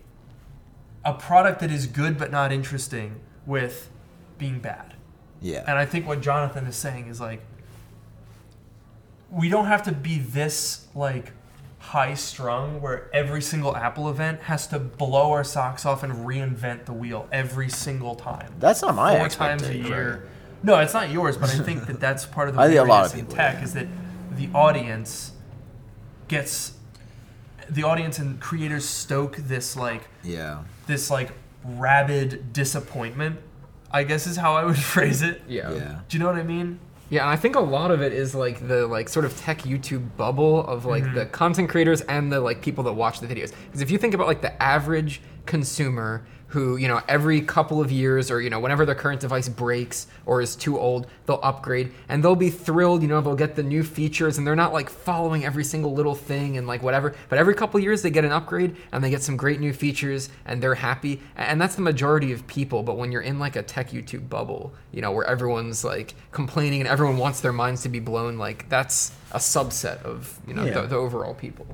a 1.03 1.13
product 1.13 1.59
that 1.59 1.71
is 1.71 1.87
good 1.87 2.17
but 2.17 2.31
not 2.31 2.51
interesting 2.51 3.19
with 3.45 3.89
being 4.37 4.59
bad. 4.59 4.93
yeah. 5.41 5.63
And 5.67 5.77
I 5.77 5.85
think 5.85 6.07
what 6.07 6.21
Jonathan 6.21 6.65
is 6.65 6.75
saying 6.75 7.07
is 7.07 7.19
like 7.19 7.41
we 9.29 9.49
don't 9.49 9.65
have 9.65 9.83
to 9.83 9.91
be 9.91 10.19
this 10.19 10.87
like 10.95 11.31
high 11.81 12.13
strung 12.13 12.79
where 12.79 13.09
every 13.11 13.41
single 13.41 13.75
Apple 13.75 14.07
event 14.07 14.39
has 14.41 14.67
to 14.67 14.77
blow 14.77 15.31
our 15.31 15.43
socks 15.43 15.83
off 15.83 16.03
and 16.03 16.13
reinvent 16.25 16.85
the 16.85 16.93
wheel 16.93 17.27
every 17.31 17.69
single 17.69 18.13
time. 18.13 18.53
That's 18.59 18.83
not 18.83 18.95
my 18.95 19.17
four 19.17 19.27
times 19.29 19.63
a 19.63 19.65
expectation. 19.65 19.91
year. 19.91 20.27
No, 20.61 20.77
it's 20.79 20.93
not 20.93 21.09
yours, 21.09 21.37
but 21.37 21.49
I 21.49 21.57
think 21.57 21.87
that 21.87 21.99
that's 21.99 22.25
part 22.25 22.49
of 22.49 22.55
the 22.55 22.61
I 22.61 22.67
think 22.67 22.79
a 22.79 22.83
lot 22.83 23.07
of 23.07 23.13
weirdness 23.13 23.33
in 23.33 23.37
tech 23.37 23.55
yeah. 23.55 23.63
is 23.63 23.73
that 23.73 23.87
the 24.31 24.49
audience 24.53 25.31
gets 26.27 26.73
the 27.67 27.83
audience 27.83 28.19
and 28.19 28.39
creators 28.39 28.87
stoke 28.87 29.37
this 29.37 29.75
like 29.75 30.07
yeah. 30.23 30.63
this 30.85 31.09
like 31.09 31.31
rabid 31.65 32.53
disappointment. 32.53 33.39
I 33.89 34.03
guess 34.03 34.27
is 34.27 34.37
how 34.37 34.53
I 34.53 34.65
would 34.65 34.77
phrase 34.93 35.23
it. 35.23 35.41
Yeah. 35.47 35.73
Yeah. 35.73 35.99
Do 36.07 36.15
you 36.15 36.23
know 36.23 36.29
what 36.29 36.37
I 36.37 36.43
mean? 36.43 36.79
Yeah, 37.11 37.23
and 37.23 37.29
I 37.29 37.35
think 37.35 37.57
a 37.57 37.59
lot 37.59 37.91
of 37.91 38.01
it 38.01 38.13
is 38.13 38.33
like 38.33 38.65
the 38.69 38.87
like 38.87 39.09
sort 39.09 39.25
of 39.25 39.37
tech 39.37 39.63
YouTube 39.63 40.15
bubble 40.15 40.65
of 40.65 40.85
like 40.85 41.03
the 41.03 41.09
mm-hmm. 41.09 41.31
content 41.31 41.69
creators 41.69 41.99
and 42.01 42.31
the 42.31 42.39
like 42.39 42.61
people 42.61 42.85
that 42.85 42.93
watch 42.93 43.19
the 43.19 43.27
videos. 43.27 43.51
Because 43.65 43.81
if 43.81 43.91
you 43.91 43.97
think 43.97 44.13
about 44.13 44.27
like 44.27 44.41
the 44.41 44.63
average 44.63 45.21
consumer 45.45 46.25
who, 46.51 46.75
you 46.75 46.87
know, 46.87 47.01
every 47.07 47.39
couple 47.41 47.79
of 47.79 47.91
years 47.91 48.29
or 48.29 48.41
you 48.41 48.49
know, 48.49 48.59
whenever 48.59 48.85
their 48.85 48.95
current 48.95 49.21
device 49.21 49.47
breaks 49.47 50.07
or 50.25 50.41
is 50.41 50.55
too 50.55 50.77
old, 50.77 51.07
they'll 51.25 51.39
upgrade 51.43 51.91
and 52.09 52.21
they'll 52.23 52.35
be 52.35 52.49
thrilled, 52.49 53.01
you 53.01 53.07
know, 53.07 53.21
they'll 53.21 53.35
get 53.35 53.55
the 53.55 53.63
new 53.63 53.83
features 53.83 54.37
and 54.37 54.45
they're 54.45 54.55
not 54.55 54.73
like 54.73 54.89
following 54.89 55.45
every 55.45 55.63
single 55.63 55.93
little 55.93 56.13
thing 56.15 56.57
and 56.57 56.67
like 56.67 56.83
whatever. 56.83 57.15
But 57.29 57.39
every 57.39 57.55
couple 57.55 57.77
of 57.77 57.83
years 57.83 58.01
they 58.01 58.09
get 58.09 58.25
an 58.25 58.33
upgrade 58.33 58.75
and 58.91 59.01
they 59.01 59.09
get 59.09 59.23
some 59.23 59.37
great 59.37 59.59
new 59.61 59.71
features 59.71 60.29
and 60.45 60.61
they're 60.61 60.75
happy. 60.75 61.21
And 61.37 61.59
that's 61.61 61.75
the 61.75 61.81
majority 61.81 62.33
of 62.33 62.45
people. 62.47 62.83
But 62.83 62.97
when 62.97 63.11
you're 63.13 63.21
in 63.21 63.39
like 63.39 63.55
a 63.55 63.63
tech 63.63 63.91
YouTube 63.91 64.27
bubble, 64.27 64.73
you 64.91 65.01
know, 65.01 65.11
where 65.13 65.25
everyone's 65.25 65.85
like 65.85 66.15
complaining 66.31 66.81
and 66.81 66.89
everyone 66.89 67.17
wants 67.17 67.39
their 67.39 67.53
minds 67.53 67.81
to 67.83 67.89
be 67.89 67.99
blown, 68.01 68.37
like 68.37 68.67
that's 68.67 69.13
a 69.31 69.37
subset 69.39 70.03
of, 70.03 70.37
you 70.45 70.53
know, 70.53 70.65
Yeah. 70.65 70.81
the, 70.81 70.87
the 70.87 70.95
overall 70.97 71.33
people. 71.33 71.65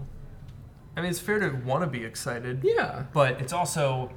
I 0.96 1.02
mean, 1.02 1.10
it's 1.10 1.20
fair 1.20 1.40
to 1.40 1.50
want 1.66 1.84
to 1.84 1.88
be 1.88 2.04
excited, 2.06 2.62
Yeah. 2.64 3.04
but 3.14 3.42
it's 3.42 3.54
also 3.54 4.12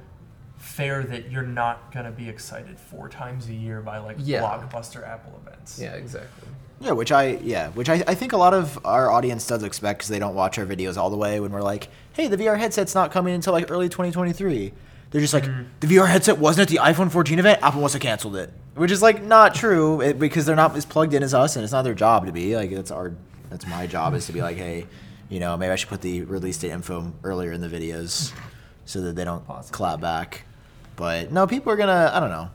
fair 0.61 1.03
that 1.03 1.31
you're 1.31 1.41
not 1.43 1.91
gonna 1.91 2.11
be 2.11 2.29
excited 2.29 2.79
four 2.79 3.09
times 3.09 3.49
a 3.49 3.53
year 3.53 3.81
by 3.81 3.97
like 3.97 4.17
Yeah. 4.19 4.41
blockbuster 4.41 5.07
Apple 5.07 5.39
events. 5.45 5.79
Yeah, 5.81 5.93
exactly. 5.93 6.47
Yeah, 6.79 6.91
which 6.91 7.11
I 7.11 7.37
yeah, 7.43 7.69
which 7.69 7.89
I, 7.89 8.03
I 8.07 8.15
think 8.15 8.33
a 8.33 8.37
lot 8.37 8.53
of 8.53 8.79
our 8.85 9.11
audience 9.11 9.45
does 9.45 9.63
expect 9.63 9.99
because 9.99 10.09
they 10.09 10.19
don't 10.19 10.35
watch 10.35 10.57
our 10.57 10.65
videos 10.65 10.97
all 10.97 11.09
the 11.09 11.17
way. 11.17 11.39
When 11.39 11.51
we're 11.51 11.61
like, 11.61 11.89
hey, 12.13 12.27
the 12.27 12.37
VR 12.37 12.57
headset's 12.57 12.95
not 12.95 13.11
coming 13.11 13.33
until 13.35 13.53
like 13.53 13.69
early 13.69 13.87
2023, 13.89 14.71
they're 15.11 15.21
just 15.21 15.33
like, 15.33 15.43
mm-hmm. 15.43 15.63
the 15.79 15.87
VR 15.87 16.07
headset 16.07 16.37
wasn't 16.37 16.69
at 16.71 16.75
the 16.75 16.81
iPhone 16.81 17.11
14 17.11 17.37
event. 17.37 17.61
Apple 17.61 17.81
must 17.81 17.93
have 17.93 18.01
canceled 18.01 18.35
it, 18.35 18.51
which 18.75 18.91
is 18.91 19.01
like 19.01 19.21
not 19.21 19.53
true 19.53 20.01
it, 20.01 20.17
because 20.17 20.45
they're 20.45 20.55
not 20.55 20.75
as 20.75 20.85
plugged 20.85 21.13
in 21.13 21.21
as 21.21 21.33
us, 21.33 21.55
and 21.55 21.63
it's 21.63 21.73
not 21.73 21.83
their 21.83 21.93
job 21.93 22.25
to 22.25 22.31
be. 22.31 22.55
Like 22.55 22.71
that's 22.71 22.91
our 22.91 23.13
that's 23.49 23.67
my 23.67 23.85
job 23.85 24.13
is 24.13 24.25
to 24.27 24.31
be 24.31 24.41
like, 24.41 24.57
hey, 24.57 24.87
you 25.29 25.39
know, 25.39 25.57
maybe 25.57 25.71
I 25.71 25.75
should 25.75 25.89
put 25.89 26.01
the 26.01 26.21
release 26.23 26.57
date 26.57 26.71
info 26.71 27.13
earlier 27.23 27.51
in 27.51 27.61
the 27.61 27.67
videos 27.67 28.31
so 28.85 29.01
that 29.01 29.15
they 29.15 29.23
don't 29.23 29.45
Possibly. 29.45 29.75
clap 29.75 30.01
back. 30.01 30.45
But 31.01 31.31
no, 31.31 31.47
people 31.47 31.71
are 31.71 31.75
gonna. 31.75 32.11
I 32.13 32.19
don't 32.19 32.29
know. 32.29 32.51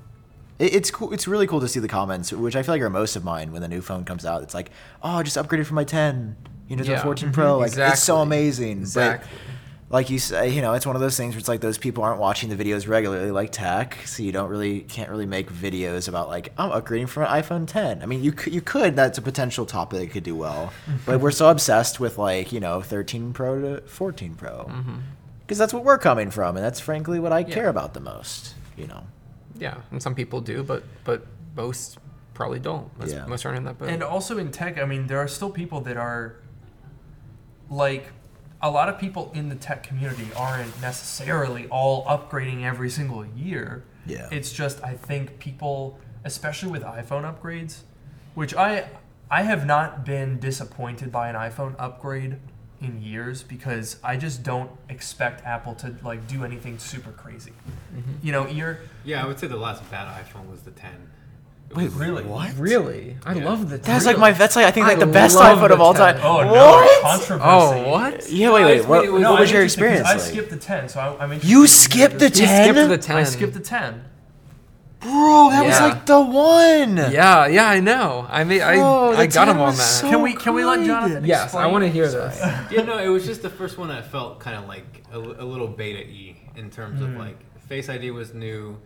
It, 0.60 0.72
it's 0.72 0.92
cool. 0.92 1.12
It's 1.12 1.26
really 1.26 1.48
cool 1.48 1.60
to 1.60 1.66
see 1.66 1.80
the 1.80 1.88
comments, 1.88 2.32
which 2.32 2.54
I 2.54 2.62
feel 2.62 2.76
like 2.76 2.82
are 2.82 2.88
most 2.88 3.16
of 3.16 3.24
mine 3.24 3.50
when 3.50 3.60
the 3.60 3.66
new 3.66 3.80
phone 3.80 4.04
comes 4.04 4.24
out. 4.24 4.44
It's 4.44 4.54
like, 4.54 4.70
oh, 5.02 5.16
I 5.16 5.24
just 5.24 5.36
upgraded 5.36 5.66
from 5.66 5.74
my 5.74 5.82
10, 5.82 6.36
you 6.68 6.76
know, 6.76 6.84
to 6.84 6.90
Yeah. 6.92 7.00
a 7.00 7.02
14 7.02 7.24
mm-hmm. 7.26 7.34
Pro. 7.34 7.58
Like 7.58 7.76
it's 7.76 8.04
so 8.04 8.18
amazing. 8.18 8.78
Exactly. 8.78 9.28
But 9.88 9.94
like 9.96 10.10
you 10.10 10.20
say, 10.20 10.48
you 10.50 10.62
know, 10.62 10.74
it's 10.74 10.86
one 10.86 10.94
of 10.94 11.02
those 11.02 11.16
things 11.16 11.34
where 11.34 11.40
it's 11.40 11.48
like 11.48 11.60
those 11.60 11.76
people 11.76 12.04
aren't 12.04 12.20
watching 12.20 12.48
the 12.48 12.54
videos 12.54 12.86
regularly, 12.86 13.32
like 13.32 13.50
tech, 13.50 13.98
so 14.06 14.22
you 14.22 14.30
don't 14.30 14.48
really 14.48 14.82
can't 14.82 15.10
really 15.10 15.26
make 15.26 15.50
videos 15.50 16.06
about 16.08 16.28
like 16.28 16.52
I'm 16.56 16.70
upgrading 16.70 17.08
from 17.08 17.24
an 17.24 17.30
iPhone 17.30 17.66
10. 17.66 18.00
I 18.00 18.06
mean, 18.06 18.22
you 18.22 18.30
could, 18.30 18.54
you 18.54 18.60
could. 18.60 18.94
That's 18.94 19.18
a 19.18 19.22
potential 19.22 19.66
topic 19.66 19.98
that 19.98 20.10
could 20.12 20.22
do 20.22 20.36
well, 20.36 20.72
but 21.04 21.18
we're 21.18 21.32
so 21.32 21.48
obsessed 21.48 21.98
with 21.98 22.16
like 22.16 22.52
you 22.52 22.60
know 22.60 22.80
13 22.80 23.32
Pro 23.32 23.60
to 23.60 23.80
14 23.88 24.36
Pro 24.36 24.66
mm-hmm. 24.70 24.96
Because 25.46 25.58
that's 25.58 25.72
what 25.72 25.84
we're 25.84 25.98
coming 25.98 26.30
from, 26.30 26.56
and 26.56 26.64
that's 26.64 26.80
frankly 26.80 27.20
what 27.20 27.32
I 27.32 27.44
care 27.44 27.68
about 27.68 27.94
the 27.94 28.00
most. 28.00 28.54
You 28.76 28.88
know. 28.88 29.04
Yeah, 29.58 29.78
and 29.90 30.02
some 30.02 30.14
people 30.14 30.40
do, 30.40 30.62
but 30.62 30.82
but 31.04 31.26
most 31.54 31.98
probably 32.34 32.58
don't. 32.58 32.96
Most, 32.98 33.12
Yeah. 33.14 33.24
most 33.26 33.46
aren't 33.46 33.58
in 33.58 33.64
that 33.64 33.78
boat. 33.78 33.88
And 33.88 34.02
also 34.02 34.36
in 34.36 34.50
tech, 34.50 34.78
I 34.78 34.84
mean, 34.84 35.06
there 35.06 35.18
are 35.18 35.28
still 35.28 35.48
people 35.50 35.80
that 35.82 35.96
are 35.96 36.36
like 37.70 38.08
a 38.60 38.70
lot 38.70 38.88
of 38.88 38.98
people 38.98 39.30
in 39.34 39.48
the 39.48 39.54
tech 39.54 39.82
community 39.82 40.28
aren't 40.36 40.80
necessarily 40.80 41.66
all 41.68 42.04
upgrading 42.06 42.64
every 42.64 42.90
single 42.90 43.24
year. 43.24 43.84
Yeah. 44.06 44.28
It's 44.30 44.52
just 44.52 44.82
I 44.84 44.94
think 44.94 45.38
people, 45.38 45.98
especially 46.24 46.70
with 46.70 46.82
iPhone 46.82 47.22
upgrades, 47.22 47.80
which 48.34 48.54
I 48.54 48.88
I 49.30 49.42
have 49.42 49.66
not 49.66 50.04
been 50.04 50.38
disappointed 50.38 51.10
by 51.10 51.28
an 51.28 51.34
iPhone 51.34 51.74
upgrade 51.78 52.36
in 52.80 53.00
years 53.02 53.42
because 53.42 53.96
I 54.04 54.16
just 54.16 54.42
don't 54.42 54.70
expect 54.88 55.44
Apple 55.44 55.74
to 55.76 55.94
like 56.02 56.26
do 56.28 56.44
anything 56.44 56.78
super 56.78 57.10
crazy. 57.12 57.52
Mm-hmm. 57.96 58.12
You 58.22 58.32
know, 58.32 58.46
you're 58.46 58.78
Yeah, 59.04 59.22
I 59.24 59.26
would 59.26 59.38
say 59.38 59.46
the 59.46 59.56
last 59.56 59.88
bad 59.90 60.06
iPhone 60.24 60.50
was 60.50 60.60
the 60.62 60.70
10. 60.72 60.90
It 61.68 61.76
Wait, 61.76 61.90
really 61.92 62.22
what? 62.22 62.54
really, 62.56 63.16
I 63.26 63.34
Yeah. 63.34 63.44
love 63.44 63.68
the. 63.70 63.78
10. 63.78 63.92
That's 63.92 64.06
like 64.06 64.18
my. 64.18 64.30
That's 64.30 64.54
like 64.54 64.66
I 64.66 64.70
think 64.70 64.86
like 64.86 64.98
I 64.98 65.00
the 65.00 65.06
best 65.06 65.36
iPhone 65.36 65.66
the 65.68 65.74
of 65.74 65.80
all 65.80 65.94
10. 65.94 66.14
time. 66.14 66.24
oh 66.24 66.42
no 66.44 66.52
What? 66.52 67.02
controversy. 67.02 67.42
Oh 67.44 67.90
what? 67.90 68.30
Yeah, 68.30 68.52
wait, 68.52 68.64
wait. 68.66 68.86
What, 68.86 69.04
it 69.04 69.10
was- 69.12 69.22
what 69.24 69.40
was 69.40 69.48
I'm 69.50 69.54
your 69.54 69.62
interested 69.64 69.80
'cause 69.80 69.98
experience? 70.00 70.08
I 70.08 70.16
skipped 70.18 70.50
the 70.50 70.56
10, 70.58 70.88
so 70.88 71.00
I, 71.00 71.06
I'm 71.24 71.32
interested. 71.32 71.50
You 71.50 71.66
skipped 71.66 72.18
the 72.20 72.28
this. 72.28 72.38
You 72.40 72.46
10? 72.46 72.74
skipped 72.74 72.88
the 72.90 72.98
ten. 72.98 73.16
I 73.16 73.22
skipped 73.24 73.54
the 73.54 73.60
10. 73.60 74.04
Bro, 75.00 75.50
that 75.50 75.64
was 75.64 75.74
Yeah. 75.74 75.84
like 75.86 76.06
the 76.06 76.20
one. 76.20 76.96
Yeah, 76.96 77.46
yeah, 77.46 77.68
I 77.68 77.80
know. 77.80 78.26
I 78.28 78.44
mean, 78.44 78.62
I 78.62 78.76
the 78.76 78.82
I 79.20 79.26
got 79.26 79.46
10 79.46 79.48
him 79.48 79.60
on 79.60 79.66
was 79.66 79.76
that. 79.78 79.82
so 79.82 80.10
Can 80.10 80.22
we 80.22 80.34
can 80.34 80.54
we 80.54 80.64
let 80.64 80.78
good. 80.78 80.86
Jonathan? 80.86 81.24
yes, 81.24 81.40
I 81.40 81.44
explain? 81.44 81.72
want 81.72 81.84
to 81.84 81.90
hear 81.90 82.08
this. 82.08 82.40
yeah, 82.70 82.82
no, 82.82 82.98
it 82.98 83.08
was 83.08 83.26
just 83.26 83.42
the 83.42 83.50
first 83.50 83.78
one 83.78 83.88
that 83.88 84.10
felt 84.10 84.40
kind 84.40 84.56
of 84.56 84.66
like 84.66 85.04
a, 85.12 85.18
a 85.18 85.46
little 85.46 85.68
beta 85.68 86.00
e 86.00 86.36
in 86.56 86.70
terms 86.70 87.00
of 87.00 87.10
hmm. 87.10 87.18
like 87.18 87.38
Face 87.68 87.88
ID 87.88 88.10
was 88.12 88.32
new. 88.32 88.78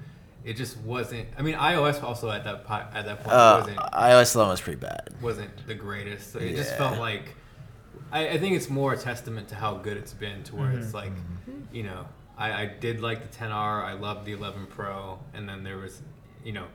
It 0.43 0.57
just 0.57 0.79
wasn't. 0.79 1.29
I 1.39 1.43
mean, 1.43 1.55
iOS 1.55 2.03
also 2.03 2.31
at 2.31 2.45
that 2.45 2.65
po- 2.65 2.87
at 2.95 3.05
that 3.05 3.23
point 3.23 3.37
Uh, 3.37 3.59
wasn't 3.61 3.79
iOS 3.79 4.35
11 4.35 4.51
was 4.51 4.61
pretty 4.61 4.81
bad. 4.81 5.11
wasn't 5.21 5.67
the 5.67 5.75
greatest. 5.75 6.33
So 6.33 6.39
it 6.39 6.57
just 6.57 6.71
Yeah. 6.73 6.79
felt 6.79 6.99
like 6.99 7.35
I, 8.13 8.29
I 8.31 8.39
think 8.39 8.57
it's 8.57 8.69
more 8.69 8.93
a 8.93 8.97
testament 8.97 9.49
to 9.49 9.55
how 9.55 9.75
good 9.75 9.97
it's 9.97 10.15
been 10.15 10.43
to 10.45 10.57
where 10.57 10.73
it's 10.73 10.87
mm-hmm. 10.89 10.97
like, 10.97 11.13
mm-hmm. 11.13 11.75
you 11.75 11.85
know, 11.85 12.07
I, 12.41 12.62
I 12.62 12.66
did 12.66 13.01
like 13.01 13.30
the 13.30 13.36
10R, 13.38 13.84
I 13.84 13.93
loved 13.93 14.24
the 14.24 14.32
11 14.32 14.66
Pro, 14.66 15.18
and 15.34 15.49
then 15.49 15.62
there 15.62 15.76
was, 15.76 16.01
you 16.45 16.53
know, 16.53 16.66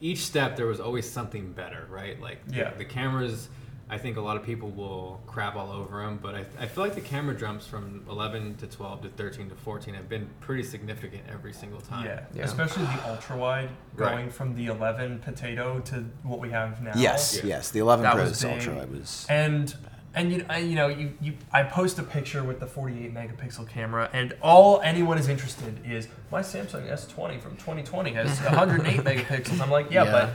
each 0.00 0.18
step 0.24 0.56
there 0.56 0.66
was 0.66 0.80
always 0.80 1.08
something 1.10 1.52
better, 1.52 1.86
right? 1.90 2.20
Like 2.20 2.46
the- 2.46 2.56
Yeah. 2.56 2.70
the, 2.74 2.84
cameras. 2.84 3.48
I 3.90 3.98
think 3.98 4.16
a 4.16 4.20
lot 4.20 4.36
of 4.38 4.42
people 4.44 4.70
will 4.70 5.20
crap 5.26 5.56
all 5.56 5.70
over 5.70 6.00
them, 6.02 6.18
but 6.22 6.34
I, 6.34 6.46
I 6.58 6.66
feel 6.66 6.82
like 6.84 6.94
the 6.94 7.02
camera 7.02 7.36
jumps 7.36 7.66
from 7.66 8.02
11 8.08 8.56
to 8.56 8.66
12 8.66 9.02
to 9.02 9.08
13 9.10 9.50
to 9.50 9.54
14 9.56 9.92
have 9.94 10.08
been 10.08 10.26
pretty 10.40 10.62
significant 10.62 11.22
every 11.30 11.52
single 11.52 11.80
time. 11.82 12.06
Yeah, 12.06 12.20
Yeah. 12.34 12.44
especially 12.44 12.84
the 12.84 13.08
ultra 13.10 13.36
wide 13.36 13.68
Right. 13.94 14.10
going 14.12 14.30
from 14.30 14.54
the 14.54 14.66
11 14.66 15.18
potato 15.18 15.80
to 15.80 15.96
what 16.22 16.38
we 16.40 16.50
have 16.50 16.80
now. 16.82 16.92
Yes, 16.96 17.36
Yeah. 17.38 17.56
yes. 17.56 17.70
The 17.72 17.80
11 17.80 18.04
That 18.04 18.14
Pro 18.14 18.22
is 18.24 18.42
ultra. 18.44 18.74
wide 18.74 18.90
was. 18.90 19.26
And 19.28 19.74
and 20.14 20.32
you 20.32 20.46
I, 20.48 20.58
you 20.58 20.74
know 20.76 20.88
you, 20.88 21.12
you 21.20 21.34
I 21.52 21.62
post 21.64 21.98
a 21.98 22.02
picture 22.02 22.42
with 22.44 22.60
the 22.60 22.66
48 22.66 23.12
megapixel 23.14 23.68
camera 23.68 24.08
and 24.12 24.34
all 24.42 24.80
anyone 24.82 25.18
is 25.18 25.28
interested 25.28 25.80
is 25.84 26.08
my 26.30 26.40
Samsung 26.40 26.88
S20 26.90 27.40
from 27.40 27.56
2020 27.56 28.12
has 28.12 28.40
108 28.42 29.00
megapixels. 29.00 29.60
I'm 29.60 29.70
like, 29.70 29.90
yeah, 29.90 30.04
Yeah. 30.04 30.10
but 30.12 30.30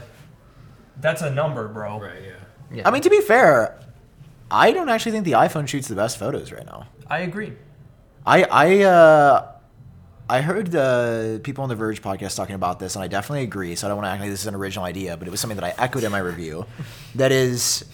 that's 1.00 1.22
a 1.22 1.30
number, 1.30 1.68
bro. 1.68 1.98
Right. 2.00 2.22
Yeah. 2.22 2.76
Yeah. 2.76 2.88
I 2.88 2.90
mean, 2.90 3.02
to 3.02 3.10
be 3.10 3.20
fair, 3.20 3.80
I 4.50 4.72
don't 4.72 4.88
actually 4.88 5.12
think 5.12 5.24
the 5.24 5.32
iPhone 5.32 5.66
shoots 5.66 5.88
the 5.88 5.94
best 5.96 6.18
photos 6.18 6.52
right 6.52 6.66
now. 6.66 6.86
I 7.06 7.20
agree. 7.20 7.52
I 8.26 8.44
I 8.44 8.82
uh, 8.82 9.49
I 10.30 10.42
heard 10.42 10.72
uh, 10.76 11.40
people 11.42 11.64
on 11.64 11.68
the 11.68 11.74
Verge 11.74 12.00
podcast 12.00 12.36
talking 12.36 12.54
about 12.54 12.78
this, 12.78 12.94
and 12.94 13.02
I 13.02 13.08
definitely 13.08 13.42
agree. 13.42 13.74
So 13.74 13.86
I 13.86 13.88
don't 13.88 13.96
want 13.96 14.06
to 14.06 14.10
act 14.10 14.20
like 14.20 14.30
this 14.30 14.42
is 14.42 14.46
an 14.46 14.54
original 14.54 14.84
idea, 14.84 15.16
but 15.16 15.26
it 15.26 15.30
was 15.32 15.40
something 15.40 15.58
that 15.58 15.64
I 15.64 15.74
echoed 15.82 16.04
in 16.04 16.12
my 16.12 16.20
review. 16.20 16.66
That 17.16 17.32
is, 17.32 17.84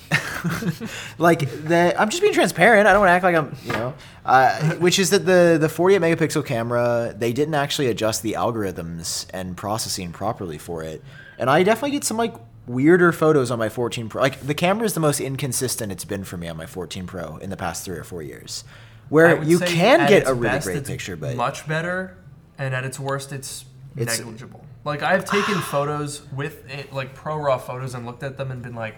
like 1.19 1.51
that. 1.65 1.99
I'm 1.99 2.11
just 2.11 2.21
being 2.21 2.35
transparent. 2.35 2.87
I 2.87 2.93
don't 2.93 3.01
want 3.01 3.09
to 3.09 3.13
act 3.15 3.25
like 3.25 3.37
I'm, 3.37 3.57
you 3.65 3.73
know, 3.73 3.95
uh, 4.27 4.75
which 4.75 4.99
is 4.99 5.09
that 5.11 5.25
the 5.25 5.57
the 5.59 5.71
48 5.71 6.03
megapixel 6.03 6.45
camera 6.45 7.15
they 7.17 7.33
didn't 7.33 7.55
actually 7.55 7.87
adjust 7.87 8.23
the 8.23 8.35
algorithms 8.35 9.25
and 9.33 9.57
processing 9.57 10.13
properly 10.13 10.59
for 10.59 10.83
it, 10.83 11.03
and 11.39 11.49
I 11.49 11.63
definitely 11.63 11.93
get 11.93 12.05
some 12.05 12.19
like 12.19 12.35
weirder 12.67 13.13
photos 13.13 13.51
on 13.51 13.59
my 13.59 13.71
14 13.71 14.11
Pro. 14.11 14.21
Like 14.21 14.41
the 14.41 14.55
camera 14.55 14.85
is 14.85 14.93
the 14.93 15.01
most 15.01 15.21
inconsistent 15.21 15.91
it's 15.91 16.05
been 16.05 16.25
for 16.25 16.37
me 16.37 16.49
on 16.49 16.59
my 16.59 16.67
14 16.67 17.07
Pro 17.07 17.39
in 17.39 17.49
the 17.49 17.57
past 17.57 17.87
three 17.87 17.97
or 17.97 18.05
four 18.05 18.23
years. 18.23 18.63
Where 19.09 19.43
you 19.43 19.59
can 19.61 20.07
get 20.09 20.27
a 20.27 20.35
really 20.35 20.59
great 20.59 20.85
picture, 20.85 21.17
but 21.17 21.37
much 21.37 21.67
better, 21.69 22.17
and 22.59 22.75
at 22.75 22.85
its 22.85 22.99
worst, 23.01 23.33
it's 23.33 23.65
It's- 23.97 24.19
negligible. 24.19 24.65
Like 24.85 25.03
I've 25.03 25.25
taken 25.25 25.55
photos 25.61 26.23
with 26.33 26.69
it, 26.71 26.93
like 26.93 27.15
pro 27.15 27.37
raw 27.37 27.59
photos 27.59 27.95
and 27.95 28.07
looked 28.07 28.23
at 28.23 28.37
them 28.37 28.51
and 28.51 28.63
been 28.63 28.75
like, 28.75 28.97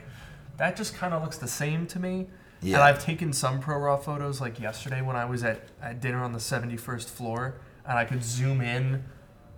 that 0.59 0.76
just 0.76 0.94
kind 0.97 1.14
of 1.14 1.22
looks 1.22 1.39
the 1.39 1.48
same 1.48 1.86
to 1.89 1.98
me. 1.98 2.26
And 2.62 2.76
I've 2.76 2.98
taken 3.02 3.32
some 3.32 3.60
pro 3.60 3.78
raw 3.78 3.97
photos 3.97 4.40
like 4.40 4.59
yesterday 4.59 5.01
when 5.01 5.14
I 5.14 5.24
was 5.24 5.44
at, 5.44 5.60
at 5.80 6.01
dinner 6.01 6.22
on 6.22 6.32
the 6.32 6.40
71st 6.40 7.05
floor 7.09 7.55
and 7.86 7.97
I 7.97 8.05
could 8.05 8.22
zoom 8.24 8.60
in 8.60 9.05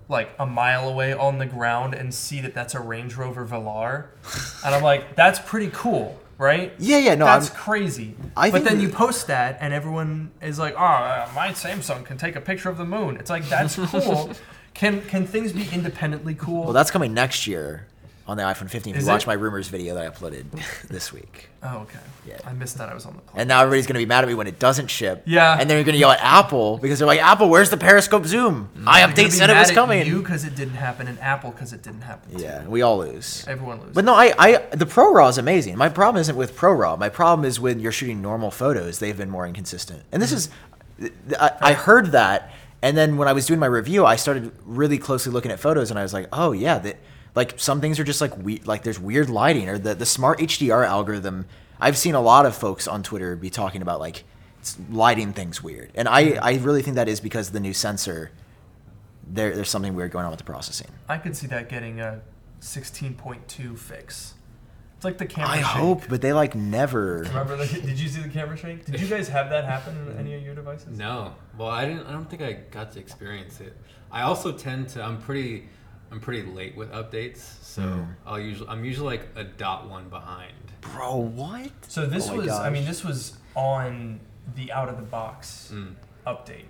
like 0.09 0.31
a 0.39 0.45
mile 0.47 0.89
away 0.89 1.13
on 1.15 1.39
the 1.39 1.47
ground 1.47 1.95
and 1.95 2.13
see 2.13 2.41
that 2.43 2.53
that's 2.53 2.75
a 2.75 2.81
Range 2.81 3.15
Rover 3.17 3.47
Velar. 3.47 4.09
and 4.65 4.75
I'm 4.75 4.83
like, 4.83 5.17
that's 5.17 5.39
pretty 5.39 5.71
cool, 5.73 6.19
right? 6.41 6.73
Yeah, 6.79 6.99
yeah, 6.99 7.15
no, 7.15 7.27
that's 7.27 7.51
I'm- 7.51 7.57
crazy. 7.59 8.17
I 8.37 8.51
but 8.51 8.65
then 8.65 8.81
you 8.81 8.89
post 8.89 9.27
that, 9.29 9.59
and 9.61 9.73
everyone 9.73 10.31
is 10.43 10.59
like, 10.59 10.75
"Oh, 10.77 10.83
uh, 10.83 11.29
my 11.35 11.49
Samsung 11.51 12.05
can 12.05 12.17
take 12.17 12.35
a 12.35 12.41
picture 12.41 12.69
of 12.71 12.79
the 12.79 12.85
moon." 12.85 13.17
It's 13.19 13.31
like 13.31 13.49
that's 13.49 13.77
cool. 13.91 14.31
can 14.75 15.03
can 15.03 15.27
things 15.27 15.53
be 15.53 15.69
independently 15.73 16.35
cool? 16.35 16.65
Well, 16.65 16.73
that's 16.73 16.91
coming 16.91 17.13
next 17.15 17.47
year 17.47 17.87
on 18.31 18.37
the 18.37 18.45
iPhone 18.45 18.71
15. 18.71 18.95
If 18.95 19.03
you 19.03 19.09
watch 19.09 19.25
it? 19.25 19.27
my 19.27 19.33
rumors 19.33 19.67
video 19.67 19.95
that 19.97 20.07
I 20.07 20.09
uploaded 20.09 20.45
this 20.89 21.13
week. 21.13 21.49
oh, 21.65 21.79
okay. 21.79 21.99
Yeah. 22.27 22.39
I 22.45 22.53
missed 22.53 22.79
that. 22.79 22.89
I 22.89 22.95
was 22.95 23.05
on 23.05 23.17
the. 23.17 23.23
Plane. 23.23 23.41
And 23.41 23.49
now 23.49 23.61
everybody's 23.63 23.89
gonna 23.89 23.99
be 23.99 24.07
mad 24.07 24.23
at 24.23 24.29
me 24.29 24.35
when 24.35 24.47
it 24.47 24.61
doesn't 24.61 24.87
ship. 24.87 25.25
Yeah. 25.27 25.59
And 25.59 25.69
then 25.69 25.77
you're 25.77 25.85
gonna 25.85 25.99
yell 25.99 26.13
at 26.13 26.23
Apple 26.23 26.79
because 26.79 27.01
they're 27.01 27.09
like, 27.09 27.21
Apple, 27.21 27.49
where's 27.49 27.71
the 27.71 27.77
periscope 27.77 28.25
zoom? 28.27 28.71
Mm-hmm. 28.77 28.85
They're 28.85 29.09
gonna 29.09 29.31
said 29.31 29.51
it 29.51 29.57
was 29.57 29.73
coming. 29.73 30.07
You 30.07 30.21
because 30.21 30.45
it 30.45 30.55
didn't 30.55 30.75
happen, 30.75 31.09
and 31.09 31.19
Apple 31.19 31.51
because 31.51 31.73
it 31.73 31.83
didn't 31.83 32.03
happen. 32.03 32.37
too. 32.37 32.43
Yeah, 32.43 32.67
we 32.67 32.83
all 32.83 32.99
lose. 32.99 33.45
Everyone 33.49 33.81
loses. 33.81 33.95
But 33.95 34.05
no, 34.05 34.15
I, 34.15 34.33
I, 34.39 34.57
the 34.77 34.87
Pro 34.87 35.13
Raw 35.13 35.29
is 35.29 35.39
amazing. 35.39 35.77
My 35.77 35.89
problem 35.89 36.21
isn't 36.21 36.37
with 36.37 36.55
Pro 36.55 36.73
Raw. 36.73 36.97
My 36.97 37.09
problem 37.09 37.45
is 37.45 37.59
when 37.59 37.81
you're 37.81 37.93
shooting 37.93 38.23
normal 38.23 38.53
photos. 38.53 39.01
They've 39.01 39.17
been 39.17 39.31
more 39.31 39.47
inconsistent. 39.47 40.05
And 40.13 40.23
this 40.23 40.33
mm-hmm. 40.33 41.07
is, 41.07 41.13
I, 41.39 41.53
I 41.61 41.73
heard 41.73 42.13
that, 42.13 42.53
and 42.83 42.97
then 42.97 43.17
when 43.17 43.27
I 43.27 43.33
was 43.33 43.47
doing 43.47 43.59
my 43.59 43.67
review, 43.67 44.07
I 44.07 44.17
started 44.17 44.53
really 44.65 44.99
closely 44.99 45.33
looking 45.33 45.51
at 45.51 45.59
photos, 45.59 45.91
and 45.91 45.99
I 45.99 46.03
was 46.03 46.15
like, 46.15 46.29
oh 46.33 46.53
yeah, 46.53 46.79
that 46.79 46.97
like 47.35 47.59
some 47.59 47.81
things 47.81 47.99
are 47.99 48.05
just 48.05 48.21
like 48.21 48.37
we 48.37 48.59
like 48.61 48.83
there's 48.83 48.99
weird 48.99 49.31
lighting 49.31 49.69
or 49.69 49.79
the 49.79 49.95
the 49.95 50.07
smart 50.07 50.39
HDR 50.39 50.87
algorithm. 50.87 51.47
I've 51.81 51.97
seen 51.97 52.15
a 52.15 52.21
lot 52.21 52.47
of 52.47 52.55
folks 52.55 52.87
on 52.87 53.03
Twitter 53.03 53.37
be 53.37 53.51
talking 53.51 53.83
about 53.83 54.01
like 54.01 54.25
it's 54.59 54.77
lighting 54.91 55.33
things 55.33 55.63
weird, 55.63 55.91
and 55.95 56.09
I 56.09 56.39
I 56.43 56.55
really 56.57 56.83
think 56.83 56.97
that 56.97 57.09
is 57.09 57.21
because 57.21 57.51
the 57.51 57.61
new 57.61 57.75
sensor. 57.75 58.31
There, 59.33 59.55
there's 59.55 59.71
something 59.71 59.95
weird 59.95 60.11
going 60.11 60.25
on 60.25 60.33
with 60.33 60.39
the 60.39 60.45
processing. 60.45 60.89
I 61.09 61.17
could 61.17 61.37
see 61.37 61.47
that 61.47 61.69
getting 61.69 62.01
a 62.01 62.21
16.2 62.61 63.79
fix. 63.79 64.35
It's 65.01 65.05
like 65.07 65.17
the 65.17 65.25
camera. 65.25 65.53
I 65.53 65.57
shake. 65.57 65.65
hope, 65.65 66.03
but 66.11 66.21
they 66.21 66.35
like 66.35 66.55
never. 66.55 67.23
Remember? 67.23 67.57
The, 67.57 67.81
did 67.81 67.99
you 67.99 68.07
see 68.07 68.21
the 68.21 68.29
camera 68.29 68.55
shake? 68.55 68.85
Did 68.85 69.01
you 69.01 69.07
guys 69.07 69.29
have 69.29 69.49
that 69.49 69.65
happen 69.65 69.97
in 69.97 70.19
any 70.19 70.35
of 70.35 70.43
your 70.43 70.55
devices? 70.55 70.99
No. 70.99 71.33
Well, 71.57 71.71
I 71.71 71.87
didn't. 71.87 72.07
I 72.07 72.13
don't 72.13 72.29
think 72.29 72.43
I 72.43 72.53
got 72.71 72.93
to 72.93 72.99
experience 72.99 73.61
it. 73.61 73.75
I 74.13 74.23
also 74.23 74.53
tend 74.53 74.91
to. 74.91 75.03
I'm 75.03 75.19
pretty. 75.23 75.69
I'm 76.13 76.21
pretty 76.21 76.43
late 76.43 76.77
with 76.77 76.91
updates, 76.93 77.39
so 77.63 77.83
Hmm. 77.83 78.03
I'll 78.27 78.41
usually. 78.41 78.69
I'm 78.69 78.85
usually 78.85 79.17
like 79.19 79.29
a 79.37 79.45
dot 79.45 79.89
one 79.89 80.09
behind. 80.09 80.53
Bro, 80.81 81.17
what? 81.17 81.71
So 81.89 82.07
this 82.07 82.29
Oh 82.29 82.33
my 82.37 82.45
was, 82.45 82.51
I 82.51 82.71
mean, 82.71 82.85
this 82.85 83.05
was 83.05 83.35
on 83.55 84.21
the 84.57 84.73
out 84.73 84.89
of 84.89 84.97
the 84.97 85.03
box 85.05 85.71
Mm. 85.73 85.95
update, 86.27 86.65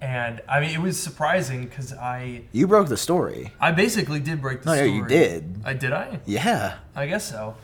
and 0.00 0.40
I 0.48 0.60
mean, 0.60 0.70
it 0.70 0.80
was 0.80 1.00
surprising 1.00 1.64
because 1.64 1.92
I, 1.92 2.42
You 2.52 2.66
broke 2.68 2.88
the 2.88 2.96
story. 2.96 3.52
I 3.60 3.72
basically 3.72 4.20
did 4.20 4.40
break 4.40 4.62
the 4.62 4.66
No, 4.66 4.72
no, 4.76 4.82
story. 4.86 4.96
you 4.96 5.06
did. 5.06 5.60
I 5.64 5.72
did. 5.72 5.92
I. 5.92 6.20
Yeah. 6.26 6.74
I 6.94 7.06
guess 7.06 7.28
so. 7.28 7.56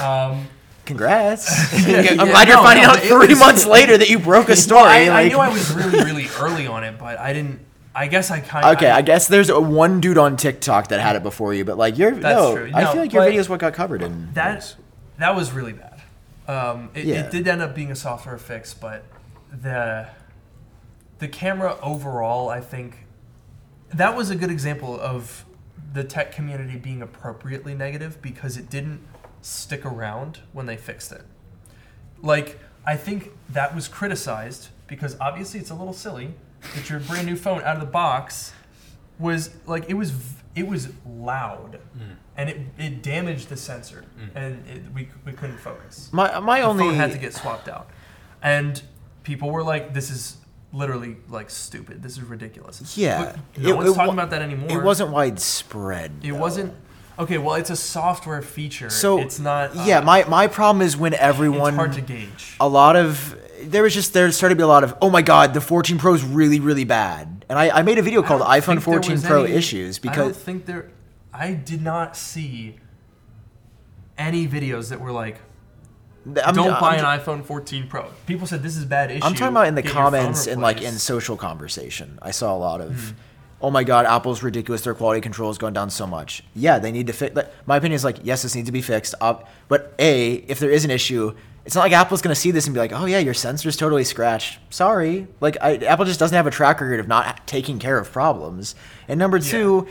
Um, 0.00 0.46
Congrats. 0.86 1.72
Yeah, 1.86 1.98
I'm 1.98 2.04
yeah, 2.04 2.14
glad 2.16 2.48
you're 2.48 2.56
no, 2.58 2.62
finding 2.62 2.84
no, 2.84 2.90
out 2.90 2.98
three 3.00 3.28
was- 3.28 3.38
months 3.40 3.66
later 3.66 3.98
that 3.98 4.08
you 4.10 4.18
broke 4.18 4.48
a 4.48 4.56
story. 4.68 4.82
I, 4.88 5.04
I 5.06 5.08
like- 5.08 5.32
knew 5.32 5.38
I 5.38 5.48
was 5.48 5.72
really, 5.72 6.04
really 6.04 6.28
early 6.38 6.66
on 6.66 6.84
it, 6.84 6.96
but 6.98 7.18
I 7.18 7.32
didn't. 7.32 7.60
I 7.94 8.06
guess 8.06 8.30
I 8.30 8.40
kind 8.40 8.64
of. 8.64 8.76
Okay, 8.76 8.90
I 8.90 9.02
guess 9.02 9.26
there's 9.26 9.50
one 9.50 10.00
dude 10.00 10.18
on 10.18 10.36
TikTok 10.36 10.88
that 10.88 11.00
had 11.00 11.16
it 11.16 11.22
before 11.22 11.54
you, 11.54 11.64
but 11.64 11.76
like 11.76 11.98
you're 11.98 12.12
That's 12.12 12.36
no, 12.36 12.56
true. 12.56 12.70
I 12.72 12.84
feel 12.92 13.00
like 13.00 13.12
your 13.12 13.22
but 13.22 13.26
video 13.26 13.40
is 13.40 13.48
what 13.48 13.60
got 13.60 13.74
covered 13.74 14.02
in 14.02 14.32
that 14.34 14.60
those. 14.60 14.76
that 15.18 15.34
was 15.34 15.52
really 15.52 15.72
bad. 15.72 16.00
Um, 16.46 16.90
it, 16.94 17.04
Yeah. 17.04 17.26
it 17.26 17.30
did 17.30 17.46
end 17.48 17.62
up 17.62 17.74
being 17.74 17.90
a 17.90 17.96
software 17.96 18.38
fix, 18.38 18.74
but 18.74 19.04
the 19.52 20.08
the 21.18 21.28
camera 21.28 21.76
overall, 21.82 22.48
I 22.48 22.60
think 22.60 23.06
that 23.92 24.16
was 24.16 24.30
a 24.30 24.36
good 24.36 24.50
example 24.50 24.98
of 24.98 25.44
the 25.92 26.04
tech 26.04 26.32
community 26.32 26.76
being 26.78 27.02
appropriately 27.02 27.74
negative 27.74 28.22
because 28.22 28.56
it 28.56 28.70
didn't 28.70 29.00
stick 29.42 29.84
around 29.84 30.40
when 30.52 30.66
they 30.66 30.76
fixed 30.76 31.10
it. 31.12 31.22
Like 32.22 32.60
I 32.86 32.96
think 32.96 33.30
that 33.48 33.74
was 33.74 33.88
criticized 33.88 34.68
because 34.86 35.16
obviously 35.20 35.58
it's 35.60 35.70
a 35.70 35.74
little 35.74 35.92
silly 35.92 36.34
that 36.74 36.88
your 36.90 37.00
brand 37.00 37.26
new 37.26 37.36
phone 37.36 37.62
out 37.62 37.74
of 37.76 37.80
the 37.80 37.86
box 37.86 38.52
was 39.18 39.50
like 39.66 39.88
it 39.88 39.94
was 39.94 40.12
it 40.54 40.66
was 40.66 40.88
loud. 41.06 41.78
Hmm. 41.96 42.02
and 42.36 42.48
it, 42.48 42.58
it 42.78 43.02
damaged 43.02 43.48
the 43.50 43.56
sensor. 43.56 44.04
And 44.34 44.66
it, 44.66 44.82
we, 44.94 45.08
we 45.24 45.32
couldn't 45.32 45.58
focus. 45.58 46.08
My 46.12 46.38
my 46.40 46.60
the 46.60 46.66
only 46.66 46.84
phone 46.84 46.94
had 46.94 47.12
to 47.12 47.18
get 47.18 47.34
swapped 47.34 47.68
out. 47.68 47.88
And 48.42 48.80
people 49.22 49.50
were 49.50 49.62
like 49.62 49.92
this 49.94 50.10
is 50.10 50.36
literally 50.72 51.16
like 51.28 51.50
stupid. 51.50 52.02
This 52.02 52.12
is 52.12 52.22
ridiculous. 52.22 52.96
Yeah. 52.96 53.34
but 53.56 53.62
no 53.62 53.68
It- 53.70 53.76
one's 53.76 53.90
it 53.90 53.94
talking 53.94 54.12
about 54.14 54.30
that 54.30 54.42
anymore. 54.42 54.70
it 54.70 54.82
wasn't 54.82 55.10
widespread. 55.10 56.12
it 56.22 56.28
though. 56.32 56.38
wasn't 56.38 56.74
okay 57.18 57.36
well 57.36 57.56
it's 57.56 57.70
a 57.70 57.76
software 57.76 58.40
feature. 58.42 58.88
So 58.90 59.18
it's 59.18 59.38
not 59.38 59.76
uh, 59.76 59.84
yeah, 59.86 60.00
my 60.00 60.24
my 60.24 60.46
problem 60.46 60.80
is 60.82 60.96
when 60.96 61.12
everyone 61.14 61.74
it's 61.74 61.76
hard 61.76 61.92
to 61.94 62.00
gauge. 62.00 62.56
a 62.60 62.68
lot 62.68 62.96
of 62.96 63.36
there 63.64 63.82
was 63.82 63.94
just 63.94 64.12
there 64.12 64.30
started 64.32 64.54
to 64.54 64.58
be 64.58 64.62
a 64.62 64.66
lot 64.66 64.84
of 64.84 64.96
oh 65.00 65.10
my 65.10 65.22
god 65.22 65.54
the 65.54 65.60
14 65.60 65.98
Pro 65.98 66.14
is 66.14 66.24
really 66.24 66.60
really 66.60 66.84
bad, 66.84 67.44
and 67.48 67.58
I, 67.58 67.78
I 67.78 67.82
made 67.82 67.98
a 67.98 68.02
video 68.02 68.22
called 68.22 68.42
iPhone 68.42 68.80
14 68.82 69.20
Pro 69.22 69.44
any- 69.44 69.54
issues 69.54 69.98
because 69.98 70.18
I 70.18 70.22
don't 70.22 70.36
think 70.36 70.66
there. 70.66 70.90
I 71.32 71.52
did 71.54 71.82
not 71.82 72.16
see 72.16 72.76
any 74.18 74.46
videos 74.46 74.90
that 74.90 75.00
were 75.00 75.12
like, 75.12 75.38
I'm, 76.26 76.54
"Don't 76.54 76.70
I'm- 76.72 76.80
buy 76.80 76.96
an 76.96 77.04
iPhone 77.20 77.44
14 77.44 77.86
Pro." 77.88 78.10
People 78.26 78.46
said 78.46 78.62
this 78.62 78.76
is 78.76 78.84
bad 78.84 79.10
issue. 79.10 79.24
I'm 79.24 79.34
talking 79.34 79.48
about 79.54 79.66
in 79.68 79.74
the 79.74 79.82
get 79.82 79.92
comments 79.92 80.46
and 80.46 80.60
like 80.60 80.82
in 80.82 80.92
social 80.94 81.36
conversation. 81.36 82.18
I 82.20 82.30
saw 82.32 82.54
a 82.54 82.58
lot 82.58 82.80
of, 82.80 82.94
Hmm. 83.10 83.14
oh 83.62 83.70
my 83.70 83.84
god, 83.84 84.06
Apple's 84.06 84.42
ridiculous. 84.42 84.82
Their 84.82 84.94
quality 84.94 85.20
control 85.20 85.50
is 85.50 85.58
going 85.58 85.72
down 85.72 85.88
so 85.90 86.06
much. 86.06 86.42
Yeah, 86.54 86.78
they 86.78 86.92
need 86.92 87.06
to 87.06 87.12
fix. 87.12 87.38
My 87.66 87.76
opinion 87.76 87.94
is 87.96 88.04
like, 88.04 88.18
yes, 88.22 88.42
this 88.42 88.54
needs 88.54 88.66
to 88.66 88.72
be 88.72 88.82
fixed. 88.82 89.14
But 89.68 89.94
a, 89.98 90.32
if 90.48 90.58
there 90.58 90.70
is 90.70 90.84
an 90.84 90.90
issue, 90.90 91.34
it's 91.70 91.76
not 91.76 91.82
like 91.82 91.92
Apple's 91.92 92.20
going 92.20 92.34
to 92.34 92.40
see 92.40 92.50
this 92.50 92.66
and 92.66 92.74
be 92.74 92.80
like, 92.80 92.90
oh 92.90 93.04
yeah, 93.04 93.20
your 93.20 93.32
sensor's 93.32 93.76
totally 93.76 94.02
scratched. 94.02 94.58
Sorry, 94.70 95.28
like 95.40 95.56
I, 95.60 95.76
Apple 95.76 96.04
just 96.04 96.18
doesn't 96.18 96.34
have 96.34 96.48
a 96.48 96.50
track 96.50 96.80
record 96.80 96.98
of 96.98 97.06
not 97.06 97.46
taking 97.46 97.78
care 97.78 97.96
of 97.96 98.10
problems. 98.10 98.74
And 99.06 99.20
number 99.20 99.38
two, 99.38 99.86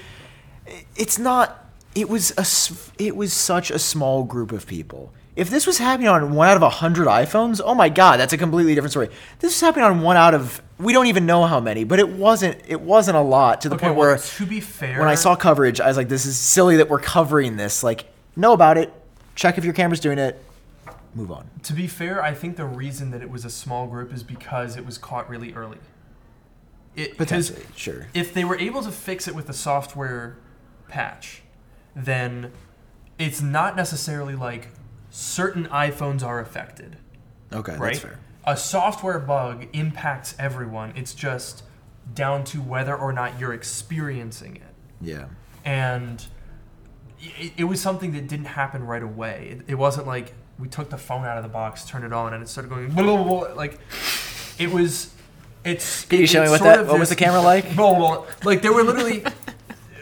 it's 0.97 1.17
not. 1.17 1.71
It 1.95 2.09
was 2.09 2.33
a. 2.37 3.01
It 3.01 3.15
was 3.15 3.31
such 3.31 3.71
a 3.71 3.79
small 3.79 4.25
group 4.25 4.51
of 4.51 4.67
people. 4.67 5.13
If 5.37 5.49
this 5.49 5.65
was 5.65 5.77
happening 5.77 6.09
on 6.09 6.35
one 6.35 6.49
out 6.49 6.57
of 6.57 6.63
a 6.63 6.69
hundred 6.69 7.07
iPhones, 7.07 7.61
oh 7.63 7.73
my 7.73 7.87
god, 7.87 8.19
that's 8.19 8.33
a 8.33 8.37
completely 8.37 8.75
different 8.75 8.91
story. 8.91 9.07
This 9.39 9.55
is 9.55 9.61
happening 9.61 9.85
on 9.85 10.01
one 10.01 10.17
out 10.17 10.33
of 10.33 10.61
we 10.79 10.91
don't 10.91 11.07
even 11.07 11.25
know 11.25 11.45
how 11.45 11.61
many, 11.61 11.85
but 11.85 11.99
it 11.99 12.09
wasn't. 12.09 12.59
It 12.67 12.81
wasn't 12.81 13.15
a 13.15 13.21
lot 13.21 13.61
to 13.61 13.69
the 13.69 13.75
Okay, 13.75 13.85
point 13.85 13.97
well, 13.97 14.09
where 14.09 14.17
to 14.17 14.45
be 14.45 14.59
fair, 14.59 14.99
when 14.99 15.07
I 15.07 15.15
saw 15.15 15.33
coverage, 15.37 15.79
I 15.79 15.87
was 15.87 15.95
like, 15.95 16.09
this 16.09 16.25
is 16.25 16.35
silly 16.35 16.75
that 16.75 16.89
we're 16.89 16.99
covering 16.99 17.55
this. 17.55 17.83
Like, 17.83 18.03
know 18.35 18.51
about 18.51 18.77
it. 18.77 18.91
Check 19.35 19.57
if 19.57 19.63
your 19.63 19.73
camera's 19.73 20.01
doing 20.01 20.17
it. 20.17 20.43
Move 21.15 21.31
on. 21.31 21.49
to 21.63 21.73
be 21.73 21.87
fair, 21.87 22.23
I 22.23 22.33
think 22.33 22.55
the 22.55 22.65
reason 22.65 23.11
that 23.11 23.21
it 23.21 23.29
was 23.29 23.43
a 23.45 23.49
small 23.49 23.87
group 23.87 24.13
is 24.13 24.23
because 24.23 24.77
it 24.77 24.85
was 24.85 24.97
caught 24.97 25.29
really 25.29 25.53
early. 25.53 25.79
It, 26.95 27.17
Potentially, 27.17 27.63
sure. 27.75 28.07
if 28.13 28.33
they 28.33 28.43
were 28.43 28.57
able 28.57 28.81
to 28.83 28.91
fix 28.91 29.27
it 29.27 29.35
with 29.35 29.49
a 29.49 29.53
software 29.53 30.37
patch, 30.87 31.43
then 31.95 32.51
it's 33.17 33.41
not 33.41 33.75
necessarily 33.75 34.35
like 34.35 34.69
certain 35.09 35.65
iPhones 35.67 36.23
are 36.23 36.39
affected. 36.39 36.97
Okay, 37.53 37.73
right? 37.73 37.93
that's 37.93 37.99
fair. 37.99 38.19
A 38.45 38.57
software 38.57 39.19
bug 39.19 39.67
impacts 39.73 40.35
everyone. 40.39 40.93
It's 40.95 41.13
just 41.13 41.63
down 42.13 42.43
to 42.45 42.59
whether 42.61 42.95
or 42.95 43.13
not 43.13 43.39
you're 43.39 43.53
experiencing 43.53 44.55
it. 44.57 44.73
Yeah. 45.01 45.25
And 45.65 46.25
it, 47.19 47.53
it 47.57 47.63
was 47.65 47.81
something 47.81 48.13
that 48.13 48.27
didn't 48.27 48.45
happen 48.47 48.85
right 48.85 49.03
away. 49.03 49.57
It, 49.59 49.71
it 49.71 49.75
wasn't 49.75 50.07
like 50.07 50.33
we 50.59 50.67
took 50.67 50.89
the 50.89 50.97
phone 50.97 51.25
out 51.25 51.37
of 51.37 51.43
the 51.43 51.49
box, 51.49 51.85
turned 51.85 52.03
it 52.05 52.13
on, 52.13 52.33
and 52.33 52.43
it 52.43 52.47
started 52.49 52.69
going 52.69 52.89
blah, 52.91 53.03
blah, 53.03 53.23
blah, 53.23 53.53
like 53.53 53.79
it 54.57 54.71
was. 54.71 55.13
It's. 55.63 56.05
Can 56.05 56.19
you 56.19 56.27
show 56.27 56.43
me 56.43 56.49
what 56.49 56.61
that- 56.61 56.87
what 56.87 56.99
was 56.99 57.09
the 57.09 57.15
camera 57.15 57.41
like? 57.41 57.75
blah, 57.75 57.93
blah. 57.93 58.25
Like 58.43 58.61
there 58.61 58.73
were 58.73 58.83
literally. 58.83 59.23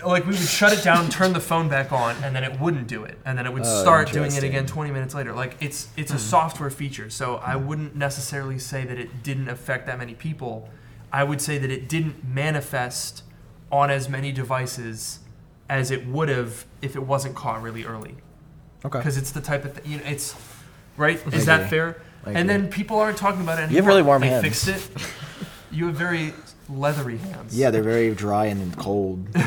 Like 0.05 0.25
we 0.25 0.29
would 0.29 0.39
shut 0.39 0.73
it 0.77 0.83
down, 0.83 1.09
turn 1.09 1.33
the 1.33 1.39
phone 1.39 1.69
back 1.69 1.91
on, 1.91 2.15
and 2.23 2.35
then 2.35 2.43
it 2.43 2.59
wouldn't 2.59 2.87
do 2.87 3.03
it, 3.03 3.17
and 3.25 3.35
then 3.37 3.47
it 3.47 3.51
would 3.51 3.63
Oh, 3.65 3.81
start 3.81 4.11
doing 4.11 4.31
it 4.31 4.43
again 4.43 4.67
20 4.67 4.91
minutes 4.91 5.15
later. 5.15 5.33
Like 5.33 5.55
it's 5.59 5.87
it's 5.97 6.11
Hmm. 6.11 6.17
a 6.17 6.19
software 6.19 6.69
feature, 6.69 7.09
so 7.09 7.37
I 7.37 7.55
wouldn't 7.55 7.95
necessarily 7.95 8.59
say 8.59 8.85
that 8.85 8.97
it 8.99 9.23
didn't 9.23 9.49
affect 9.49 9.87
that 9.87 9.97
many 9.97 10.13
people. 10.13 10.69
I 11.11 11.23
would 11.23 11.41
say 11.41 11.57
that 11.57 11.71
it 11.71 11.89
didn't 11.89 12.23
manifest 12.23 13.23
on 13.71 13.89
as 13.89 14.07
many 14.07 14.31
devices 14.31 15.19
as 15.67 15.89
it 15.89 16.05
would 16.07 16.29
have 16.29 16.65
if 16.81 16.95
it 16.95 17.01
wasn't 17.03 17.35
caught 17.35 17.61
really 17.63 17.83
early. 17.83 18.17
Okay. 18.85 18.99
Because 18.99 19.17
it's 19.17 19.31
the 19.31 19.41
type 19.41 19.65
of 19.65 19.73
thing, 19.73 19.91
you 19.91 19.97
know, 19.97 20.03
it's 20.05 20.35
right. 20.97 21.19
Is 21.33 21.45
that 21.45 21.69
fair? 21.69 22.01
And 22.25 22.49
then 22.49 22.69
people 22.69 22.99
aren't 22.99 23.17
talking 23.17 23.41
about 23.41 23.59
it 23.59 23.63
anymore. 23.63 23.71
You 23.71 23.77
have 23.77 23.87
really 23.87 24.01
warm 24.01 24.21
they 24.21 24.27
hands. 24.27 24.43
fixed 24.43 24.67
it. 24.67 24.89
You 25.71 25.87
have 25.87 25.95
very 25.95 26.33
leathery 26.69 27.17
hands. 27.17 27.57
Yeah, 27.57 27.71
they're 27.71 27.83
very 27.83 28.13
dry 28.13 28.45
and 28.45 28.75
cold. 28.77 29.27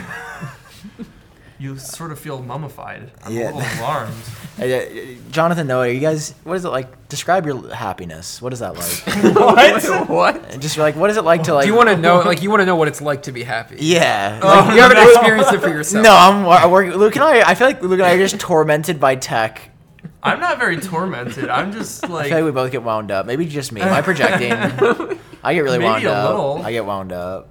You 1.60 1.76
sort 1.78 2.10
of 2.10 2.18
feel 2.18 2.42
mummified. 2.42 3.12
I'm 3.22 3.32
Yeah. 3.32 3.52
a 3.52 3.54
little 3.54 3.78
alarmed. 3.84 4.14
Uh, 4.60 4.64
uh, 4.64 4.84
Jonathan, 5.30 5.68
Noah, 5.68 5.88
you 5.88 6.00
guys, 6.00 6.34
what 6.44 6.54
is 6.54 6.66
it 6.66 6.68
like? 6.68 7.08
Describe 7.08 7.46
your 7.46 7.72
happiness. 7.74 8.42
What 8.42 8.52
is 8.52 8.58
that 8.58 8.74
like? 8.74 9.34
what? 9.34 10.08
what? 10.10 10.60
Just 10.60 10.76
like, 10.76 10.96
what 10.96 11.08
is 11.08 11.16
it 11.16 11.22
like 11.24 11.44
to 11.44 11.54
like? 11.54 11.62
Do 11.64 11.70
you 11.70 11.74
want 11.76 11.88
to 11.88 11.96
know? 11.96 12.18
Like, 12.20 12.42
you 12.42 12.50
want 12.50 12.60
to 12.60 12.66
know 12.66 12.76
what 12.76 12.86
it's 12.86 13.00
like 13.00 13.22
to 13.22 13.32
be 13.32 13.42
happy? 13.42 13.76
Yeah. 13.78 14.38
Like, 14.42 14.66
Like, 14.66 14.74
you 14.74 14.82
haven't 14.82 14.98
experienced 14.98 15.52
it 15.54 15.60
for 15.60 15.68
yourself. 15.70 16.04
no, 16.04 16.14
I'm 16.14 16.44
I 16.46 16.66
work. 16.66 16.94
Luke 16.94 17.14
and 17.14 17.24
I. 17.24 17.40
I 17.48 17.54
feel 17.54 17.68
like 17.68 17.80
Luke 17.80 17.92
and 17.92 18.02
I 18.02 18.12
are 18.14 18.18
just 18.18 18.38
tormented 18.38 19.00
by 19.00 19.14
tech. 19.16 19.70
I'm 20.22 20.40
not 20.40 20.58
very 20.58 20.76
tormented. 20.78 21.48
I'm 21.48 21.72
just 21.72 22.04
I 22.04 22.08
like, 22.08 22.26
feel 22.28 22.36
like 22.38 22.44
we 22.44 22.50
both 22.50 22.70
get 22.70 22.82
wound 22.82 23.10
up. 23.10 23.24
Maybe 23.24 23.46
just 23.46 23.72
me. 23.72 23.80
Am 23.80 23.92
I 23.94 24.02
projecting? 24.02 24.52
I 24.52 25.54
get 25.54 25.60
really 25.60 25.78
Maybe 25.78 25.88
wound 25.88 26.04
a 26.04 26.12
up. 26.12 26.28
little. 26.28 26.62
I 26.62 26.72
get 26.72 26.84
wound 26.84 27.12
up, 27.12 27.48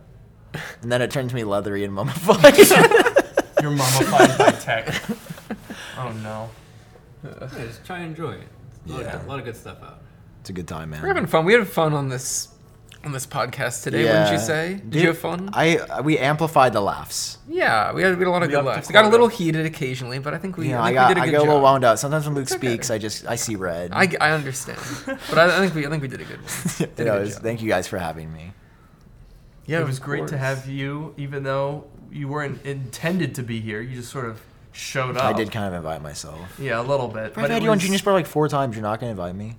and 0.83 0.91
then 0.91 1.01
it 1.01 1.09
turns 1.09 1.33
me 1.33 1.43
leathery 1.43 1.83
and 1.85 1.93
mummified. 1.93 2.53
You're 3.61 3.71
mummified 3.71 4.37
by 4.37 4.51
tech. 4.51 4.93
Oh 5.97 6.11
no. 6.23 6.49
Yeah, 7.23 7.47
just 7.65 7.83
try 7.85 7.97
and 7.99 8.07
enjoy 8.11 8.31
it. 8.31 8.47
A 8.87 8.91
lot, 8.91 9.01
Yeah. 9.01 9.15
of, 9.17 9.25
a 9.25 9.27
lot 9.27 9.39
of 9.39 9.45
good 9.45 9.55
stuff 9.57 9.83
out. 9.83 9.99
it's 10.39 10.49
a 10.49 10.53
good 10.53 10.67
time, 10.67 10.91
man. 10.91 11.01
We're 11.01 11.09
having 11.09 11.25
fun. 11.25 11.43
We 11.43 11.51
had 11.53 11.67
fun 11.67 11.93
on 11.93 12.07
this 12.07 12.47
on 13.03 13.11
this 13.11 13.25
podcast 13.25 13.83
today. 13.83 14.03
Wouldn't 14.05 14.31
you 14.31 14.39
say? 14.39 14.73
Did 14.75 14.89
Dude, 14.91 15.01
you 15.01 15.07
have 15.09 15.17
fun? 15.17 15.49
I 15.53 16.01
we 16.03 16.17
amplified 16.17 16.71
the 16.71 16.79
laughs. 16.81 17.37
yeah, 17.49 17.91
we 17.91 18.01
had, 18.03 18.13
we 18.17 18.19
had 18.19 18.27
a 18.27 18.31
lot 18.31 18.43
of 18.43 18.47
We 18.47 18.51
good 18.53 18.59
upped 18.59 18.65
the 18.65 18.69
laughs. 18.71 18.89
It 18.89 18.93
got 18.93 18.99
a 18.99 19.03
quota. 19.03 19.11
little 19.11 19.27
heated 19.27 19.65
occasionally, 19.65 20.19
but 20.19 20.33
I 20.33 20.37
think 20.37 20.55
we, 20.55 20.67
You 20.67 20.73
know, 20.73 20.79
I 20.79 20.83
I 20.83 20.85
think 20.87 20.95
got 20.95 21.07
we 21.09 21.13
did 21.15 21.19
a 21.19 21.21
I 21.21 21.25
good 21.25 21.31
get 21.31 21.37
a 21.37 21.43
little 21.43 21.55
job. 21.57 21.63
wound 21.63 21.83
up. 21.83 21.97
Sometimes 21.97 22.25
when 22.25 22.35
Luke 22.35 22.47
okay. 22.51 22.55
speaks, 22.57 22.89
I 22.89 22.97
just 22.97 23.27
I 23.27 23.35
see 23.35 23.55
red. 23.57 23.91
I, 23.93 24.07
I 24.21 24.31
understand, 24.31 24.79
but 25.05 25.37
I, 25.37 25.57
I 25.57 25.59
think 25.59 25.75
we 25.75 25.85
I 25.85 25.89
think 25.89 26.01
we 26.01 26.07
did 26.07 26.21
a 26.21 26.25
good 26.25 26.39
one. 26.41 26.49
Did 26.77 26.79
you 26.79 27.03
a 27.03 27.05
know, 27.07 27.13
good 27.15 27.21
it's- 27.23 27.33
job. 27.35 27.43
thank 27.43 27.61
you 27.61 27.67
guys 27.67 27.87
for 27.87 27.97
having 27.97 28.31
me. 28.31 28.53
Yeah, 29.65 29.81
it 29.81 29.85
was 29.85 29.99
great 29.99 30.27
to 30.29 30.37
have 30.37 30.65
you, 30.67 31.13
even 31.17 31.43
though 31.43 31.85
you 32.11 32.27
weren't 32.27 32.65
intended 32.65 33.35
to 33.35 33.43
be 33.43 33.59
here. 33.59 33.81
You 33.81 33.95
just 33.97 34.11
sort 34.11 34.25
of 34.25 34.41
showed 34.71 35.17
up. 35.17 35.23
I 35.23 35.33
did 35.33 35.51
kind 35.51 35.67
of 35.67 35.73
invite 35.73 36.01
myself. 36.01 36.59
Yeah, 36.59 36.79
a 36.79 36.83
little 36.83 37.07
bit. 37.07 37.33
I've 37.37 37.45
it 37.45 37.51
had 37.51 37.63
you 37.63 37.69
on 37.69 37.77
was- 37.77 37.83
Genius 37.83 38.01
Bar 38.01 38.13
like 38.13 38.25
four 38.27 38.47
times. 38.47 38.75
You're 38.75 38.83
not 38.83 38.99
gonna 38.99 39.11
invite 39.11 39.35
me? 39.35 39.55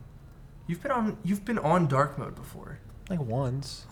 You've 0.66 0.82
been 0.82 0.92
on. 0.92 1.16
You've 1.24 1.44
been 1.44 1.58
on 1.58 1.86
dark 1.88 2.18
mode 2.18 2.34
before. 2.34 2.78
Like 3.08 3.20
once. 3.20 3.84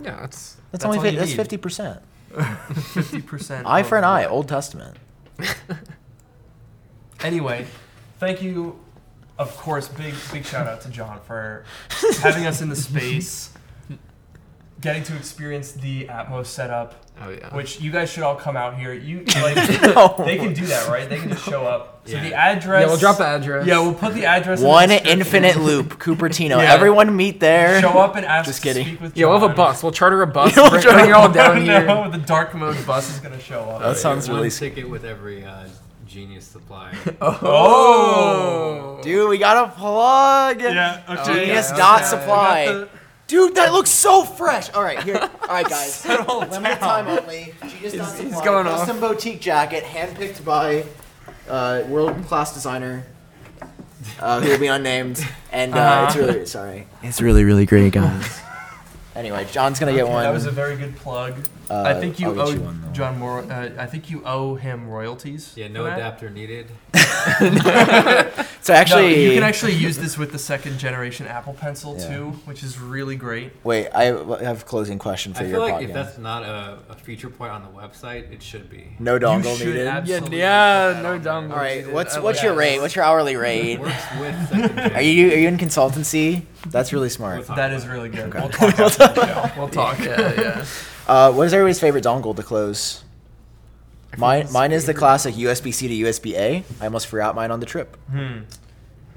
Yeah, 0.00 0.16
that's 0.20 0.54
That's, 0.54 0.56
That's 0.72 0.84
only 0.86 0.98
all 0.98 1.04
fi- 1.04 1.10
you 1.10 1.18
that's 1.18 1.34
fifty 1.34 1.56
percent. 1.56 2.00
Fifty 2.74 3.20
percent. 3.22 3.66
Eye 3.70 3.82
for 3.82 3.98
an 3.98 4.04
eye. 4.04 4.24
Old 4.24 4.48
Testament. 4.48 4.96
Anyway, 7.22 7.66
thank 8.18 8.42
you. 8.42 8.78
Of 9.38 9.56
course, 9.56 9.88
big 9.88 10.14
big 10.32 10.44
shout 10.44 10.66
out 10.66 10.80
to 10.82 10.88
John 10.88 11.20
for 11.26 11.64
having 12.20 12.46
us 12.46 12.60
in 12.60 12.68
the 12.68 12.76
space, 12.76 13.51
getting 14.82 15.02
to 15.04 15.16
experience 15.16 15.72
the 15.72 16.06
Atmos 16.06 16.46
setup, 16.46 16.94
oh 17.22 17.30
yeah. 17.30 17.54
which 17.54 17.80
you 17.80 17.90
guys 17.92 18.10
should 18.10 18.22
all 18.24 18.34
come 18.36 18.56
out 18.56 18.76
here. 18.76 18.92
You 18.92 19.24
like 19.36 19.56
No. 19.82 20.14
they 20.18 20.36
can 20.36 20.52
do 20.52 20.66
that, 20.66 20.88
right? 20.88 21.08
They 21.08 21.18
can 21.18 21.30
just 21.30 21.44
show 21.44 21.64
up. 21.64 22.02
So 22.04 22.16
Yeah. 22.16 22.22
the 22.28 22.34
address. 22.34 22.80
yeah, 22.82 22.86
we'll 22.88 22.96
drop 22.98 23.18
the 23.18 23.26
address. 23.26 23.64
Yeah, 23.66 23.78
we'll 23.80 23.94
put 23.94 24.12
the 24.14 24.26
address. 24.26 24.58
in 24.58 24.64
the 24.64 24.68
One 24.68 24.90
infinite 24.90 25.56
loop, 25.68 25.98
Cupertino. 26.00 26.58
Yeah. 26.60 26.72
Everyone 26.74 27.16
meet 27.16 27.38
there. 27.40 27.80
Show 27.80 27.90
up 27.98 28.16
and 28.16 28.26
ask 28.26 28.46
Just 28.46 28.60
to 28.62 28.68
kidding. 28.68 28.86
speak 28.86 29.00
with 29.00 29.16
Yeah, 29.16 29.26
we'll 29.26 29.38
have 29.38 29.50
a 29.50 29.54
bus. 29.54 29.82
We'll 29.82 29.92
charter 29.92 30.20
a 30.22 30.26
bus. 30.26 30.54
We'll 30.56 30.68
bring, 30.68 30.82
charter 30.82 30.98
bring 30.98 31.08
you 31.10 31.14
all 31.14 31.30
a 31.30 31.32
down 31.32 31.64
no, 31.64 32.02
here. 32.02 32.08
the 32.10 32.18
dark 32.26 32.54
mode 32.54 32.84
bus 32.86 33.08
is 33.08 33.20
gonna 33.20 33.38
show 33.40 33.60
up. 33.62 33.82
That 33.82 33.96
sounds 33.96 34.28
One 34.28 34.38
really. 34.38 34.50
ticket 34.50 34.88
with 34.88 35.04
every 35.04 35.44
uh, 35.44 35.68
genius 36.06 36.44
supply. 36.44 36.92
Oh. 37.20 38.98
Dude, 39.02 39.28
we 39.28 39.38
got 39.38 39.68
a 39.68 39.72
plug. 39.72 40.60
Yeah. 40.60 41.02
Okay. 41.08 41.24
Genius 41.46 41.70
yeah, 41.70 41.76
dot 41.76 42.00
okay. 42.00 42.08
supply. 42.08 42.86
I 43.32 43.36
got 43.36 43.46
Dude, 43.48 43.54
that 43.56 43.72
looks 43.72 43.90
so 43.90 44.24
fresh. 44.24 44.70
All 44.70 44.82
right, 44.82 45.02
here. 45.02 45.16
All 45.42 45.48
right, 45.48 45.66
guys. 45.68 45.94
Settle 45.94 46.40
Limited 46.40 46.62
down. 46.62 46.78
time 46.78 47.06
only. 47.08 47.54
Genius 47.68 47.94
dot 47.94 48.16
he's 48.18 48.26
supply. 48.28 48.44
going 48.44 48.66
off. 48.66 48.78
Custom 48.80 49.00
boutique 49.00 49.40
jacket, 49.40 49.84
handpicked 49.84 50.44
by 50.44 50.84
uh, 51.48 51.84
world 51.88 52.24
class 52.26 52.52
designer. 52.54 53.04
Uh, 54.18 54.40
who 54.40 54.48
will 54.50 54.58
be 54.58 54.66
unnamed, 54.66 55.24
and 55.52 55.72
uh, 55.74 56.06
it's 56.08 56.16
Uh-huh. 56.16 56.26
really 56.26 56.46
sorry. 56.46 56.86
It's 57.04 57.20
really 57.22 57.44
really 57.44 57.66
great, 57.66 57.92
guys. 57.92 58.40
anyway, 59.14 59.46
John's 59.52 59.78
gonna 59.78 59.92
get 59.92 60.08
one. 60.08 60.24
That 60.24 60.32
was 60.32 60.44
a 60.46 60.50
very 60.50 60.76
good 60.76 60.96
plug. 60.96 61.34
Uh, 61.72 61.84
I 61.86 61.94
think 62.00 62.20
you 62.20 62.38
owe 62.40 62.50
you 62.50 62.60
one. 62.60 62.90
John 62.92 63.18
Moore. 63.18 63.40
Uh, 63.50 63.70
I 63.78 63.86
think 63.86 64.10
you 64.10 64.22
owe 64.24 64.54
him 64.56 64.88
royalties. 64.88 65.52
Yeah, 65.56 65.68
no 65.68 65.86
adapter 65.86 66.28
needed. 66.28 66.66
so 68.60 68.74
actually, 68.74 69.02
no, 69.02 69.08
you 69.08 69.34
can 69.34 69.42
actually 69.42 69.72
use 69.74 69.96
this 69.96 70.18
with 70.18 70.32
the 70.32 70.38
second 70.38 70.78
generation 70.78 71.26
Apple 71.26 71.54
Pencil 71.54 71.96
Yeah. 71.98 72.08
too, 72.08 72.30
which 72.44 72.62
is 72.62 72.78
really 72.78 73.16
great. 73.16 73.52
wait. 73.64 73.88
I 73.94 74.04
have 74.04 74.62
a 74.62 74.64
closing 74.64 74.98
question 74.98 75.32
for 75.34 75.44
I 75.44 75.46
your 75.46 75.62
I 75.62 75.66
feel 75.66 75.74
like 75.76 75.84
podcast. 75.84 75.88
if 75.88 75.94
that's 75.94 76.18
not 76.18 76.42
a, 76.42 76.78
a 76.90 76.94
feature 76.94 77.30
point 77.30 77.52
on 77.52 77.62
the 77.62 77.70
website, 77.70 78.30
it 78.32 78.42
should 78.42 78.68
be. 78.68 78.94
no 78.98 79.18
dongle 79.18 79.58
you 79.58 79.66
needed. 79.66 79.84
Yeah, 79.86 79.96
absolutely 79.96 80.38
yeah, 80.38 81.00
no 81.02 81.18
dongle. 81.18 81.50
All 81.52 81.56
right, 81.56 81.78
needed. 81.78 81.94
what's 81.94 82.18
what's 82.18 82.38
like 82.38 82.44
your 82.44 82.52
that. 82.54 82.58
rate? 82.58 82.80
What's 82.80 82.94
your 82.94 83.04
hourly 83.04 83.36
rate? 83.36 83.78
Works 83.80 84.04
with. 84.20 84.52
Are 84.94 85.00
you 85.00 85.30
are 85.32 85.36
you 85.36 85.48
in 85.48 85.56
consultancy? 85.58 86.42
That's 86.68 86.92
really 86.92 87.08
smart. 87.08 87.48
We'll 87.48 87.56
That 87.56 87.72
is 87.72 87.86
really 87.86 88.08
good. 88.08 88.34
Okay. 88.34 88.40
We'll 88.40 88.50
talk 88.50 88.78
after 88.80 89.06
the 89.20 89.26
show. 89.26 89.60
We'll 89.60 89.68
talk. 89.68 89.98
Yeah, 89.98 90.34
yeah. 90.40 90.64
Uh, 91.06 91.32
what 91.32 91.46
is 91.46 91.52
everybody's 91.54 91.80
favorite 91.80 92.04
dongle 92.04 92.34
to 92.36 92.42
close? 92.42 93.04
Mine 94.18 94.46
mine 94.52 94.72
is 94.72 94.84
the 94.86 94.92
classic 94.94 95.34
USB 95.36 95.72
C 95.72 95.88
to 95.88 95.94
USB 96.06 96.34
A. 96.34 96.64
I 96.80 96.84
almost 96.84 97.06
forgot 97.06 97.34
mine 97.34 97.50
on 97.50 97.60
the 97.60 97.66
trip. 97.66 97.96
Hmm. 98.10 98.40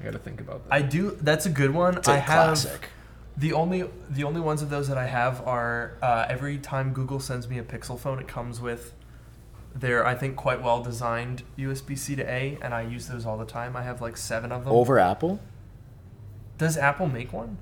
I 0.00 0.04
gotta 0.04 0.18
think 0.18 0.40
about 0.40 0.64
that. 0.64 0.72
I 0.72 0.82
do. 0.82 1.16
That's 1.20 1.46
a 1.46 1.50
good 1.50 1.70
one. 1.72 1.98
It's 1.98 2.08
a 2.08 2.12
I 2.12 2.16
have 2.16 2.46
classic. 2.46 2.88
the 3.36 3.52
only 3.52 3.84
the 4.08 4.24
only 4.24 4.40
ones 4.40 4.62
of 4.62 4.70
those 4.70 4.88
that 4.88 4.96
I 4.98 5.06
have 5.06 5.46
are 5.46 5.96
uh, 6.02 6.26
every 6.28 6.56
time 6.58 6.92
Google 6.92 7.20
sends 7.20 7.46
me 7.48 7.58
a 7.58 7.62
Pixel 7.62 7.98
phone, 7.98 8.18
it 8.18 8.26
comes 8.28 8.60
with 8.60 8.94
their 9.74 10.06
I 10.06 10.14
think 10.14 10.36
quite 10.36 10.62
well 10.62 10.82
designed 10.82 11.42
USB 11.58 11.96
C 11.98 12.16
to 12.16 12.22
A, 12.22 12.56
and 12.62 12.72
I 12.72 12.80
use 12.82 13.06
those 13.06 13.26
all 13.26 13.36
the 13.36 13.44
time. 13.44 13.76
I 13.76 13.82
have 13.82 14.00
like 14.00 14.16
seven 14.16 14.50
of 14.50 14.64
them. 14.64 14.72
Over 14.72 14.98
Apple? 14.98 15.40
Does 16.56 16.78
Apple 16.78 17.06
make 17.06 17.34
one? 17.34 17.58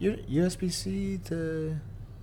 U- 0.00 0.24
USB 0.28 0.72
C 0.72 1.18
to 1.26 1.76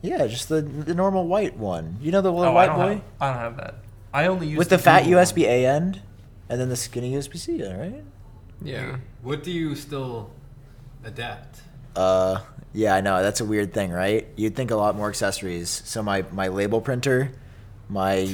yeah, 0.05 0.27
just 0.27 0.49
the 0.49 0.61
the 0.61 0.93
normal 0.93 1.27
white 1.27 1.57
one. 1.57 1.97
You 2.01 2.11
know 2.11 2.21
the 2.21 2.31
little 2.31 2.51
oh, 2.51 2.55
white 2.55 2.67
don't 2.67 2.75
boy 2.75 2.89
have. 2.89 3.03
I 3.19 3.27
don't 3.31 3.39
have 3.39 3.57
that. 3.57 3.75
I 4.13 4.27
only 4.27 4.47
use 4.47 4.57
with 4.57 4.69
the 4.69 4.77
fat 4.77 5.03
Google. 5.03 5.19
USB 5.21 5.43
A 5.43 5.65
end, 5.65 6.01
and 6.49 6.59
then 6.59 6.69
the 6.69 6.75
skinny 6.75 7.13
USB 7.13 7.37
C. 7.37 7.63
Right? 7.63 8.03
yeah. 8.61 8.97
What 9.21 9.43
do 9.43 9.51
you 9.51 9.75
still 9.75 10.31
adapt? 11.03 11.61
Uh, 11.95 12.41
yeah, 12.73 12.95
I 12.95 13.01
know 13.01 13.23
that's 13.23 13.41
a 13.41 13.45
weird 13.45 13.73
thing, 13.73 13.91
right? 13.91 14.27
You'd 14.35 14.55
think 14.55 14.71
a 14.71 14.75
lot 14.75 14.95
more 14.95 15.09
accessories. 15.09 15.69
So 15.85 16.03
my 16.03 16.25
my 16.31 16.47
label 16.49 16.81
printer, 16.81 17.31
my 17.89 18.15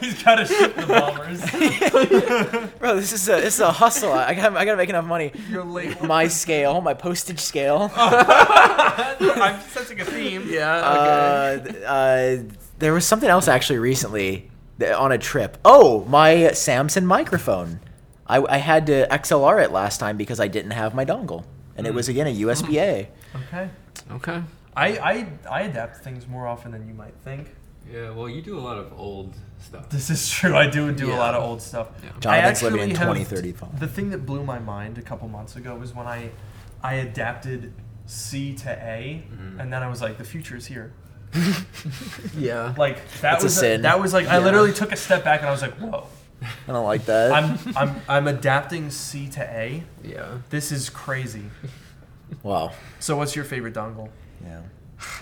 He's 0.00 0.22
got 0.22 0.36
to 0.36 0.46
ship 0.46 0.74
the 0.76 0.86
bombers. 0.86 1.40
bro, 2.78 2.96
this 2.96 3.12
is 3.12 3.28
a 3.28 3.32
this 3.40 3.54
is 3.54 3.60
a 3.60 3.70
hustle. 3.72 4.12
I 4.12 4.34
got 4.34 4.56
I 4.56 4.64
gotta 4.64 4.76
make 4.76 4.88
enough 4.88 5.04
money. 5.04 5.32
You're 5.50 5.64
late. 5.64 6.02
My 6.02 6.28
scale, 6.28 6.80
my 6.80 6.94
postage 6.94 7.40
scale. 7.40 7.90
I'm 7.96 9.60
sensing 9.60 10.00
a 10.00 10.04
theme. 10.04 10.46
Yeah. 10.48 10.74
Uh, 10.76 11.72
uh, 11.86 12.42
there 12.78 12.92
was 12.92 13.06
something 13.06 13.28
else 13.28 13.48
actually 13.48 13.78
recently 13.78 14.50
that- 14.78 14.96
on 14.98 15.12
a 15.12 15.18
trip. 15.18 15.58
Oh, 15.64 16.04
my 16.06 16.34
Samsung 16.52 17.04
microphone. 17.04 17.80
I, 18.26 18.42
I 18.42 18.56
had 18.56 18.86
to 18.86 19.06
XLR 19.10 19.62
it 19.62 19.70
last 19.70 20.00
time 20.00 20.16
because 20.16 20.40
I 20.40 20.48
didn't 20.48 20.70
have 20.72 20.94
my 20.94 21.04
dongle, 21.04 21.44
and 21.76 21.86
it 21.86 21.92
was 21.92 22.08
again 22.08 22.26
a 22.26 22.34
USB 22.34 22.76
A. 22.76 23.08
Okay. 23.36 23.68
Okay. 24.12 24.42
I, 24.76 24.88
I 24.98 25.26
I 25.50 25.60
adapt 25.62 25.98
things 26.04 26.26
more 26.26 26.46
often 26.46 26.72
than 26.72 26.86
you 26.88 26.94
might 26.94 27.14
think. 27.24 27.54
Yeah, 27.92 28.10
well, 28.10 28.28
you 28.28 28.40
do 28.42 28.58
a 28.58 28.60
lot 28.60 28.78
of 28.78 28.92
old 28.98 29.34
stuff. 29.60 29.90
This 29.90 30.08
is 30.10 30.28
true. 30.30 30.56
I 30.56 30.66
do 30.66 30.90
do 30.92 31.12
a 31.12 31.16
lot 31.16 31.34
of 31.34 31.42
old 31.42 31.60
stuff. 31.60 31.88
Yeah. 32.02 32.10
Jonathan's 32.18 32.62
living 32.62 32.80
in 32.80 32.96
actually 32.96 33.18
have- 33.20 33.28
2035. 33.28 33.78
The 33.80 33.86
thing 33.88 34.10
that 34.10 34.24
blew 34.24 34.42
my 34.42 34.58
mind 34.58 34.96
a 34.98 35.02
couple 35.02 35.28
months 35.28 35.54
ago 35.56 35.76
was 35.76 35.92
when 35.94 36.06
I 36.06 36.30
I 36.82 36.94
adapted 36.94 37.72
C 38.06 38.54
to 38.54 38.70
A, 38.70 39.24
Mhm. 39.32 39.60
and 39.60 39.72
then 39.72 39.82
I 39.82 39.88
was 39.88 40.00
like, 40.02 40.16
the 40.18 40.24
future 40.24 40.56
is 40.56 40.66
here. 40.66 40.92
Yeah. 42.36 42.74
Like 42.76 42.96
that 43.20 43.20
That's 43.20 43.42
a 43.44 43.46
was 43.46 43.56
sin. 43.56 43.82
that 43.82 44.00
was 44.00 44.12
like 44.12 44.26
I 44.26 44.38
literally 44.38 44.72
took 44.72 44.92
a 44.92 44.96
step 44.96 45.24
back 45.24 45.40
and 45.40 45.48
I 45.48 45.52
was 45.52 45.62
like, 45.62 45.74
whoa. 45.74 46.06
I 46.68 46.72
don't 46.72 46.84
like 46.84 47.04
that. 47.06 47.32
I'm 47.32 47.58
I'm 47.76 48.00
I'm 48.08 48.26
adapting 48.28 48.90
C 48.90 49.28
to 49.30 49.42
A. 49.42 49.82
Yeah. 50.02 50.38
This 50.50 50.72
is 50.72 50.90
crazy. 50.90 51.44
wow. 52.42 52.72
So 52.98 53.16
what's 53.16 53.34
your 53.36 53.44
favorite 53.44 53.74
dongle? 53.74 54.08
Yeah. 54.44 54.60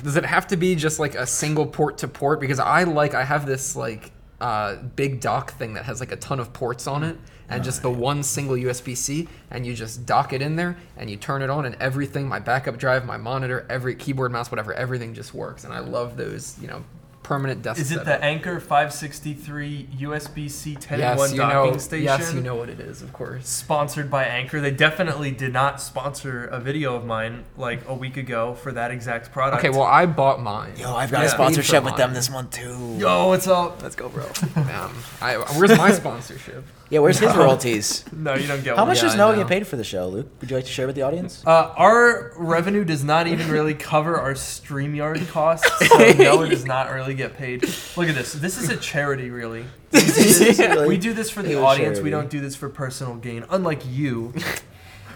Does 0.03 0.17
it 0.17 0.25
have 0.25 0.47
to 0.49 0.57
be 0.57 0.75
just 0.75 0.99
like 0.99 1.15
a 1.15 1.27
single 1.27 1.67
port 1.67 1.99
to 1.99 2.09
port? 2.09 2.41
Because 2.41 2.59
I 2.59 2.85
like 2.85 3.15
I 3.15 3.25
have 3.25 3.47
this 3.47 3.75
like 3.75 4.13
uh, 4.41 4.77
big 4.97 5.21
dock 5.21 5.53
thing 5.53 5.75
that 5.75 5.85
has 5.85 6.01
like 6.01 6.13
a 6.13 6.17
ton 6.17 6.41
of 6.41 6.53
ports 6.53 6.87
on 6.87 7.05
it, 7.05 7.17
and 7.49 7.63
just 7.63 7.83
the 7.83 7.91
one 7.91 8.23
single 8.23 8.57
USB 8.57 8.97
C, 8.97 9.29
and 9.51 9.65
you 9.65 9.75
just 9.75 10.05
dock 10.05 10.33
it 10.33 10.43
in 10.43 10.57
there, 10.57 10.77
and 10.97 11.09
you 11.09 11.17
turn 11.17 11.43
it 11.43 11.51
on, 11.51 11.65
and 11.65 11.77
everything, 11.77 12.29
my 12.29 12.41
backup 12.41 12.77
drive, 12.77 13.05
my 13.05 13.17
monitor, 13.17 13.67
every 13.71 13.95
keyboard, 13.95 14.33
mouse, 14.33 14.51
whatever, 14.51 14.75
everything 14.75 15.15
just 15.15 15.33
works, 15.33 15.65
and 15.65 15.73
I 15.73 15.79
love 15.79 16.17
those, 16.17 16.59
you 16.61 16.67
know, 16.67 16.83
permanent 17.23 17.63
desk. 17.63 17.81
Is 17.81 17.91
it 17.91 17.99
setup. 17.99 18.07
the 18.07 18.25
Anker 18.25 18.59
563 18.61 19.89
USB-C 19.99 20.75
10 20.77 20.95
in 20.95 21.01
Yes, 21.01 21.19
1 21.19 21.31
you 21.33 21.37
docking 21.37 21.73
know. 21.73 21.79
station? 21.79 22.05
Yes, 22.05 22.35
you 22.35 22.41
know 22.41 22.55
what 22.55 22.69
it 22.69 22.81
is, 22.81 23.03
of 23.03 23.13
course. 23.13 23.49
Sponsored 23.49 24.11
by 24.11 24.25
Anker. 24.25 24.61
They 24.61 24.71
definitely 24.71 25.31
did 25.31 25.53
not 25.53 25.81
sponsor 25.81 26.45
a 26.47 26.59
video 26.61 26.95
of 26.95 27.05
mine 27.05 27.45
like 27.57 27.87
a 27.89 27.95
week 27.95 28.17
ago 28.17 28.55
for 28.55 28.73
that 28.73 28.91
exact 28.91 29.33
product. 29.33 29.65
Okay, 29.65 29.71
well, 29.71 29.83
I 29.87 30.07
bought 30.07 30.41
mine. 30.43 30.73
Yo, 30.77 30.95
I've 30.95 31.11
got 31.11 31.21
Yeah. 31.21 31.27
a 31.27 31.31
sponsorship 31.31 31.85
with 31.85 31.97
them 31.97 32.15
this 32.15 32.31
month 32.31 32.51
too. 32.51 32.97
yo, 32.99 33.29
what's 33.29 33.47
up? 33.47 33.83
let's 33.83 33.95
go, 33.97 34.09
bro. 34.09 34.27
Um, 34.57 34.93
I, 35.21 35.37
where's 35.57 35.77
my 35.77 35.93
sponsorship? 35.93 36.65
Yeah, 36.93 36.99
where's 36.99 37.19
his 37.19 37.35
royalties? 37.35 38.05
No, 38.13 38.35
you 38.35 38.47
don't 38.47 38.63
get 38.63 38.73
one. 38.73 38.77
How 38.77 38.83
one. 38.83 38.89
much 38.89 38.99
Yeah, 38.99 39.05
does 39.05 39.15
I 39.15 39.17
Noah 39.17 39.33
know. 39.33 39.39
get 39.39 39.49
paid 39.49 39.67
for 39.67 39.77
the 39.77 39.83
show, 39.85 40.07
Luke? 40.09 40.29
Would 40.41 40.51
you 40.51 40.57
like 40.57 40.67
to 40.67 40.71
share 40.71 40.87
with 40.87 40.95
the 40.95 41.03
audience? 41.03 41.43
Uh, 41.47 41.73
our 41.77 42.33
revenue 42.37 42.85
does 42.85 43.03
not 43.03 43.27
even 43.27 43.51
really 43.51 43.73
cover 43.75 44.17
our 44.21 44.35
StreamYard 44.35 45.27
costs, 45.31 45.67
so 45.89 46.13
Noah 46.13 46.51
does 46.51 46.67
not 46.67 46.91
really 46.93 47.15
get 47.15 47.37
paid. 47.37 47.63
Look 47.97 48.09
at 48.09 48.15
this. 48.15 48.35
This 48.35 48.59
is 48.61 48.69
a 48.69 48.77
charity, 48.77 49.31
really. 49.31 49.65
We 49.93 50.01
do 50.01 50.07
this, 50.13 50.59
Really? 50.59 50.87
we 50.89 50.99
do 50.99 51.13
this 51.15 51.31
for 51.31 51.43
the 51.43 51.53
It 51.53 51.57
audience. 51.57 51.99
We 51.99 52.11
charity. 52.11 52.11
don't 52.11 52.31
do 52.31 52.41
this 52.41 52.55
for 52.57 52.69
personal 52.69 53.15
gain, 53.17 53.45
unlike 53.51 53.83
you. 53.89 54.35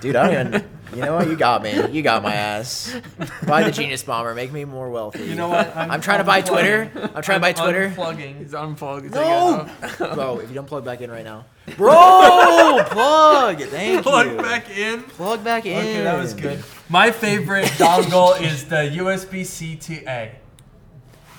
Dude, 0.00 0.16
I 0.16 0.30
don't 0.32 0.46
even. 0.54 0.68
You 0.94 1.02
know 1.02 1.16
what? 1.16 1.26
You 1.28 1.36
got 1.36 1.62
me. 1.62 1.90
You 1.90 2.00
got 2.02 2.22
my 2.22 2.32
ass. 2.32 2.94
Buy 3.46 3.64
the 3.64 3.72
Genius 3.72 4.04
Bomber. 4.04 4.34
Make 4.34 4.52
me 4.52 4.64
more 4.64 4.88
wealthy. 4.88 5.24
You 5.24 5.34
know 5.34 5.48
what? 5.48 5.76
I'm 5.76 6.00
trying 6.00 6.18
to 6.18 6.24
buy. 6.24 6.40
Twitter. 6.42 6.90
I'm 7.14 7.22
trying 7.22 7.38
to 7.38 7.40
buy 7.40 7.48
I'm 7.48 7.54
Twitter. 7.54 7.88
Unplugging. 7.90 8.38
He's 8.38 8.54
unplugged. 8.54 9.12
No, 9.12 9.68
bro. 9.98 10.38
If 10.38 10.48
you 10.48 10.54
don't 10.54 10.66
plug 10.66 10.84
back 10.84 11.00
in 11.00 11.10
right 11.10 11.24
now, 11.24 11.44
bro, 11.76 12.84
plug. 12.86 13.58
Thank 13.62 14.02
Plug 14.04 14.26
you. 14.28 14.36
back 14.36 14.70
in. 14.70 15.02
Plug 15.02 15.42
back 15.42 15.66
in. 15.66 15.76
Okay, 15.76 16.02
that 16.02 16.18
was 16.18 16.34
good. 16.34 16.62
My 16.88 17.10
favorite 17.10 17.64
dongle 17.76 18.40
is 18.40 18.66
the 18.66 18.76
USB-C 18.76 19.76
to 19.76 19.94
A. 20.08 20.36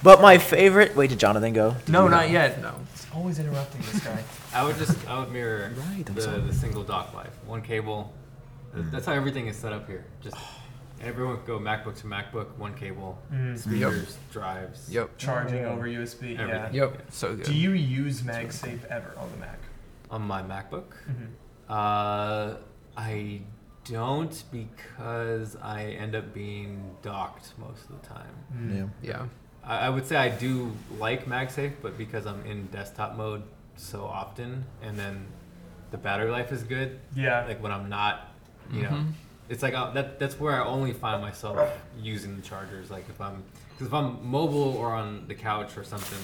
But 0.03 0.21
my 0.21 0.37
favorite. 0.37 0.95
Wait, 0.95 1.09
did 1.09 1.19
Jonathan 1.19 1.53
go? 1.53 1.75
No, 1.87 2.07
not 2.07 2.29
yet. 2.29 2.61
No. 2.61 2.75
It's 2.93 3.07
always 3.15 3.39
interrupting 3.39 3.81
this 3.81 4.03
guy. 4.03 4.23
I 4.53 4.63
would 4.65 4.77
just 4.77 5.07
I 5.07 5.19
would 5.19 5.31
mirror 5.31 5.71
Right, 5.75 6.05
the, 6.05 6.11
the 6.11 6.53
single 6.53 6.83
dock 6.83 7.13
life, 7.13 7.33
one 7.45 7.61
cable. 7.61 8.13
That's 8.73 9.05
how 9.05 9.13
everything 9.13 9.47
is 9.47 9.55
set 9.57 9.73
up 9.73 9.87
here. 9.87 10.05
Just 10.21 10.35
everyone 11.01 11.39
go 11.45 11.59
MacBook 11.59 11.95
to 12.01 12.07
MacBook, 12.07 12.55
one 12.57 12.73
cable, 12.75 13.19
Mm. 13.31 13.57
speakers, 13.57 14.17
drives. 14.31 14.89
Yep. 14.91 15.17
Charging 15.17 15.65
over 15.65 15.87
USB. 15.87 16.33
Yeah. 16.33 16.41
Everything. 16.41 16.73
Yep. 16.75 17.01
So 17.11 17.35
good. 17.35 17.45
Do 17.45 17.53
you 17.53 17.71
use 17.71 18.21
MagSafe 18.21 18.85
ever 18.85 19.13
on 19.17 19.29
the 19.31 19.37
Mac? 19.37 19.59
On 20.09 20.21
my 20.21 20.41
MacBook, 20.41 20.85
Mhm. 21.09 21.27
uh, 21.69 22.57
I 22.95 23.41
don't 23.85 24.43
because 24.51 25.55
I 25.61 25.83
end 25.83 26.15
up 26.15 26.33
being 26.33 26.95
docked 27.01 27.53
most 27.57 27.89
of 27.89 28.01
the 28.01 28.07
time. 28.07 28.33
Mm. 28.55 28.75
Yeah. 29.01 29.09
Yeah. 29.09 29.25
I, 29.63 29.87
I 29.87 29.89
would 29.89 30.05
say 30.05 30.15
I 30.17 30.29
do 30.29 30.71
like 30.97 31.25
MagSafe, 31.25 31.73
but 31.81 31.97
because 31.97 32.25
I'm 32.25 32.41
in 32.45 32.67
desktop 32.67 33.15
mode 33.15 33.43
so 33.75 34.03
often, 34.05 34.65
and 34.81 34.97
then 34.97 35.27
the 35.91 35.97
battery 35.97 36.29
life 36.31 36.51
is 36.51 36.63
good. 36.63 36.99
Yeah. 37.15 37.45
Like 37.45 37.61
when 37.61 37.71
I'm 37.71 37.87
not, 37.89 38.31
you 38.71 38.83
know, 38.83 38.89
Mhm. 38.89 39.11
it's 39.49 39.63
like 39.63 39.73
uh, 39.73 39.91
that. 39.91 40.19
That's 40.19 40.39
where 40.39 40.61
I 40.61 40.65
only 40.65 40.93
find 40.93 41.21
myself 41.21 41.57
using 41.99 42.35
the 42.35 42.41
chargers. 42.41 42.89
Like 42.91 43.07
if 43.09 43.19
I'm, 43.21 43.43
because 43.71 43.87
if 43.87 43.93
I'm 43.93 44.25
mobile 44.29 44.75
or 44.77 44.93
on 44.93 45.27
the 45.27 45.35
couch 45.35 45.77
or 45.77 45.83
something, 45.83 46.19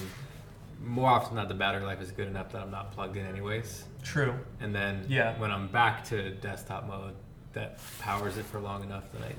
more 0.84 1.08
often 1.08 1.34
than 1.36 1.44
not 1.44 1.48
the 1.48 1.54
battery 1.54 1.84
life 1.84 2.00
is 2.02 2.10
good 2.10 2.28
enough 2.28 2.52
that 2.52 2.60
I'm 2.62 2.70
not 2.70 2.92
plugged 2.92 3.16
in 3.16 3.24
anyways. 3.26 3.84
True. 4.02 4.34
And 4.60 4.74
then 4.74 5.06
Yeah. 5.08 5.38
when 5.38 5.50
I'm 5.50 5.68
back 5.68 6.04
to 6.06 6.30
desktop 6.34 6.86
mode, 6.86 7.14
that 7.54 7.78
powers 8.00 8.36
it 8.36 8.44
for 8.44 8.58
long 8.60 8.82
enough 8.82 9.04
that 9.12 9.22
I 9.22 9.34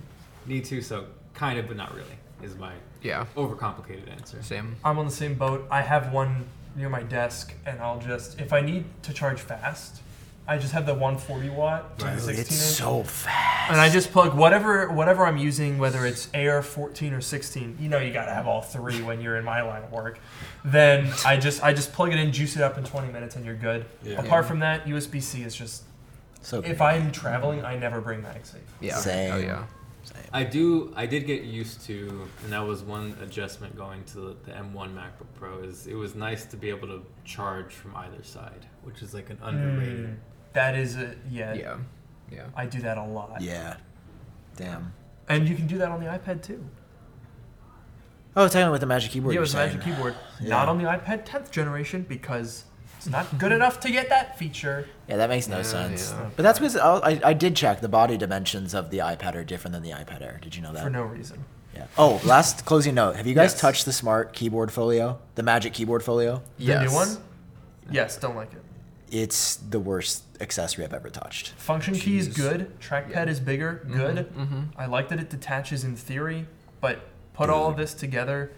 need 0.48 0.66
to. 0.66 0.82
So 0.82 1.06
kind 1.34 1.60
of, 1.60 1.68
but 1.68 1.76
not 1.78 1.94
really, 1.94 2.18
is 2.42 2.56
my 2.56 2.74
Yeah. 3.04 3.26
overcomplicated 3.36 4.10
answer. 4.10 4.42
Same. 4.42 4.78
I'm 4.84 4.98
on 4.98 5.06
the 5.06 5.12
same 5.12 5.36
boat. 5.36 5.68
I 5.70 5.82
have 5.82 6.12
one 6.12 6.46
near 6.76 6.90
my 6.90 7.04
desk, 7.04 7.54
and 7.66 7.80
I'll 7.82 8.00
just 8.00 8.40
if 8.42 8.52
I 8.52 8.62
need 8.62 8.86
to 9.04 9.14
charge 9.14 9.40
fast, 9.42 10.02
I 10.48 10.58
just 10.58 10.74
have 10.74 10.86
the 10.86 10.94
140 10.94 11.50
watt 11.50 11.98
to 12.00 12.06
the 12.06 12.12
Dude, 12.12 12.22
16 12.22 12.40
it's 12.42 12.52
inch, 12.52 12.78
so 12.78 13.04
fast. 13.04 13.72
and 13.72 13.82
I 13.82 13.90
just 13.90 14.12
plug 14.12 14.36
whatever 14.36 14.90
whatever 14.90 15.26
I'm 15.26 15.38
using, 15.38 15.80
whether 15.80 16.06
it's 16.06 16.30
AR 16.36 16.62
14 16.62 17.14
or 17.14 17.22
16. 17.22 17.78
You 17.80 17.90
know, 17.90 17.98
you 17.98 18.14
gotta 18.14 18.34
have 18.34 18.48
all 18.48 18.62
three 18.62 19.02
when 19.02 19.22
you're 19.22 19.38
in 19.38 19.44
my 19.44 19.62
line 19.62 19.84
of 19.84 19.92
work. 19.92 20.20
Then 20.64 21.12
I 21.26 21.38
just 21.38 21.64
I 21.64 21.74
just 21.74 21.94
plug 21.94 22.14
it 22.14 22.20
in, 22.20 22.32
juice 22.32 22.56
it 22.56 22.62
up 22.62 22.78
in 22.78 22.84
20 22.84 23.12
minutes, 23.12 23.36
and 23.36 23.46
you're 23.46 23.56
good. 23.56 23.86
Yeah. 24.04 24.20
Apart 24.20 24.46
from 24.46 24.60
that, 24.60 24.86
USB-C 24.86 25.42
is 25.42 25.56
just 25.56 25.84
so 26.42 26.62
if 26.64 26.80
I'm 26.80 27.12
traveling, 27.12 27.66
I 27.66 27.76
never 27.76 28.00
bring 28.00 28.22
MagSafe. 28.22 28.60
Yeah. 28.80 28.98
Same. 28.98 29.34
Oh 29.34 29.38
yeah. 29.38 29.64
I 30.32 30.44
do. 30.44 30.94
I 30.96 31.06
did 31.06 31.26
get 31.26 31.44
used 31.44 31.86
to, 31.86 32.28
and 32.44 32.52
that 32.52 32.60
was 32.60 32.84
one 32.84 33.18
adjustment 33.22 33.76
going 33.76 34.04
to 34.06 34.18
the, 34.18 34.36
the 34.46 34.52
M1 34.52 34.94
MacBook 34.94 35.28
Pro. 35.40 35.60
Is 35.60 35.88
it 35.88 35.96
was 35.96 36.14
nice 36.14 36.46
to 36.46 36.58
be 36.58 36.70
able 36.70 36.88
to 36.90 37.02
charge 37.24 37.74
from 37.74 37.96
either 37.96 38.22
side, 38.22 38.66
which 38.84 39.02
is 39.02 39.14
like 39.14 39.30
an 39.30 39.40
underrated. 39.42 40.08
Mm, 40.08 40.16
that 40.56 40.76
is 40.76 40.98
a 40.98 41.16
yeah, 41.30 41.54
Yeah. 41.54 41.78
Yeah. 42.32 42.46
I 42.56 42.66
do 42.66 42.82
that 42.82 42.98
a 42.98 43.04
lot. 43.06 43.40
Yeah. 43.42 43.78
Damn. 44.58 44.92
And 45.30 45.48
you 45.48 45.56
can 45.56 45.68
do 45.68 45.78
that 45.78 45.90
on 45.90 46.00
the 46.04 46.08
iPad 46.08 46.42
too. 46.42 46.64
Oh, 48.36 48.48
technically 48.48 48.72
with 48.72 48.82
the 48.82 48.88
Magic 48.88 49.12
Keyboard. 49.12 49.34
yeah, 49.34 49.36
you're 49.36 49.42
with 49.44 49.52
the 49.52 49.58
Magic. 49.58 49.82
Keyboard. 49.82 50.16
Yeah. 50.42 50.50
Not 50.50 50.68
on 50.68 50.78
the 50.78 50.84
iPad 50.84 51.26
10th 51.26 51.50
generation 51.52 52.06
because 52.10 52.66
it's 52.98 53.08
not 53.08 53.38
good 53.38 53.54
enough 53.54 53.80
to 53.82 53.90
get 53.92 54.10
that 54.10 54.38
feature. 54.38 54.90
Yeah, 55.08 55.16
that 55.18 55.30
makes 55.30 55.48
no 55.48 55.58
Yeah, 55.58 55.64
sense. 55.64 56.12
yeah. 56.12 56.30
But 56.36 56.44
that's 56.44 56.60
because 56.60 56.76
I, 56.76 57.22
I 57.24 57.32
did 57.34 57.56
check 57.56 57.80
the 57.80 57.88
body 57.88 58.18
dimensions 58.18 58.74
of 58.74 58.90
the 58.90 58.98
iPad 58.98 59.36
are 59.36 59.46
different 59.46 59.74
than 59.74 59.84
the 59.84 59.92
iPad 59.92 60.22
Air. 60.22 60.40
Did 60.42 60.56
you 60.58 60.62
know 60.62 60.74
that? 60.74 60.84
For 60.84 60.90
no 60.90 61.04
reason. 61.04 61.46
Yeah. 61.74 61.86
Oh, 61.98 62.20
last 62.26 62.66
closing 62.66 62.96
note. 62.96 63.16
Have 63.16 63.28
you 63.28 63.34
guys 63.36 63.54
Yes. 63.54 63.62
touched 63.62 63.86
the 63.86 63.94
Smart 63.94 64.34
Keyboard 64.34 64.72
Folio, 64.74 65.20
the 65.36 65.44
Magic 65.44 65.72
Keyboard 65.74 66.04
Folio? 66.04 66.42
The 66.58 66.82
new 66.84 66.92
one? 66.94 67.10
Yes, 67.90 68.18
don't 68.18 68.36
like 68.36 68.52
it. 68.52 68.62
It's 69.12 69.56
the 69.58 69.80
worst 69.80 70.24
accessory 70.42 70.84
I've 70.84 70.94
ever 70.94 71.10
touched. 71.10 71.50
Function 71.52 71.94
key 71.96 72.18
is 72.18 72.30
Jeez. 72.30 72.36
good. 72.36 72.80
Trackpad 72.80 73.28
is 73.28 73.40
bigger. 73.40 73.86
Good. 73.90 74.34
Mm-hmm. 74.36 74.62
I 74.78 74.88
like 74.88 75.10
that 75.10 75.20
it 75.20 75.30
detaches 75.30 75.84
in 75.84 75.96
theory, 75.96 76.48
but 76.82 77.02
put 77.34 77.50
all 77.50 77.70
of 77.70 77.78
this 77.78 77.94
together, 77.94 78.52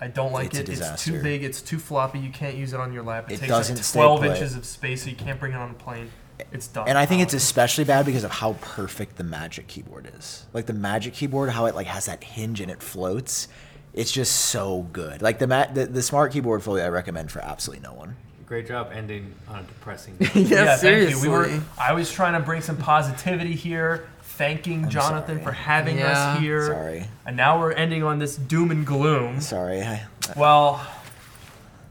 I 0.00 0.08
don't 0.08 0.32
like 0.32 0.46
It's 0.54 0.58
a 0.58 0.62
it. 0.62 0.68
It's 0.78 1.04
too 1.04 1.22
big. 1.22 1.42
It's 1.42 1.62
too 1.62 1.78
floppy. 1.78 2.18
You 2.18 2.30
can't 2.30 2.56
use 2.56 2.72
it 2.72 2.80
on 2.80 2.92
your 2.92 3.02
lap. 3.02 3.30
It, 3.30 3.34
It 3.34 3.38
takes 3.40 3.48
doesn't 3.48 3.76
like 3.76 3.84
12 3.92 4.20
put. 4.20 4.30
inches 4.30 4.54
of 4.56 4.64
space, 4.66 5.04
so 5.04 5.10
you 5.10 5.16
can't 5.16 5.40
bring 5.40 5.52
it 5.52 5.56
on 5.56 5.70
a 5.70 5.74
plane. 5.74 6.10
It's 6.52 6.66
dumb. 6.66 6.84
And 6.88 6.98
I 6.98 7.06
think 7.06 7.22
it's 7.22 7.32
especially 7.32 7.84
bad 7.84 8.04
because 8.04 8.24
of 8.24 8.30
how 8.32 8.54
perfect 8.54 9.16
the 9.16 9.24
Magic 9.24 9.68
Keyboard 9.68 10.10
is. 10.16 10.46
Like 10.52 10.66
the 10.66 10.72
Magic 10.72 11.14
Keyboard, 11.14 11.50
how 11.50 11.66
it 11.66 11.74
like 11.74 11.86
has 11.86 12.06
that 12.06 12.22
hinge 12.24 12.60
and 12.60 12.70
it 12.70 12.82
floats. 12.82 13.46
It's 13.92 14.10
just 14.10 14.34
so 14.34 14.82
good. 14.92 15.22
Like 15.22 15.38
the 15.38 15.46
ma- 15.46 15.66
the, 15.72 15.86
the 15.86 16.02
Smart 16.02 16.32
Keyboard 16.32 16.62
Folio, 16.64 16.84
I 16.84 16.88
recommend 16.88 17.30
for 17.30 17.40
absolutely 17.40 17.82
no 17.88 17.94
one. 17.94 18.16
Great 18.46 18.66
job 18.68 18.90
ending 18.92 19.34
on 19.48 19.60
a 19.60 19.62
depressing. 19.62 20.16
yeah, 20.20 20.28
yeah, 20.34 20.76
seriously. 20.76 21.12
thank 21.12 21.24
you. 21.24 21.30
We 21.30 21.34
were. 21.34 21.60
I 21.78 21.92
was 21.94 22.12
trying 22.12 22.34
to 22.34 22.40
bring 22.40 22.60
some 22.60 22.76
positivity 22.76 23.54
here, 23.54 24.06
thanking 24.22 24.84
I'm 24.84 24.90
Jonathan 24.90 25.36
sorry. 25.36 25.44
for 25.44 25.52
having 25.52 25.98
Yeah. 25.98 26.34
us 26.34 26.40
here. 26.40 26.66
Sorry, 26.66 27.06
And 27.24 27.36
now 27.36 27.58
we're 27.58 27.72
ending 27.72 28.02
on 28.02 28.18
this 28.18 28.36
doom 28.36 28.70
and 28.70 28.86
gloom. 28.86 29.40
sorry. 29.40 29.82
I, 29.82 30.02
Well, 30.36 30.86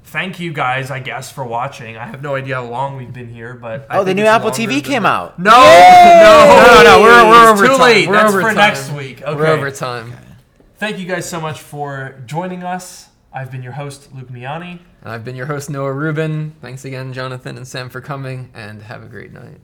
thank 0.05 0.39
you 0.39 0.53
guys, 0.53 0.91
I 0.91 0.99
guess, 0.99 1.31
for 1.31 1.43
watching. 1.43 1.97
I 1.97 2.05
have 2.05 2.21
no 2.21 2.35
idea 2.35 2.55
how 2.55 2.65
long 2.65 2.97
we've 2.97 3.11
been 3.13 3.29
here, 3.29 3.55
but 3.55 3.87
I 3.89 3.97
oh, 3.97 4.03
the 4.03 4.13
new 4.13 4.21
it's 4.21 4.29
Apple 4.29 4.51
TV 4.51 4.73
than- 4.75 4.81
came 4.81 5.05
out. 5.07 5.39
No, 5.39 5.49
no, 5.51 5.57
No, 5.57 6.83
no, 6.83 7.01
we're- 7.01 7.23
we're 7.29 7.51
It's 7.51 7.61
over 7.61 7.65
too 7.65 7.77
time. 7.77 7.81
late. 7.81 8.07
We're 8.07 8.13
That's 8.13 8.29
over 8.31 8.41
for 8.41 8.47
time. 8.49 8.55
next 8.57 8.91
week. 8.91 9.23
Okay. 9.23 9.35
We're 9.35 9.47
over 9.47 9.71
time. 9.71 10.13
Thank 10.77 10.99
you 10.99 11.05
guys 11.07 11.27
so 11.27 11.41
much 11.41 11.61
for 11.61 12.21
joining 12.27 12.61
us. 12.63 13.09
I've 13.33 13.49
been 13.51 13.63
your 13.63 13.73
host, 13.73 14.13
Luke 14.13 14.29
Miani. 14.29 14.79
And 15.01 15.11
I've 15.11 15.25
been 15.25 15.35
your 15.35 15.47
host, 15.47 15.69
Noah 15.69 15.91
Rubin. 15.91 16.53
Thanks 16.61 16.85
again, 16.85 17.13
Jonathan 17.13 17.57
and 17.57 17.67
Sam, 17.67 17.89
for 17.89 17.99
coming, 17.99 18.51
and 18.53 18.83
have 18.83 19.01
a 19.01 19.07
great 19.07 19.33
night. 19.33 19.59